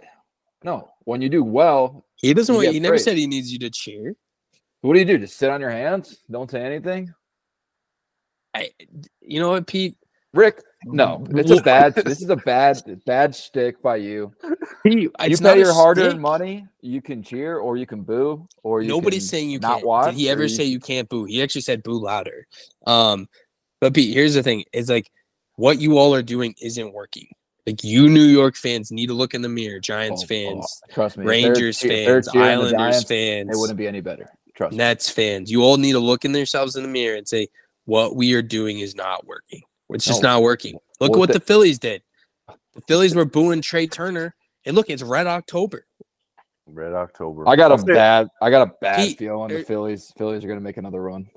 No, 0.63 0.89
when 1.03 1.21
you 1.21 1.29
do 1.29 1.43
well, 1.43 2.03
He 2.15 2.33
doesn't 2.33 2.53
want. 2.53 2.65
get 2.65 2.73
He 2.73 2.79
never 2.79 2.93
praise. 2.93 3.03
said 3.03 3.17
he 3.17 3.27
needs 3.27 3.53
you 3.53 3.59
to 3.59 3.69
cheer. 3.69 4.15
what 4.81 4.93
do 4.95 4.99
you 4.99 5.05
do? 5.05 5.19
Just 5.19 5.37
sit 5.37 5.51
on 5.51 5.61
your 5.61 5.69
hands? 5.69 6.23
Don't 6.29 6.49
say 6.49 6.61
anything? 6.63 7.13
I, 8.55 8.71
you 9.21 9.39
know 9.39 9.49
what, 9.51 9.67
Pete? 9.67 9.95
Ric, 10.33 10.61
no, 10.85 11.25
it's 11.31 11.51
a 11.51 11.61
bad 11.63 11.93
this 11.95 12.21
is 12.21 12.29
a 12.29 12.37
bad 12.37 12.81
bad 13.05 13.35
shtick 13.35 13.81
by 13.81 13.97
you. 13.97 14.31
Pete, 14.83 14.93
you 14.93 15.11
it's 15.19 15.41
pay 15.41 15.59
your 15.59 15.73
hard 15.73 15.97
earned 15.97 16.11
shtick. 16.11 16.21
money, 16.21 16.67
you 16.81 17.01
can 17.01 17.21
cheer 17.21 17.57
or 17.57 17.75
you 17.75 17.85
can 17.85 18.01
boo, 18.03 18.47
or 18.63 18.81
you 18.81 18.87
Nobody's 18.87 19.29
saying 19.29 19.49
you 19.49 19.59
not 19.59 19.75
can't. 19.75 19.85
watch. 19.85 20.05
Did 20.11 20.15
he 20.15 20.29
ever 20.29 20.47
say 20.47 20.63
you 20.63 20.79
can't 20.79 21.09
boo? 21.09 21.25
He 21.25 21.43
actually 21.43 21.61
said 21.61 21.83
boo 21.83 21.99
louder. 21.99 22.47
Um, 22.87 23.27
but 23.81 23.93
Pete, 23.93 24.13
here's 24.13 24.33
the 24.33 24.43
thing: 24.43 24.63
is 24.71 24.89
like 24.89 25.11
what 25.55 25.79
you 25.81 25.97
all 25.97 26.15
are 26.15 26.23
doing 26.23 26.55
isn't 26.61 26.93
working. 26.93 27.27
Like 27.67 27.83
you, 27.83 28.09
New 28.09 28.23
York 28.23 28.55
fans, 28.55 28.91
need 28.91 29.07
to 29.07 29.13
look 29.13 29.33
in 29.33 29.41
the 29.41 29.49
mirror. 29.49 29.79
Giants 29.79 30.23
Oh, 30.23 30.25
oh, 30.25 30.27
fans, 30.27 30.81
trust 30.91 31.17
me, 31.17 31.25
they're 31.25 31.29
Rangers 31.29 31.79
they're 31.79 32.23
fans, 32.23 32.27
Islanders 32.29 32.71
Giants, 32.71 33.03
fans, 33.03 33.49
It 33.55 33.59
wouldn't 33.59 33.77
be 33.77 33.87
any 33.87 34.01
better. 34.01 34.29
Trust 34.55 34.71
me. 34.71 34.77
Nets 34.77 35.09
fans. 35.09 35.51
You 35.51 35.61
all 35.63 35.77
need 35.77 35.91
to 35.91 35.99
look 35.99 36.25
in 36.25 36.31
themselves 36.31 36.75
in 36.75 36.83
the 36.83 36.89
mirror 36.89 37.17
and 37.17 37.27
say, 37.27 37.49
"What 37.85 38.15
we 38.15 38.33
are 38.33 38.41
doing 38.41 38.79
is 38.79 38.95
not 38.95 39.27
working. 39.27 39.61
It's 39.93 40.05
just 40.05 40.21
No. 40.23 40.29
not 40.29 40.41
working." 40.43 40.75
Look 40.99 41.11
What 41.11 41.19
what 41.19 41.27
the- 41.27 41.33
the 41.39 41.39
Phillies 41.45 41.79
did. 41.79 42.03
The 42.47 42.81
Phillies 42.87 43.15
were 43.15 43.25
booing 43.25 43.61
Trea 43.61 43.87
Turner, 43.87 44.35
and 44.65 44.75
look, 44.75 44.89
it's 44.89 45.03
Red 45.03 45.27
October. 45.27 45.85
Red 46.67 46.93
October. 46.93 47.47
I 47.49 47.55
got 47.55 47.71
a 47.71 47.73
I'll 47.75 47.77
say- 47.79 47.93
bad 47.93 48.27
I 48.41 48.49
got 48.49 48.67
a 48.67 48.71
bad 48.81 48.97
Pete, 48.97 49.17
feel 49.17 49.41
on 49.41 49.49
the 49.49 49.57
er- 49.61 49.63
Phillies. 49.63 50.13
Phillies 50.17 50.43
are 50.45 50.47
gonna 50.47 50.61
make 50.61 50.77
another 50.77 51.01
run. 51.01 51.27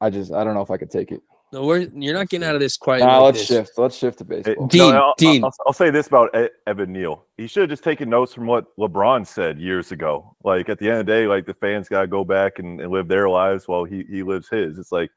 I 0.00 0.10
just 0.10 0.32
I 0.32 0.44
don't 0.44 0.54
know 0.54 0.60
if 0.62 0.70
I 0.70 0.76
could 0.76 0.90
take 0.90 1.10
it. 1.12 1.22
No, 1.52 1.64
we're, 1.64 1.82
you're 1.94 2.14
not 2.14 2.28
getting 2.28 2.46
out 2.48 2.56
of 2.56 2.60
this 2.60 2.76
quite. 2.76 2.98
Nah, 2.98 3.18
like 3.18 3.36
let's 3.36 3.38
this. 3.38 3.46
shift. 3.46 3.78
Let's 3.78 3.96
shift 3.96 4.18
to 4.18 4.24
Hey, 4.28 4.42
baseball. 4.42 4.66
Dean, 4.66 4.90
no, 4.90 4.98
I'll, 5.00 5.14
Dean. 5.16 5.44
I'll, 5.44 5.54
I'll 5.68 5.72
say 5.72 5.88
this 5.90 6.08
about 6.08 6.34
Evan 6.66 6.92
Neal. 6.92 7.26
He 7.36 7.46
should 7.46 7.60
have 7.60 7.70
just 7.70 7.84
taken 7.84 8.10
notes 8.10 8.34
from 8.34 8.46
what 8.46 8.76
LeBron 8.76 9.24
said 9.24 9.60
years 9.60 9.92
ago. 9.92 10.34
Like 10.42 10.68
at 10.68 10.80
the 10.80 10.88
end 10.90 10.98
of 10.98 11.06
the 11.06 11.12
day, 11.12 11.26
like 11.28 11.46
the 11.46 11.54
fans 11.54 11.88
got 11.88 12.00
to 12.00 12.06
go 12.08 12.24
back 12.24 12.58
and, 12.58 12.80
and 12.80 12.90
live 12.90 13.06
their 13.06 13.28
lives 13.28 13.68
while 13.68 13.84
he, 13.84 14.02
he 14.10 14.24
lives 14.24 14.48
his. 14.48 14.78
It's 14.78 14.90
like 14.90 15.10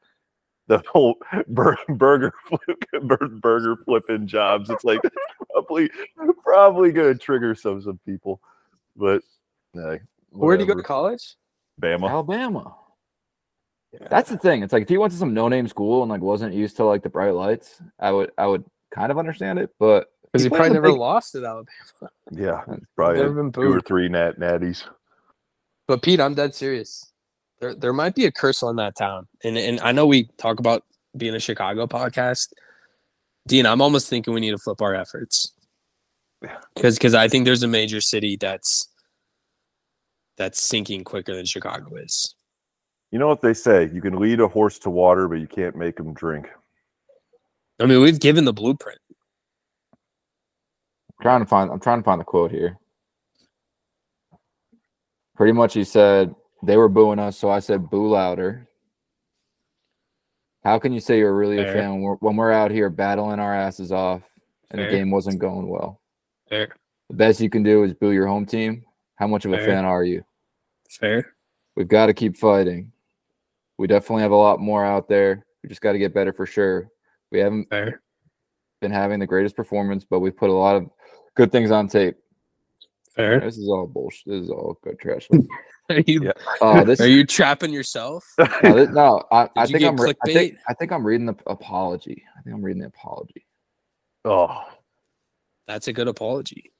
the 0.68 0.82
whole 0.90 1.16
bur- 1.48 1.76
burger 1.88 2.32
flip, 2.46 2.84
bur- 3.02 3.28
burger 3.28 3.76
flipping 3.84 4.26
jobs. 4.26 4.70
It's 4.70 4.84
like 4.84 5.00
probably 5.50 5.90
probably 6.42 6.92
going 6.92 7.12
to 7.12 7.18
trigger 7.18 7.54
some 7.54 7.82
some 7.82 7.98
people. 8.06 8.40
But 8.96 9.22
uh, 9.76 9.96
Where'd 10.30 10.60
you 10.60 10.66
go 10.66 10.74
to 10.74 10.82
college? 10.82 11.34
Bama. 11.80 12.08
Alabama. 12.08 12.74
That's 14.10 14.28
the 14.30 14.36
thing. 14.38 14.62
It's 14.62 14.72
like 14.72 14.82
if 14.82 14.88
he 14.88 14.98
went 14.98 15.12
to 15.12 15.18
some 15.18 15.32
no-name 15.32 15.66
school 15.66 16.02
and 16.02 16.10
like 16.10 16.20
wasn't 16.20 16.54
used 16.54 16.76
to 16.76 16.84
like 16.84 17.02
the 17.02 17.08
bright 17.08 17.34
lights, 17.34 17.80
I 17.98 18.12
would 18.12 18.30
I 18.36 18.46
would 18.46 18.64
kind 18.90 19.10
of 19.10 19.18
understand 19.18 19.58
it. 19.58 19.70
But 19.78 20.12
Because 20.32 20.42
he 20.44 20.50
played 20.50 20.58
probably 20.58 20.74
never 20.74 20.88
big- 20.88 20.98
lost 20.98 21.34
at 21.34 21.44
Alabama. 21.44 21.66
Yeah, 22.30 22.64
probably 22.96 23.18
Never 23.22 23.42
been 23.42 23.52
two 23.52 23.72
or 23.72 23.80
three 23.80 24.08
nat 24.08 24.38
natties. 24.38 24.84
But 25.86 26.02
Pete, 26.02 26.20
I'm 26.20 26.34
dead 26.34 26.54
serious. 26.54 27.07
There, 27.60 27.74
there 27.74 27.92
might 27.92 28.14
be 28.14 28.24
a 28.24 28.32
curse 28.32 28.62
on 28.62 28.76
that 28.76 28.96
town, 28.96 29.26
and 29.42 29.58
and 29.58 29.80
I 29.80 29.92
know 29.92 30.06
we 30.06 30.28
talk 30.38 30.60
about 30.60 30.84
being 31.16 31.34
a 31.34 31.40
Chicago 31.40 31.86
podcast. 31.86 32.52
Dean, 33.46 33.66
I'm 33.66 33.80
almost 33.80 34.08
thinking 34.08 34.34
we 34.34 34.40
need 34.40 34.52
to 34.52 34.58
flip 34.58 34.80
our 34.80 34.94
efforts, 34.94 35.52
because 36.74 36.96
because 36.96 37.14
I 37.14 37.28
think 37.28 37.44
there's 37.44 37.62
a 37.62 37.68
major 37.68 38.00
city 38.00 38.36
that's 38.36 38.88
that's 40.36 40.60
sinking 40.62 41.04
quicker 41.04 41.34
than 41.34 41.46
Chicago 41.46 41.96
is. 41.96 42.34
You 43.10 43.18
know 43.18 43.26
what 43.26 43.40
they 43.40 43.54
say? 43.54 43.90
You 43.92 44.00
can 44.00 44.18
lead 44.18 44.40
a 44.40 44.48
horse 44.48 44.78
to 44.80 44.90
water, 44.90 45.26
but 45.28 45.36
you 45.36 45.48
can't 45.48 45.74
make 45.74 45.98
him 45.98 46.12
drink. 46.12 46.46
I 47.80 47.86
mean, 47.86 48.02
we've 48.02 48.20
given 48.20 48.44
the 48.44 48.52
blueprint. 48.52 49.00
trying 51.20 51.40
to 51.40 51.46
find 51.46 51.70
I'm 51.70 51.80
trying 51.80 52.00
to 52.00 52.04
find 52.04 52.20
the 52.20 52.24
quote 52.24 52.50
here. 52.50 52.78
Pretty 55.36 55.52
much 55.52 55.74
he 55.74 55.84
said 55.84 56.34
they 56.62 56.76
were 56.76 56.88
booing 56.88 57.18
us, 57.18 57.36
so 57.36 57.50
I 57.50 57.60
said 57.60 57.90
boo 57.90 58.08
louder. 58.08 58.66
How 60.64 60.78
can 60.78 60.92
you 60.92 61.00
say 61.00 61.18
you're 61.18 61.34
really 61.36 61.58
a 61.60 61.72
fan 61.72 61.92
when 61.92 62.00
we're, 62.02 62.16
when 62.16 62.36
we're 62.36 62.52
out 62.52 62.70
here 62.70 62.90
battling 62.90 63.38
our 63.38 63.54
asses 63.54 63.92
off 63.92 64.22
and 64.70 64.80
Fair. 64.80 64.90
the 64.90 64.96
game 64.96 65.10
wasn't 65.10 65.38
going 65.38 65.68
well? 65.68 66.00
Fair, 66.48 66.68
The 67.08 67.14
best 67.16 67.40
you 67.40 67.48
can 67.48 67.62
do 67.62 67.84
is 67.84 67.94
boo 67.94 68.10
your 68.10 68.26
home 68.26 68.44
team. 68.44 68.84
How 69.16 69.26
much 69.26 69.44
of 69.44 69.52
a 69.52 69.56
Fair. 69.56 69.66
fan 69.66 69.84
are 69.84 70.04
you? 70.04 70.24
fair. 70.90 71.34
We've 71.76 71.88
got 71.88 72.06
to 72.06 72.14
keep 72.14 72.36
fighting. 72.36 72.90
We 73.78 73.86
definitely 73.86 74.22
have 74.22 74.32
a 74.32 74.36
lot 74.36 74.58
more 74.60 74.84
out 74.84 75.08
there. 75.08 75.44
We 75.62 75.68
just 75.68 75.80
got 75.80 75.92
to 75.92 75.98
get 75.98 76.12
better 76.14 76.32
for 76.32 76.44
sure. 76.46 76.90
We 77.30 77.38
haven't 77.38 77.68
Fair. 77.70 78.00
been 78.80 78.90
having 78.90 79.20
the 79.20 79.26
greatest 79.26 79.54
performance, 79.54 80.04
but 80.04 80.18
we've 80.20 80.36
put 80.36 80.50
a 80.50 80.52
lot 80.52 80.76
of 80.76 80.90
good 81.36 81.52
things 81.52 81.70
on 81.70 81.86
tape. 81.88 82.16
Fair. 83.14 83.38
This 83.40 83.58
is 83.58 83.68
all 83.68 83.86
bullshit. 83.86 84.26
This 84.26 84.42
is 84.44 84.50
all 84.50 84.76
good 84.82 84.98
trash. 84.98 85.28
Are 85.90 86.00
you, 86.06 86.24
Yeah. 86.24 86.32
Uh, 86.60 86.84
this, 86.84 87.00
are 87.00 87.08
you 87.08 87.24
trapping 87.24 87.72
yourself? 87.72 88.24
no, 88.38 88.74
this- 88.74 88.90
no, 88.90 89.22
I, 89.32 89.48
I 89.56 89.66
think 89.66 89.82
I'm. 89.84 89.96
Re- 89.96 90.14
I 90.24 90.32
think. 90.32 90.56
I 90.68 90.74
think 90.74 90.92
I'm 90.92 91.06
reading 91.06 91.26
the 91.26 91.36
apology. 91.46 92.24
I 92.36 92.42
think 92.42 92.54
I'm 92.54 92.62
reading 92.62 92.82
the 92.82 92.88
apology. 92.88 93.46
Oh, 94.24 94.62
That's 95.66 95.88
a 95.88 95.92
good 95.92 96.08
apology. 96.08 96.72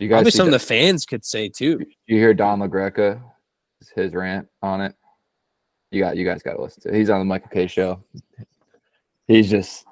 You 0.00 0.08
guys, 0.08 0.16
Probably 0.16 0.30
see 0.32 0.36
some 0.38 0.46
of 0.48 0.52
the 0.52 0.58
fans 0.58 1.06
could 1.06 1.24
say 1.24 1.48
too. 1.48 1.80
you 2.06 2.16
hear 2.16 2.34
Don 2.34 2.58
LaGreca, 2.58 3.20
his 3.94 4.12
rant 4.14 4.48
on 4.62 4.80
it. 4.80 4.96
You 5.92 6.00
got, 6.02 6.16
you 6.16 6.24
guys 6.24 6.42
got 6.42 6.54
to 6.54 6.62
listen 6.62 6.82
to. 6.82 6.88
it. 6.88 6.94
He's 6.96 7.10
on 7.10 7.20
the 7.20 7.24
Michael 7.24 7.50
Kay 7.50 7.66
show. 7.68 8.02
He's 9.28 9.48
just, 9.50 9.84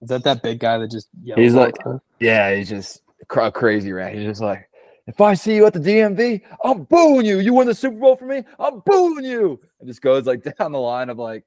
Is 0.00 0.08
that 0.08 0.24
that 0.24 0.42
big 0.42 0.58
guy 0.60 0.78
that 0.78 0.90
just 0.90 1.08
yells 1.22 1.38
He's 1.40 1.52
like- 1.54 1.74
time? 1.84 2.00
yeah, 2.20 2.54
he's 2.54 2.70
just 2.70 3.02
cra- 3.28 3.52
crazy 3.52 3.92
rant. 3.92 4.14
He's 4.14 4.24
just 4.24 4.40
like, 4.40 4.70
if 5.12 5.20
I 5.20 5.34
see 5.34 5.54
you 5.54 5.66
at 5.66 5.72
the 5.74 5.78
DMV, 5.78 6.42
I'm 6.64 6.84
booing 6.84 7.26
you. 7.26 7.38
You 7.40 7.52
win 7.54 7.66
the 7.66 7.74
Super 7.74 7.96
Bowl 7.98 8.16
for 8.16 8.26
me, 8.26 8.42
I'm 8.58 8.80
booing 8.86 9.24
you. 9.24 9.60
And 9.78 9.88
just 9.88 10.02
goes 10.02 10.26
like 10.26 10.42
down 10.58 10.72
the 10.72 10.80
line 10.80 11.10
of 11.10 11.18
like, 11.18 11.44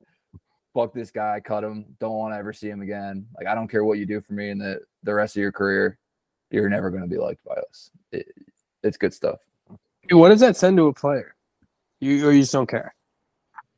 fuck 0.73 0.93
this 0.93 1.09
guy, 1.11 1.39
cut 1.39 1.63
him. 1.63 1.85
Don't 1.99 2.15
want 2.17 2.33
to 2.33 2.37
ever 2.37 2.53
see 2.53 2.69
him 2.69 2.81
again. 2.81 3.25
Like, 3.37 3.47
I 3.47 3.55
don't 3.55 3.67
care 3.67 3.83
what 3.83 3.97
you 3.97 4.05
do 4.05 4.21
for 4.21 4.33
me 4.33 4.49
in 4.49 4.57
the 4.59 4.79
the 5.03 5.13
rest 5.13 5.35
of 5.35 5.41
your 5.41 5.51
career. 5.51 5.97
You're 6.51 6.69
never 6.69 6.89
going 6.91 7.03
to 7.03 7.09
be 7.09 7.17
liked 7.17 7.43
by 7.43 7.55
us. 7.55 7.89
It, 8.11 8.27
it's 8.83 8.97
good 8.97 9.13
stuff. 9.13 9.39
Dude, 10.07 10.19
what 10.19 10.29
does 10.29 10.39
that 10.41 10.55
send 10.55 10.77
to 10.77 10.87
a 10.87 10.93
player? 10.93 11.35
You 11.99 12.27
or 12.27 12.31
you 12.31 12.41
just 12.41 12.53
don't 12.53 12.67
care. 12.69 12.93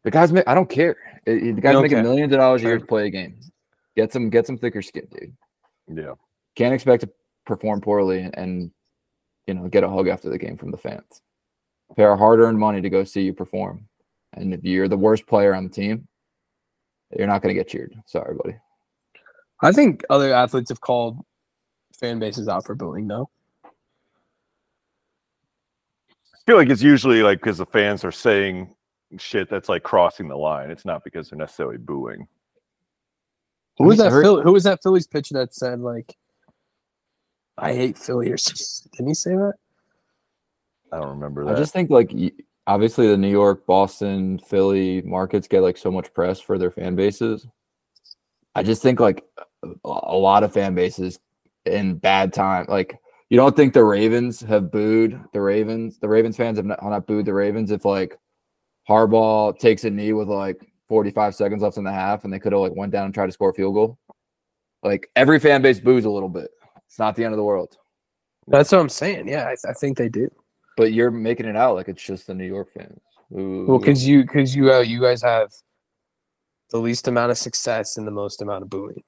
The 0.04 0.12
guys, 0.12 0.32
make, 0.34 0.48
I 0.48 0.54
don't 0.54 0.70
care. 0.70 0.98
It- 1.26 1.44
it- 1.44 1.56
the 1.56 1.62
guys 1.62 1.74
don't 1.74 1.82
making 1.84 1.98
care. 1.98 2.04
millions 2.04 2.34
of 2.34 2.40
dollars 2.40 2.62
a 2.64 2.66
year 2.68 2.78
to 2.80 2.86
play 2.86 3.08
a 3.08 3.10
game. 3.10 3.40
Get 3.96 4.12
some, 4.14 4.30
get 4.30 4.46
some 4.46 4.58
thicker 4.58 4.82
skin, 4.82 5.08
dude. 5.12 5.34
yeah. 5.98 6.14
Can't 6.56 6.74
expect 6.74 7.02
to 7.02 7.10
perform 7.46 7.80
poorly 7.82 8.20
and, 8.20 8.38
and 8.38 8.72
you 9.48 9.54
know 9.54 9.68
get 9.68 9.84
a 9.84 9.90
hug 9.90 10.08
after 10.08 10.30
the 10.30 10.38
game 10.38 10.58
from 10.58 10.72
the 10.72 10.78
fans. 10.78 11.22
Pay 11.96 12.04
our 12.04 12.18
hard-earned 12.18 12.60
money 12.60 12.82
to 12.82 12.90
go 12.90 13.04
see 13.04 13.22
you 13.22 13.34
perform, 13.34 13.88
and 14.34 14.54
if 14.54 14.64
you're 14.64 14.88
the 14.90 14.98
worst 14.98 15.26
player 15.26 15.56
on 15.56 15.64
the 15.64 15.70
team, 15.70 16.08
you're 17.18 17.28
not 17.28 17.42
going 17.42 17.56
to 17.56 17.60
get 17.60 17.70
cheered. 17.70 17.96
Sorry, 18.06 18.36
buddy. 18.36 18.58
I 19.62 19.72
think 19.72 20.04
other 20.10 20.34
athletes 20.34 20.70
have 20.70 20.82
called 20.82 21.18
fan 22.00 22.20
bases 22.20 22.48
out 22.48 22.66
for 22.66 22.76
booing 22.76 23.08
though. 23.08 23.30
I 23.66 23.70
feel 26.46 26.58
like 26.58 26.70
it's 26.70 26.84
usually 26.84 27.24
like 27.24 27.40
because 27.40 27.58
the 27.58 27.66
fans 27.66 28.04
are 28.06 28.12
saying 28.12 28.74
shit 29.18 29.50
that's 29.50 29.70
like 29.70 29.84
crossing 29.84 30.28
the 30.28 30.38
line. 30.38 30.70
It's 30.70 30.86
not 30.86 31.04
because 31.04 31.30
they're 31.30 31.40
necessarily 31.40 31.78
booing. 31.78 32.28
Who 33.78 33.86
was 33.86 33.98
that? 33.98 34.12
heard- 34.12 34.24
Philly, 34.24 34.44
who 34.44 34.54
was 34.54 34.64
that 34.64 34.82
Phillies 34.84 35.08
pitcher 35.08 35.34
that 35.36 35.54
said 35.54 35.80
like, 35.80 36.16
"I 37.58 37.74
hate 37.74 37.98
Philly"? 37.98 38.32
Or 38.32 38.38
something? 38.38 38.92
Didn't 38.94 39.08
he 39.08 39.14
say 39.14 39.36
that? 39.36 39.54
I 40.92 40.98
don't 41.00 41.10
remember 41.10 41.46
that. 41.46 41.56
I 41.56 41.60
just 41.60 41.74
think 41.74 41.90
like 41.90 42.12
obviously 42.66 43.08
the 43.08 43.18
New 43.18 43.30
York, 43.30 43.66
Boston, 43.66 44.40
Philly 44.40 45.02
markets 45.02 45.48
get 45.48 45.62
like 45.62 45.78
so 45.78 45.92
much 45.92 46.14
press 46.14 46.40
for 46.40 46.58
their 46.58 46.72
fan 46.72 46.96
bases. 46.96 47.48
I 48.56 48.64
just 48.64 48.82
think 48.82 49.00
like 49.00 49.26
a 49.64 49.70
a 49.84 50.18
lot 50.18 50.44
of 50.44 50.54
fan 50.54 50.76
bases 50.76 51.20
in 51.66 51.96
bad 51.96 52.34
time. 52.34 52.66
Like 52.70 53.00
you 53.30 53.38
don't 53.38 53.56
think 53.56 53.74
the 53.74 53.84
Ravens 53.84 54.42
have 54.42 54.72
booed 54.72 55.20
the 55.34 55.42
Ravens? 55.42 56.00
The 56.00 56.08
Ravens 56.08 56.38
fans 56.38 56.58
have 56.58 56.66
not, 56.66 56.82
have 56.82 56.92
not 56.92 57.08
booed 57.08 57.26
the 57.26 57.34
Ravens 57.34 57.72
if 57.72 57.86
like 57.86 58.18
Harbaugh 58.88 59.58
takes 59.60 59.84
a 59.84 59.90
knee 59.90 60.14
with 60.14 60.30
like 60.30 60.62
45 60.88 61.36
seconds 61.36 61.62
left 61.62 61.78
in 61.78 61.84
the 61.84 61.92
half 61.92 62.24
and 62.24 62.32
they 62.32 62.40
could 62.40 62.54
have 62.54 62.62
like 62.62 62.76
went 62.76 62.92
down 62.92 63.06
and 63.06 63.14
tried 63.14 63.26
to 63.26 63.32
score 63.32 63.50
a 63.50 63.54
field 63.54 63.74
goal. 63.74 63.98
Like 64.84 65.10
every 65.16 65.40
fan 65.40 65.62
base 65.62 65.80
boos 65.80 66.06
a 66.06 66.10
little 66.10 66.30
bit. 66.30 66.52
It's 66.88 67.00
not 67.00 67.16
the 67.16 67.24
end 67.24 67.34
of 67.34 67.38
the 67.38 67.44
world. 67.44 67.78
That's 68.48 68.72
what 68.72 68.80
I'm 68.80 68.90
saying. 68.90 69.28
Yeah, 69.28 69.46
I, 69.46 69.70
I 69.70 69.74
think 69.74 69.98
they 69.98 70.10
do. 70.10 70.30
But 70.78 70.94
you're 70.94 71.12
making 71.12 71.48
it 71.48 71.56
out 71.56 71.76
like 71.76 71.88
it's 71.90 72.04
just 72.04 72.28
the 72.28 72.34
New 72.34 72.46
York 72.46 72.70
fans. 72.74 73.00
Who, 73.30 73.66
Well, 73.68 73.80
because 73.80 74.08
you 74.08 74.22
because 74.22 74.56
you 74.56 74.72
uh, 74.74 74.80
you 74.80 75.02
guys 75.02 75.22
have 75.22 75.52
the 76.70 76.78
least 76.78 77.08
amount 77.08 77.32
of 77.32 77.38
success 77.38 77.98
and 77.98 78.08
the 78.08 78.12
most 78.12 78.42
amount 78.42 78.64
of 78.64 78.70
booing. 78.70 79.04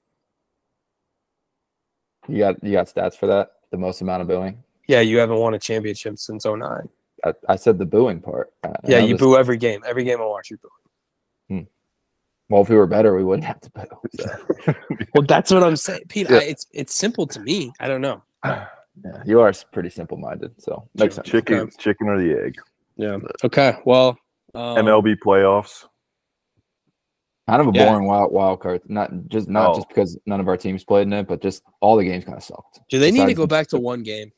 You 2.28 2.40
got 2.40 2.64
you 2.64 2.74
got 2.74 2.88
stats 2.88 3.16
for 3.16 3.28
that? 3.28 3.52
The 3.72 3.78
most 3.78 4.02
amount 4.02 4.22
of 4.22 4.28
booing. 4.28 4.64
Yeah, 4.88 5.02
you 5.02 5.20
haven't 5.20 5.38
won 5.38 5.54
a 5.54 5.60
championship 5.60 6.18
since 6.18 6.46
09. 6.46 6.90
I, 7.24 7.34
I 7.48 7.56
said 7.56 7.78
the 7.78 7.86
booing 7.86 8.22
part. 8.22 8.52
I- 8.64 8.74
Yeah, 8.88 9.00
you 9.00 9.14
this- 9.14 9.20
boo 9.22 9.38
every 9.38 9.58
game. 9.58 9.84
Every 9.86 10.04
game 10.04 10.20
I 10.20 10.26
watch, 10.26 10.50
you 10.50 10.58
boo. 10.58 10.70
Well, 12.50 12.64
if 12.64 12.70
we 12.70 12.76
were 12.76 12.88
better, 12.88 13.16
we 13.16 13.24
wouldn't 13.24 13.46
have 13.46 13.62
to 13.62 13.70
boo. 13.72 13.86
so. 14.66 14.74
Well, 15.14 15.24
that's 15.28 15.52
what 15.52 15.64
I'm 15.64 15.76
saying, 15.76 16.02
Pete. 16.10 16.30
Yeah. 16.30 16.38
I, 16.38 16.42
it's 16.44 16.66
it's 16.74 16.96
simple 16.96 17.28
to 17.28 17.40
me. 17.40 17.72
I 17.80 17.88
don't 17.88 18.02
know. 18.02 18.24
Yeah, 19.02 19.24
you 19.26 19.40
are 19.40 19.54
pretty 19.72 19.90
simple 19.90 20.18
minded, 20.18 20.52
so 20.62 20.90
makes 20.94 21.16
sense. 21.16 21.26
chicken, 21.30 21.58
Okay. 21.60 21.72
chicken 21.80 22.10
or 22.10 22.20
the 22.20 22.34
egg. 22.44 22.56
Yeah. 22.98 23.18
Okay. 23.46 23.78
Well, 23.86 24.18
um, 24.54 24.76
MLB 24.76 25.16
playoffs. 25.26 25.86
Kind 27.48 27.62
of 27.62 27.68
a 27.70 27.72
Yeah. 27.74 27.86
boring 27.86 28.06
wild 28.08 28.34
wild 28.34 28.60
card. 28.60 28.82
Not 28.90 29.10
just 29.30 29.48
not 29.48 29.70
Oh. 29.70 29.76
just 29.76 29.88
because 29.88 30.18
none 30.26 30.42
of 30.42 30.50
our 30.50 30.58
teams 30.58 30.84
played 30.84 31.04
in 31.04 31.14
it, 31.14 31.30
but 31.30 31.42
just 31.42 31.64
all 31.80 31.96
the 31.96 32.04
games 32.04 32.26
kind 32.26 32.36
of 32.36 32.44
sucked. 32.44 32.82
Do 32.90 33.00
they 33.00 33.10
need 33.10 33.28
to 33.28 33.34
go 33.34 33.48
back 33.48 33.68
to 33.68 33.80
one 33.80 34.04
game? 34.04 34.34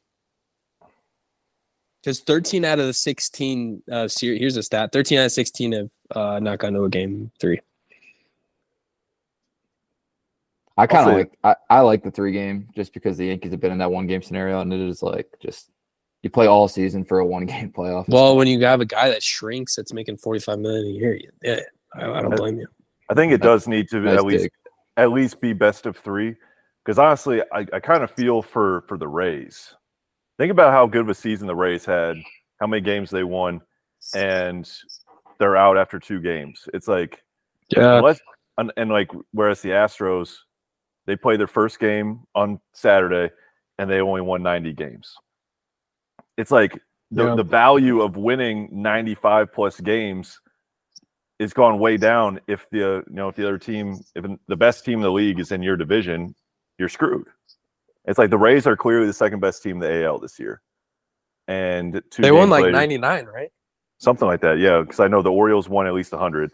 Because 2.04 2.20
13 2.20 2.64
out 2.64 2.78
of 2.78 2.86
the 2.86 2.94
16 2.94 3.82
uh 3.92 4.08
ser- 4.08 4.36
here's 4.36 4.58
a 4.58 4.64
stat. 4.64 4.92
13 4.92 5.18
out 5.18 5.26
of 5.26 5.32
16 5.32 5.72
have 5.72 5.90
uh 6.12 6.40
not 6.40 6.60
gone 6.60 6.74
to 6.74 6.84
a 6.84 6.90
game 6.90 7.32
three. 7.40 7.60
I 10.78 10.88
kind 10.88 11.10
of 11.10 11.16
like 11.16 11.38
I, 11.44 11.56
I 11.70 11.80
like 11.82 12.04
the 12.04 12.12
three 12.12 12.32
game 12.32 12.68
just 12.76 12.94
because 12.94 13.18
the 13.18 13.26
Yankees 13.28 13.52
have 13.52 13.60
been 13.60 13.72
in 13.72 13.78
that 13.80 13.92
one 13.92 14.08
game 14.08 14.22
scenario, 14.22 14.62
and 14.62 14.74
it 14.74 14.80
is 14.80 15.04
like 15.04 15.28
just 15.42 15.72
you 16.24 16.30
play 16.30 16.48
all 16.48 16.68
season 16.68 17.04
for 17.04 17.20
a 17.20 17.26
one 17.26 17.46
game 17.48 17.72
playoff. 17.72 18.08
Well, 18.08 18.36
when 18.38 18.48
you 18.48 18.64
have 18.66 18.82
a 18.82 18.86
guy 18.86 19.10
that 19.10 19.24
shrinks 19.24 19.76
that's 19.76 19.94
making 19.94 20.18
45 20.18 20.60
million 20.60 20.86
a 20.86 20.90
year, 20.90 21.20
yeah, 21.44 21.60
I, 21.96 22.10
I 22.10 22.22
don't 22.22 22.36
blame 22.36 22.60
you. 22.60 22.68
I 23.10 23.14
think 23.14 23.34
it 23.34 23.42
does 23.42 23.68
need 23.68 23.90
to 23.90 24.00
nice 24.00 24.18
at 24.18 24.26
least 24.26 24.44
dig. 24.44 24.52
at 24.98 25.12
least 25.12 25.42
be 25.42 25.54
best 25.54 25.86
of 25.86 25.98
three. 25.98 26.36
Because 26.84 26.98
honestly, 26.98 27.42
I, 27.52 27.66
I 27.74 27.80
kind 27.80 28.04
of 28.04 28.12
feel 28.12 28.42
for 28.42 28.86
for 28.88 28.98
the 28.98 29.08
Rays. 29.08 29.76
Think 30.38 30.52
about 30.52 30.72
how 30.72 30.88
good 30.88 31.02
of 31.02 31.10
a 31.10 31.14
season 31.14 31.46
the 31.46 31.56
Rays 31.56 31.86
had, 31.86 32.18
how 32.60 32.66
many 32.68 32.82
games 32.82 33.12
they 33.12 33.24
won, 33.24 33.62
and 34.16 34.68
they're 35.38 35.58
out 35.58 35.78
after 35.78 36.00
two 36.00 36.20
games. 36.22 36.68
It's 36.74 36.88
like 36.88 37.22
Yeah. 37.70 37.98
unless 37.98 38.20
and, 38.58 38.72
and 38.78 38.90
like 38.90 39.12
whereas 39.32 39.62
the 39.62 39.70
Astros, 39.70 40.36
they 41.08 41.16
play 41.16 41.38
their 41.38 41.48
first 41.48 41.80
game 41.80 42.22
on 42.36 42.60
Saturday 42.74 43.34
and 43.78 43.90
they 43.90 44.02
only 44.02 44.22
won 44.22 44.44
90 44.44 44.74
games. 44.74 45.16
It's 46.38 46.52
like 46.52 46.74
the, 47.10 47.26
Yeah. 47.26 47.36
the 47.36 47.44
value 47.44 48.02
of 48.02 48.16
winning 48.18 48.70
95 48.72 49.52
plus 49.54 49.80
games 49.80 50.40
is 51.40 51.54
gone 51.54 51.80
way 51.80 51.98
down 51.98 52.40
if 52.48 52.70
the 52.70 53.04
you 53.08 53.16
know 53.16 53.28
if 53.28 53.36
the 53.36 53.44
other 53.44 53.58
team 53.58 54.00
if 54.16 54.26
the 54.48 54.56
best 54.56 54.86
team 54.86 55.00
in 55.00 55.02
the 55.02 55.12
league 55.12 55.40
is 55.40 55.52
in 55.52 55.62
your 55.64 55.76
division, 55.76 56.36
you're 56.78 56.88
screwed. 56.90 57.28
It's 58.06 58.18
like 58.20 58.30
the 58.30 58.38
Rays 58.38 58.66
are 58.68 58.78
clearly 58.78 59.08
the 59.08 59.14
second 59.14 59.40
best 59.40 59.62
team 59.64 59.76
in 59.76 59.80
the 59.80 60.04
AL 60.06 60.20
this 60.20 60.40
year. 60.40 60.62
And 61.48 62.02
two 62.12 62.22
They 62.22 62.32
won 62.32 62.50
like 62.50 62.64
later- 62.64 62.74
99, 62.74 63.26
right? 63.26 63.52
something 63.98 64.28
like 64.28 64.42
that. 64.42 64.58
Yeah, 64.60 64.82
because 64.82 65.00
I 65.00 65.08
know 65.08 65.22
the 65.22 65.32
Orioles 65.32 65.68
won 65.70 65.86
at 65.88 65.94
least 65.94 66.12
hundred, 66.14 66.52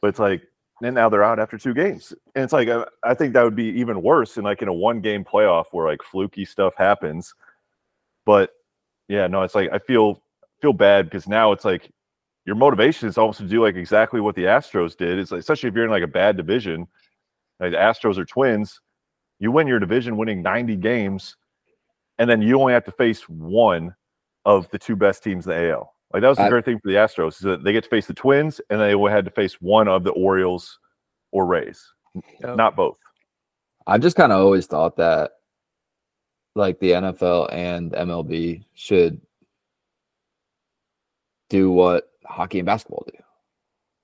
but 0.00 0.08
it's 0.08 0.18
like 0.18 0.42
and 0.82 0.94
now 0.94 1.08
they're 1.08 1.24
out 1.24 1.38
after 1.38 1.58
two 1.58 1.74
games, 1.74 2.12
and 2.34 2.44
it's 2.44 2.52
like 2.52 2.68
I, 2.68 2.84
I 3.02 3.14
think 3.14 3.34
that 3.34 3.42
would 3.42 3.56
be 3.56 3.66
even 3.80 4.02
worse 4.02 4.36
in 4.36 4.44
like 4.44 4.62
in 4.62 4.68
a 4.68 4.72
one 4.72 5.00
game 5.00 5.24
playoff 5.24 5.66
where 5.72 5.86
like 5.86 6.02
fluky 6.02 6.44
stuff 6.44 6.74
happens. 6.76 7.34
But 8.24 8.50
yeah, 9.08 9.26
no, 9.26 9.42
it's 9.42 9.54
like 9.54 9.70
I 9.72 9.78
feel 9.78 10.22
feel 10.60 10.72
bad 10.72 11.06
because 11.06 11.28
now 11.28 11.52
it's 11.52 11.64
like 11.64 11.90
your 12.46 12.56
motivation 12.56 13.08
is 13.08 13.18
almost 13.18 13.38
to 13.38 13.46
do 13.46 13.62
like 13.62 13.76
exactly 13.76 14.20
what 14.20 14.34
the 14.34 14.44
Astros 14.44 14.96
did. 14.96 15.18
It's 15.18 15.30
like, 15.30 15.40
especially 15.40 15.68
if 15.68 15.74
you're 15.74 15.84
in 15.84 15.90
like 15.90 16.02
a 16.02 16.08
bad 16.08 16.36
division, 16.36 16.86
like 17.58 17.72
the 17.72 17.76
Astros 17.76 18.18
are 18.18 18.24
twins, 18.24 18.80
you 19.38 19.50
win 19.50 19.66
your 19.66 19.78
division 19.78 20.16
winning 20.16 20.42
90 20.42 20.76
games, 20.76 21.36
and 22.18 22.28
then 22.28 22.42
you 22.42 22.58
only 22.60 22.72
have 22.72 22.84
to 22.84 22.92
face 22.92 23.22
one 23.28 23.94
of 24.44 24.70
the 24.70 24.78
two 24.78 24.96
best 24.96 25.22
teams 25.22 25.46
in 25.46 25.52
the 25.52 25.70
AL. 25.70 25.94
Like 26.12 26.22
that 26.22 26.28
was 26.28 26.38
the 26.38 26.44
I- 26.44 26.48
great 26.48 26.64
thing 26.64 26.78
for 26.80 26.88
the 26.88 26.94
Astros 26.94 27.34
is 27.34 27.38
that 27.40 27.62
they 27.64 27.72
get 27.72 27.84
to 27.84 27.90
face 27.90 28.06
the 28.06 28.14
Twins 28.14 28.60
and 28.70 28.80
they 28.80 28.96
had 29.10 29.24
to 29.24 29.30
face 29.30 29.54
one 29.60 29.88
of 29.88 30.02
the 30.04 30.10
Orioles 30.12 30.78
or 31.30 31.46
Rays, 31.46 31.82
Yep. 32.42 32.56
not 32.56 32.76
both. 32.76 32.96
I 33.86 33.98
just 33.98 34.16
kind 34.16 34.32
of 34.32 34.40
always 34.40 34.66
thought 34.66 34.96
that 34.96 35.32
like 36.56 36.80
the 36.80 36.90
NFL 36.92 37.48
and 37.52 37.92
MLB 37.92 38.64
should 38.74 39.20
do 41.48 41.70
what 41.70 42.10
hockey 42.24 42.58
and 42.58 42.66
basketball 42.66 43.04
do. 43.06 43.18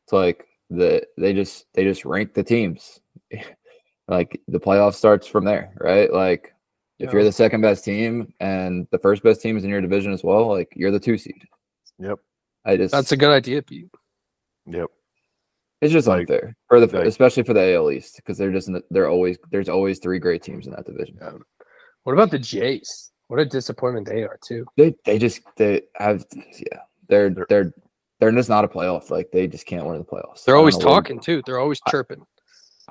It's 0.05 0.13
like 0.13 0.47
the 0.71 1.03
they 1.19 1.33
just 1.33 1.67
they 1.75 1.85
just 1.85 2.05
rank 2.05 2.35
the 2.35 2.43
teams. 2.45 3.01
like 4.09 4.41
the 4.49 4.61
playoff 4.61 4.95
starts 4.95 5.27
from 5.27 5.45
there, 5.45 5.73
right? 5.81 6.13
Like 6.13 6.55
if 6.99 7.13
you're 7.13 7.25
the 7.25 7.33
second 7.33 7.61
best 7.61 7.85
team 7.85 8.33
and 8.41 8.87
the 8.91 8.99
first 8.99 9.23
best 9.23 9.43
team 9.43 9.57
is 9.57 9.65
in 9.65 9.71
your 9.71 9.81
division 9.81 10.13
as 10.13 10.25
well, 10.25 10.47
like 10.49 10.73
you're 10.77 10.91
the 10.93 11.01
two 11.01 11.19
seed. 11.19 11.43
Yep. 11.99 12.19
I 12.65 12.77
just 12.77 12.93
That's 12.93 13.13
a 13.13 13.17
good 13.17 13.31
idea, 13.31 13.63
Pete. 13.63 13.89
Yep. 14.67 14.89
it's 15.81 15.93
just 15.93 16.09
like- 16.09 16.21
unfair 16.21 16.57
for 16.69 16.81
the 16.81 16.87
like- 16.99 17.07
especially 17.07 17.43
for 17.45 17.55
the 17.55 17.75
AL 17.75 17.91
East 17.91 18.17
because 18.17 18.37
they're 18.39 18.53
just 18.53 18.71
they're 18.91 19.09
always 19.09 19.39
there's 19.51 19.69
always 19.69 19.99
three 19.99 20.19
great 20.19 20.43
teams 20.43 20.67
in 20.67 20.73
that 20.73 20.87
division. 20.87 21.19
What 22.03 22.13
about 22.13 22.31
the 22.31 22.39
Jays? 22.39 23.13
What 23.29 23.41
a 23.41 23.45
disappointment 23.45 24.07
they 24.09 24.23
are 24.23 24.39
too. 24.45 24.67
They 24.77 24.95
they 25.05 25.19
just 25.19 25.41
they 25.57 25.83
have 25.97 26.25
yeah 26.33 26.81
they're 27.09 27.31
They're- 27.31 27.47
they're 27.49 27.73
they're 28.19 28.33
just 28.33 28.49
not 28.49 28.65
a 28.65 28.69
playoff 28.69 29.11
like 29.11 29.31
they 29.31 29.47
just 29.47 29.67
can't 29.67 29.85
win 29.87 29.99
the 29.99 30.05
playoffs. 30.05 30.45
They're 30.45 30.57
always 30.57 30.79
know 30.79 30.87
what- 30.87 30.95
talking 30.95 31.21
too. 31.21 31.43
They're 31.45 31.61
always 31.61 31.81
chirping. 31.89 32.25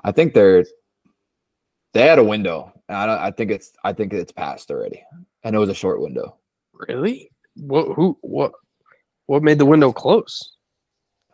I 0.04 0.12
think 0.12 0.34
they're 0.34 0.64
they 1.94 2.02
had 2.02 2.18
a 2.18 2.24
window. 2.24 2.72
and 2.88 2.96
I 2.96 3.06
don't, 3.06 3.18
I 3.18 3.30
think 3.32 3.50
it's 3.50 3.72
I 3.84 3.92
think 3.92 4.12
it's 4.12 4.32
passed 4.32 4.70
already. 4.70 5.02
and 5.42 5.54
it 5.56 5.58
was 5.58 5.68
a 5.70 5.74
short 5.74 6.00
window. 6.00 6.36
Really? 6.72 7.30
What? 7.56 7.94
Who? 7.94 8.16
What? 8.20 8.52
What 9.26 9.42
made 9.42 9.58
the 9.58 9.66
window 9.66 9.92
close? 9.92 10.56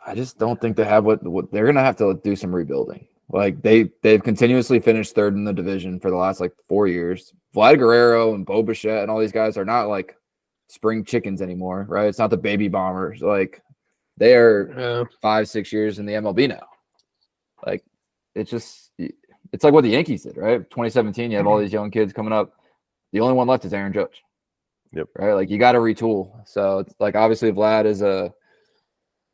I 0.04 0.14
just 0.14 0.38
don't 0.38 0.60
think 0.60 0.76
they 0.76 0.84
have 0.84 1.04
what, 1.04 1.22
what 1.22 1.52
they're 1.52 1.66
gonna 1.66 1.80
have 1.80 1.96
to 1.96 2.20
do 2.24 2.34
some 2.34 2.54
rebuilding. 2.54 3.06
Like 3.28 3.62
they 3.62 3.90
they've 4.02 4.22
continuously 4.22 4.80
finished 4.80 5.14
third 5.14 5.34
in 5.34 5.44
the 5.44 5.52
division 5.52 6.00
for 6.00 6.10
the 6.10 6.16
last 6.16 6.40
like 6.40 6.52
four 6.68 6.86
years. 6.86 7.32
Vlad 7.54 7.78
Guerrero 7.78 8.34
and 8.34 8.44
Bo 8.44 8.62
Bichette 8.62 9.02
and 9.02 9.10
all 9.10 9.20
these 9.20 9.32
guys 9.32 9.56
are 9.56 9.64
not 9.64 9.88
like 9.88 10.16
spring 10.68 11.04
chickens 11.04 11.40
anymore, 11.40 11.86
right? 11.88 12.08
It's 12.08 12.18
not 12.18 12.30
the 12.30 12.36
baby 12.36 12.68
bombers. 12.68 13.20
Like 13.22 13.62
they 14.16 14.34
are 14.34 14.74
Yeah. 14.76 15.04
five, 15.20 15.48
six 15.48 15.72
years 15.72 15.98
in 15.98 16.06
the 16.06 16.14
MLB 16.14 16.48
now. 16.48 16.66
Like 17.64 17.84
it's 18.34 18.50
just 18.50 18.90
it's 19.52 19.64
like 19.64 19.72
what 19.72 19.82
the 19.82 19.90
Yankees 19.90 20.24
did, 20.24 20.36
right? 20.36 20.58
2017, 20.70 21.30
you 21.30 21.36
have 21.36 21.46
all 21.46 21.54
mm-hmm. 21.54 21.62
these 21.62 21.72
young 21.72 21.90
kids 21.90 22.12
coming 22.12 22.32
up. 22.32 22.54
The 23.12 23.20
only 23.20 23.34
one 23.34 23.46
left 23.46 23.64
is 23.64 23.74
Aaron 23.74 23.92
Judge. 23.92 24.22
Yep. 24.92 25.08
Right. 25.16 25.32
Like 25.32 25.50
you 25.50 25.58
got 25.58 25.72
to 25.72 25.78
retool. 25.78 26.46
So 26.46 26.80
it's 26.80 26.94
like 26.98 27.14
obviously 27.14 27.50
Vlad 27.52 27.86
is 27.86 28.02
a. 28.02 28.32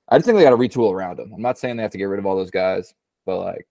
I 0.09 0.17
just 0.17 0.27
think 0.27 0.39
they 0.39 0.45
got 0.45 0.51
to 0.51 0.57
retool 0.57 0.93
around 0.93 1.19
him. 1.19 1.33
I'm 1.35 1.43
not 1.43 1.59
saying 1.59 1.77
they 1.77 1.83
have 1.83 1.93
to 1.93 1.99
get 1.99 2.05
rid 2.05 2.19
of 2.19 2.27
all 2.27 2.37
those 2.37 2.51
guys, 2.51 2.95
but 3.27 3.39
like 3.41 3.67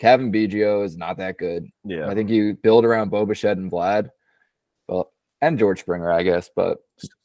Cavan 0.00 0.32
Biggio 0.32 0.84
is 0.84 0.96
not 0.96 1.18
that 1.18 1.36
good. 1.38 1.68
Yeah. 1.84 2.08
I 2.08 2.14
think 2.14 2.30
you 2.30 2.54
build 2.62 2.84
around 2.84 3.10
Bo 3.10 3.22
and 3.22 3.70
Vlad, 3.70 4.10
well, 4.88 5.12
and 5.40 5.58
George 5.58 5.80
Springer, 5.80 6.10
I 6.10 6.22
guess. 6.22 6.50
But 6.54 6.78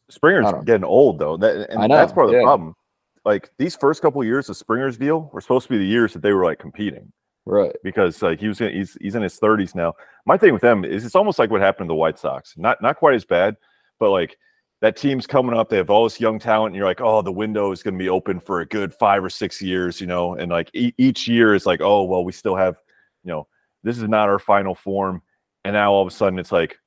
Springer's 0.10 0.52
getting 0.66 0.84
old 0.84 1.18
though. 1.18 1.38
That, 1.38 1.70
and 1.70 1.82
I 1.82 1.88
that's 1.88 2.14
part 2.14 2.28
of 2.28 2.32
the 2.34 2.40
yeah. 2.40 2.44
problem. 2.44 2.76
Like 3.24 3.50
these 3.58 3.76
first 3.76 4.02
couple 4.02 4.22
of 4.22 4.28
years 4.28 4.50
of 4.50 4.58
Springer's 4.58 4.98
deal 4.98 5.30
were 5.34 5.42
supposed 5.42 5.68
to 5.68 5.74
be 5.74 5.80
the 5.80 5.86
years 5.86 6.14
that 6.14 6.22
they 6.22 6.34
were 6.34 6.44
like 6.44 6.60
competing. 6.60 7.12
Right. 7.48 7.76
because 7.84 8.24
like 8.24 8.40
he 8.40 8.48
was 8.48 8.58
gonna, 8.58 8.72
he's 8.72 8.98
he's 9.00 9.14
in 9.14 9.22
his 9.22 9.40
30s 9.40 9.76
now. 9.76 9.94
My 10.26 10.36
thing 10.36 10.52
with 10.52 10.64
them 10.64 10.84
is 10.84 11.06
it's 11.06 11.16
almost 11.16 11.38
like 11.38 11.52
what 11.52 11.62
happened 11.62 11.88
to 11.88 11.92
the 11.92 11.96
White 11.96 12.18
Sox. 12.18 12.56
Not 12.58 12.82
not 12.82 12.98
quite 12.98 13.16
as 13.16 13.24
bad, 13.24 13.56
but 14.00 14.12
like 14.12 14.38
that 14.82 14.98
team's 14.98 15.26
coming 15.26 15.58
up. 15.58 15.70
They 15.70 15.78
have 15.78 15.90
all 15.90 16.04
this 16.04 16.20
young 16.20 16.38
talent, 16.40 16.72
and 16.72 16.76
you're 16.76 16.86
like, 16.86 17.02
oh, 17.02 17.22
the 17.22 17.32
window 17.32 17.72
is 17.72 17.82
going 17.82 17.94
to 17.94 17.98
be 17.98 18.10
open 18.10 18.40
for 18.40 18.62
a 18.62 18.66
good 18.66 18.94
five 18.94 19.24
or 19.24 19.30
six 19.30 19.62
years, 19.62 20.00
you 20.02 20.08
know. 20.08 20.36
And 20.36 20.52
like 20.52 20.70
e- 20.74 20.94
each 20.98 21.28
year 21.28 21.56
is 21.56 21.66
like, 21.66 21.82
oh, 21.82 22.04
well, 22.04 22.24
we 22.24 22.32
still 22.32 22.56
have, 22.56 22.76
you 23.24 23.32
know, 23.32 23.48
this 23.84 23.98
is 23.98 24.04
not 24.04 24.30
our 24.30 24.40
final 24.40 24.76
form. 24.76 25.22
And 25.64 25.74
now 25.74 25.92
all 25.92 26.02
of 26.02 26.08
a 26.08 26.16
sudden 26.16 26.38
it's 26.40 26.52
like, 26.52 26.78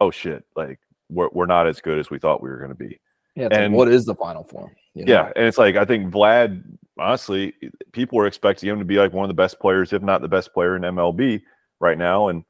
oh 0.00 0.10
shit, 0.10 0.44
like 0.56 0.78
we're 1.10 1.28
we're 1.32 1.46
not 1.46 1.66
as 1.66 1.80
good 1.80 1.98
as 1.98 2.08
we 2.10 2.18
thought 2.18 2.42
we 2.42 2.48
were 2.48 2.58
going 2.58 2.70
to 2.70 2.74
be. 2.74 3.00
Yeah. 3.36 3.46
it's 3.46 3.52
like, 3.52 3.60
And- 3.60 3.74
what 3.74 3.88
is 3.88 4.04
the 4.06 4.14
final 4.14 4.44
form? 4.44 4.70
You 4.94 5.04
know? 5.04 5.12
Yeah, 5.12 5.32
and 5.34 5.44
it's 5.44 5.58
like 5.58 5.74
I 5.74 5.84
think 5.84 6.12
Vlad, 6.14 6.62
honestly, 6.98 7.52
people 7.92 8.16
were 8.16 8.26
expecting 8.28 8.68
him 8.68 8.78
to 8.78 8.84
be 8.84 8.96
like 8.96 9.12
one 9.12 9.24
of 9.24 9.28
the 9.28 9.34
best 9.34 9.58
players, 9.58 9.92
if 9.92 10.02
not 10.02 10.22
the 10.22 10.28
best 10.28 10.54
player 10.54 10.76
in 10.76 10.82
MLB 10.82 11.42
right 11.80 11.98
now, 11.98 12.28
and 12.28 12.44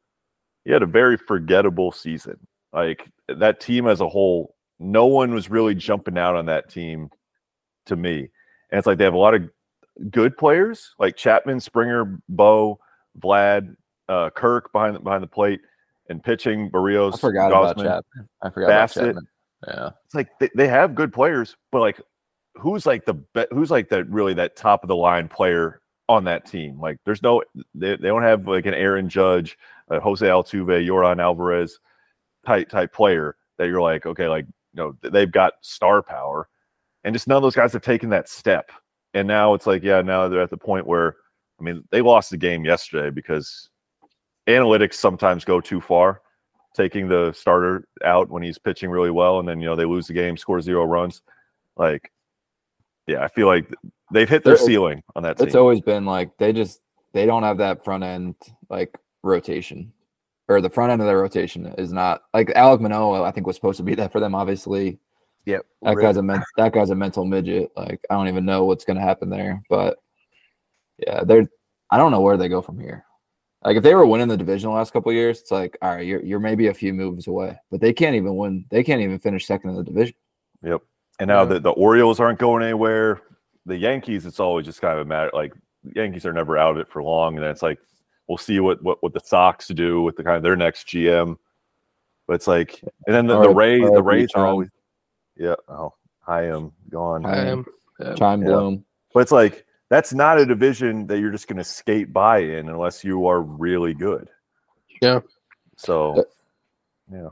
he 0.66 0.70
had 0.72 0.82
a 0.82 0.86
very 0.86 1.16
forgettable 1.16 1.90
season. 1.90 2.38
Like 2.75 3.09
that 3.29 3.61
team 3.61 3.87
as 3.87 4.01
a 4.01 4.09
whole, 4.09 4.57
no 4.81 5.07
one 5.07 5.33
was 5.33 5.49
really 5.49 5.75
jumping 5.75 6.18
out 6.18 6.35
on 6.35 6.47
that 6.47 6.68
team 6.68 7.09
to 7.87 7.97
me. 7.97 8.29
And 8.70 8.79
it's 8.79 8.87
like 8.87 8.99
they 8.99 9.05
have 9.05 9.14
a 9.14 9.18
lot 9.18 9.35
of 9.35 9.49
good 10.11 10.37
players 10.37 10.95
like 10.99 11.16
Chapman, 11.16 11.61
Springer, 11.61 12.20
Bo, 12.29 12.81
Vlad, 13.20 13.77
uh, 14.09 14.31
Kirk 14.31 14.72
behind 14.72 14.97
the, 14.97 15.01
behind 15.01 15.22
the 15.22 15.29
plate, 15.29 15.61
and 16.09 16.22
pitching 16.22 16.68
Berríos. 16.70 17.14
I 17.14 17.18
forgot 17.18 17.49
about 17.53 17.77
Gausman. 17.77 17.85
Chapman. 17.85 18.29
I 18.43 18.51
forgot 18.51 18.68
Bassitt. 18.68 18.97
about 18.97 19.07
Chapman. 19.07 19.29
Yeah. 19.68 19.91
it's 20.05 20.14
like 20.14 20.29
they, 20.41 20.51
they 20.57 20.68
have 20.68 20.95
good 20.95 21.12
players, 21.12 21.57
but 21.70 21.81
like 21.81 22.01
who's 22.57 22.87
like 22.87 23.07
the 23.07 23.14
be- 23.14 23.47
who's 23.53 23.70
like 23.70 23.89
that 23.91 24.11
really 24.11 24.35
that 24.35 24.57
top 24.57 24.83
of 24.83 24.89
the 24.89 24.97
line 24.97 25.29
player 25.29 25.81
on 26.09 26.25
that 26.25 26.45
team? 26.45 26.79
Like 26.81 26.99
there's 27.07 27.22
no 27.22 27.43
they, 27.75 27.97
they 27.97 28.09
don't 28.09 28.25
have 28.25 28.49
like 28.49 28.66
an 28.66 28.75
Aaron 28.75 29.09
Judge, 29.09 29.57
uh, 29.91 30.01
Jose 30.01 30.27
Altuve, 30.27 30.87
Yordan 30.87 31.22
Alvarez 31.22 31.79
type 32.45 32.68
type 32.68 32.92
player 32.92 33.36
that 33.59 33.68
you're 33.68 33.80
like 33.80 34.07
okay 34.07 34.28
like 34.28 34.47
you 34.72 34.76
know 34.82 34.97
they've 35.11 35.30
got 35.32 35.55
star 35.61 36.03
power, 36.03 36.49
and 37.05 37.14
just 37.14 37.28
none 37.28 37.36
of 37.36 37.42
those 37.42 37.55
guys 37.57 37.72
have 37.72 37.82
taken 37.82 38.11
that 38.11 38.28
step. 38.28 38.70
And 39.14 39.28
now 39.28 39.55
it's 39.55 39.66
like 39.66 39.82
yeah 39.82 40.03
now 40.03 40.28
they're 40.28 40.42
at 40.42 40.51
the 40.51 40.57
point 40.57 40.86
where 40.86 41.16
I 41.61 41.62
mean 41.62 41.84
they 41.90 42.01
lost 42.01 42.30
the 42.30 42.36
game 42.36 42.64
yesterday 42.64 43.11
because 43.11 43.68
analytics 44.49 44.95
sometimes 44.95 45.45
go 45.45 45.61
too 45.61 45.80
far 45.80 46.20
taking 46.74 47.07
the 47.09 47.30
starter 47.32 47.86
out 48.05 48.28
when 48.28 48.42
he's 48.42 48.59
pitching 48.59 48.90
really 48.90 49.12
well, 49.12 49.38
and 49.38 49.49
then 49.49 49.61
you 49.61 49.66
know 49.66 49.76
they 49.76 49.84
lose 49.84 50.09
the 50.09 50.12
game, 50.12 50.36
score 50.36 50.61
zero 50.61 50.84
runs. 50.84 51.22
Like, 51.76 52.11
yeah, 53.07 53.22
I 53.22 53.28
feel 53.28 53.47
like 53.47 53.72
they've 54.12 54.28
hit 54.28 54.42
their 54.42 54.57
They're- 54.57 54.66
ceiling 54.66 55.03
on 55.14 55.22
that 55.22 55.40
It's 55.40 55.53
team. 55.53 55.61
always 55.61 55.80
been 55.80 56.05
like 56.05 56.36
they 56.38 56.53
just 56.53 56.80
they 57.12 57.26
don't 57.26 57.45
have 57.45 57.59
that 57.59 57.84
front 57.84 58.03
end 58.03 58.34
like 58.68 58.92
rotation. 59.22 59.92
Or 60.49 60.61
the 60.61 60.68
front 60.70 60.92
end 60.92 61.01
of 61.01 61.07
their 61.07 61.20
rotation 61.20 61.66
is 61.78 61.92
not 61.92 62.22
like 62.34 62.49
Alek 62.49 62.80
Manoah, 62.80 63.22
I 63.22 63.30
think 63.30 63.47
was 63.47 63.57
supposed 63.57 63.78
to 63.78 63.82
be 63.82 63.95
that 63.95 64.12
for 64.12 64.20
them, 64.20 64.34
obviously. 64.34 64.99
Yep. 65.47 65.64
That 65.82 65.97
guy's 65.97 66.16
a 66.18 66.22
men- 66.22 66.42
that 66.59 66.72
guy's 66.72 66.90
a 66.90 66.95
mental 66.95 67.24
midget. 67.24 67.70
Like 67.76 68.01
I 68.11 68.14
don't 68.14 68.28
even 68.28 68.45
know 68.45 68.64
what's 68.64 68.84
gonna 68.84 69.01
happen 69.01 69.30
there. 69.30 69.62
But 69.70 69.99
yeah, 70.99 71.24
they're 71.24 71.49
I 71.90 71.97
don't 71.97 72.11
know 72.12 72.20
where 72.20 72.36
they 72.36 72.49
go 72.49 72.61
from 72.62 72.78
here. 72.78 73.05
Like 73.62 73.76
if 73.78 73.82
they 73.82 73.95
were 73.95 74.05
winning 74.07 74.28
the 74.28 74.36
division 74.36 74.68
the 74.68 74.74
last 74.76 74.92
couple 74.92 75.11
of 75.11 75.16
years, 75.16 75.40
it's 75.40 75.51
like, 75.51 75.78
all 75.80 75.95
right, 75.95 76.07
you're 76.07 76.22
you're 76.22 76.40
maybe 76.40 76.66
a 76.68 76.74
few 76.74 76.92
moves 76.92 77.26
away. 77.26 77.57
But 77.70 77.80
they 77.80 77.92
can't 77.95 78.14
even 78.16 78.36
win, 78.36 78.66
they 78.70 78.82
can't 78.84 79.01
even 79.01 79.18
finish 79.18 79.47
second 79.47 79.70
in 79.70 79.76
the 79.76 79.84
division. 79.84 80.14
Yep. 80.62 80.82
And 81.20 81.28
now 81.28 81.40
Yeah. 81.42 81.55
the, 81.55 81.61
the 81.61 81.70
Orioles 81.70 82.20
aren't 82.20 82.38
going 82.38 82.62
anywhere. 82.62 83.22
The 83.66 83.76
Yankees, 83.76 84.26
it's 84.26 84.40
always 84.40 84.66
just 84.66 84.82
kind 84.82 84.99
of 84.99 85.07
a 85.07 85.09
matter 85.09 85.30
like 85.32 85.55
Yankees 85.95 86.26
are 86.26 86.32
never 86.34 86.59
out 86.59 86.72
of 86.72 86.78
it 86.78 86.88
for 86.88 87.03
long. 87.03 87.34
And 87.36 87.45
then 87.45 87.51
it's 87.51 87.62
like 87.62 87.78
we'll 88.29 88.39
see 88.39 88.61
what 88.61 88.83
what, 88.83 89.03
what 89.03 89.12
the 89.12 89.20
Sox 89.20 89.68
do 89.68 90.03
with 90.03 90.16
the 90.16 90.25
kind 90.25 90.37
of 90.37 90.43
their 90.43 90.57
next 90.57 90.89
GM. 90.89 91.37
But 92.27 92.35
it's 92.35 92.47
like 92.47 92.81
and 93.07 93.14
then 93.14 93.27
the, 93.27 93.41
the 93.41 93.51
Rays, 93.51 93.83
the 93.83 93.93
the 93.93 94.03
Rays 94.03 94.31
are 94.35 94.47
always 94.47 94.68
yeah, 95.37 95.55
oh 95.68 95.95
I 96.27 96.45
am 96.45 96.72
gone. 96.91 97.27
I 97.27 97.47
am. 97.47 97.66
yeah. 98.01 98.14
Chaim 98.18 98.43
Yeah. 98.43 98.49
Bloom. 98.49 98.85
But 99.12 99.20
it's 99.20 99.33
like 99.33 99.66
that's 99.91 100.12
not 100.12 100.39
a 100.39 100.47
division 100.47 101.07
that 101.09 101.18
you're 101.20 101.31
just 101.31 101.47
going 101.47 101.59
to 101.59 101.64
skate 101.64 102.12
by 102.12 102.39
in 102.39 102.68
unless 102.68 103.05
you 103.05 103.27
are 103.27 103.43
really 103.43 103.95
good. 103.95 104.29
Yeah. 105.03 105.20
So 105.77 106.25
yeah. 107.12 107.29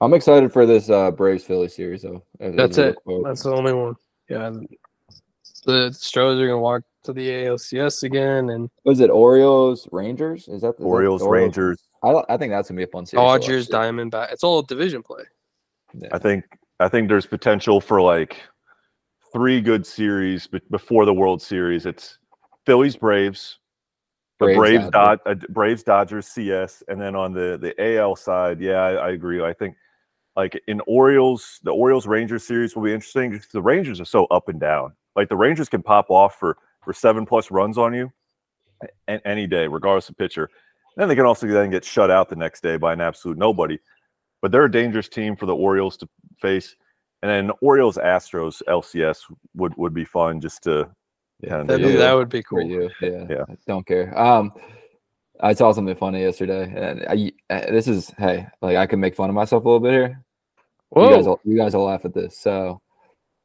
I'm 0.00 0.14
excited 0.14 0.52
for 0.52 0.66
this 0.66 0.90
uh 0.90 1.10
Braves 1.10 1.44
Philly 1.44 1.68
series 1.68 2.02
though. 2.02 2.22
That's 2.40 2.78
it. 2.78 2.96
look. 3.06 3.24
That's 3.24 3.42
the 3.42 3.52
only 3.52 3.72
one. 3.72 3.94
Yeah. 4.28 4.52
The 5.64 5.92
Stros 5.92 6.40
are 6.40 6.46
gonna 6.46 6.58
walk 6.58 6.82
to 7.08 7.14
the 7.14 7.28
ALCS 7.28 8.02
again, 8.02 8.50
and 8.50 8.70
Was 8.84 9.00
it 9.00 9.08
Orioles 9.10 9.88
Rangers? 9.92 10.46
Is 10.48 10.60
that 10.60 10.68
is 10.68 10.76
that 10.76 10.84
Orioles, 10.84 11.22
the 11.22 11.28
Rangers. 11.28 11.82
I, 12.04 12.22
I 12.28 12.36
think 12.36 12.52
that's 12.52 12.68
gonna 12.68 12.76
be 12.76 12.84
a 12.84 12.86
fun 12.86 13.06
series. 13.06 13.22
to 13.22 13.24
watch, 13.24 13.40
Dodgers, 13.42 13.66
too. 13.66 13.72
Diamondback. 13.72 14.32
It's 14.32 14.44
all 14.44 14.62
division 14.62 15.02
play. 15.02 15.24
Yeah. 15.94 16.08
I 16.12 16.18
think 16.18 16.44
I 16.80 16.88
think 16.88 17.08
there's 17.08 17.26
potential 17.26 17.80
for 17.80 18.00
like 18.02 18.42
three 19.32 19.60
good 19.60 19.86
series 19.86 20.46
before 20.70 21.06
the 21.06 21.14
World 21.14 21.40
Series. 21.40 21.86
It's 21.86 22.18
Phillies, 22.66 22.96
Braves, 22.96 23.58
the 24.38 24.46
Braves, 24.46 24.58
Braves, 24.58 24.90
Dod- 24.90 25.20
Dodgers. 25.24 25.44
uh, 25.44 25.52
Braves, 25.52 25.82
Dodgers, 25.82 26.26
CS, 26.28 26.82
and 26.88 27.00
then 27.00 27.16
on 27.16 27.32
the 27.32 27.58
the 27.58 27.96
AL 27.96 28.16
side, 28.16 28.60
yeah, 28.60 28.80
I, 28.80 28.92
I 28.92 29.10
agree. 29.10 29.42
I 29.42 29.54
think 29.54 29.76
like 30.36 30.60
in 30.68 30.82
Orioles, 30.86 31.58
the 31.62 31.72
Orioles 31.72 32.06
Rangers 32.06 32.44
series 32.44 32.76
will 32.76 32.82
be 32.84 32.92
interesting 32.92 33.40
the 33.52 33.62
Rangers 33.62 33.98
are 33.98 34.04
so 34.04 34.26
up 34.26 34.50
and 34.50 34.60
down. 34.60 34.92
Like 35.16 35.30
the 35.30 35.36
Rangers 35.36 35.70
can 35.70 35.82
pop 35.82 36.10
off 36.10 36.38
for 36.38 36.58
for 36.82 36.92
seven 36.92 37.26
plus 37.26 37.50
runs 37.50 37.78
on 37.78 37.94
you 37.94 38.10
a- 39.08 39.26
any 39.26 39.46
day, 39.46 39.66
regardless 39.66 40.08
of 40.08 40.16
pitcher. 40.16 40.48
Then 40.96 41.08
they 41.08 41.14
can 41.14 41.26
also 41.26 41.46
then 41.46 41.70
get 41.70 41.84
shut 41.84 42.10
out 42.10 42.28
the 42.28 42.36
next 42.36 42.62
day 42.62 42.76
by 42.76 42.92
an 42.92 43.00
absolute 43.00 43.38
nobody. 43.38 43.78
But 44.42 44.52
they're 44.52 44.64
a 44.64 44.70
dangerous 44.70 45.08
team 45.08 45.36
for 45.36 45.46
the 45.46 45.54
Orioles 45.54 45.96
to 45.98 46.08
face. 46.40 46.76
And 47.22 47.30
then 47.30 47.50
Orioles 47.60 47.96
Astros 47.96 48.62
LCS 48.68 49.22
would 49.54 49.76
would 49.76 49.94
be 49.94 50.04
fun 50.04 50.40
just 50.40 50.62
to 50.64 50.88
Yeah, 51.40 51.50
kind 51.50 51.68
That, 51.68 51.80
of 51.82 51.98
that 51.98 52.12
would 52.12 52.28
be 52.28 52.42
for 52.42 52.60
cool. 52.60 52.68
you. 52.68 52.90
Yeah. 53.00 53.26
Yeah. 53.28 53.44
I 53.48 53.56
don't 53.66 53.86
care. 53.86 54.16
Um, 54.18 54.52
I 55.40 55.54
saw 55.54 55.72
something 55.72 55.94
funny 55.94 56.22
yesterday, 56.22 56.72
and 56.74 57.04
I, 57.08 57.32
uh, 57.54 57.70
this 57.70 57.86
is 57.86 58.10
hey, 58.18 58.46
like 58.60 58.76
I 58.76 58.86
can 58.86 58.98
make 58.98 59.14
fun 59.14 59.28
of 59.28 59.34
myself 59.34 59.64
a 59.64 59.68
little 59.68 59.80
bit 59.80 59.92
here. 59.92 60.24
You 60.96 61.10
guys, 61.10 61.26
will, 61.26 61.40
you 61.44 61.56
guys 61.56 61.74
will 61.74 61.84
laugh 61.84 62.04
at 62.04 62.14
this. 62.14 62.38
So 62.38 62.80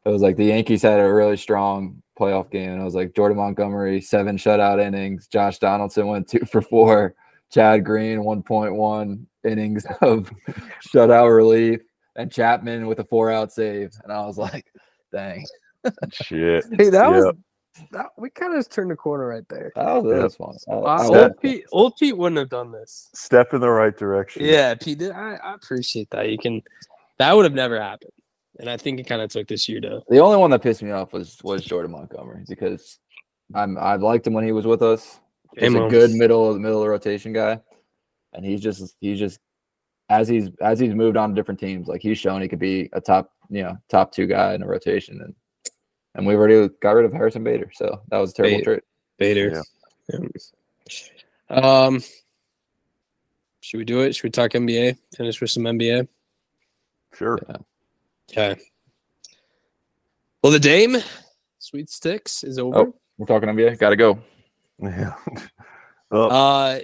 it 0.05 0.09
was 0.09 0.21
like 0.21 0.37
the 0.37 0.45
Yankees 0.45 0.81
had 0.81 0.99
a 0.99 1.13
really 1.13 1.37
strong 1.37 2.01
playoff 2.19 2.49
game, 2.51 2.71
and 2.71 2.81
I 2.81 2.85
was 2.85 2.95
like 2.95 3.15
Jordan 3.15 3.37
Montgomery 3.37 4.01
seven 4.01 4.37
shutout 4.37 4.79
innings. 4.85 5.27
Josh 5.27 5.59
Donaldson 5.59 6.07
went 6.07 6.27
two 6.27 6.45
for 6.45 6.61
four. 6.61 7.15
Chad 7.51 7.85
Green 7.85 8.23
one 8.23 8.41
point 8.43 8.75
one 8.75 9.27
innings 9.43 9.85
of 10.01 10.29
shutout 10.93 11.35
relief, 11.35 11.81
and 12.15 12.31
Chapman 12.31 12.87
with 12.87 12.99
a 12.99 13.03
four 13.03 13.31
out 13.31 13.51
save. 13.51 13.91
And 14.03 14.11
I 14.11 14.25
was 14.25 14.37
like, 14.37 14.65
dang, 15.11 15.45
shit. 16.11 16.65
Hey, 16.77 16.89
that 16.89 16.93
Yeah. 16.93 17.09
was 17.09 17.33
that, 17.91 18.07
we 18.19 18.29
kind 18.29 18.53
of 18.53 18.59
just 18.59 18.71
turned 18.71 18.91
the 18.91 18.95
corner 18.95 19.27
right 19.27 19.47
there. 19.49 19.71
Oh, 19.75 20.01
was, 20.01 20.11
that 20.11 20.17
Yeah. 20.17 20.23
was 20.23 20.35
fun. 20.35 20.55
I- 20.69 20.71
Uh, 20.73 20.81
I 20.81 21.05
old. 21.23 21.41
Pete, 21.41 21.65
old 21.71 21.93
Pete 21.99 22.15
wouldn't 22.17 22.37
have 22.37 22.49
done 22.49 22.71
this. 22.71 23.09
Step 23.15 23.53
in 23.53 23.61
the 23.61 23.69
right 23.69 23.95
direction. 23.97 24.45
Yeah, 24.45 24.75
Pete, 24.75 25.01
I, 25.03 25.35
I 25.43 25.55
appreciate 25.55 26.09
that. 26.11 26.29
You 26.29 26.37
can, 26.37 26.61
that 27.17 27.35
would 27.35 27.45
have 27.45 27.53
never 27.53 27.81
happened, 27.81 28.11
and 28.59 28.69
I 28.69 28.77
think 28.77 28.99
it 28.99 29.07
kind 29.07 29.21
of 29.21 29.29
took 29.29 29.47
this 29.47 29.67
year 29.67 29.81
to. 29.81 30.01
The 30.09 30.19
only 30.19 30.37
one 30.37 30.51
that 30.51 30.61
pissed 30.61 30.83
me 30.83 30.91
off 30.91 31.13
was 31.13 31.37
was 31.43 31.63
Jordan 31.63 31.91
Montgomery 31.91 32.43
because 32.47 32.99
I'm 33.53 33.77
I 33.77 33.95
liked 33.95 34.27
him 34.27 34.33
when 34.33 34.45
he 34.45 34.51
was 34.51 34.65
with 34.65 34.81
us. 34.81 35.19
He's 35.57 35.71
Hey, 35.71 35.85
a 35.85 35.89
good 35.89 36.11
middle 36.11 36.47
of 36.47 36.55
the 36.55 36.59
middle 36.59 36.79
of 36.79 36.83
the 36.83 36.89
rotation 36.89 37.33
guy, 37.33 37.61
and 38.33 38.45
he's 38.45 38.61
just 38.61 38.95
he's 38.99 39.19
just 39.19 39.39
as 40.09 40.27
he's 40.27 40.49
as 40.61 40.79
he's 40.79 40.93
moved 40.93 41.17
on 41.17 41.29
to 41.29 41.35
different 41.35 41.59
teams, 41.59 41.87
like 41.87 42.01
he's 42.01 42.17
shown 42.17 42.41
he 42.41 42.47
could 42.47 42.59
be 42.59 42.89
a 42.93 43.01
top 43.01 43.31
you 43.49 43.63
know 43.63 43.77
top 43.89 44.11
two 44.11 44.27
guy 44.27 44.53
in 44.53 44.63
a 44.63 44.67
rotation, 44.67 45.21
and 45.21 45.35
and 46.15 46.25
we've 46.25 46.37
already 46.37 46.69
got 46.81 46.91
rid 46.91 47.05
of 47.05 47.13
Harrison 47.13 47.43
Bader, 47.43 47.71
so 47.73 48.01
that 48.09 48.17
was 48.17 48.31
a 48.31 48.33
terrible 48.35 48.57
Bader. 48.57 48.63
trade. 48.63 48.81
Bader. 49.17 49.63
Um, 51.49 52.01
should 53.61 53.77
we 53.77 53.85
do 53.85 54.01
it? 54.01 54.15
Should 54.15 54.23
we 54.25 54.29
talk 54.29 54.51
NBA? 54.51 54.97
Finish 55.15 55.39
with 55.39 55.51
some 55.51 55.63
NBA. 55.63 56.07
Sure. 57.13 57.39
Okay. 58.35 58.59
Well, 60.41 60.51
the 60.51 60.59
Dame 60.59 60.97
Sweet 61.59 61.89
Sticks 61.89 62.43
is 62.43 62.57
over. 62.57 62.77
Oh. 62.77 62.95
We're 63.17 63.27
talking 63.27 63.47
NBA. 63.47 63.77
Got 63.77 63.91
to 63.91 63.95
go. 63.95 64.19
Yeah. 64.79 65.13
well, 66.11 66.31
Uh, 66.31 66.79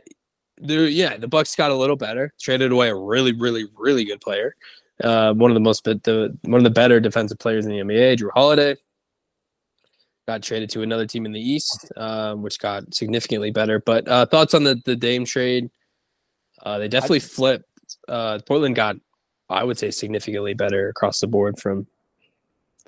there, 0.59 0.85
yeah, 0.87 1.17
the 1.17 1.27
Bucks 1.27 1.55
got 1.55 1.71
a 1.71 1.75
little 1.75 1.95
better. 1.95 2.31
Traded 2.39 2.71
away 2.71 2.89
a 2.89 2.95
really, 2.95 3.31
really, 3.33 3.65
really 3.75 4.05
good 4.05 4.21
player. 4.21 4.55
Uh, 5.03 5.33
one 5.33 5.49
of 5.49 5.55
the 5.55 5.61
most, 5.61 5.83
but 5.83 6.03
the 6.03 6.37
one 6.43 6.59
of 6.59 6.63
the 6.63 6.69
better 6.69 6.99
defensive 6.99 7.39
players 7.39 7.65
in 7.65 7.71
the 7.71 7.79
NBA, 7.79 8.17
Jrue 8.17 8.29
Holiday. 8.33 8.75
Got 10.27 10.43
traded 10.43 10.69
to 10.71 10.83
another 10.83 11.07
team 11.07 11.25
in 11.25 11.31
the 11.31 11.39
East, 11.39 11.91
uh, 11.97 12.35
which 12.35 12.59
got 12.59 12.93
significantly 12.93 13.49
better. 13.49 13.79
But 13.79 14.07
uh, 14.07 14.25
thoughts 14.27 14.53
on 14.53 14.63
the 14.63 14.79
the 14.85 14.95
Dame 14.95 15.25
trade? 15.25 15.71
Uh, 16.61 16.77
they 16.77 16.87
definitely 16.87 17.21
flipped. 17.21 17.65
Uh, 18.07 18.39
Portland 18.45 18.75
got, 18.75 18.97
I 19.49 19.63
would 19.63 19.77
say, 19.77 19.91
significantly 19.91 20.53
better 20.53 20.89
across 20.89 21.19
the 21.19 21.27
board 21.27 21.59
from 21.59 21.87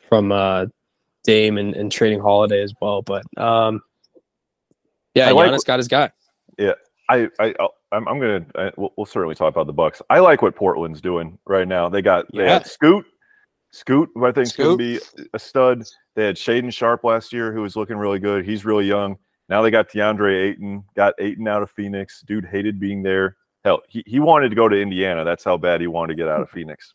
from 0.09 0.31
uh, 0.31 0.65
Dame 1.23 1.57
and, 1.57 1.73
and 1.75 1.91
trading 1.91 2.19
Holiday 2.19 2.61
as 2.61 2.73
well. 2.81 3.01
But 3.01 3.23
um, 3.37 3.81
Yeah, 5.15 5.29
I 5.29 5.31
like 5.31 5.49
Giannis 5.49 5.51
what- 5.57 5.65
got 5.65 5.79
his 5.79 5.87
guy. 5.87 6.11
I, 7.09 7.27
I, 7.39 7.53
I'll- 7.59 7.75
I'm, 7.93 8.07
I'm 8.07 8.19
gonna. 8.21 8.45
I, 8.55 8.71
we'll, 8.77 8.93
we'll 8.95 9.05
certainly 9.05 9.35
talk 9.35 9.49
about 9.53 9.67
the 9.67 9.73
Bucks. 9.73 10.01
I 10.09 10.19
like 10.19 10.41
what 10.41 10.55
Portland's 10.55 11.01
doing 11.01 11.37
right 11.45 11.67
now. 11.67 11.89
They 11.89 12.01
got 12.01 12.25
they 12.33 12.45
Yeah. 12.45 12.53
had 12.53 12.65
Scoot, 12.65 13.05
Scoot, 13.71 14.09
who 14.15 14.25
I 14.25 14.31
think 14.31 14.47
is 14.47 14.53
going 14.53 14.77
to 14.77 14.77
be 14.77 15.27
a 15.33 15.39
stud. 15.39 15.83
They 16.15 16.25
had 16.25 16.37
Shaedon 16.37 16.71
Sharpe 16.71 17.03
last 17.03 17.33
year, 17.33 17.51
who 17.51 17.61
was 17.61 17.75
looking 17.75 17.97
really 17.97 18.19
good. 18.19 18.45
He's 18.45 18.63
really 18.63 18.85
young. 18.85 19.17
Now 19.49 19.61
they 19.61 19.71
got 19.71 19.89
DeAndre 19.89 20.51
Ayton. 20.51 20.85
Got 20.95 21.15
Ayton 21.19 21.49
out 21.49 21.61
of 21.63 21.69
Phoenix. 21.71 22.21
Dude 22.25 22.45
hated 22.45 22.79
being 22.79 23.03
there. 23.03 23.35
Hell, 23.63 23.81
he, 23.87 24.03
he 24.07 24.19
wanted 24.19 24.49
to 24.49 24.55
go 24.55 24.67
to 24.67 24.79
Indiana. 24.79 25.23
That's 25.23 25.43
how 25.43 25.57
bad 25.57 25.81
he 25.81 25.87
wanted 25.87 26.13
to 26.13 26.21
get 26.21 26.27
out 26.27 26.41
of 26.41 26.49
Phoenix. 26.51 26.93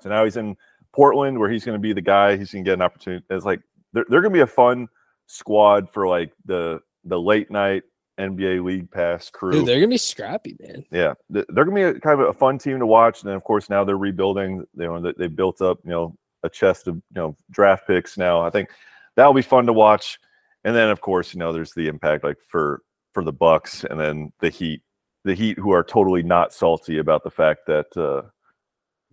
So 0.00 0.08
now 0.08 0.24
he's 0.24 0.36
in 0.36 0.56
Portland, 0.92 1.38
where 1.38 1.50
he's 1.50 1.64
going 1.64 1.76
to 1.76 1.82
be 1.82 1.92
the 1.92 2.00
guy. 2.00 2.36
He's 2.36 2.52
going 2.52 2.64
to 2.64 2.68
get 2.68 2.74
an 2.74 2.82
opportunity. 2.82 3.24
It's 3.30 3.44
like 3.44 3.60
they're, 3.92 4.06
they're 4.08 4.20
going 4.20 4.32
to 4.32 4.36
be 4.36 4.42
a 4.42 4.46
fun 4.46 4.88
squad 5.26 5.90
for 5.90 6.08
like 6.08 6.32
the 6.46 6.80
the 7.04 7.20
late 7.20 7.50
night 7.50 7.84
NBA 8.18 8.64
League 8.64 8.90
Pass 8.90 9.30
crew. 9.30 9.52
Dude, 9.52 9.66
they're 9.66 9.78
gonna 9.78 9.88
be 9.88 9.96
scrappy, 9.96 10.56
man. 10.60 10.84
Yeah, 10.90 11.14
they're 11.30 11.44
gonna 11.64 11.74
be 11.74 11.82
a, 11.82 12.00
kind 12.00 12.20
of 12.20 12.28
a 12.28 12.32
fun 12.32 12.58
team 12.58 12.78
to 12.80 12.86
watch. 12.86 13.22
And 13.22 13.28
then, 13.28 13.36
of 13.36 13.44
course, 13.44 13.70
now 13.70 13.84
they're 13.84 13.96
rebuilding. 13.96 14.66
You 14.74 14.86
know, 14.86 15.00
they, 15.00 15.12
they 15.16 15.26
built 15.28 15.62
up, 15.62 15.78
you 15.84 15.90
know, 15.90 16.16
a 16.42 16.50
chest 16.50 16.88
of 16.88 16.96
you 16.96 17.02
know 17.14 17.36
draft 17.50 17.86
picks. 17.86 18.18
Now, 18.18 18.40
I 18.40 18.50
think 18.50 18.70
that'll 19.14 19.34
be 19.34 19.42
fun 19.42 19.66
to 19.66 19.72
watch. 19.72 20.18
And 20.64 20.74
then, 20.74 20.90
of 20.90 21.00
course, 21.00 21.32
you 21.32 21.38
know, 21.38 21.52
there's 21.52 21.72
the 21.72 21.86
impact 21.86 22.24
like 22.24 22.38
for 22.46 22.82
for 23.14 23.22
the 23.22 23.32
Bucks, 23.32 23.84
and 23.84 23.98
then 24.00 24.32
the 24.40 24.50
Heat, 24.50 24.82
the 25.28 25.34
Heat 25.34 25.58
who 25.58 25.72
are 25.72 25.84
totally 25.84 26.22
not 26.22 26.54
salty 26.54 26.96
about 26.96 27.22
the 27.22 27.30
fact 27.30 27.66
that 27.66 27.94
uh, 27.98 28.22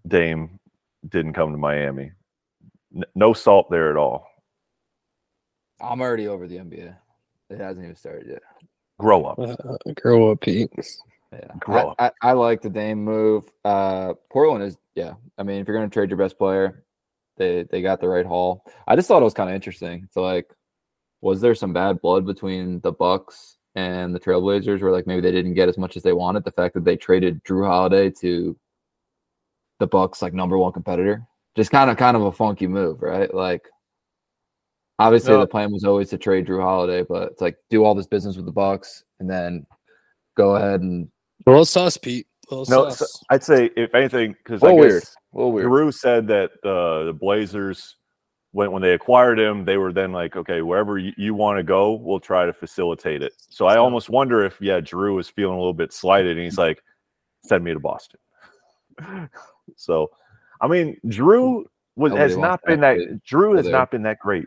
Dame 0.08 0.60
didn't 1.10 1.34
come 1.34 1.52
to 1.52 1.58
Miami. 1.58 2.14
N- 2.96 3.04
no 3.16 3.34
salt 3.34 3.70
there 3.70 3.92
at 3.92 3.98
all. 3.98 4.26
I'm 5.82 6.00
already 6.00 6.30
over 6.30 6.48
the 6.48 6.56
NBA. 6.56 6.96
It 7.50 7.60
hasn't 7.60 7.84
even 7.84 7.98
started 7.98 8.28
yet. 8.30 8.42
Grow 8.98 9.26
up. 9.26 9.40
Uh, 9.40 9.76
grow 10.02 10.32
up, 10.32 10.40
Pete. 10.40 10.72
Yeah, 11.34 11.40
Grow 11.60 11.94
I, 12.00 12.06
I, 12.06 12.12
I 12.22 12.32
like 12.32 12.62
the 12.62 12.70
Dame 12.70 13.04
move. 13.04 13.52
Uh, 13.66 14.14
Portland 14.32 14.64
is 14.64 14.78
yeah. 14.96 15.16
I 15.38 15.44
mean, 15.44 15.60
if 15.60 15.68
you're 15.68 15.76
going 15.76 15.90
to 15.90 15.94
trade 15.94 16.10
your 16.10 16.18
best 16.18 16.38
player, 16.38 16.86
they 17.36 17.64
they 17.70 17.82
got 17.82 18.00
the 18.00 18.08
right 18.08 18.26
haul. 18.26 18.64
I 18.88 18.96
just 18.96 19.10
thought 19.10 19.22
it 19.22 19.26
was 19.26 19.34
kind 19.34 19.50
of 19.50 19.56
interesting. 19.56 20.08
So 20.14 20.22
like, 20.22 20.50
was 21.20 21.42
there 21.42 21.56
some 21.56 21.74
bad 21.74 22.00
blood 22.00 22.26
between 22.26 22.80
the 22.80 22.94
Bucks 22.94 23.55
and 23.76 24.14
the 24.16 24.20
Trailblazers, 24.20 24.82
were 24.82 24.92
like 24.92 25.08
maybe 25.08 25.22
they 25.22 25.32
didn't 25.32 25.54
get 25.54 25.70
as 25.70 25.78
much 25.78 25.96
as 25.98 26.04
they 26.04 26.14
wanted? 26.14 26.44
The 26.44 26.52
fact 26.52 26.74
that 26.76 26.84
they 26.86 26.96
traded 26.98 27.44
Jrue 27.44 27.66
Holiday 27.68 28.10
to 28.22 28.58
the 29.80 29.88
Bucks 29.88 30.22
like 30.22 30.34
number 30.34 30.58
one 30.58 30.72
competitor, 30.74 31.26
just 31.56 31.72
kind 31.72 31.90
of 31.90 31.98
kind 31.98 32.16
of 32.18 32.24
a 32.24 32.32
funky 32.32 32.68
move, 32.68 33.02
right? 33.02 33.34
Like. 33.34 33.68
Obviously, 34.98 35.34
No. 35.34 35.42
the 35.42 35.48
plan 35.48 35.74
was 35.74 35.84
always 35.84 36.10
to 36.12 36.18
trade 36.18 36.48
Jrue 36.48 36.62
Holiday, 36.62 37.04
but 37.04 37.32
it's 37.34 37.42
like 37.42 37.58
do 37.70 37.84
all 37.84 37.94
this 37.96 38.08
business 38.08 38.38
with 38.38 38.46
the 38.46 38.52
Bucks 38.54 39.04
and 39.20 39.30
then 39.30 39.66
go 40.38 40.56
ahead 40.56 40.80
and 40.80 41.10
A 41.46 41.50
little 41.50 41.66
sus, 41.66 41.98
Pete. 41.98 42.28
A 42.50 42.56
little 42.56 42.86
No, 42.86 42.90
sus. 42.90 43.00
so 43.12 43.20
I'd 43.30 43.44
say 43.44 43.72
if 43.76 43.94
anything, 43.94 44.34
because 44.42 44.64
a 44.64 44.68
I 44.68 44.70
little 44.70 44.84
guess 44.86 44.92
weird, 44.94 45.04
a 45.04 45.38
little 45.38 45.52
weird. 45.52 45.68
Jrue 45.68 45.94
said 45.94 46.28
that 46.28 46.52
uh, 46.64 47.04
the 47.08 47.14
Blazers, 47.14 47.98
when 48.56 48.72
when 48.72 48.82
they 48.82 48.94
acquired 48.94 49.38
him, 49.38 49.66
they 49.66 49.76
were 49.76 49.92
then 49.92 50.14
like, 50.14 50.38
okay, 50.38 50.62
wherever 50.62 50.98
you, 50.98 51.12
you 51.18 51.34
want 51.34 51.60
to 51.60 51.64
go, 51.64 51.92
we'll 51.92 52.22
try 52.22 52.46
to 52.46 52.54
facilitate 52.54 53.22
it. 53.22 53.34
So 53.50 53.66
I 53.66 53.76
almost 53.76 54.10
wonder 54.10 54.46
if 54.46 54.62
yeah, 54.62 54.80
Jrue 54.80 55.14
was 55.14 55.28
feeling 55.28 55.56
a 55.56 55.60
little 55.60 55.74
bit 55.74 55.92
slighted, 55.92 56.38
and 56.38 56.46
he's 56.46 56.58
like, 56.58 56.82
send 57.44 57.66
me 57.66 57.74
to 57.74 57.82
Boston. 57.82 58.18
so, 59.76 60.10
I 60.62 60.70
mean, 60.70 60.98
Jrue 61.06 61.66
was 61.98 62.12
Nobody 62.12 62.22
has 62.22 62.38
not 62.38 62.62
been 62.66 62.80
that 62.80 62.98
that. 62.98 63.26
Jrue 63.26 63.58
has 63.58 63.66
there. 63.66 63.74
not 63.74 63.92
been 63.92 64.04
that 64.04 64.20
great 64.20 64.46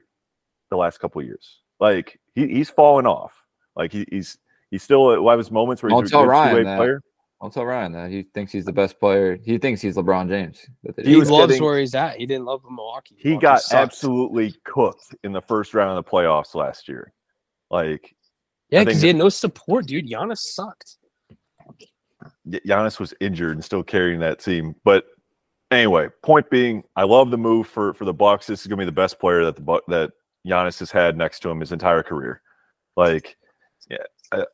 the 0.71 0.79
last 0.79 1.01
couple 1.01 1.21
of 1.21 1.27
years. 1.27 1.59
Like 1.79 2.19
he, 2.35 2.49
he's 2.49 2.71
fallen 2.71 3.07
off. 3.07 3.35
Like 3.77 3.93
he, 3.93 4.07
he's 4.11 4.39
he's 4.71 4.83
still 4.83 5.13
at 5.13 5.23
one 5.23 5.35
of 5.35 5.39
his 5.39 5.51
moments 5.51 5.83
where 5.83 5.91
he's 5.91 6.11
a 6.11 6.17
good 6.17 6.25
two-way 6.25 6.63
player. 6.63 7.03
I'll 7.41 7.51
tell 7.51 7.65
Ryan 7.65 7.93
that 7.93 8.11
he 8.11 8.25
thinks 8.35 8.51
he's 8.51 8.65
the 8.65 8.73
best 8.73 8.99
player. 8.99 9.39
He 9.45 9.59
thinks 9.59 9.81
he's 9.81 9.97
LeBron 9.97 10.29
James. 10.29 10.67
that 10.83 11.07
he, 11.07 11.15
loves 11.17 11.31
getting- 11.53 11.65
where 11.65 11.79
he's 11.79 11.95
at. 11.95 12.17
He 12.17 12.27
didn't 12.27 12.47
love 12.47 12.63
Milwaukee. 12.69 13.15
he 13.19 13.29
Milwaukee 13.31 13.43
got 13.43 13.63
sucked. 13.63 13.75
absolutely 13.83 14.55
cooked 14.65 15.15
in 15.23 15.33
the 15.33 15.41
first 15.43 15.73
round 15.73 15.97
of 15.97 16.05
the 16.05 16.11
playoffs 16.11 16.55
last 16.57 16.89
year. 16.89 17.13
Like 17.71 18.17
Yeah, 18.71 18.83
because 18.85 19.01
he 19.01 19.07
had 19.09 19.17
no 19.17 19.29
support, 19.29 19.87
dude. 19.87 20.09
Giannis 20.09 20.39
sucked. 20.39 20.97
Y- 22.45 22.61
Giannis 22.67 22.99
was 22.99 23.15
injured 23.21 23.53
and 23.57 23.65
still 23.65 23.83
carrying 23.83 24.21
that 24.21 24.41
team. 24.41 24.75
But 24.85 25.07
anyway, 25.71 26.09
point 26.23 26.49
being, 26.51 26.83
I 26.97 27.05
love 27.05 27.31
the 27.31 27.39
move 27.39 27.69
for 27.69 27.95
for 27.95 28.05
the 28.05 28.13
Bucks. 28.15 28.47
This 28.47 28.63
is 28.63 28.67
gonna 28.67 28.81
be 28.81 28.85
the 28.85 28.93
best 28.93 29.21
player 29.21 29.45
that 29.45 29.55
the 29.57 29.63
Bu- 29.63 29.81
that 29.89 30.11
Giannis 30.47 30.79
has 30.81 30.91
had 30.91 31.17
next 31.17 31.41
to 31.41 31.51
him 31.51 31.61
his 31.61 31.73
entire 31.73 32.03
career. 32.03 32.43
Like, 32.97 33.37
yeah, 33.91 33.99
uh, 34.33 34.45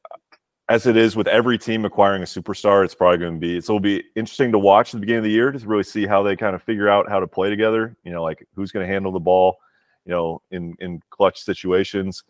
as 0.68 0.86
it 0.86 0.96
is 0.96 1.14
with 1.14 1.26
every 1.28 1.58
team 1.58 1.84
acquiring 1.84 2.22
a 2.22 2.26
superstar, 2.26 2.84
it's 2.84 2.94
probably 2.94 3.18
going 3.18 3.34
to 3.34 3.40
be. 3.40 3.56
It'll 3.56 3.80
be 3.80 4.02
interesting 4.16 4.52
to 4.52 4.58
watch 4.58 4.88
at 4.88 4.92
the 4.92 5.00
beginning 5.00 5.18
of 5.18 5.24
the 5.24 5.30
year 5.30 5.52
to 5.52 5.58
really 5.66 5.82
see 5.82 6.06
how 6.06 6.22
they 6.22 6.36
kind 6.36 6.54
of 6.54 6.62
figure 6.62 6.88
out 6.88 7.08
how 7.08 7.20
to 7.20 7.26
play 7.26 7.50
together. 7.50 7.96
You 8.04 8.12
know, 8.12 8.22
like 8.22 8.46
who's 8.54 8.72
going 8.72 8.86
to 8.86 8.92
handle 8.92 9.12
the 9.12 9.20
ball. 9.20 9.58
You 10.06 10.12
know, 10.12 10.42
in 10.50 10.74
in 10.80 11.00
clutch 11.10 11.42
situations. 11.42 12.24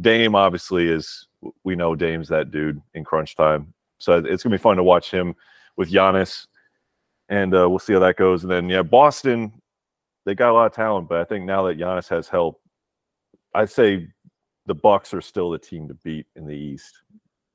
Dame 0.00 0.34
obviously 0.34 0.88
is. 0.88 1.26
We 1.64 1.76
know 1.76 1.94
Dame's 1.94 2.28
that 2.28 2.50
dude 2.50 2.80
in 2.94 3.04
crunch 3.04 3.36
time. 3.36 3.74
So 3.98 4.18
it's 4.18 4.42
gonna 4.42 4.54
be 4.56 4.62
fun 4.62 4.76
to 4.76 4.82
watch 4.82 5.10
him 5.10 5.34
with 5.76 5.90
Giannis, 5.90 6.46
and 7.28 7.54
uh, 7.54 7.68
we'll 7.68 7.78
see 7.78 7.92
how 7.92 7.98
that 8.00 8.16
goes. 8.16 8.44
And 8.44 8.50
then 8.50 8.68
yeah, 8.68 8.82
Boston, 8.82 9.52
they 10.24 10.34
got 10.34 10.50
a 10.50 10.54
lot 10.54 10.66
of 10.66 10.72
talent, 10.72 11.08
but 11.08 11.20
I 11.20 11.24
think 11.24 11.44
now 11.44 11.64
that 11.64 11.78
Giannis 11.78 12.08
has 12.08 12.28
help, 12.28 12.60
I'd 13.54 13.70
say 13.70 14.08
the 14.66 14.74
Bucks 14.74 15.12
are 15.14 15.20
still 15.20 15.50
the 15.50 15.58
team 15.58 15.88
to 15.88 15.94
beat 15.94 16.26
in 16.36 16.46
the 16.46 16.56
East. 16.56 17.02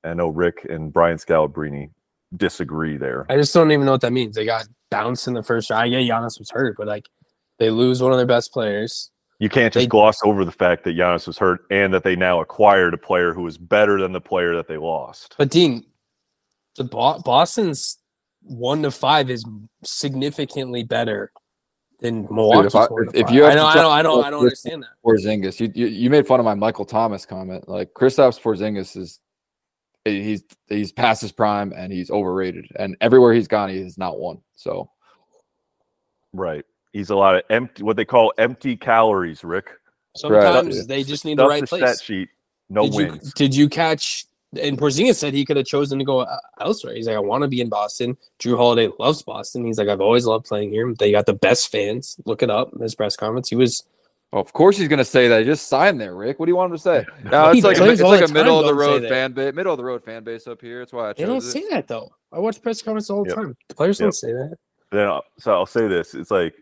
I 0.03 0.13
know 0.13 0.27
Ric 0.27 0.65
and 0.69 0.91
Brian 0.91 1.17
Scalabrine 1.17 1.91
disagree 2.35 2.97
there. 2.97 3.25
I 3.30 3.35
just 3.35 3.53
don't 3.53 3.71
even 3.71 3.85
know 3.85 3.91
what 3.93 4.01
that 4.01 4.11
means. 4.13 4.35
They 4.35 4.45
got 4.45 4.67
bounced 4.91 5.27
in 5.27 5.34
the 5.34 5.43
first 5.43 5.69
round. 5.69 5.91
Yeah, 5.91 5.99
Giannis 5.99 6.39
was 6.39 6.49
hurt, 6.51 6.75
but 6.77 6.88
like 6.88 7.07
they 7.59 7.69
lose 7.69 8.01
one 8.01 8.11
of 8.11 8.17
their 8.17 8.25
best 8.27 8.51
players. 8.51 9.11
You 9.39 9.49
can't 9.49 9.73
just 9.73 9.84
They- 9.84 9.88
gloss 9.88 10.19
over 10.23 10.45
the 10.45 10.51
fact 10.51 10.84
that 10.85 10.95
Giannis 10.95 11.27
was 11.27 11.38
hurt 11.38 11.61
and 11.69 11.93
that 11.93 12.03
they 12.03 12.15
now 12.15 12.39
acquired 12.41 12.93
a 12.93 12.97
player 12.97 13.34
who 13.34 13.43
was 13.43 13.57
better 13.57 13.99
than 14.01 14.11
the 14.13 14.21
player 14.21 14.55
that 14.55 14.67
they 14.67 14.77
lost. 14.77 15.35
But 15.38 15.49
Dean, 15.49 15.85
the 16.77 16.84
Bo- 16.85 17.19
Boston's 17.19 17.97
one 18.41 18.81
to 18.84 18.91
five 18.91 19.30
is 19.30 19.45
significantly 19.84 20.84
better 20.84 21.31
than 21.99 22.23
Milwaukee's 22.31 22.75
I- 22.75 22.88
four 22.88 23.03
to 23.05 23.09
if- 23.09 23.15
if 23.15 23.27
five. 23.27 23.35
you 23.35 23.43
have 23.43 23.51
I 23.51 23.55
to 23.55 23.61
know, 23.61 23.67
I 23.67 23.73
try- 23.73 23.81
know, 23.84 23.89
I 23.89 24.01
don't, 24.01 24.25
I 24.25 24.30
don't 24.30 24.39
understand 24.43 24.84
that. 24.84 24.89
Porzingis. 25.05 25.59
You, 25.59 25.71
you 25.75 25.88
you 25.88 26.09
made 26.09 26.25
fun 26.27 26.39
of 26.39 26.45
my 26.45 26.53
Michael 26.55 26.85
Thomas 26.85 27.25
comment. 27.25 27.67
Like 27.69 27.93
Kristaps 27.93 28.41
Porzingis 28.41 28.97
is 28.97 29.19
he's 30.05 30.43
he's 30.67 30.91
past 30.91 31.21
his 31.21 31.31
prime 31.31 31.73
and 31.75 31.91
he's 31.91 32.11
overrated. 32.11 32.67
And 32.77 32.97
everywhere 33.01 33.34
he's 33.34 33.47
gone, 33.47 33.69
he 33.69 33.81
has 33.84 33.97
not 33.97 34.19
won. 34.19 34.39
So 34.55 34.89
Right. 36.34 36.65
He's 36.91 37.09
a 37.09 37.15
lot 37.15 37.35
of 37.35 37.43
empty, 37.49 37.84
what 37.84 37.95
they 37.95 38.05
call 38.05 38.34
empty 38.38 38.75
calories, 38.75 39.43
Ric. 39.43 39.67
Sometimes 40.15 40.77
Right. 40.80 40.88
they 40.88 41.03
just 41.03 41.25
need 41.25 41.38
the 41.39 41.47
right 41.47 41.65
place. 41.65 41.81
stat 41.81 42.03
sheet, 42.05 42.30
no 42.69 42.84
did 42.84 42.93
you 42.93 43.05
wins. 43.07 43.34
did 43.34 43.55
you 43.55 43.69
catch? 43.69 44.25
And 44.61 44.77
Porzingis 44.77 45.15
said 45.15 45.34
he 45.34 45.45
could 45.45 45.57
have 45.57 45.65
chosen 45.65 45.97
to 45.97 46.05
go 46.05 46.19
uh, 46.19 46.38
elsewhere. 46.59 46.93
He's 46.93 47.07
like, 47.07 47.15
I 47.15 47.19
want 47.19 47.41
to 47.41 47.47
be 47.47 47.59
in 47.61 47.69
Boston. 47.69 48.15
Jrue 48.39 48.55
Holiday 48.55 48.89
loves 48.99 49.23
Boston. 49.23 49.65
He's 49.65 49.80
like, 49.80 49.88
I've 49.88 50.01
always 50.01 50.27
loved 50.27 50.45
playing 50.45 50.71
here. 50.71 50.93
They 50.93 51.11
got 51.11 51.25
the 51.25 51.34
best 51.34 51.71
fans. 51.71 52.17
Look 52.25 52.43
it 52.43 52.51
up. 52.51 52.80
His 52.80 52.93
press 52.93 53.15
conference. 53.15 53.49
He 53.49 53.55
was. 53.55 53.84
Well, 54.34 54.41
of 54.41 54.51
course 54.51 54.77
he's 54.77 54.88
gonna 54.88 55.05
say 55.05 55.27
that. 55.27 55.41
He 55.41 55.45
just 55.45 55.68
signed 55.68 56.01
there, 56.01 56.15
Ric. 56.15 56.39
What 56.39 56.47
do 56.47 56.51
you 56.51 56.55
want 56.55 56.72
him 56.72 56.77
to 56.77 56.81
say? 56.81 57.05
No, 57.23 57.51
He 57.51 57.60
it's 57.60 57.65
like 57.65 57.77
a, 57.77 57.88
it's 57.88 58.01
like 58.01 58.27
a 58.27 58.34
middle 58.34 58.60
of 58.60 58.65
the 58.65 58.73
road 58.73 59.07
fan 59.07 59.31
base, 59.31 59.53
middle 59.53 59.73
of 59.73 59.77
the 59.77 59.84
road 59.84 60.03
fan 60.03 60.23
base 60.23 60.47
up 60.47 60.60
here. 60.60 60.80
That's 60.80 60.91
why 60.91 61.10
I 61.10 61.14
They 61.14 61.26
don't 61.26 61.35
chose 61.35 61.51
say 61.51 61.64
that 61.69 61.88
though. 61.88 62.10
I 62.31 62.39
watch 62.39 62.60
press 62.60 62.81
conferences 62.81 63.11
all 63.11 63.23
the 63.23 63.30
Yep. 63.30 63.38
time. 63.38 63.57
The 63.69 63.76
players 63.76 63.99
Yep. 63.99 64.05
don't 64.05 64.11
say 64.14 64.31
that, 64.34 64.55
Then, 64.91 65.07
I'll- 65.07 65.23
so 65.38 65.53
I'll 65.53 65.68
say 65.68 65.88
this: 65.88 66.15
it's 66.15 66.31
like 66.31 66.55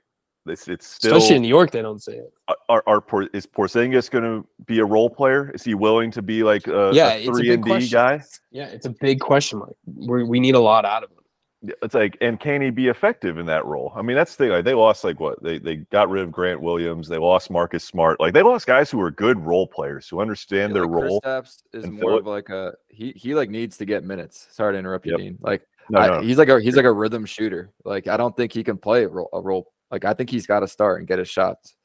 it's, 0.47 0.67
it's 0.67 0.85
still. 0.85 1.15
especially 1.15 1.37
in 1.37 1.43
New 1.43 1.47
York. 1.47 1.71
They 1.71 1.81
don't 1.81 2.03
say 2.03 2.17
it. 2.17 2.33
are, 2.67 2.83
are 2.87 2.99
Por- 2.99 3.29
is 3.31 3.45
Porzingis 3.47 4.11
going 4.11 4.23
to 4.25 4.45
be 4.65 4.79
a 4.79 4.85
role 4.85 5.09
player? 5.09 5.49
Is 5.53 5.63
he 5.63 5.73
willing 5.73 6.11
to 6.11 6.21
be 6.21 6.43
like 6.43 6.67
a, 6.67 6.91
Yeah, 6.93 7.13
a 7.13 7.19
it's 7.19 7.29
a 7.29 7.31
three 7.31 7.53
and 7.53 7.63
D 7.63 7.69
question. 7.69 7.93
guy? 7.97 8.21
Yeah, 8.51 8.65
it's 8.65 8.85
a 8.85 8.89
big 8.99 9.21
question 9.21 9.59
mark. 9.59 9.75
we 9.85 10.23
we 10.25 10.41
need 10.41 10.55
a 10.55 10.59
lot 10.59 10.83
out 10.83 11.03
of 11.03 11.09
him. 11.11 11.19
Yeah, 11.63 11.73
It's 11.83 11.93
like, 11.93 12.17
and 12.21 12.39
can 12.39 12.61
he 12.61 12.71
be 12.71 12.87
effective 12.87 13.37
in 13.37 13.45
that 13.45 13.65
role? 13.65 13.91
I 13.95 14.01
mean, 14.01 14.15
that's 14.15 14.35
the 14.35 14.45
thing. 14.45 14.51
Like, 14.51 14.65
they 14.65 14.73
lost 14.73 15.03
like 15.03 15.19
what 15.19 15.41
they 15.43 15.59
they 15.59 15.75
got 15.77 16.09
rid 16.09 16.23
of 16.23 16.31
Grant 16.31 16.59
Williams. 16.61 17.07
They 17.07 17.17
lost 17.19 17.51
Marcus 17.51 17.83
Smart. 17.83 18.19
Like 18.19 18.33
they 18.33 18.41
lost 18.41 18.65
guys 18.65 18.89
who 18.89 18.97
were 18.97 19.11
good 19.11 19.39
role 19.39 19.67
players 19.67 20.07
who 20.09 20.19
understand 20.21 20.73
feel 20.73 20.81
their 20.81 20.91
like 20.91 21.03
role. 21.03 21.21
Kristaps 21.21 21.61
is 21.73 21.83
and 21.83 21.93
more 21.93 22.01
fill 22.11 22.17
of 22.19 22.25
like 22.25 22.49
a 22.49 22.73
he 22.89 23.11
he 23.15 23.35
like 23.35 23.49
needs 23.49 23.77
to 23.77 23.85
get 23.85 24.03
minutes. 24.03 24.47
Sorry 24.51 24.73
to 24.73 24.79
interrupt 24.79 25.05
you, 25.05 25.11
Yep. 25.11 25.19
Dean. 25.19 25.37
Like 25.41 25.61
No, 25.89 25.99
I- 25.99 26.07
no, 26.07 26.21
he's 26.21 26.37
like 26.39 26.49
a 26.49 26.59
he's 26.59 26.75
like 26.75 26.85
a 26.85 26.91
rhythm 26.91 27.25
shooter. 27.25 27.71
Like 27.85 28.07
I 28.07 28.17
don't 28.17 28.35
think 28.35 28.51
he 28.53 28.63
can 28.63 28.77
play 28.77 29.03
a 29.03 29.07
role. 29.07 29.29
A 29.33 29.39
role. 29.39 29.71
Like 29.91 30.03
I 30.05 30.13
think 30.13 30.29
he's 30.31 30.47
got 30.47 30.61
to 30.61 30.67
start 30.67 30.99
and 30.99 31.07
get 31.07 31.19
his 31.19 31.29
shots. 31.29 31.75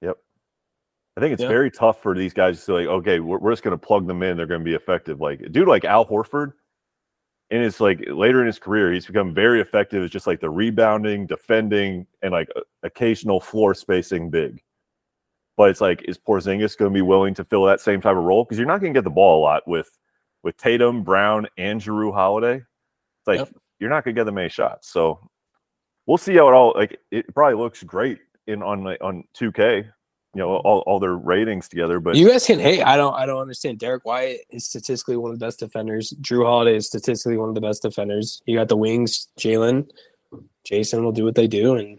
Yep. 0.00 0.16
I 1.16 1.20
think 1.20 1.34
it's 1.34 1.42
Yeah. 1.42 1.48
very 1.48 1.70
tough 1.70 2.02
for 2.02 2.16
these 2.16 2.32
guys 2.32 2.56
to 2.58 2.64
say, 2.64 2.72
like, 2.72 2.86
okay, 2.86 3.20
we're, 3.20 3.38
we're 3.38 3.52
just 3.52 3.62
going 3.62 3.78
to 3.78 3.86
plug 3.86 4.06
them 4.08 4.22
in. 4.22 4.36
They're 4.36 4.46
going 4.46 4.62
to 4.62 4.64
be 4.64 4.74
effective. 4.74 5.20
Like 5.20 5.42
a 5.42 5.48
dude 5.48 5.68
like 5.68 5.84
Al 5.84 6.06
Horford, 6.06 6.54
in 7.52 7.60
his 7.60 7.80
like 7.80 8.02
later 8.08 8.40
in 8.40 8.46
his 8.46 8.58
career, 8.58 8.92
he's 8.92 9.06
become 9.06 9.34
very 9.34 9.60
effective 9.60 10.02
as 10.02 10.10
just 10.10 10.26
like 10.26 10.40
the 10.40 10.48
rebounding, 10.48 11.26
defending, 11.26 12.06
and 12.22 12.32
like 12.32 12.48
occasional 12.82 13.40
floor 13.40 13.74
spacing 13.74 14.30
big. 14.30 14.62
But 15.58 15.68
it's 15.68 15.82
like, 15.82 16.02
is 16.08 16.16
Porzingis 16.16 16.78
going 16.78 16.90
to 16.90 16.94
be 16.94 17.02
willing 17.02 17.34
to 17.34 17.44
fill 17.44 17.64
that 17.66 17.82
same 17.82 18.00
type 18.00 18.16
of 18.16 18.24
role? 18.24 18.42
Because 18.44 18.56
you're 18.56 18.66
not 18.66 18.80
going 18.80 18.94
to 18.94 18.96
get 18.96 19.04
the 19.04 19.10
ball 19.10 19.40
a 19.40 19.42
lot 19.42 19.68
with 19.68 19.90
with 20.42 20.56
Tatum, 20.56 21.04
Brown, 21.04 21.46
and 21.58 21.78
Jrue 21.78 22.12
Holiday. 22.12 22.56
It's 22.56 23.26
like 23.26 23.40
Yep. 23.40 23.50
you're 23.78 23.90
not 23.90 24.02
going 24.02 24.14
to 24.16 24.18
get 24.18 24.24
them 24.24 24.36
many 24.36 24.48
shots. 24.48 24.88
So 24.90 25.20
we'll 26.06 26.16
see 26.16 26.34
how 26.34 26.48
it 26.48 26.54
all 26.54 26.72
like. 26.74 26.98
It 27.10 27.32
probably 27.34 27.62
looks 27.62 27.82
great 27.82 28.18
in 28.46 28.62
on 28.62 28.86
on 29.02 29.24
2K. 29.36 29.90
You 30.34 30.40
know, 30.40 30.56
all, 30.56 30.78
all 30.86 30.98
their 30.98 31.14
ratings 31.16 31.68
together, 31.68 32.00
but 32.00 32.16
You 32.16 32.30
guys 32.30 32.46
can 32.46 32.58
hate. 32.58 32.82
I 32.82 32.96
don't. 32.96 33.12
I 33.14 33.26
don't 33.26 33.40
understand. 33.42 33.78
Derrick 33.78 34.04
White 34.06 34.38
is 34.48 34.64
statistically 34.64 35.18
one 35.18 35.30
of 35.30 35.38
the 35.38 35.44
best 35.44 35.58
defenders. 35.58 36.14
Jrue 36.22 36.46
Holiday 36.46 36.76
is 36.76 36.86
statistically 36.86 37.36
one 37.36 37.50
of 37.50 37.54
the 37.54 37.60
best 37.60 37.82
defenders. 37.82 38.42
You 38.46 38.56
got 38.56 38.68
the 38.68 38.76
wings. 38.78 39.28
Jaylen, 39.38 39.90
Jayson 40.64 41.04
will 41.04 41.12
do 41.12 41.24
what 41.26 41.34
they 41.34 41.46
do, 41.46 41.74
and 41.74 41.98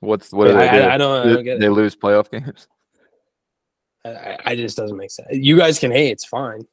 What's 0.00 0.32
what 0.32 0.48
do 0.48 0.56
I- 0.58 0.66
they 0.66 0.78
do? 0.78 0.84
I- 0.88 0.94
I 0.94 0.96
don't- 0.98 1.20
I 1.20 1.28
They- 1.28 1.34
don't 1.34 1.44
get 1.44 1.62
it. 1.62 1.70
lose 1.70 1.94
playoff 1.94 2.30
games. 2.32 2.66
I, 4.04 4.08
I- 4.10 4.38
I 4.46 4.56
just 4.56 4.76
doesn't 4.76 4.96
make 4.96 5.10
sense. 5.12 5.28
You 5.30 5.56
guys 5.56 5.78
can 5.78 5.90
hate. 5.92 6.10
It's 6.10 6.24
fine. 6.24 6.66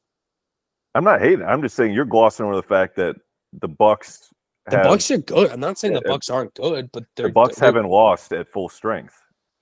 I'm 0.94 1.04
not 1.04 1.20
hating. 1.20 1.44
I'm 1.44 1.62
just 1.62 1.76
saying 1.76 1.92
you're 1.92 2.04
glossing 2.04 2.46
over 2.46 2.56
the 2.56 2.62
fact 2.62 2.96
that 2.96 3.16
the 3.52 3.68
Bucks 3.68 4.32
The 4.68 4.78
have, 4.78 4.86
Bucks 4.86 5.10
are 5.12 5.18
good. 5.18 5.50
I'm 5.52 5.60
not 5.60 5.78
saying 5.78 5.94
the 5.94 6.00
Bucks 6.02 6.30
aren't 6.30 6.54
good, 6.54 6.90
but 6.92 7.04
they're 7.14 7.26
the 7.28 7.32
Bucks 7.32 7.56
they're- 7.60 7.66
haven't 7.68 7.88
lost 7.88 8.32
at 8.32 8.48
full 8.48 8.68
strength 8.68 9.14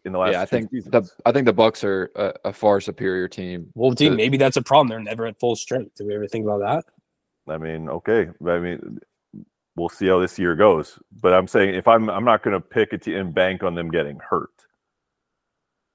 in 0.05 0.13
the 0.13 0.19
last. 0.19 0.33
Yeah, 0.33 0.43
I 0.43 0.47
think 0.47 0.71
seasons. 0.71 0.93
the 0.93 1.11
I 1.27 1.33
think 1.33 1.47
the 1.47 1.53
Bucks 1.53 1.83
are 1.85 2.11
a, 2.15 2.35
a 2.47 2.53
far 2.53 2.81
superior 2.81 3.29
team. 3.29 3.71
Well, 3.75 3.91
Dean, 3.91 4.13
to- 4.13 4.17
maybe 4.17 4.37
that's 4.37 4.57
a 4.57 4.63
problem. 4.63 4.89
They're 4.89 5.01
never 5.01 5.27
at 5.27 5.39
full 5.39 5.57
strength. 5.57 5.97
Do 5.97 6.07
we 6.07 6.15
ever 6.15 6.27
think 6.27 6.45
about 6.45 6.61
that? 6.61 6.85
I 7.53 7.59
mean, 7.59 7.89
okay. 7.89 8.29
I 8.47 8.59
mean, 8.59 9.01
we'll 9.77 9.89
see 9.89 10.07
how 10.07 10.19
this 10.19 10.39
year 10.39 10.55
goes. 10.57 10.99
But 11.21 11.35
I'm 11.35 11.47
saying 11.47 11.75
if 11.75 11.87
I'm, 11.87 12.09
I'm 12.09 12.25
not 12.25 12.43
going 12.43 12.55
to 12.55 12.61
pick 12.61 12.93
a 12.93 12.99
team 12.99 13.17
and 13.17 13.35
bank 13.35 13.63
on 13.63 13.75
them 13.75 13.91
getting 13.91 14.19
hurt. 14.19 14.51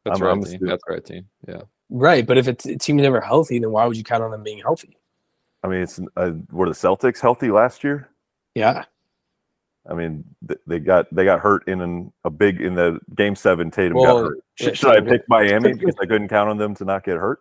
That's 0.05 0.19
I'm- 0.19 0.27
right, 0.27 0.31
I'm 0.31 0.43
team. 0.43 0.59
That's 0.61 0.83
right, 0.87 1.03
team. 1.03 1.27
Yeah. 1.47 1.61
Right, 1.91 2.25
but 2.25 2.37
if 2.37 2.47
it's 2.47 2.67
a 2.67 2.77
team 2.77 2.97
never 2.97 3.19
healthy, 3.19 3.57
then 3.57 3.71
why 3.71 3.85
would 3.85 3.97
you 3.97 4.03
count 4.03 4.23
on 4.23 4.29
them 4.29 4.43
being 4.43 4.59
healthy? 4.59 4.95
I 5.63 5.67
mean, 5.67 5.81
it's 5.81 5.99
uh, 6.15 6.33
were 6.51 6.67
the 6.67 6.75
Celtics 6.75 7.19
healthy 7.19 7.49
last 7.49 7.83
year? 7.83 8.09
Yeah, 8.53 8.85
I 9.89 9.95
mean, 9.95 10.23
th- 10.47 10.59
they 10.67 10.79
got 10.79 11.13
they 11.13 11.25
got 11.25 11.39
hurt 11.39 11.67
in 11.67 11.81
an, 11.81 12.13
a 12.23 12.29
big 12.29 12.61
in 12.61 12.75
the 12.75 12.99
game 13.15 13.35
seven. 13.35 13.71
Tatum 13.71 13.97
Well, 13.97 14.21
got 14.21 14.27
hurt. 14.29 14.37
Should, 14.55 14.67
yeah, 14.67 14.73
should 14.73 14.89
I 14.91 15.01
pick 15.01 15.21
Miami 15.27 15.73
because 15.73 15.95
I 15.99 16.05
couldn't 16.05 16.27
count 16.27 16.49
on 16.49 16.57
them 16.57 16.75
to 16.75 16.85
not 16.85 17.03
get 17.03 17.17
hurt 17.17 17.39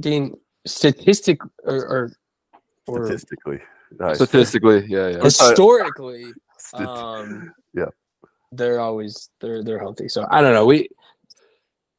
Dean, 0.00 0.34
statistic 0.66 1.40
or 1.62 1.86
or, 1.86 2.12
or 2.86 3.04
statistically? 3.06 3.60
I- 4.00 4.14
Statistically, 4.14 4.86
yeah, 4.88 5.08
yeah. 5.08 5.22
historically, 5.22 6.32
um, 6.74 7.52
Yeah. 7.74 7.86
they're 8.50 8.80
always 8.80 9.28
they're 9.40 9.62
they're 9.62 9.78
healthy. 9.78 10.08
So 10.08 10.26
I 10.30 10.40
don't 10.40 10.54
know. 10.54 10.64
We 10.66 10.88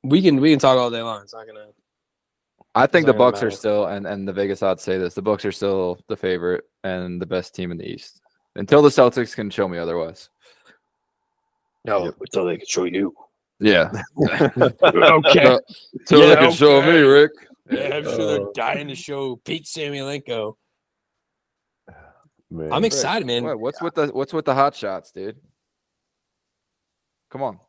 we 0.03 0.21
can 0.21 0.41
we 0.41 0.49
can 0.49 0.59
talk 0.59 0.77
all 0.77 0.89
day 0.89 1.01
long. 1.01 1.21
It's 1.21 1.33
not 1.33 1.45
gonna. 1.45 1.67
I 2.73 2.87
think 2.87 3.05
the 3.05 3.13
Doesn't 3.13 3.19
Bucks 3.19 3.43
are 3.43 3.51
still, 3.51 3.85
and 3.85 4.05
and 4.07 4.27
the 4.27 4.33
Vegas 4.33 4.61
odds 4.63 4.83
say 4.83 4.97
this: 4.97 5.13
the 5.13 5.21
Bucks 5.21 5.45
are 5.45 5.51
still 5.51 5.99
the 6.09 6.17
favorite 6.17 6.65
and 6.83 7.21
the 7.21 7.25
best 7.25 7.55
team 7.55 7.71
in 7.71 7.77
the 7.77 7.87
East 7.87 8.21
until 8.55 8.81
the 8.81 8.89
Celtics 8.89 9.35
can 9.35 9.49
show 9.49 9.67
me 9.67 9.77
otherwise. 9.77 10.29
No, 11.83 12.13
until 12.19 12.45
they 12.45 12.57
can 12.57 12.65
show 12.67 12.85
you. 12.85 13.13
Yeah, 13.59 13.91
okay. 14.19 15.57
until 15.93 16.19
Yeah, 16.19 16.27
they 16.27 16.35
can 16.35 16.51
show 16.51 16.81
me. 16.81 16.99
Ric. 16.99 17.31
Yeah, 17.69 17.95
I'm 17.95 18.03
sure 18.03 18.13
Uh, 18.13 18.25
they're 18.25 18.45
dying 18.53 18.87
to 18.89 18.95
show 18.95 19.37
Pete 19.37 19.65
Samuelenko. 19.65 20.55
Man. 22.51 22.71
I'm 22.71 22.85
excited, 22.85 23.25
man. 23.25 23.43
What, 23.43 23.59
what's 23.59 23.81
with 23.81 23.95
the 23.95 24.07
what's 24.07 24.33
with 24.33 24.45
the 24.45 24.53
hot 24.53 24.75
shots, 24.75 25.11
dude? 25.11 25.37
Come 27.31 27.43
on, 27.43 27.59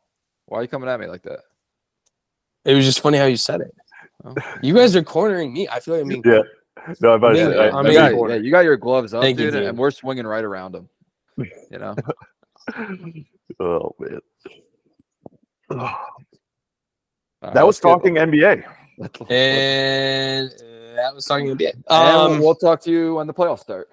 why 0.45 0.59
are 0.59 0.61
you 0.61 0.67
coming 0.67 0.89
at 0.89 0.99
me 0.99 1.07
like 1.07 1.23
that? 1.23 1.39
It 2.65 2.73
was 2.73 2.85
just 2.85 2.99
funny 2.99 3.17
how 3.17 3.25
you 3.25 3.37
said 3.37 3.61
it. 3.61 3.73
Oh. 4.23 4.35
You 4.61 4.73
guys 4.73 4.95
are 4.95 5.03
cornering 5.03 5.53
me. 5.53 5.67
I 5.67 5.79
feel 5.79 5.93
like 5.95 6.03
I'm 6.03 6.09
being 6.09 6.23
Yeah. 6.25 6.41
No, 7.01 7.09
I'm 7.11 7.15
about 7.15 7.29
to 7.31 7.35
say, 7.37 7.57
I- 7.57 7.67
I 7.67 7.79
I 7.79 7.81
mean, 7.83 7.93
you, 7.93 7.97
got, 7.99 8.29
yeah, 8.29 8.35
you 8.35 8.51
got 8.51 8.59
your 8.63 8.77
gloves 8.77 9.13
up, 9.13 9.21
Thank 9.21 9.39
you, 9.39 9.51
dude, 9.51 9.63
and 9.63 9.77
we're 9.77 9.91
swinging 9.91 10.25
right 10.27 10.43
around 10.43 10.73
them. 10.73 10.89
You 11.37 11.77
know, 11.79 11.95
oh 13.59 13.95
man. 13.99 14.19
All 15.69 17.51
That 17.53 17.65
was 17.65 17.75
let's 17.75 17.79
get- 17.79 17.89
talking 17.89 18.15
NBA. 18.15 18.63
and 19.29 20.49
uh, 20.49 20.95
that 20.95 21.13
was 21.13 21.25
talking 21.25 21.47
NBA. 21.47 21.73
And 21.73 21.83
Um, 21.89 22.39
we'll 22.39 22.55
talk 22.55 22.81
to 22.81 22.91
you 22.91 23.15
when 23.15 23.27
the 23.27 23.33
playoffs 23.33 23.59
start. 23.59 23.89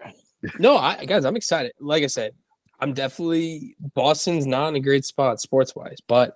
no, 0.58 0.76
I 0.76 1.04
guys, 1.04 1.24
I'm 1.24 1.36
excited. 1.36 1.72
Like 1.80 2.02
I 2.02 2.06
said, 2.06 2.32
I'm 2.80 2.92
definitely 2.94 3.76
Boston's 3.94 4.46
not 4.46 4.68
in 4.68 4.76
a 4.76 4.80
great 4.80 5.04
spot 5.04 5.40
sports 5.40 5.74
wise, 5.76 5.98
but 6.08 6.34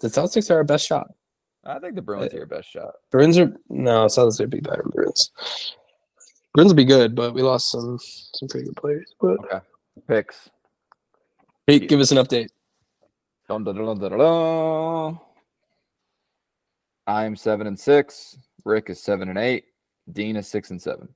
the 0.00 0.08
Celtics 0.08 0.50
are 0.50 0.56
our 0.56 0.64
best 0.64 0.86
shot. 0.86 1.08
I 1.64 1.78
think 1.80 1.94
the 1.96 2.02
Bruins 2.02 2.32
are 2.32 2.36
your 2.38 2.46
best 2.46 2.70
shot. 2.70 2.92
Bruins 3.10 3.36
are 3.38 3.52
no 3.68 4.06
Celtics 4.06 4.40
would 4.40 4.50
be 4.50 4.60
better 4.60 4.82
than 4.82 4.90
Bruins. 4.90 5.30
Bruins 6.54 6.70
will 6.72 6.76
be 6.76 6.84
good, 6.84 7.14
but 7.14 7.34
we 7.34 7.42
lost 7.42 7.70
some 7.70 7.98
some 8.00 8.48
pretty 8.48 8.66
good 8.66 8.76
players. 8.76 9.14
But 9.20 9.64
Picks. 10.06 10.50
Pete, 11.66 11.88
give 11.88 12.00
us 12.00 12.10
an 12.12 12.18
update. 12.18 12.48
Dun, 13.48 13.64
dun, 13.64 13.76
dun, 13.76 13.98
dun, 13.98 13.98
dun, 14.10 14.18
dun. 14.18 15.18
I'm 17.06 17.36
seven 17.36 17.66
and 17.66 17.78
six. 17.78 18.38
Ric 18.64 18.90
is 18.90 19.02
seven 19.02 19.28
and 19.28 19.38
eight. 19.38 19.64
Dean 20.12 20.36
is 20.36 20.48
six 20.48 20.70
and 20.70 20.80
seven. 20.80 21.08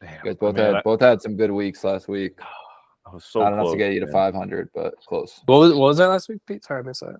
Damn, 0.00 0.14
You 0.24 0.30
guys 0.32 0.36
both 0.36 0.54
I 0.54 0.58
mean, 0.58 0.66
had 0.66 0.74
I- 0.76 0.82
both 0.82 1.00
had 1.00 1.22
some 1.22 1.36
good 1.36 1.50
weeks 1.50 1.84
last 1.84 2.08
week. 2.08 2.38
I 3.06 3.14
was 3.14 3.24
so 3.24 3.40
Not 3.40 3.52
enough 3.52 3.62
close, 3.66 3.74
to 3.74 3.78
get 3.78 3.92
you 3.92 4.00
to 4.00 4.10
500, 4.10 4.68
but 4.74 4.94
close. 5.06 5.40
What 5.46 5.58
was 5.60 5.72
what 5.74 5.80
was 5.88 5.98
that 5.98 6.08
last 6.08 6.28
week, 6.28 6.40
Pete? 6.46 6.64
Sorry, 6.64 6.80
I 6.80 6.82
missed 6.82 7.02
that. 7.02 7.16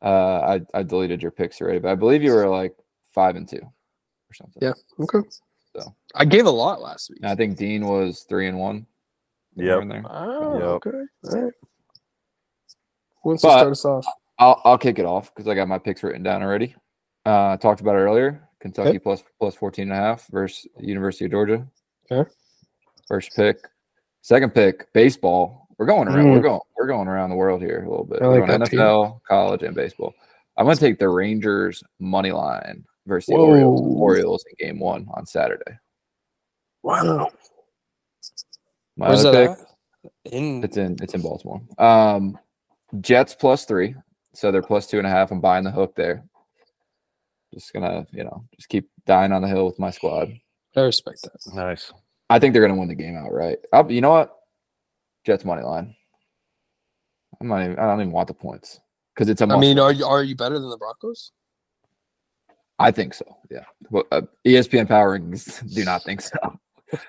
Uh, 0.00 0.58
I 0.74 0.78
I 0.78 0.82
deleted 0.82 1.20
your 1.20 1.30
picks 1.30 1.60
already, 1.60 1.78
but 1.78 1.90
I 1.90 1.94
believe 1.94 2.22
you 2.22 2.32
were 2.32 2.48
like 2.48 2.74
five 3.14 3.36
and 3.36 3.46
two 3.46 3.58
or 3.60 4.34
something. 4.34 4.62
Yeah. 4.62 4.72
Okay. 4.98 5.18
So. 5.76 5.94
I 6.14 6.24
gave 6.24 6.46
a 6.46 6.50
lot 6.50 6.80
last 6.80 7.10
week. 7.10 7.18
And 7.22 7.30
I 7.30 7.34
think 7.34 7.56
Dean 7.56 7.86
was 7.86 8.24
three 8.28 8.46
and 8.48 8.58
one. 8.58 8.86
Yeah. 9.56 9.78
somewhere. 9.80 10.02
Oh, 10.08 10.54
Yep. 10.54 10.62
okay. 10.86 10.90
All 10.90 11.42
right. 11.42 11.52
Who 13.22 13.30
wants 13.30 13.42
to 13.42 13.50
start 13.50 13.70
us 13.72 13.84
off? 13.84 14.06
I'll 14.38 14.60
I'll 14.64 14.78
kick 14.78 14.98
it 14.98 15.06
off 15.06 15.32
because 15.34 15.48
I 15.48 15.54
got 15.54 15.68
my 15.68 15.78
picks 15.78 16.02
written 16.02 16.22
down 16.22 16.42
already. 16.42 16.74
Uh, 17.24 17.52
I 17.52 17.56
talked 17.56 17.80
about 17.80 17.94
it 17.94 18.00
earlier. 18.00 18.48
Kentucky 18.60 18.98
plus 18.98 19.22
plus 19.38 19.54
14 19.54 19.84
and 19.84 19.92
a 19.92 19.96
half 19.96 20.26
versus 20.28 20.66
University 20.78 21.24
of 21.26 21.30
Georgia. 21.30 21.66
Okay. 22.10 22.28
First 23.08 23.32
pick. 23.36 23.58
Second 24.22 24.54
pick, 24.54 24.92
baseball. 24.92 25.68
We're 25.78 25.86
going 25.86 26.08
around. 26.08 26.30
We're 26.30 26.38
Mm. 26.38 26.42
going. 26.42 26.60
We're 26.78 26.86
going 26.86 27.08
around 27.08 27.30
the 27.30 27.36
world 27.36 27.60
here 27.62 27.84
a 27.84 27.88
little 27.90 28.04
bit. 28.06 28.22
I 28.22 28.26
We're 28.26 28.40
like 28.40 28.48
going 28.48 28.60
that, 28.60 28.70
Pete. 28.70 28.78
NFL, 28.80 29.20
college, 29.28 29.62
and 29.62 29.74
baseball. 29.74 30.14
I'm 30.56 30.64
going 30.66 30.76
to 30.76 30.80
take 30.80 30.98
the 30.98 31.08
Rangers 31.08 31.82
money 31.98 32.30
line 32.32 32.84
versus 33.06 33.26
the 33.26 33.34
Orioles. 33.34 33.80
Whoa. 33.80 34.00
Orioles 34.00 34.44
in 34.48 34.66
Game 34.66 34.80
One 34.80 35.06
on 35.14 35.26
Saturday. 35.26 35.78
Wow. 36.82 37.30
My 38.96 39.08
Where's 39.08 39.24
other 39.24 39.48
that 39.48 39.58
pick. 39.58 40.32
In 40.32 40.62
It's 40.62 40.76
in 40.76 40.96
it's 41.02 41.14
in 41.14 41.22
Baltimore. 41.22 41.62
Um, 41.78 42.38
Jets 43.00 43.34
plus 43.34 43.64
three, 43.64 43.94
so 44.34 44.52
they're 44.52 44.62
plus 44.62 44.86
two 44.86 44.98
and 44.98 45.06
a 45.06 45.10
half. 45.10 45.30
I'm 45.30 45.40
buying 45.40 45.64
the 45.64 45.70
hook 45.70 45.94
there. 45.96 46.24
Just 47.52 47.72
gonna, 47.72 48.06
you 48.12 48.24
know, 48.24 48.44
just 48.56 48.68
keep 48.68 48.88
dying 49.06 49.32
on 49.32 49.42
the 49.42 49.48
hill 49.48 49.66
with 49.66 49.78
my 49.78 49.90
squad. 49.90 50.32
I 50.76 50.80
respect 50.80 51.22
that. 51.22 51.54
Nice. 51.54 51.92
I 52.28 52.38
think 52.38 52.52
they're 52.52 52.66
gonna 52.66 52.78
win 52.78 52.88
the 52.88 52.94
game 52.94 53.16
outright. 53.16 53.58
I'll, 53.72 53.90
you 53.90 54.00
know 54.00 54.10
what? 54.10 54.36
Jets 55.24 55.44
money 55.44 55.62
line. 55.62 55.94
I'm 57.40 57.48
not 57.48 57.62
even, 57.64 57.78
I 57.78 57.86
don't 57.86 58.00
even 58.00 58.12
want 58.12 58.28
the 58.28 58.34
points 58.34 58.80
because 59.14 59.28
it's 59.28 59.40
a. 59.40 59.44
I 59.44 59.48
Must 59.48 59.60
mean, 59.60 59.78
are 59.78 59.92
you 59.92 60.04
are 60.04 60.22
you 60.22 60.36
better 60.36 60.58
than 60.58 60.70
the 60.70 60.76
Broncos? 60.76 61.32
I 62.78 62.90
think 62.90 63.14
so. 63.14 63.24
Yeah. 63.50 63.64
Well, 63.90 64.04
uh, 64.10 64.22
ESPN 64.46 64.88
Power 64.88 65.18
Rankings 65.18 65.62
do 65.74 65.84
not 65.84 66.02
think 66.02 66.20
so. 66.20 66.58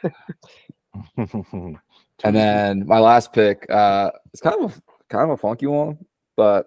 And 2.23 2.33
then 2.33 2.87
my 2.87 2.97
last 2.99 3.33
pick, 3.33 3.69
uh, 3.69 4.09
it's 4.33 4.41
kind 4.41 4.63
of 4.63 4.71
a 4.77 4.81
kind 5.09 5.25
of 5.25 5.31
a 5.31 5.37
funky 5.37 5.67
one, 5.67 5.97
but 6.37 6.65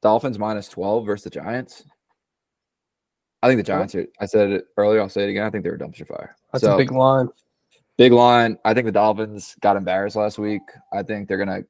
Dolphins 0.00 0.38
minus 0.38 0.66
12 0.68 1.04
versus 1.04 1.24
the 1.24 1.30
Giants. 1.30 1.84
I 3.42 3.48
think 3.48 3.58
the 3.58 3.64
Giants 3.64 3.94
are, 3.94 4.06
I 4.18 4.24
said 4.24 4.50
it 4.50 4.64
earlier, 4.78 5.00
I'll 5.02 5.10
say 5.10 5.24
it 5.24 5.30
again. 5.30 5.44
I 5.44 5.50
think 5.50 5.62
they're 5.62 5.74
a 5.74 5.78
dumpster 5.78 6.06
fire. 6.08 6.34
That's 6.52 6.64
So, 6.64 6.74
a 6.74 6.78
big 6.78 6.90
line. 6.90 7.28
big 7.98 8.12
line. 8.12 8.56
I 8.64 8.72
think 8.72 8.86
the 8.86 8.92
Dolphins 8.92 9.54
got 9.60 9.76
embarrassed 9.76 10.16
last 10.16 10.38
week. 10.38 10.62
I 10.90 11.02
think 11.02 11.28
they're 11.28 11.36
gonna 11.38 11.64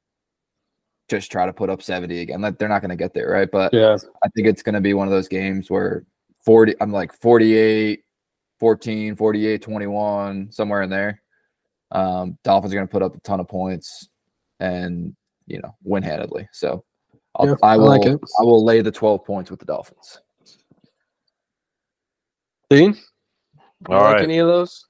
just 1.08 1.32
try 1.32 1.44
to 1.44 1.52
put 1.52 1.70
up 1.70 1.82
70 1.82 2.20
again. 2.20 2.40
Like, 2.40 2.56
They're 2.58 2.68
not 2.68 2.82
gonna 2.82 2.94
get 2.96 3.14
there, 3.14 3.30
right? 3.30 3.50
But 3.50 3.74
Yeah. 3.74 3.96
I 4.22 4.28
think 4.28 4.46
it's 4.46 4.62
gonna 4.62 4.80
be 4.80 4.94
one 4.94 5.08
of 5.08 5.12
those 5.12 5.26
games 5.28 5.68
where 5.70 6.04
40, 6.48 6.76
I'm 6.80 6.90
like 6.90 7.12
48, 7.12 8.02
14, 8.58 9.16
48, 9.16 9.60
21, 9.60 10.50
somewhere 10.50 10.80
in 10.80 10.88
there. 10.88 11.20
Um, 11.92 12.38
Dolphins 12.42 12.72
are 12.72 12.76
going 12.76 12.88
to 12.88 12.90
put 12.90 13.02
up 13.02 13.14
a 13.14 13.20
ton 13.20 13.38
of 13.38 13.48
points 13.48 14.08
and 14.58 15.14
you 15.46 15.60
know 15.60 15.76
win 15.84 16.02
handedly. 16.02 16.48
So 16.54 16.86
I'll, 17.34 17.48
Yeah, 17.48 17.54
I 17.62 17.74
I 17.74 17.76
will 17.76 17.84
like 17.88 18.06
it. 18.06 18.18
I 18.40 18.44
will 18.44 18.64
lay 18.64 18.80
the 18.80 18.90
twelve 18.90 19.26
points 19.26 19.50
with 19.50 19.60
the 19.60 19.66
Dolphins. 19.66 20.22
Dean, 22.70 22.94
you 22.94 23.94
All 23.94 24.04
like 24.04 24.14
right. 24.14 24.22
any 24.24 24.38
of 24.38 24.48
those? 24.48 24.86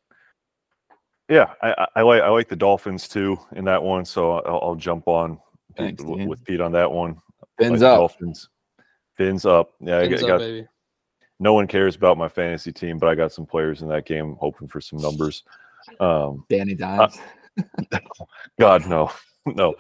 Yeah, 1.29 1.55
I, 1.61 1.73
I- 1.73 1.89
I 1.97 2.03
like 2.03 2.23
I 2.23 2.29
like 2.29 2.49
the 2.49 2.55
Dolphins 2.55 3.09
too 3.09 3.37
in 3.57 3.65
that 3.65 3.83
one, 3.83 4.05
so 4.05 4.35
I'll, 4.39 4.61
I'll 4.63 4.75
jump 4.77 5.09
on 5.09 5.41
Thanks, 5.77 6.05
with, 6.05 6.29
with 6.29 6.45
Pete 6.45 6.61
on 6.61 6.71
that 6.71 6.93
one. 6.93 7.17
Fins 7.59 7.83
Like 7.83 7.91
up. 7.91 7.99
Dolphins. 7.99 8.49
Fins 9.17 9.45
up. 9.45 9.73
Yeah, 9.81 9.99
I 9.99 10.07
got, 10.07 10.23
up, 10.23 10.39
baby. 10.39 10.69
No 11.41 11.53
one 11.53 11.67
cares 11.67 11.95
about 11.95 12.19
my 12.19 12.29
fantasy 12.29 12.73
team, 12.73 12.99
but 12.99 13.09
I 13.09 13.15
got 13.15 13.33
some 13.33 13.47
players 13.47 13.83
in 13.83 13.89
that 13.89 14.07
game 14.07 14.37
hoping 14.41 14.69
for 14.69 14.81
some 14.81 14.99
numbers. 14.99 15.45
Um, 16.01 16.45
Danny 16.49 16.75
Dimes. 16.75 17.19
God, 18.59 18.87
no, 18.87 19.11
no. 19.47 19.75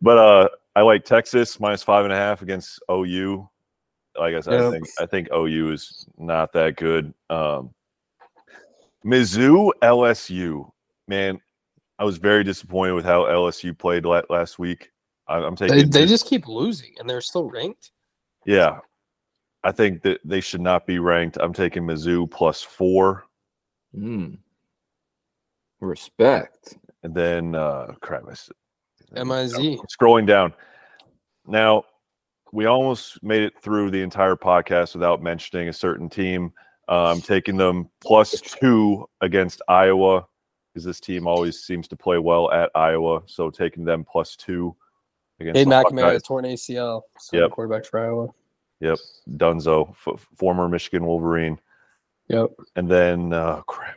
But 0.00 0.18
uh, 0.18 0.48
I 0.76 0.82
like 0.82 1.04
Texas 1.04 1.58
minus 1.58 1.82
five 1.82 2.04
and 2.04 2.12
a 2.12 2.16
half 2.16 2.42
against 2.42 2.80
OU. 2.90 3.48
Like 4.18 4.34
I 4.34 4.40
said, 4.40 4.60
I 4.60 4.70
think 4.70 4.88
I 5.00 5.06
think 5.06 5.28
OU 5.32 5.72
is 5.72 6.06
not 6.18 6.52
that 6.52 6.76
good. 6.76 7.14
Um, 7.30 7.70
Mizzou, 9.04 9.70
LSU, 9.82 10.70
man, 11.08 11.40
I 11.98 12.04
was 12.04 12.18
very 12.18 12.44
disappointed 12.44 12.92
with 12.92 13.04
how 13.04 13.22
LSU 13.22 13.76
played 13.76 14.04
last 14.04 14.58
week. 14.58 14.90
I, 15.26 15.38
I'm 15.38 15.56
taking 15.56 15.76
They, 15.76 15.84
they 15.84 16.06
just 16.06 16.26
keep 16.26 16.46
losing, 16.46 16.92
and 16.98 17.08
they're 17.08 17.20
still 17.20 17.48
ranked. 17.48 17.92
yeah. 18.44 18.80
I 19.64 19.72
think 19.72 20.02
that 20.02 20.20
they 20.24 20.40
should 20.40 20.60
not 20.60 20.86
be 20.86 20.98
ranked. 20.98 21.38
I'm 21.40 21.52
taking 21.52 21.84
Mizzou 21.84 22.30
plus 22.30 22.62
four, 22.62 23.24
Mm. 23.96 24.38
Respect. 25.80 26.78
and 27.02 27.14
then 27.14 27.54
uh, 27.54 27.92
crap. 28.00 28.22
I 28.28 28.32
s- 28.32 28.50
Miz. 29.12 29.54
scrolling 29.54 30.26
down. 30.26 30.54
Now, 31.46 31.84
we 32.52 32.66
almost 32.66 33.22
made 33.22 33.42
it 33.42 33.58
through 33.60 33.90
the 33.90 34.00
entire 34.02 34.36
podcast 34.36 34.94
without 34.94 35.22
mentioning 35.22 35.68
a 35.68 35.72
certain 35.72 36.08
team. 36.08 36.52
Uh, 36.88 37.10
I'm 37.10 37.20
taking 37.20 37.56
them 37.56 37.88
plus 38.00 38.40
two 38.40 39.06
against 39.20 39.60
Iowa 39.68 40.26
because 40.72 40.84
this 40.84 41.00
team 41.00 41.26
always 41.26 41.62
seems 41.64 41.88
to 41.88 41.96
play 41.96 42.18
well 42.18 42.50
at 42.52 42.70
Iowa. 42.74 43.22
So 43.26 43.50
taking 43.50 43.84
them 43.84 44.04
plus 44.04 44.36
two 44.36 44.74
against 45.40 45.58
Hey, 45.58 45.64
the 45.64 45.70
McNamara 45.70 46.14
Hawkeyes. 46.16 46.24
torn 46.24 46.44
ACL. 46.44 47.02
So 47.18 47.36
Yep. 47.38 47.50
quarterback 47.50 47.84
for 47.86 48.00
Iowa. 48.00 48.28
Yep, 48.82 48.98
Dunzo, 49.36 49.90
f- 49.90 50.26
former 50.36 50.68
Michigan 50.68 51.06
Wolverine, 51.06 51.58
Yep. 52.28 52.50
and 52.74 52.90
then 52.90 53.32
uh, 53.32 53.62
crap. 53.62 53.96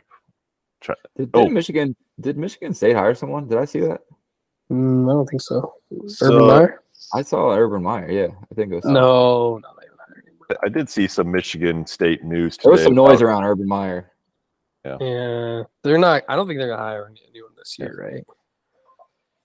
Did, 1.16 1.30
Oh. 1.34 1.48
Michigan 1.48 1.96
did 2.20 2.38
Michigan 2.38 2.72
State 2.72 2.94
hire 2.94 3.14
someone? 3.16 3.48
Did 3.48 3.58
I 3.58 3.64
see 3.64 3.80
that? 3.80 4.02
Mm, 4.70 5.10
I 5.10 5.12
don't 5.12 5.26
think 5.26 5.42
so. 5.42 5.74
Urban 6.22 6.46
Meyer? 6.46 6.82
I 7.12 7.22
saw 7.22 7.50
Urban 7.54 7.82
Meyer. 7.82 8.08
Yeah, 8.10 8.28
I 8.50 8.54
think 8.54 8.70
it 8.72 8.76
was. 8.76 8.84
No, 8.84 9.58
no, 9.58 9.68
haven't 9.68 9.98
hired 9.98 10.24
anybody. 10.28 10.58
I 10.64 10.68
did 10.68 10.88
see 10.88 11.08
some 11.08 11.32
Michigan 11.32 11.84
State 11.86 12.22
news 12.24 12.56
today. 12.56 12.62
There 12.68 12.72
was 12.72 12.82
some 12.84 12.94
noise 12.94 13.22
around 13.22 13.44
Urban 13.44 13.66
Meyer. 13.66 14.12
Yeah, 14.84 15.64
they're 15.82 15.98
not. 15.98 16.22
I 16.28 16.36
don't 16.36 16.46
think 16.46 16.60
they're 16.60 16.68
gonna 16.68 16.80
hire 16.80 17.12
anyone 17.28 17.50
this 17.56 17.76
year, 17.76 17.96
right? 18.00 18.24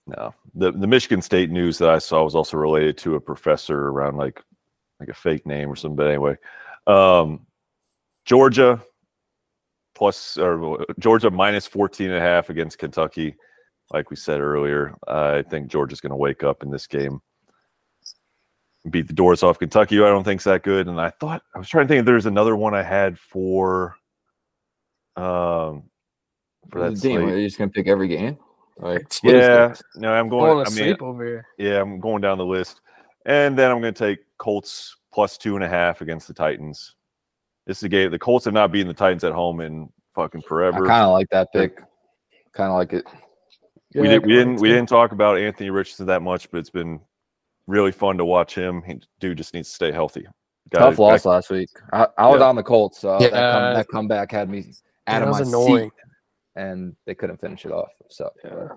No, 0.05 0.35
the 0.53 0.71
the 0.71 0.85
Michigan 0.85 1.21
State 1.23 1.49
news 1.49 1.79
that 1.79 1.89
I 1.89 1.97
saw 1.97 2.23
was 2.23 2.35
also 2.35 2.57
related 2.57 2.95
to 2.99 3.15
a 3.15 3.19
professor 3.19 3.87
around 3.87 4.17
like 4.17 4.39
like 5.01 5.09
a 5.09 5.13
fake 5.13 5.45
name 5.47 5.69
or 5.69 5.75
something. 5.75 5.95
But 5.95 6.07
anyway, 6.07 6.37
um, 6.85 7.45
Georgia 8.23 8.81
plus 9.95 10.37
or 10.37 10.85
Georgia 10.99 11.31
minus 11.31 11.67
14 11.67 12.07
and 12.07 12.17
a 12.17 12.21
half 12.21 12.49
against 12.49 12.77
Kentucky. 12.77 13.35
Like 13.91 14.09
we 14.09 14.15
said 14.15 14.39
earlier, 14.39 14.93
I 15.07 15.41
think 15.41 15.67
Georgia's 15.67 15.99
going 15.99 16.11
to 16.11 16.15
wake 16.15 16.43
up 16.43 16.63
in 16.63 16.69
this 16.69 16.87
game, 16.87 17.19
beat 18.89 19.07
the 19.07 19.13
doors 19.13 19.43
off 19.43 19.59
Kentucky. 19.59 19.97
I 19.97 20.07
don't 20.07 20.23
think's 20.23 20.45
that 20.45 20.63
good. 20.63 20.87
And 20.87 21.01
I 21.01 21.09
thought 21.09 21.41
I 21.53 21.57
was 21.59 21.67
trying 21.67 21.85
to 21.85 21.87
think 21.89 21.99
if 22.01 22.05
there's 22.05 22.27
another 22.27 22.55
one 22.55 22.73
I 22.73 22.83
had 22.83 23.19
for 23.19 23.95
um 25.17 25.83
for 26.69 26.79
that 26.79 26.91
Damn, 26.91 26.99
slate. 26.99 27.17
are 27.17 27.39
you 27.39 27.47
just 27.47 27.57
gonna 27.57 27.71
pick 27.71 27.87
every 27.87 28.07
game? 28.07 28.37
Like, 28.77 29.11
Yeah, 29.23 29.75
no, 29.95 30.13
I'm 30.13 30.29
Falling 30.29 30.63
going. 30.63 30.67
I 30.67 30.69
mean, 30.69 30.79
asleep 30.79 31.01
over 31.01 31.25
here. 31.25 31.47
yeah, 31.57 31.81
I'm 31.81 31.99
going 31.99 32.21
down 32.21 32.37
the 32.37 32.45
list, 32.45 32.81
and 33.25 33.57
then 33.57 33.71
I'm 33.71 33.81
going 33.81 33.93
to 33.93 34.07
take 34.07 34.19
Colts 34.37 34.95
plus 35.13 35.37
two 35.37 35.55
and 35.55 35.63
a 35.63 35.67
half 35.67 36.01
against 36.01 36.27
the 36.27 36.33
Titans. 36.33 36.95
This 37.67 37.77
is 37.77 37.83
a 37.83 37.89
game. 37.89 38.11
The 38.11 38.19
Colts 38.19 38.45
have 38.45 38.53
not 38.53 38.71
beaten 38.71 38.87
the 38.87 38.93
Titans 38.93 39.23
at 39.23 39.33
home 39.33 39.61
in 39.61 39.89
fucking 40.15 40.41
forever. 40.41 40.77
I 40.77 40.79
forever. 40.79 40.87
kind 40.89 41.03
of 41.05 41.11
like 41.13 41.29
that 41.29 41.49
pick. 41.53 41.77
Kind 42.53 42.69
of 42.71 42.75
like 42.77 42.93
it. 42.93 43.05
we 43.93 44.07
did. 44.07 44.25
We 44.25 44.33
didn't. 44.33 44.55
We 44.59 44.69
didn't 44.69 44.89
talk 44.89 45.11
about 45.11 45.37
Anthony 45.37 45.69
Richardson 45.69 46.05
that 46.07 46.21
much, 46.21 46.49
but 46.51 46.57
it's 46.57 46.69
been 46.69 46.99
really 47.67 47.91
fun 47.91 48.17
to 48.17 48.25
watch 48.25 48.55
him. 48.55 48.81
He, 48.85 48.99
dude 49.19 49.37
just 49.37 49.53
needs 49.53 49.69
to 49.69 49.75
stay 49.75 49.91
healthy. 49.91 50.25
Gotta- 50.69 50.85
Tough 50.91 50.99
loss 50.99 51.25
last 51.25 51.49
week. 51.49 51.69
I, 51.93 52.07
I 52.17 52.27
was 52.27 52.39
Yeah. 52.39 52.45
on 52.47 52.55
the 52.55 52.63
Colts, 52.63 52.99
so 52.99 53.19
that, 53.19 53.31
come, 53.31 53.73
that 53.75 53.87
comeback 53.89 54.31
had 54.31 54.49
me 54.49 54.65
out 55.07 55.21
of 55.21 55.29
my 55.29 55.41
annoying. 55.41 55.89
seat, 55.89 55.93
and 56.55 56.95
they 57.05 57.13
couldn't 57.15 57.37
finish 57.39 57.65
it 57.65 57.71
off. 57.71 57.89
So 58.09 58.29
Yeah. 58.43 58.67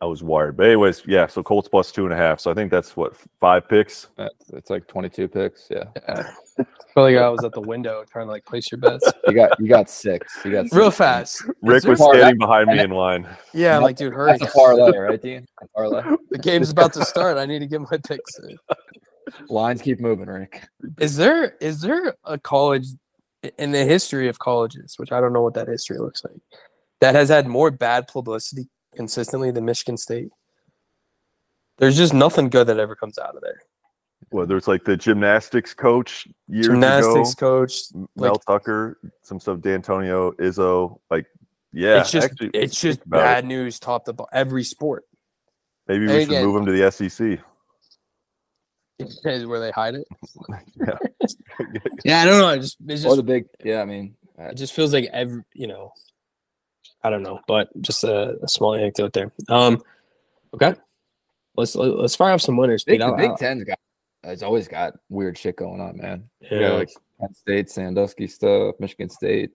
I 0.00 0.06
was 0.06 0.22
wired, 0.22 0.56
but 0.56 0.66
anyways, 0.66 1.02
yeah. 1.06 1.26
So 1.26 1.42
Colts 1.42 1.68
plus 1.68 1.90
two 1.90 2.04
and 2.04 2.12
a 2.12 2.16
half. 2.16 2.38
So 2.38 2.52
I 2.52 2.54
think 2.54 2.70
that's 2.70 2.96
what 2.96 3.16
five 3.40 3.68
picks. 3.68 4.08
that's, 4.16 4.50
it's 4.52 4.70
like 4.70 4.86
22 4.86 5.26
picks. 5.26 5.66
Yeah, 5.70 5.84
yeah. 5.96 6.30
I 6.96 7.00
like 7.00 7.16
I 7.16 7.28
was 7.28 7.44
at 7.44 7.52
the 7.52 7.60
window 7.60 8.04
trying 8.10 8.26
to 8.26 8.32
like 8.32 8.44
place 8.44 8.70
your 8.72 8.80
bets 8.80 9.08
you 9.26 9.32
got 9.32 9.58
you 9.60 9.68
got 9.68 9.88
six. 9.90 10.38
You 10.44 10.52
got 10.52 10.66
real 10.72 10.90
fast. 10.90 11.42
Ric 11.62 11.84
was 11.84 11.98
Parlay- 11.98 12.18
standing 12.18 12.38
behind 12.38 12.68
me 12.68 12.80
in 12.80 12.90
line. 12.90 13.26
Yeah, 13.52 13.76
I'm 13.76 13.82
like, 13.82 13.96
dude, 13.96 14.12
hurry. 14.12 14.32
That's 14.38 14.52
a 14.52 14.54
parlay, 14.54 14.96
right, 14.96 15.20
Dean? 15.20 15.46
A 15.62 15.68
parlay. 15.68 16.02
The 16.30 16.38
game's 16.38 16.70
about 16.70 16.92
to 16.92 17.04
start. 17.04 17.38
I 17.38 17.46
need 17.46 17.60
to 17.60 17.66
get 17.66 17.80
my 17.80 17.96
picks. 18.06 18.38
in. 18.40 18.58
Lines 19.48 19.80
keep 19.82 19.98
moving, 19.98 20.26
Ric. 20.26 20.62
Is 21.00 21.16
there 21.16 21.56
is 21.60 21.80
there 21.80 22.14
a 22.24 22.38
college 22.38 22.86
in 23.58 23.72
the 23.72 23.84
history 23.84 24.28
of 24.28 24.38
colleges, 24.38 24.94
which 24.96 25.10
I 25.12 25.20
don't 25.20 25.32
know 25.32 25.42
what 25.42 25.54
that 25.54 25.68
history 25.68 25.98
looks 25.98 26.24
like, 26.24 26.40
that 27.00 27.14
has 27.14 27.28
had 27.28 27.46
more 27.46 27.70
bad 27.70 28.08
publicity 28.08 28.68
consistently 28.96 29.50
than 29.50 29.64
Michigan 29.64 29.96
State? 29.96 30.30
There's 31.78 31.96
just 31.96 32.12
nothing 32.14 32.48
good 32.48 32.66
that 32.66 32.78
ever 32.78 32.96
comes 32.96 33.18
out 33.18 33.36
of 33.36 33.42
there. 33.42 33.60
Whether 34.30 34.56
it's 34.56 34.66
like 34.68 34.84
the 34.84 34.96
gymnastics 34.96 35.72
coach 35.74 36.26
years 36.48 36.66
Gymnastics 36.66 37.32
ago, 37.32 37.60
coach. 37.60 37.74
Mel 38.16 38.32
like- 38.32 38.44
Tucker, 38.46 38.98
some 39.22 39.38
stuff, 39.40 39.60
D'Antonio, 39.60 40.32
Izzo, 40.32 40.98
like 41.10 41.26
yeah, 41.72 42.00
it's 42.00 42.10
just 42.10 42.30
actually, 42.32 42.50
it's 42.54 42.80
just 42.80 43.04
about 43.06 43.18
it. 43.20 43.22
bad 43.22 43.44
news 43.46 43.78
top 43.78 44.04
to 44.06 44.12
bottom. 44.12 44.30
Every 44.32 44.64
sport 44.64 45.04
Maybe 45.86 46.06
we 46.06 46.12
And 46.12 46.22
should 46.22 46.28
again- 46.30 46.44
move 46.46 46.54
them 46.56 46.66
to 46.66 46.72
the 46.72 46.90
SEC. 46.90 47.38
is 48.98 49.46
where 49.46 49.60
they 49.60 49.70
hide 49.70 49.94
it. 49.94 50.06
Yeah. 50.76 50.98
Yeah, 52.04 52.20
I 52.22 52.24
don't 52.24 52.38
know. 52.38 52.48
It 52.50 52.60
just 52.60 52.76
it's 52.86 53.04
Or 53.04 53.08
just 53.08 53.16
the 53.16 53.22
big, 53.22 53.46
yeah. 53.64 53.80
I 53.82 53.84
mean, 53.84 54.14
uh, 54.38 54.44
it 54.44 54.54
just 54.56 54.72
feels 54.72 54.92
like 54.92 55.08
every 55.12 55.42
you 55.54 55.66
know 55.66 55.92
i 57.04 57.10
don't 57.10 57.22
know 57.22 57.40
but 57.46 57.68
just 57.82 58.04
a, 58.04 58.36
a 58.42 58.48
small 58.48 58.74
anecdote 58.74 59.12
there 59.12 59.32
um 59.48 59.80
okay 60.54 60.74
let's 61.56 61.74
let's 61.74 62.16
fire 62.16 62.32
off 62.32 62.40
some 62.40 62.56
winners 62.56 62.84
Big, 62.84 63.00
the 63.00 63.12
Big 63.16 63.36
Ten's 63.36 63.64
got 63.64 63.78
it's 64.24 64.42
always 64.42 64.66
got 64.68 64.94
weird 65.08 65.38
shit 65.38 65.56
going 65.56 65.80
on, 65.80 65.96
man. 65.96 66.28
Yeah, 66.40 66.58
yeah, 66.58 66.68
like 66.72 66.90
Penn 67.20 67.32
State, 67.34 67.70
Sandusky 67.70 68.26
stuff, 68.26 68.74
Michigan 68.80 69.08
State. 69.08 69.52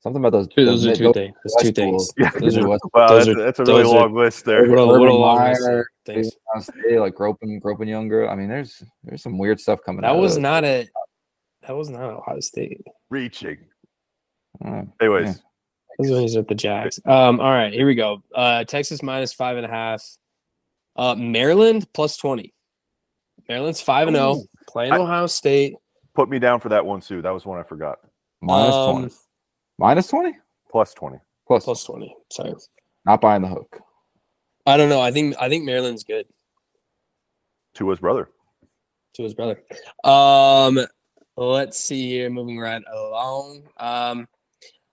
Something 0.00 0.20
about 0.22 0.32
those. 0.32 0.48
Two- 0.48 0.64
those 0.64 0.84
are 0.86 0.88
mid- 0.88 0.98
two 0.98 1.12
things 1.12 1.36
that's 1.44 1.62
two 1.62 1.70
things. 1.72 2.10
Yeah, 2.16 2.30
Those 2.30 2.56
are- 2.56 2.66
wow, 2.66 2.78
those 3.08 3.26
that's, 3.26 3.28
are- 3.28 3.34
that's 3.42 3.58
a 3.60 3.64
really 3.64 3.82
those 3.82 3.92
are- 3.92 4.00
long 4.00 4.14
list 4.14 4.44
there. 4.46 4.68
what 4.68 4.78
a, 4.78 4.86
what 4.86 4.94
a 4.94 5.04
Urban 5.04 5.14
long 5.16 5.38
Meyer, 5.38 5.80
of 5.80 5.86
things. 6.06 6.30
Ohio 6.50 6.62
State, 6.62 6.98
like 6.98 7.14
Groping, 7.14 7.58
Groping 7.60 7.88
Younger. 7.88 8.28
I 8.28 8.34
mean, 8.34 8.48
there's 8.48 8.82
there's 9.04 9.22
some 9.22 9.36
weird 9.38 9.60
stuff 9.60 9.80
coming. 9.84 10.02
Out. 10.02 10.08
That 10.12 10.16
out 10.16 10.22
was 10.22 10.36
of 10.36 10.42
not 10.42 10.64
a 10.64 10.88
that 11.68 11.76
was 11.76 11.90
not 11.90 12.02
ohio 12.10 12.40
state 12.40 12.80
Reaching. 13.10 13.58
Uh, 14.64 14.82
Anyways, 15.00 15.26
Yeah. 15.26 15.34
This 15.98 16.08
is 16.08 16.12
when 16.12 16.22
he's 16.22 16.36
at 16.36 16.48
the 16.48 16.54
jacks 16.54 16.98
um 17.06 17.40
all 17.40 17.50
right 17.50 17.72
here 17.72 17.86
we 17.86 17.94
go 17.94 18.22
uh 18.34 18.64
texas 18.64 19.02
minus 19.02 19.32
five 19.32 19.56
and 19.56 19.66
a 19.66 19.68
half 19.68 20.02
uh 20.96 21.14
maryland 21.14 21.86
plus 21.92 22.16
20 22.16 22.52
maryland's 23.48 23.80
five 23.80 24.08
and 24.08 24.16
oh 24.16 24.42
playing 24.68 24.92
I- 24.92 24.98
ohio 24.98 25.26
state 25.26 25.74
put 26.14 26.28
me 26.28 26.38
down 26.38 26.60
for 26.60 26.68
that 26.70 26.84
one 26.84 27.00
too. 27.00 27.22
That 27.22 27.30
was 27.30 27.46
one 27.46 27.58
I 27.58 27.62
forgot. 27.62 27.98
minus 28.42 28.74
Um, 28.74 28.92
twenty. 28.98 29.14
Minus 29.78 30.06
twenty. 30.08 30.36
Plus 30.70 30.92
twenty. 30.94 31.18
Plus, 31.46 31.64
plus 31.64 31.84
20 31.84 32.14
sorry 32.30 32.54
not 33.06 33.20
buying 33.20 33.42
the 33.42 33.48
hook. 33.48 33.80
i 34.66 34.76
don't 34.76 34.88
know 34.88 35.00
i 35.00 35.10
think 35.10 35.34
i 35.40 35.48
think 35.48 35.64
maryland's 35.64 36.04
good 36.04 36.26
To 37.74 37.88
his 37.90 37.98
brother. 37.98 38.28
to 39.14 39.22
his 39.22 39.34
brother. 39.34 39.62
Um, 40.04 40.78
let's 41.36 41.78
see 41.78 42.08
here. 42.08 42.30
Moving 42.30 42.58
right 42.58 42.82
along. 42.92 43.62
Um, 43.78 44.26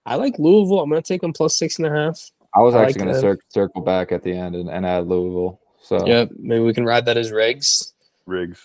I 0.09 0.15
like 0.15 0.37
Louisville. 0.39 0.79
I'm 0.81 0.89
gonna 0.89 1.01
take 1.01 1.21
them 1.21 1.33
plus 1.33 1.55
six 1.55 1.77
and 1.77 1.87
a 1.87 1.91
half. 1.91 2.31
I 2.55 2.61
was 2.61 2.73
I 2.75 2.83
actually 2.85 3.05
like 3.05 3.11
going 3.11 3.15
to 3.15 3.19
cir- 3.37 3.43
circle 3.49 3.81
back 3.83 4.11
at 4.11 4.23
the 4.23 4.31
end 4.33 4.55
and, 4.55 4.69
and 4.69 4.83
add 4.83 5.05
Louisville. 5.07 5.59
So 5.83 6.05
yeah, 6.07 6.25
maybe 6.37 6.63
we 6.63 6.73
can 6.73 6.83
ride 6.83 7.05
that 7.05 7.15
as 7.15 7.31
rigs. 7.31 7.93
Rigs. 8.25 8.59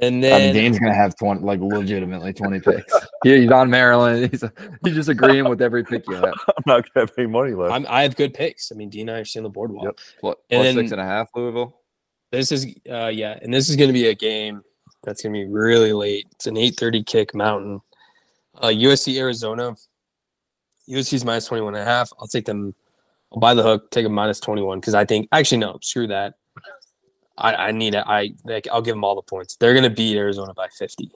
And 0.00 0.14
I 0.16 0.16
mean, 0.16 0.20
then 0.20 0.54
Dane's 0.54 0.78
gonna 0.78 0.94
have 0.94 1.14
twenty, 1.16 1.42
like 1.42 1.60
legitimately 1.60 2.32
twenty 2.32 2.60
picks. 2.68 2.92
yeah, 3.24 3.36
he's 3.36 3.50
on 3.50 3.68
Maryland. 3.68 4.30
He's 4.30 4.42
he's 4.84 4.94
just 4.94 5.08
agreeing 5.08 5.48
with 5.48 5.60
every 5.60 5.84
pick 5.84 6.06
you 6.08 6.14
have. 6.14 6.24
I'm 6.48 6.62
not 6.66 6.84
gonna 6.94 7.06
have 7.06 7.12
any 7.18 7.26
money 7.26 7.52
left. 7.52 7.72
I'm, 7.74 7.84
I 7.88 8.02
have 8.02 8.14
good 8.16 8.32
picks. 8.32 8.70
I 8.72 8.76
mean, 8.76 8.88
Dean 8.90 9.08
and 9.08 9.16
I 9.18 9.20
are 9.20 9.24
still 9.24 9.40
on 9.40 9.44
the 9.44 9.50
boardwalk. 9.50 9.84
Yep. 9.84 9.98
What, 10.20 10.38
And 10.50 10.58
plus 10.62 10.66
then- 10.66 10.74
six 10.76 10.92
and 10.92 11.00
a 11.00 11.04
half, 11.04 11.28
Louisville. 11.34 11.80
This 12.30 12.50
is 12.52 12.66
uh 12.90 13.08
yeah, 13.08 13.38
and 13.42 13.52
this 13.52 13.68
is 13.68 13.76
gonna 13.76 13.92
be 13.92 14.06
a 14.06 14.14
game 14.14 14.62
that's 15.02 15.20
gonna 15.22 15.32
be 15.32 15.46
really 15.46 15.92
late. 15.92 16.26
It's 16.32 16.46
an 16.46 16.54
8:30 16.56 17.04
kick 17.04 17.34
mountain. 17.34 17.80
Uh 18.56 18.68
USC 18.68 19.18
Arizona. 19.18 19.74
USC's 20.88 21.24
minus 21.24 21.46
21 21.46 21.74
and 21.74 21.82
a 21.82 21.84
half. 21.84 22.10
I'll 22.18 22.26
take 22.26 22.46
them. 22.46 22.74
I'll 23.32 23.40
buy 23.40 23.54
the 23.54 23.62
hook, 23.62 23.90
take 23.90 24.06
a 24.06 24.08
minus 24.08 24.40
21 24.40 24.80
because 24.80 24.94
I 24.94 25.04
think 25.04 25.28
actually 25.32 25.58
no, 25.58 25.78
screw 25.82 26.06
that. 26.06 26.34
I, 27.36 27.54
I 27.68 27.72
need 27.72 27.94
it. 27.94 28.04
I 28.06 28.34
like 28.44 28.66
I'll 28.72 28.82
give 28.82 28.94
them 28.94 29.04
all 29.04 29.14
the 29.14 29.22
points. 29.22 29.56
They're 29.56 29.74
gonna 29.74 29.90
beat 29.90 30.16
Arizona 30.16 30.54
by 30.54 30.68
50. 30.68 31.10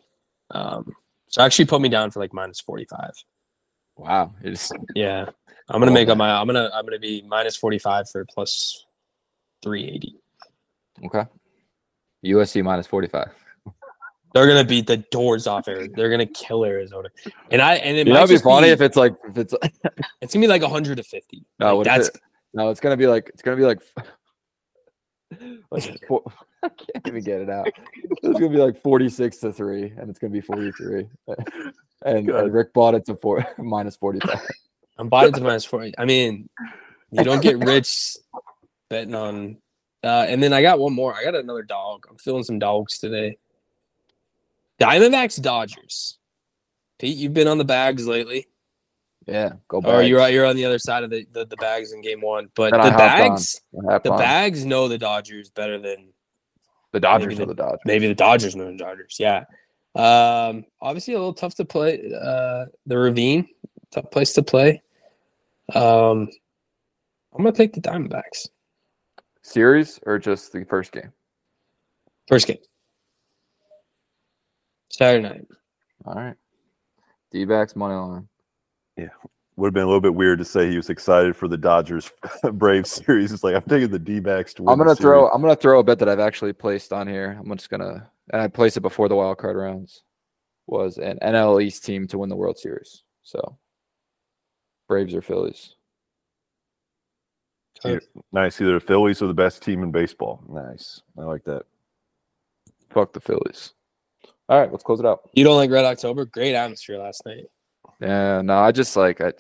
Um 0.50 0.92
So 1.28 1.42
actually 1.42 1.64
put 1.64 1.80
me 1.80 1.88
down 1.88 2.10
for 2.10 2.20
like 2.20 2.32
minus 2.32 2.60
45. 2.60 3.10
Wow. 3.96 4.32
It's 4.42 4.70
Yeah. 4.94 5.30
I'm 5.68 5.80
gonna 5.80 5.90
make 5.92 6.08
up 6.08 6.18
my 6.18 6.30
I'm 6.30 6.46
gonna 6.46 6.70
I'm 6.72 6.84
gonna 6.84 6.98
be 6.98 7.22
minus 7.26 7.56
45 7.56 8.10
for 8.10 8.24
plus 8.26 8.86
380. 9.64 10.16
okay. 11.06 11.24
USC 12.24 12.62
minus 12.62 12.86
45. 12.86 13.41
They're 14.34 14.46
gonna 14.46 14.64
beat 14.64 14.86
the 14.86 14.98
doors 14.98 15.46
off 15.46 15.68
Arizona. 15.68 15.92
They're 15.96 16.10
gonna 16.10 16.26
kill 16.26 16.64
Arizona. 16.64 17.08
And 17.50 17.60
I 17.60 17.74
and 17.76 17.96
it 17.96 18.06
You 18.06 18.12
might 18.14 18.20
know, 18.20 18.26
be 18.26 18.38
funny 18.38 18.68
be, 18.68 18.72
if 18.72 18.80
it's 18.80 18.96
like 18.96 19.14
if 19.28 19.36
it's 19.36 19.54
it's 20.22 20.32
gonna 20.34 20.44
be 20.44 20.48
like 20.48 20.62
150. 20.62 21.44
No, 21.58 21.66
Like, 21.66 21.76
what 21.76 21.86
if 21.86 21.92
that's 21.92 22.08
it- 22.08 22.20
no, 22.54 22.70
it's 22.70 22.80
gonna 22.80 22.96
be 22.96 23.06
like 23.06 23.28
it's 23.32 23.42
gonna 23.42 23.56
be 23.56 23.64
like 23.64 23.80
like 25.70 25.98
four, 26.08 26.22
I 26.62 26.68
can't 26.68 27.06
even 27.08 27.22
get 27.22 27.40
it 27.40 27.50
out. 27.50 27.68
It's 27.94 28.38
gonna 28.38 28.48
be 28.50 28.56
like 28.58 28.80
46 28.80 29.38
to 29.38 29.52
3, 29.52 29.94
and 29.98 30.10
it's 30.10 30.18
gonna 30.18 30.32
be 30.32 30.40
43. 30.40 31.06
And, 32.04 32.26
God. 32.26 32.52
Ric 32.52 32.72
bought 32.72 32.94
it 32.94 33.04
to 33.06 33.14
four 33.16 33.46
minus 33.58 33.96
45. 33.96 34.40
I'm 34.98 35.08
buying 35.08 35.28
it 35.28 35.34
to 35.36 35.40
minus 35.40 35.64
40. 35.64 35.94
I 35.98 36.04
mean, 36.04 36.48
you 37.10 37.24
don't 37.24 37.42
get 37.42 37.58
rich 37.58 38.16
betting 38.90 39.14
on 39.14 39.56
uh 40.04 40.26
and 40.28 40.42
then 40.42 40.52
I 40.52 40.62
got 40.62 40.78
one 40.78 40.92
more. 40.92 41.14
I 41.14 41.22
got 41.24 41.34
another 41.36 41.62
dog. 41.62 42.04
I'm 42.10 42.18
feeling 42.18 42.42
some 42.44 42.58
dogs 42.58 42.98
today. 42.98 43.38
Diamondbacks 44.80 45.40
Dodgers. 45.40 46.18
Pete, 46.98 47.16
you've 47.16 47.34
been 47.34 47.48
on 47.48 47.58
the 47.58 47.64
bags 47.64 48.06
lately. 48.06 48.46
Yeah, 49.26 49.52
go 49.68 49.80
back. 49.80 49.92
Or 49.92 50.02
you're 50.02 50.28
you're 50.28 50.46
on 50.46 50.56
the 50.56 50.64
other 50.64 50.78
side 50.78 51.04
of 51.04 51.10
the, 51.10 51.26
the, 51.32 51.44
the 51.46 51.56
bags 51.56 51.92
in 51.92 52.02
game 52.02 52.20
one. 52.20 52.48
But 52.54 52.72
the 52.72 52.78
bags 52.90 53.60
the 53.72 54.00
the, 54.02 54.10
bags 54.10 54.64
know 54.64 54.88
the 54.88 54.98
Dodgers 54.98 55.50
better 55.50 55.78
than 55.78 56.12
the 56.92 57.00
Dodgers 57.00 57.38
maybe 57.38 57.42
are 57.42 57.46
the 57.46 57.54
Dodgers. 57.54 57.80
maybe 57.84 58.08
the 58.08 58.14
Dodgers 58.14 58.56
know 58.56 58.66
the 58.66 58.76
Dodgers. 58.76 59.16
Yeah. 59.20 59.44
Um 59.94 60.64
obviously 60.80 61.14
a 61.14 61.18
little 61.18 61.34
tough 61.34 61.54
to 61.56 61.64
play 61.64 62.12
uh 62.20 62.66
the 62.86 62.98
ravine, 62.98 63.48
tough 63.92 64.10
place 64.10 64.32
to 64.34 64.42
play. 64.42 64.82
Um 65.74 66.28
I'm 67.32 67.44
gonna 67.44 67.52
take 67.52 67.74
the 67.74 67.80
Diamondbacks. 67.80 68.48
Series 69.42 70.00
or 70.04 70.18
just 70.18 70.52
the 70.52 70.64
first 70.64 70.92
game? 70.92 71.12
First 72.28 72.46
game. 72.46 72.58
Saturday 75.02 75.28
night. 75.28 75.46
All 76.06 76.14
right. 76.14 76.36
D 77.30 77.44
backs 77.44 77.74
money 77.74 77.94
line. 77.94 78.28
Yeah. 78.96 79.08
Would 79.56 79.68
have 79.68 79.74
been 79.74 79.82
a 79.82 79.86
little 79.86 80.00
bit 80.00 80.14
weird 80.14 80.38
to 80.38 80.44
say 80.44 80.70
he 80.70 80.76
was 80.76 80.90
excited 80.90 81.36
for 81.36 81.46
the 81.48 81.58
Dodgers 81.58 82.10
Braves 82.52 82.90
series. 82.90 83.32
It's 83.32 83.44
like 83.44 83.54
I'm 83.54 83.62
taking 83.62 83.90
the 83.90 83.98
D 83.98 84.20
backs 84.20 84.54
to 84.54 84.62
win. 84.62 84.72
I'm 84.72 84.78
gonna 84.78 84.94
throw. 84.94 85.22
series. 85.22 85.30
I'm 85.34 85.40
gonna 85.42 85.56
throw 85.56 85.80
a 85.80 85.84
bet 85.84 85.98
that 85.98 86.08
I've 86.08 86.20
actually 86.20 86.52
placed 86.52 86.92
on 86.92 87.06
here. 87.06 87.36
I'm 87.38 87.54
just 87.56 87.68
gonna, 87.68 88.10
and 88.32 88.40
I 88.40 88.48
placed 88.48 88.76
it 88.76 88.80
before 88.80 89.08
the 89.08 89.16
wild 89.16 89.38
card 89.38 89.56
rounds. 89.56 90.02
Was 90.66 90.98
an 90.98 91.18
NL 91.22 91.62
East 91.62 91.84
team 91.84 92.06
to 92.08 92.18
win 92.18 92.28
the 92.28 92.36
World 92.36 92.56
Series. 92.56 93.02
So, 93.24 93.58
Braves 94.88 95.14
or 95.14 95.20
Phillies. 95.20 95.74
Yeah. 97.84 97.98
Nice. 98.30 98.60
Either 98.60 98.74
the 98.74 98.80
Phillies 98.80 99.20
or 99.20 99.26
the 99.26 99.34
best 99.34 99.62
team 99.62 99.82
in 99.82 99.90
baseball. 99.90 100.42
Nice. 100.48 101.02
I 101.18 101.22
like 101.22 101.44
that. 101.44 101.64
Fuck 102.90 103.12
the 103.12 103.20
Phillies. 103.20 103.74
All 104.52 104.60
right, 104.60 104.70
let's 104.70 104.84
close 104.84 105.00
it 105.00 105.06
out. 105.06 105.30
You 105.32 105.44
don't 105.44 105.56
like 105.56 105.70
Red 105.70 105.86
October? 105.86 106.26
Great 106.26 106.54
atmosphere 106.54 106.98
last 106.98 107.24
night. 107.24 107.46
Yeah, 108.02 108.42
no, 108.42 108.58
I 108.58 108.70
just 108.70 108.94
like 108.94 109.22
I. 109.22 109.32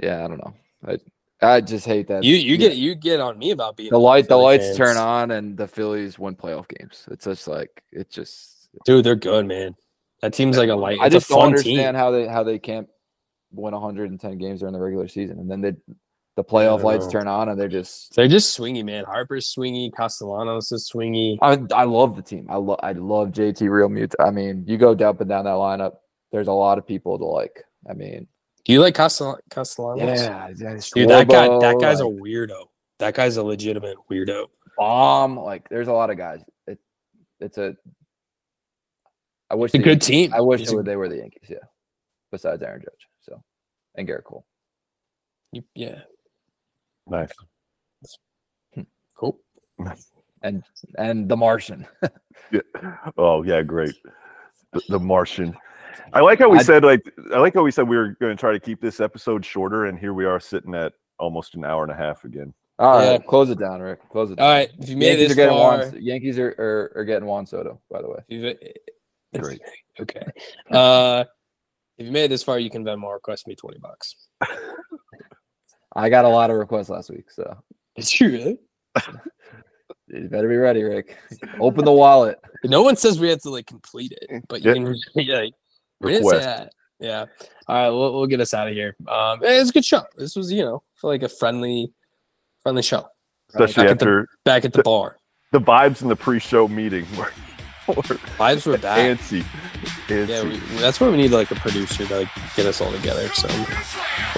Yeah, 0.00 0.24
I 0.24 0.28
don't 0.28 0.38
know. 0.38 0.54
I 0.86 0.98
I 1.44 1.60
just 1.60 1.84
hate 1.84 2.06
that. 2.06 2.22
You 2.22 2.36
you 2.36 2.52
yeah. 2.52 2.68
get 2.68 2.76
you 2.76 2.94
get 2.94 3.18
on 3.18 3.36
me 3.36 3.50
about 3.50 3.76
being 3.76 3.90
the 3.90 3.98
light. 3.98 4.26
The 4.26 4.34
Philly 4.34 4.42
lights 4.44 4.66
fans. 4.66 4.76
turn 4.76 4.96
on 4.98 5.32
and 5.32 5.56
the 5.56 5.66
Phillies 5.66 6.16
win 6.16 6.36
playoff 6.36 6.68
games. 6.68 7.08
It's 7.10 7.24
just 7.24 7.48
like 7.48 7.82
it 7.90 8.08
just. 8.08 8.68
Dude, 8.84 9.04
they're 9.04 9.16
good, 9.16 9.46
man. 9.46 9.74
That 10.20 10.32
team's 10.32 10.58
like 10.58 10.68
a 10.68 10.76
light. 10.76 11.00
I 11.00 11.08
just 11.08 11.28
don't 11.28 11.42
understand 11.42 11.96
team. 11.96 12.00
how 12.00 12.12
they 12.12 12.28
how 12.28 12.44
they 12.44 12.60
can't 12.60 12.88
win 13.50 13.74
110 13.74 14.38
games 14.38 14.60
during 14.60 14.74
the 14.74 14.80
regular 14.80 15.08
season 15.08 15.40
and 15.40 15.50
then 15.50 15.60
they 15.60 15.72
the 16.36 16.44
playoff 16.44 16.82
lights 16.82 17.04
know. 17.06 17.10
turn 17.12 17.28
on 17.28 17.48
and 17.50 17.60
they're 17.60 17.68
just. 17.68 18.14
They're 18.14 18.28
just 18.28 18.58
swingy, 18.58 18.84
man. 18.84 19.04
Harper's 19.04 19.52
swingy. 19.54 19.92
Castellanos 19.94 20.72
is 20.72 20.90
swingy. 20.90 21.36
I 21.42 21.58
I 21.74 21.84
love 21.84 22.16
the 22.16 22.22
team. 22.22 22.46
I 22.48 22.56
love 22.56 22.80
I 22.82 22.92
love 22.92 23.28
JT 23.32 23.58
Realmuto. 23.68 24.14
I 24.18 24.30
mean, 24.30 24.64
you 24.66 24.78
go 24.78 24.92
up 24.92 25.20
and 25.20 25.28
down 25.28 25.44
that 25.44 25.50
lineup. 25.50 25.96
There's 26.30 26.48
a 26.48 26.52
lot 26.52 26.78
of 26.78 26.86
people 26.86 27.18
to 27.18 27.24
like. 27.24 27.62
I 27.88 27.92
mean, 27.92 28.26
Do 28.64 28.72
you 28.72 28.80
like 28.80 28.94
Castell- 28.94 29.40
Castellanos? 29.50 30.20
yeah, 30.22 30.48
yeah 30.56 30.78
Dude, 30.94 31.10
that 31.10 31.28
guy 31.28 31.48
that 31.58 31.78
guy's 31.80 32.00
a 32.00 32.04
weirdo. 32.04 32.66
That 32.98 33.14
guy's 33.14 33.36
a 33.36 33.42
legitimate 33.42 33.96
weirdo. 34.10 34.46
bomb. 34.78 35.36
Like, 35.38 35.68
there's 35.68 35.88
a 35.88 35.92
lot 35.92 36.08
of 36.10 36.16
guys. 36.16 36.40
It, 36.66 36.78
it's 37.40 37.58
a. 37.58 37.76
I 39.50 39.54
wish 39.56 39.70
It's 39.74 39.74
a 39.74 39.78
good 39.84 39.90
Yankees- 39.90 40.06
team. 40.06 40.32
I 40.34 40.40
wish 40.40 40.66
they 40.66 40.74
were, 40.74 40.82
they 40.82 40.96
were 40.96 41.08
the 41.10 41.18
Yankees. 41.18 41.42
Yeah, 41.50 41.56
besides 42.30 42.62
Aaron 42.62 42.80
Judge. 42.80 43.06
So, 43.22 43.42
and 43.96 44.08
Gerrit 44.08 44.24
Cole. 44.24 44.46
You- 45.52 45.64
yeah. 45.74 46.02
Nice. 47.08 47.32
Cool. 49.16 49.38
and 50.42 50.62
and 50.98 51.28
the 51.28 51.36
Martian. 51.36 51.86
yeah. 52.52 52.60
Oh 53.16 53.42
yeah, 53.42 53.62
great. 53.62 53.94
The, 54.72 54.82
the 54.88 54.98
Martian. 54.98 55.56
I 56.12 56.20
like 56.20 56.38
how 56.38 56.48
we 56.48 56.58
I- 56.58 56.62
said 56.62 56.84
like 56.84 57.02
I 57.34 57.38
like 57.38 57.54
how 57.54 57.62
we 57.62 57.70
said 57.70 57.88
we 57.88 57.96
were 57.96 58.16
going 58.20 58.34
to 58.36 58.40
try 58.40 58.52
to 58.52 58.60
keep 58.60 58.80
this 58.80 59.00
episode 59.00 59.44
shorter, 59.44 59.86
and 59.86 59.98
here 59.98 60.14
we 60.14 60.24
are 60.24 60.40
sitting 60.40 60.74
at 60.74 60.92
almost 61.18 61.54
an 61.54 61.64
hour 61.64 61.82
and 61.82 61.92
a 61.92 61.96
half 61.96 62.24
again. 62.24 62.52
All 62.78 62.96
right, 62.98 63.12
Yeah. 63.12 63.18
close 63.18 63.50
it 63.50 63.58
down, 63.58 63.80
Ric. 63.80 64.00
Close 64.08 64.30
it. 64.30 64.36
Down. 64.36 64.46
All 64.46 64.52
right. 64.52 64.70
If 64.78 64.88
you 64.88 64.96
made 64.96 65.18
Yankees 65.18 65.20
it 65.20 65.24
are 65.24 65.28
this 65.28 65.36
getting 65.36 65.56
far, 65.58 65.78
Juan. 65.78 66.02
Yankees 66.02 66.38
are, 66.38 66.54
are 66.58 66.92
are 66.96 67.04
getting 67.04 67.28
Juan 67.28 67.46
Soto. 67.46 67.80
By 67.90 68.00
the 68.02 68.08
way, 68.08 68.56
Great. 69.38 69.60
Okay. 70.00 70.24
Uh, 70.70 71.24
if 71.98 72.06
you 72.06 72.12
made 72.12 72.24
it 72.24 72.28
this 72.28 72.42
far, 72.42 72.58
you 72.58 72.70
can 72.70 72.84
Venmo 72.84 73.12
request 73.12 73.46
me 73.46 73.54
twenty 73.54 73.78
bucks. 73.78 74.16
I 75.94 76.08
got 76.08 76.24
a 76.24 76.28
lot 76.28 76.50
of 76.50 76.56
requests 76.56 76.88
last 76.88 77.10
week, 77.10 77.30
so 77.30 77.56
Is 77.96 78.18
you 78.20 78.28
really? 78.30 78.58
you 80.08 80.28
better 80.28 80.48
be 80.48 80.56
ready, 80.56 80.82
Ric. 80.82 81.16
Open 81.60 81.84
the 81.84 81.92
wallet. 81.92 82.38
No 82.64 82.82
one 82.82 82.96
says 82.96 83.18
we 83.18 83.28
have 83.28 83.40
to 83.42 83.50
like 83.50 83.66
complete 83.66 84.12
it, 84.22 84.44
but 84.48 84.62
you 84.62 84.70
Yeah. 84.70 84.74
can. 84.74 84.96
Yeah, 85.14 85.42
we 86.00 86.12
didn't 86.12 86.28
say 86.28 86.38
that. 86.40 86.72
Yeah. 87.00 87.26
All 87.68 87.76
right, 87.76 87.88
we'll, 87.90 88.12
we'll 88.12 88.26
get 88.26 88.40
us 88.40 88.54
out 88.54 88.68
of 88.68 88.74
here. 88.74 88.96
Um, 89.08 89.42
it 89.42 89.58
was 89.58 89.70
a 89.70 89.72
good 89.72 89.84
show. 89.84 90.02
This 90.16 90.36
was, 90.36 90.52
you 90.52 90.62
know, 90.64 90.82
for 90.94 91.10
like 91.10 91.22
a 91.22 91.28
friendly, 91.28 91.92
friendly 92.62 92.82
show. 92.82 93.06
Especially 93.50 93.84
Back 93.84 93.90
at 93.92 93.98
the- 93.98 94.04
after 94.04 94.28
Back 94.44 94.64
at 94.64 94.72
the 94.72 94.82
bar, 94.82 95.16
the 95.52 95.60
vibes 95.60 96.00
in 96.02 96.08
the 96.08 96.16
pre-show 96.16 96.68
meeting 96.68 97.04
were, 97.16 97.30
were 97.88 98.02
vibes 98.02 98.66
were 98.66 98.78
back. 98.78 98.98
antsy. 99.18 99.42
antsy. 100.06 100.28
Yeah, 100.28 100.42
we, 100.44 100.56
that's 100.80 101.00
where 101.00 101.10
we 101.10 101.16
need 101.16 101.30
like 101.32 101.50
a 101.50 101.56
producer 101.56 102.06
to 102.06 102.18
like 102.20 102.28
get 102.56 102.66
us 102.66 102.80
all 102.80 102.90
together. 102.92 103.28
So 103.28 103.48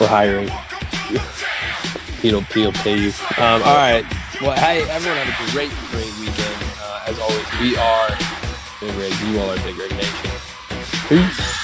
we're 0.01 0.06
hiring. 0.09 0.48
He'll, 2.20 2.40
he'll 2.40 2.72
pay 2.72 2.98
you. 2.98 3.12
Um, 3.36 3.62
all 3.62 3.76
right. 3.76 4.05
Well, 4.40 4.52
hey, 4.56 4.89
everyone 4.89 5.18
have 5.18 5.48
a 5.48 5.52
great, 5.52 5.70
great 5.90 6.12
weekend. 6.18 6.56
Uh, 6.81 7.05
as 7.06 7.18
always, 7.18 7.44
we 7.60 7.76
are 7.76 8.09
Big 8.81 8.94
Rig. 8.97 9.12
You 9.28 9.40
all 9.40 9.51
are 9.51 9.56
Big 9.59 9.76
Rig 9.76 9.90
Nation. 9.93 10.31
Peace. 11.09 11.63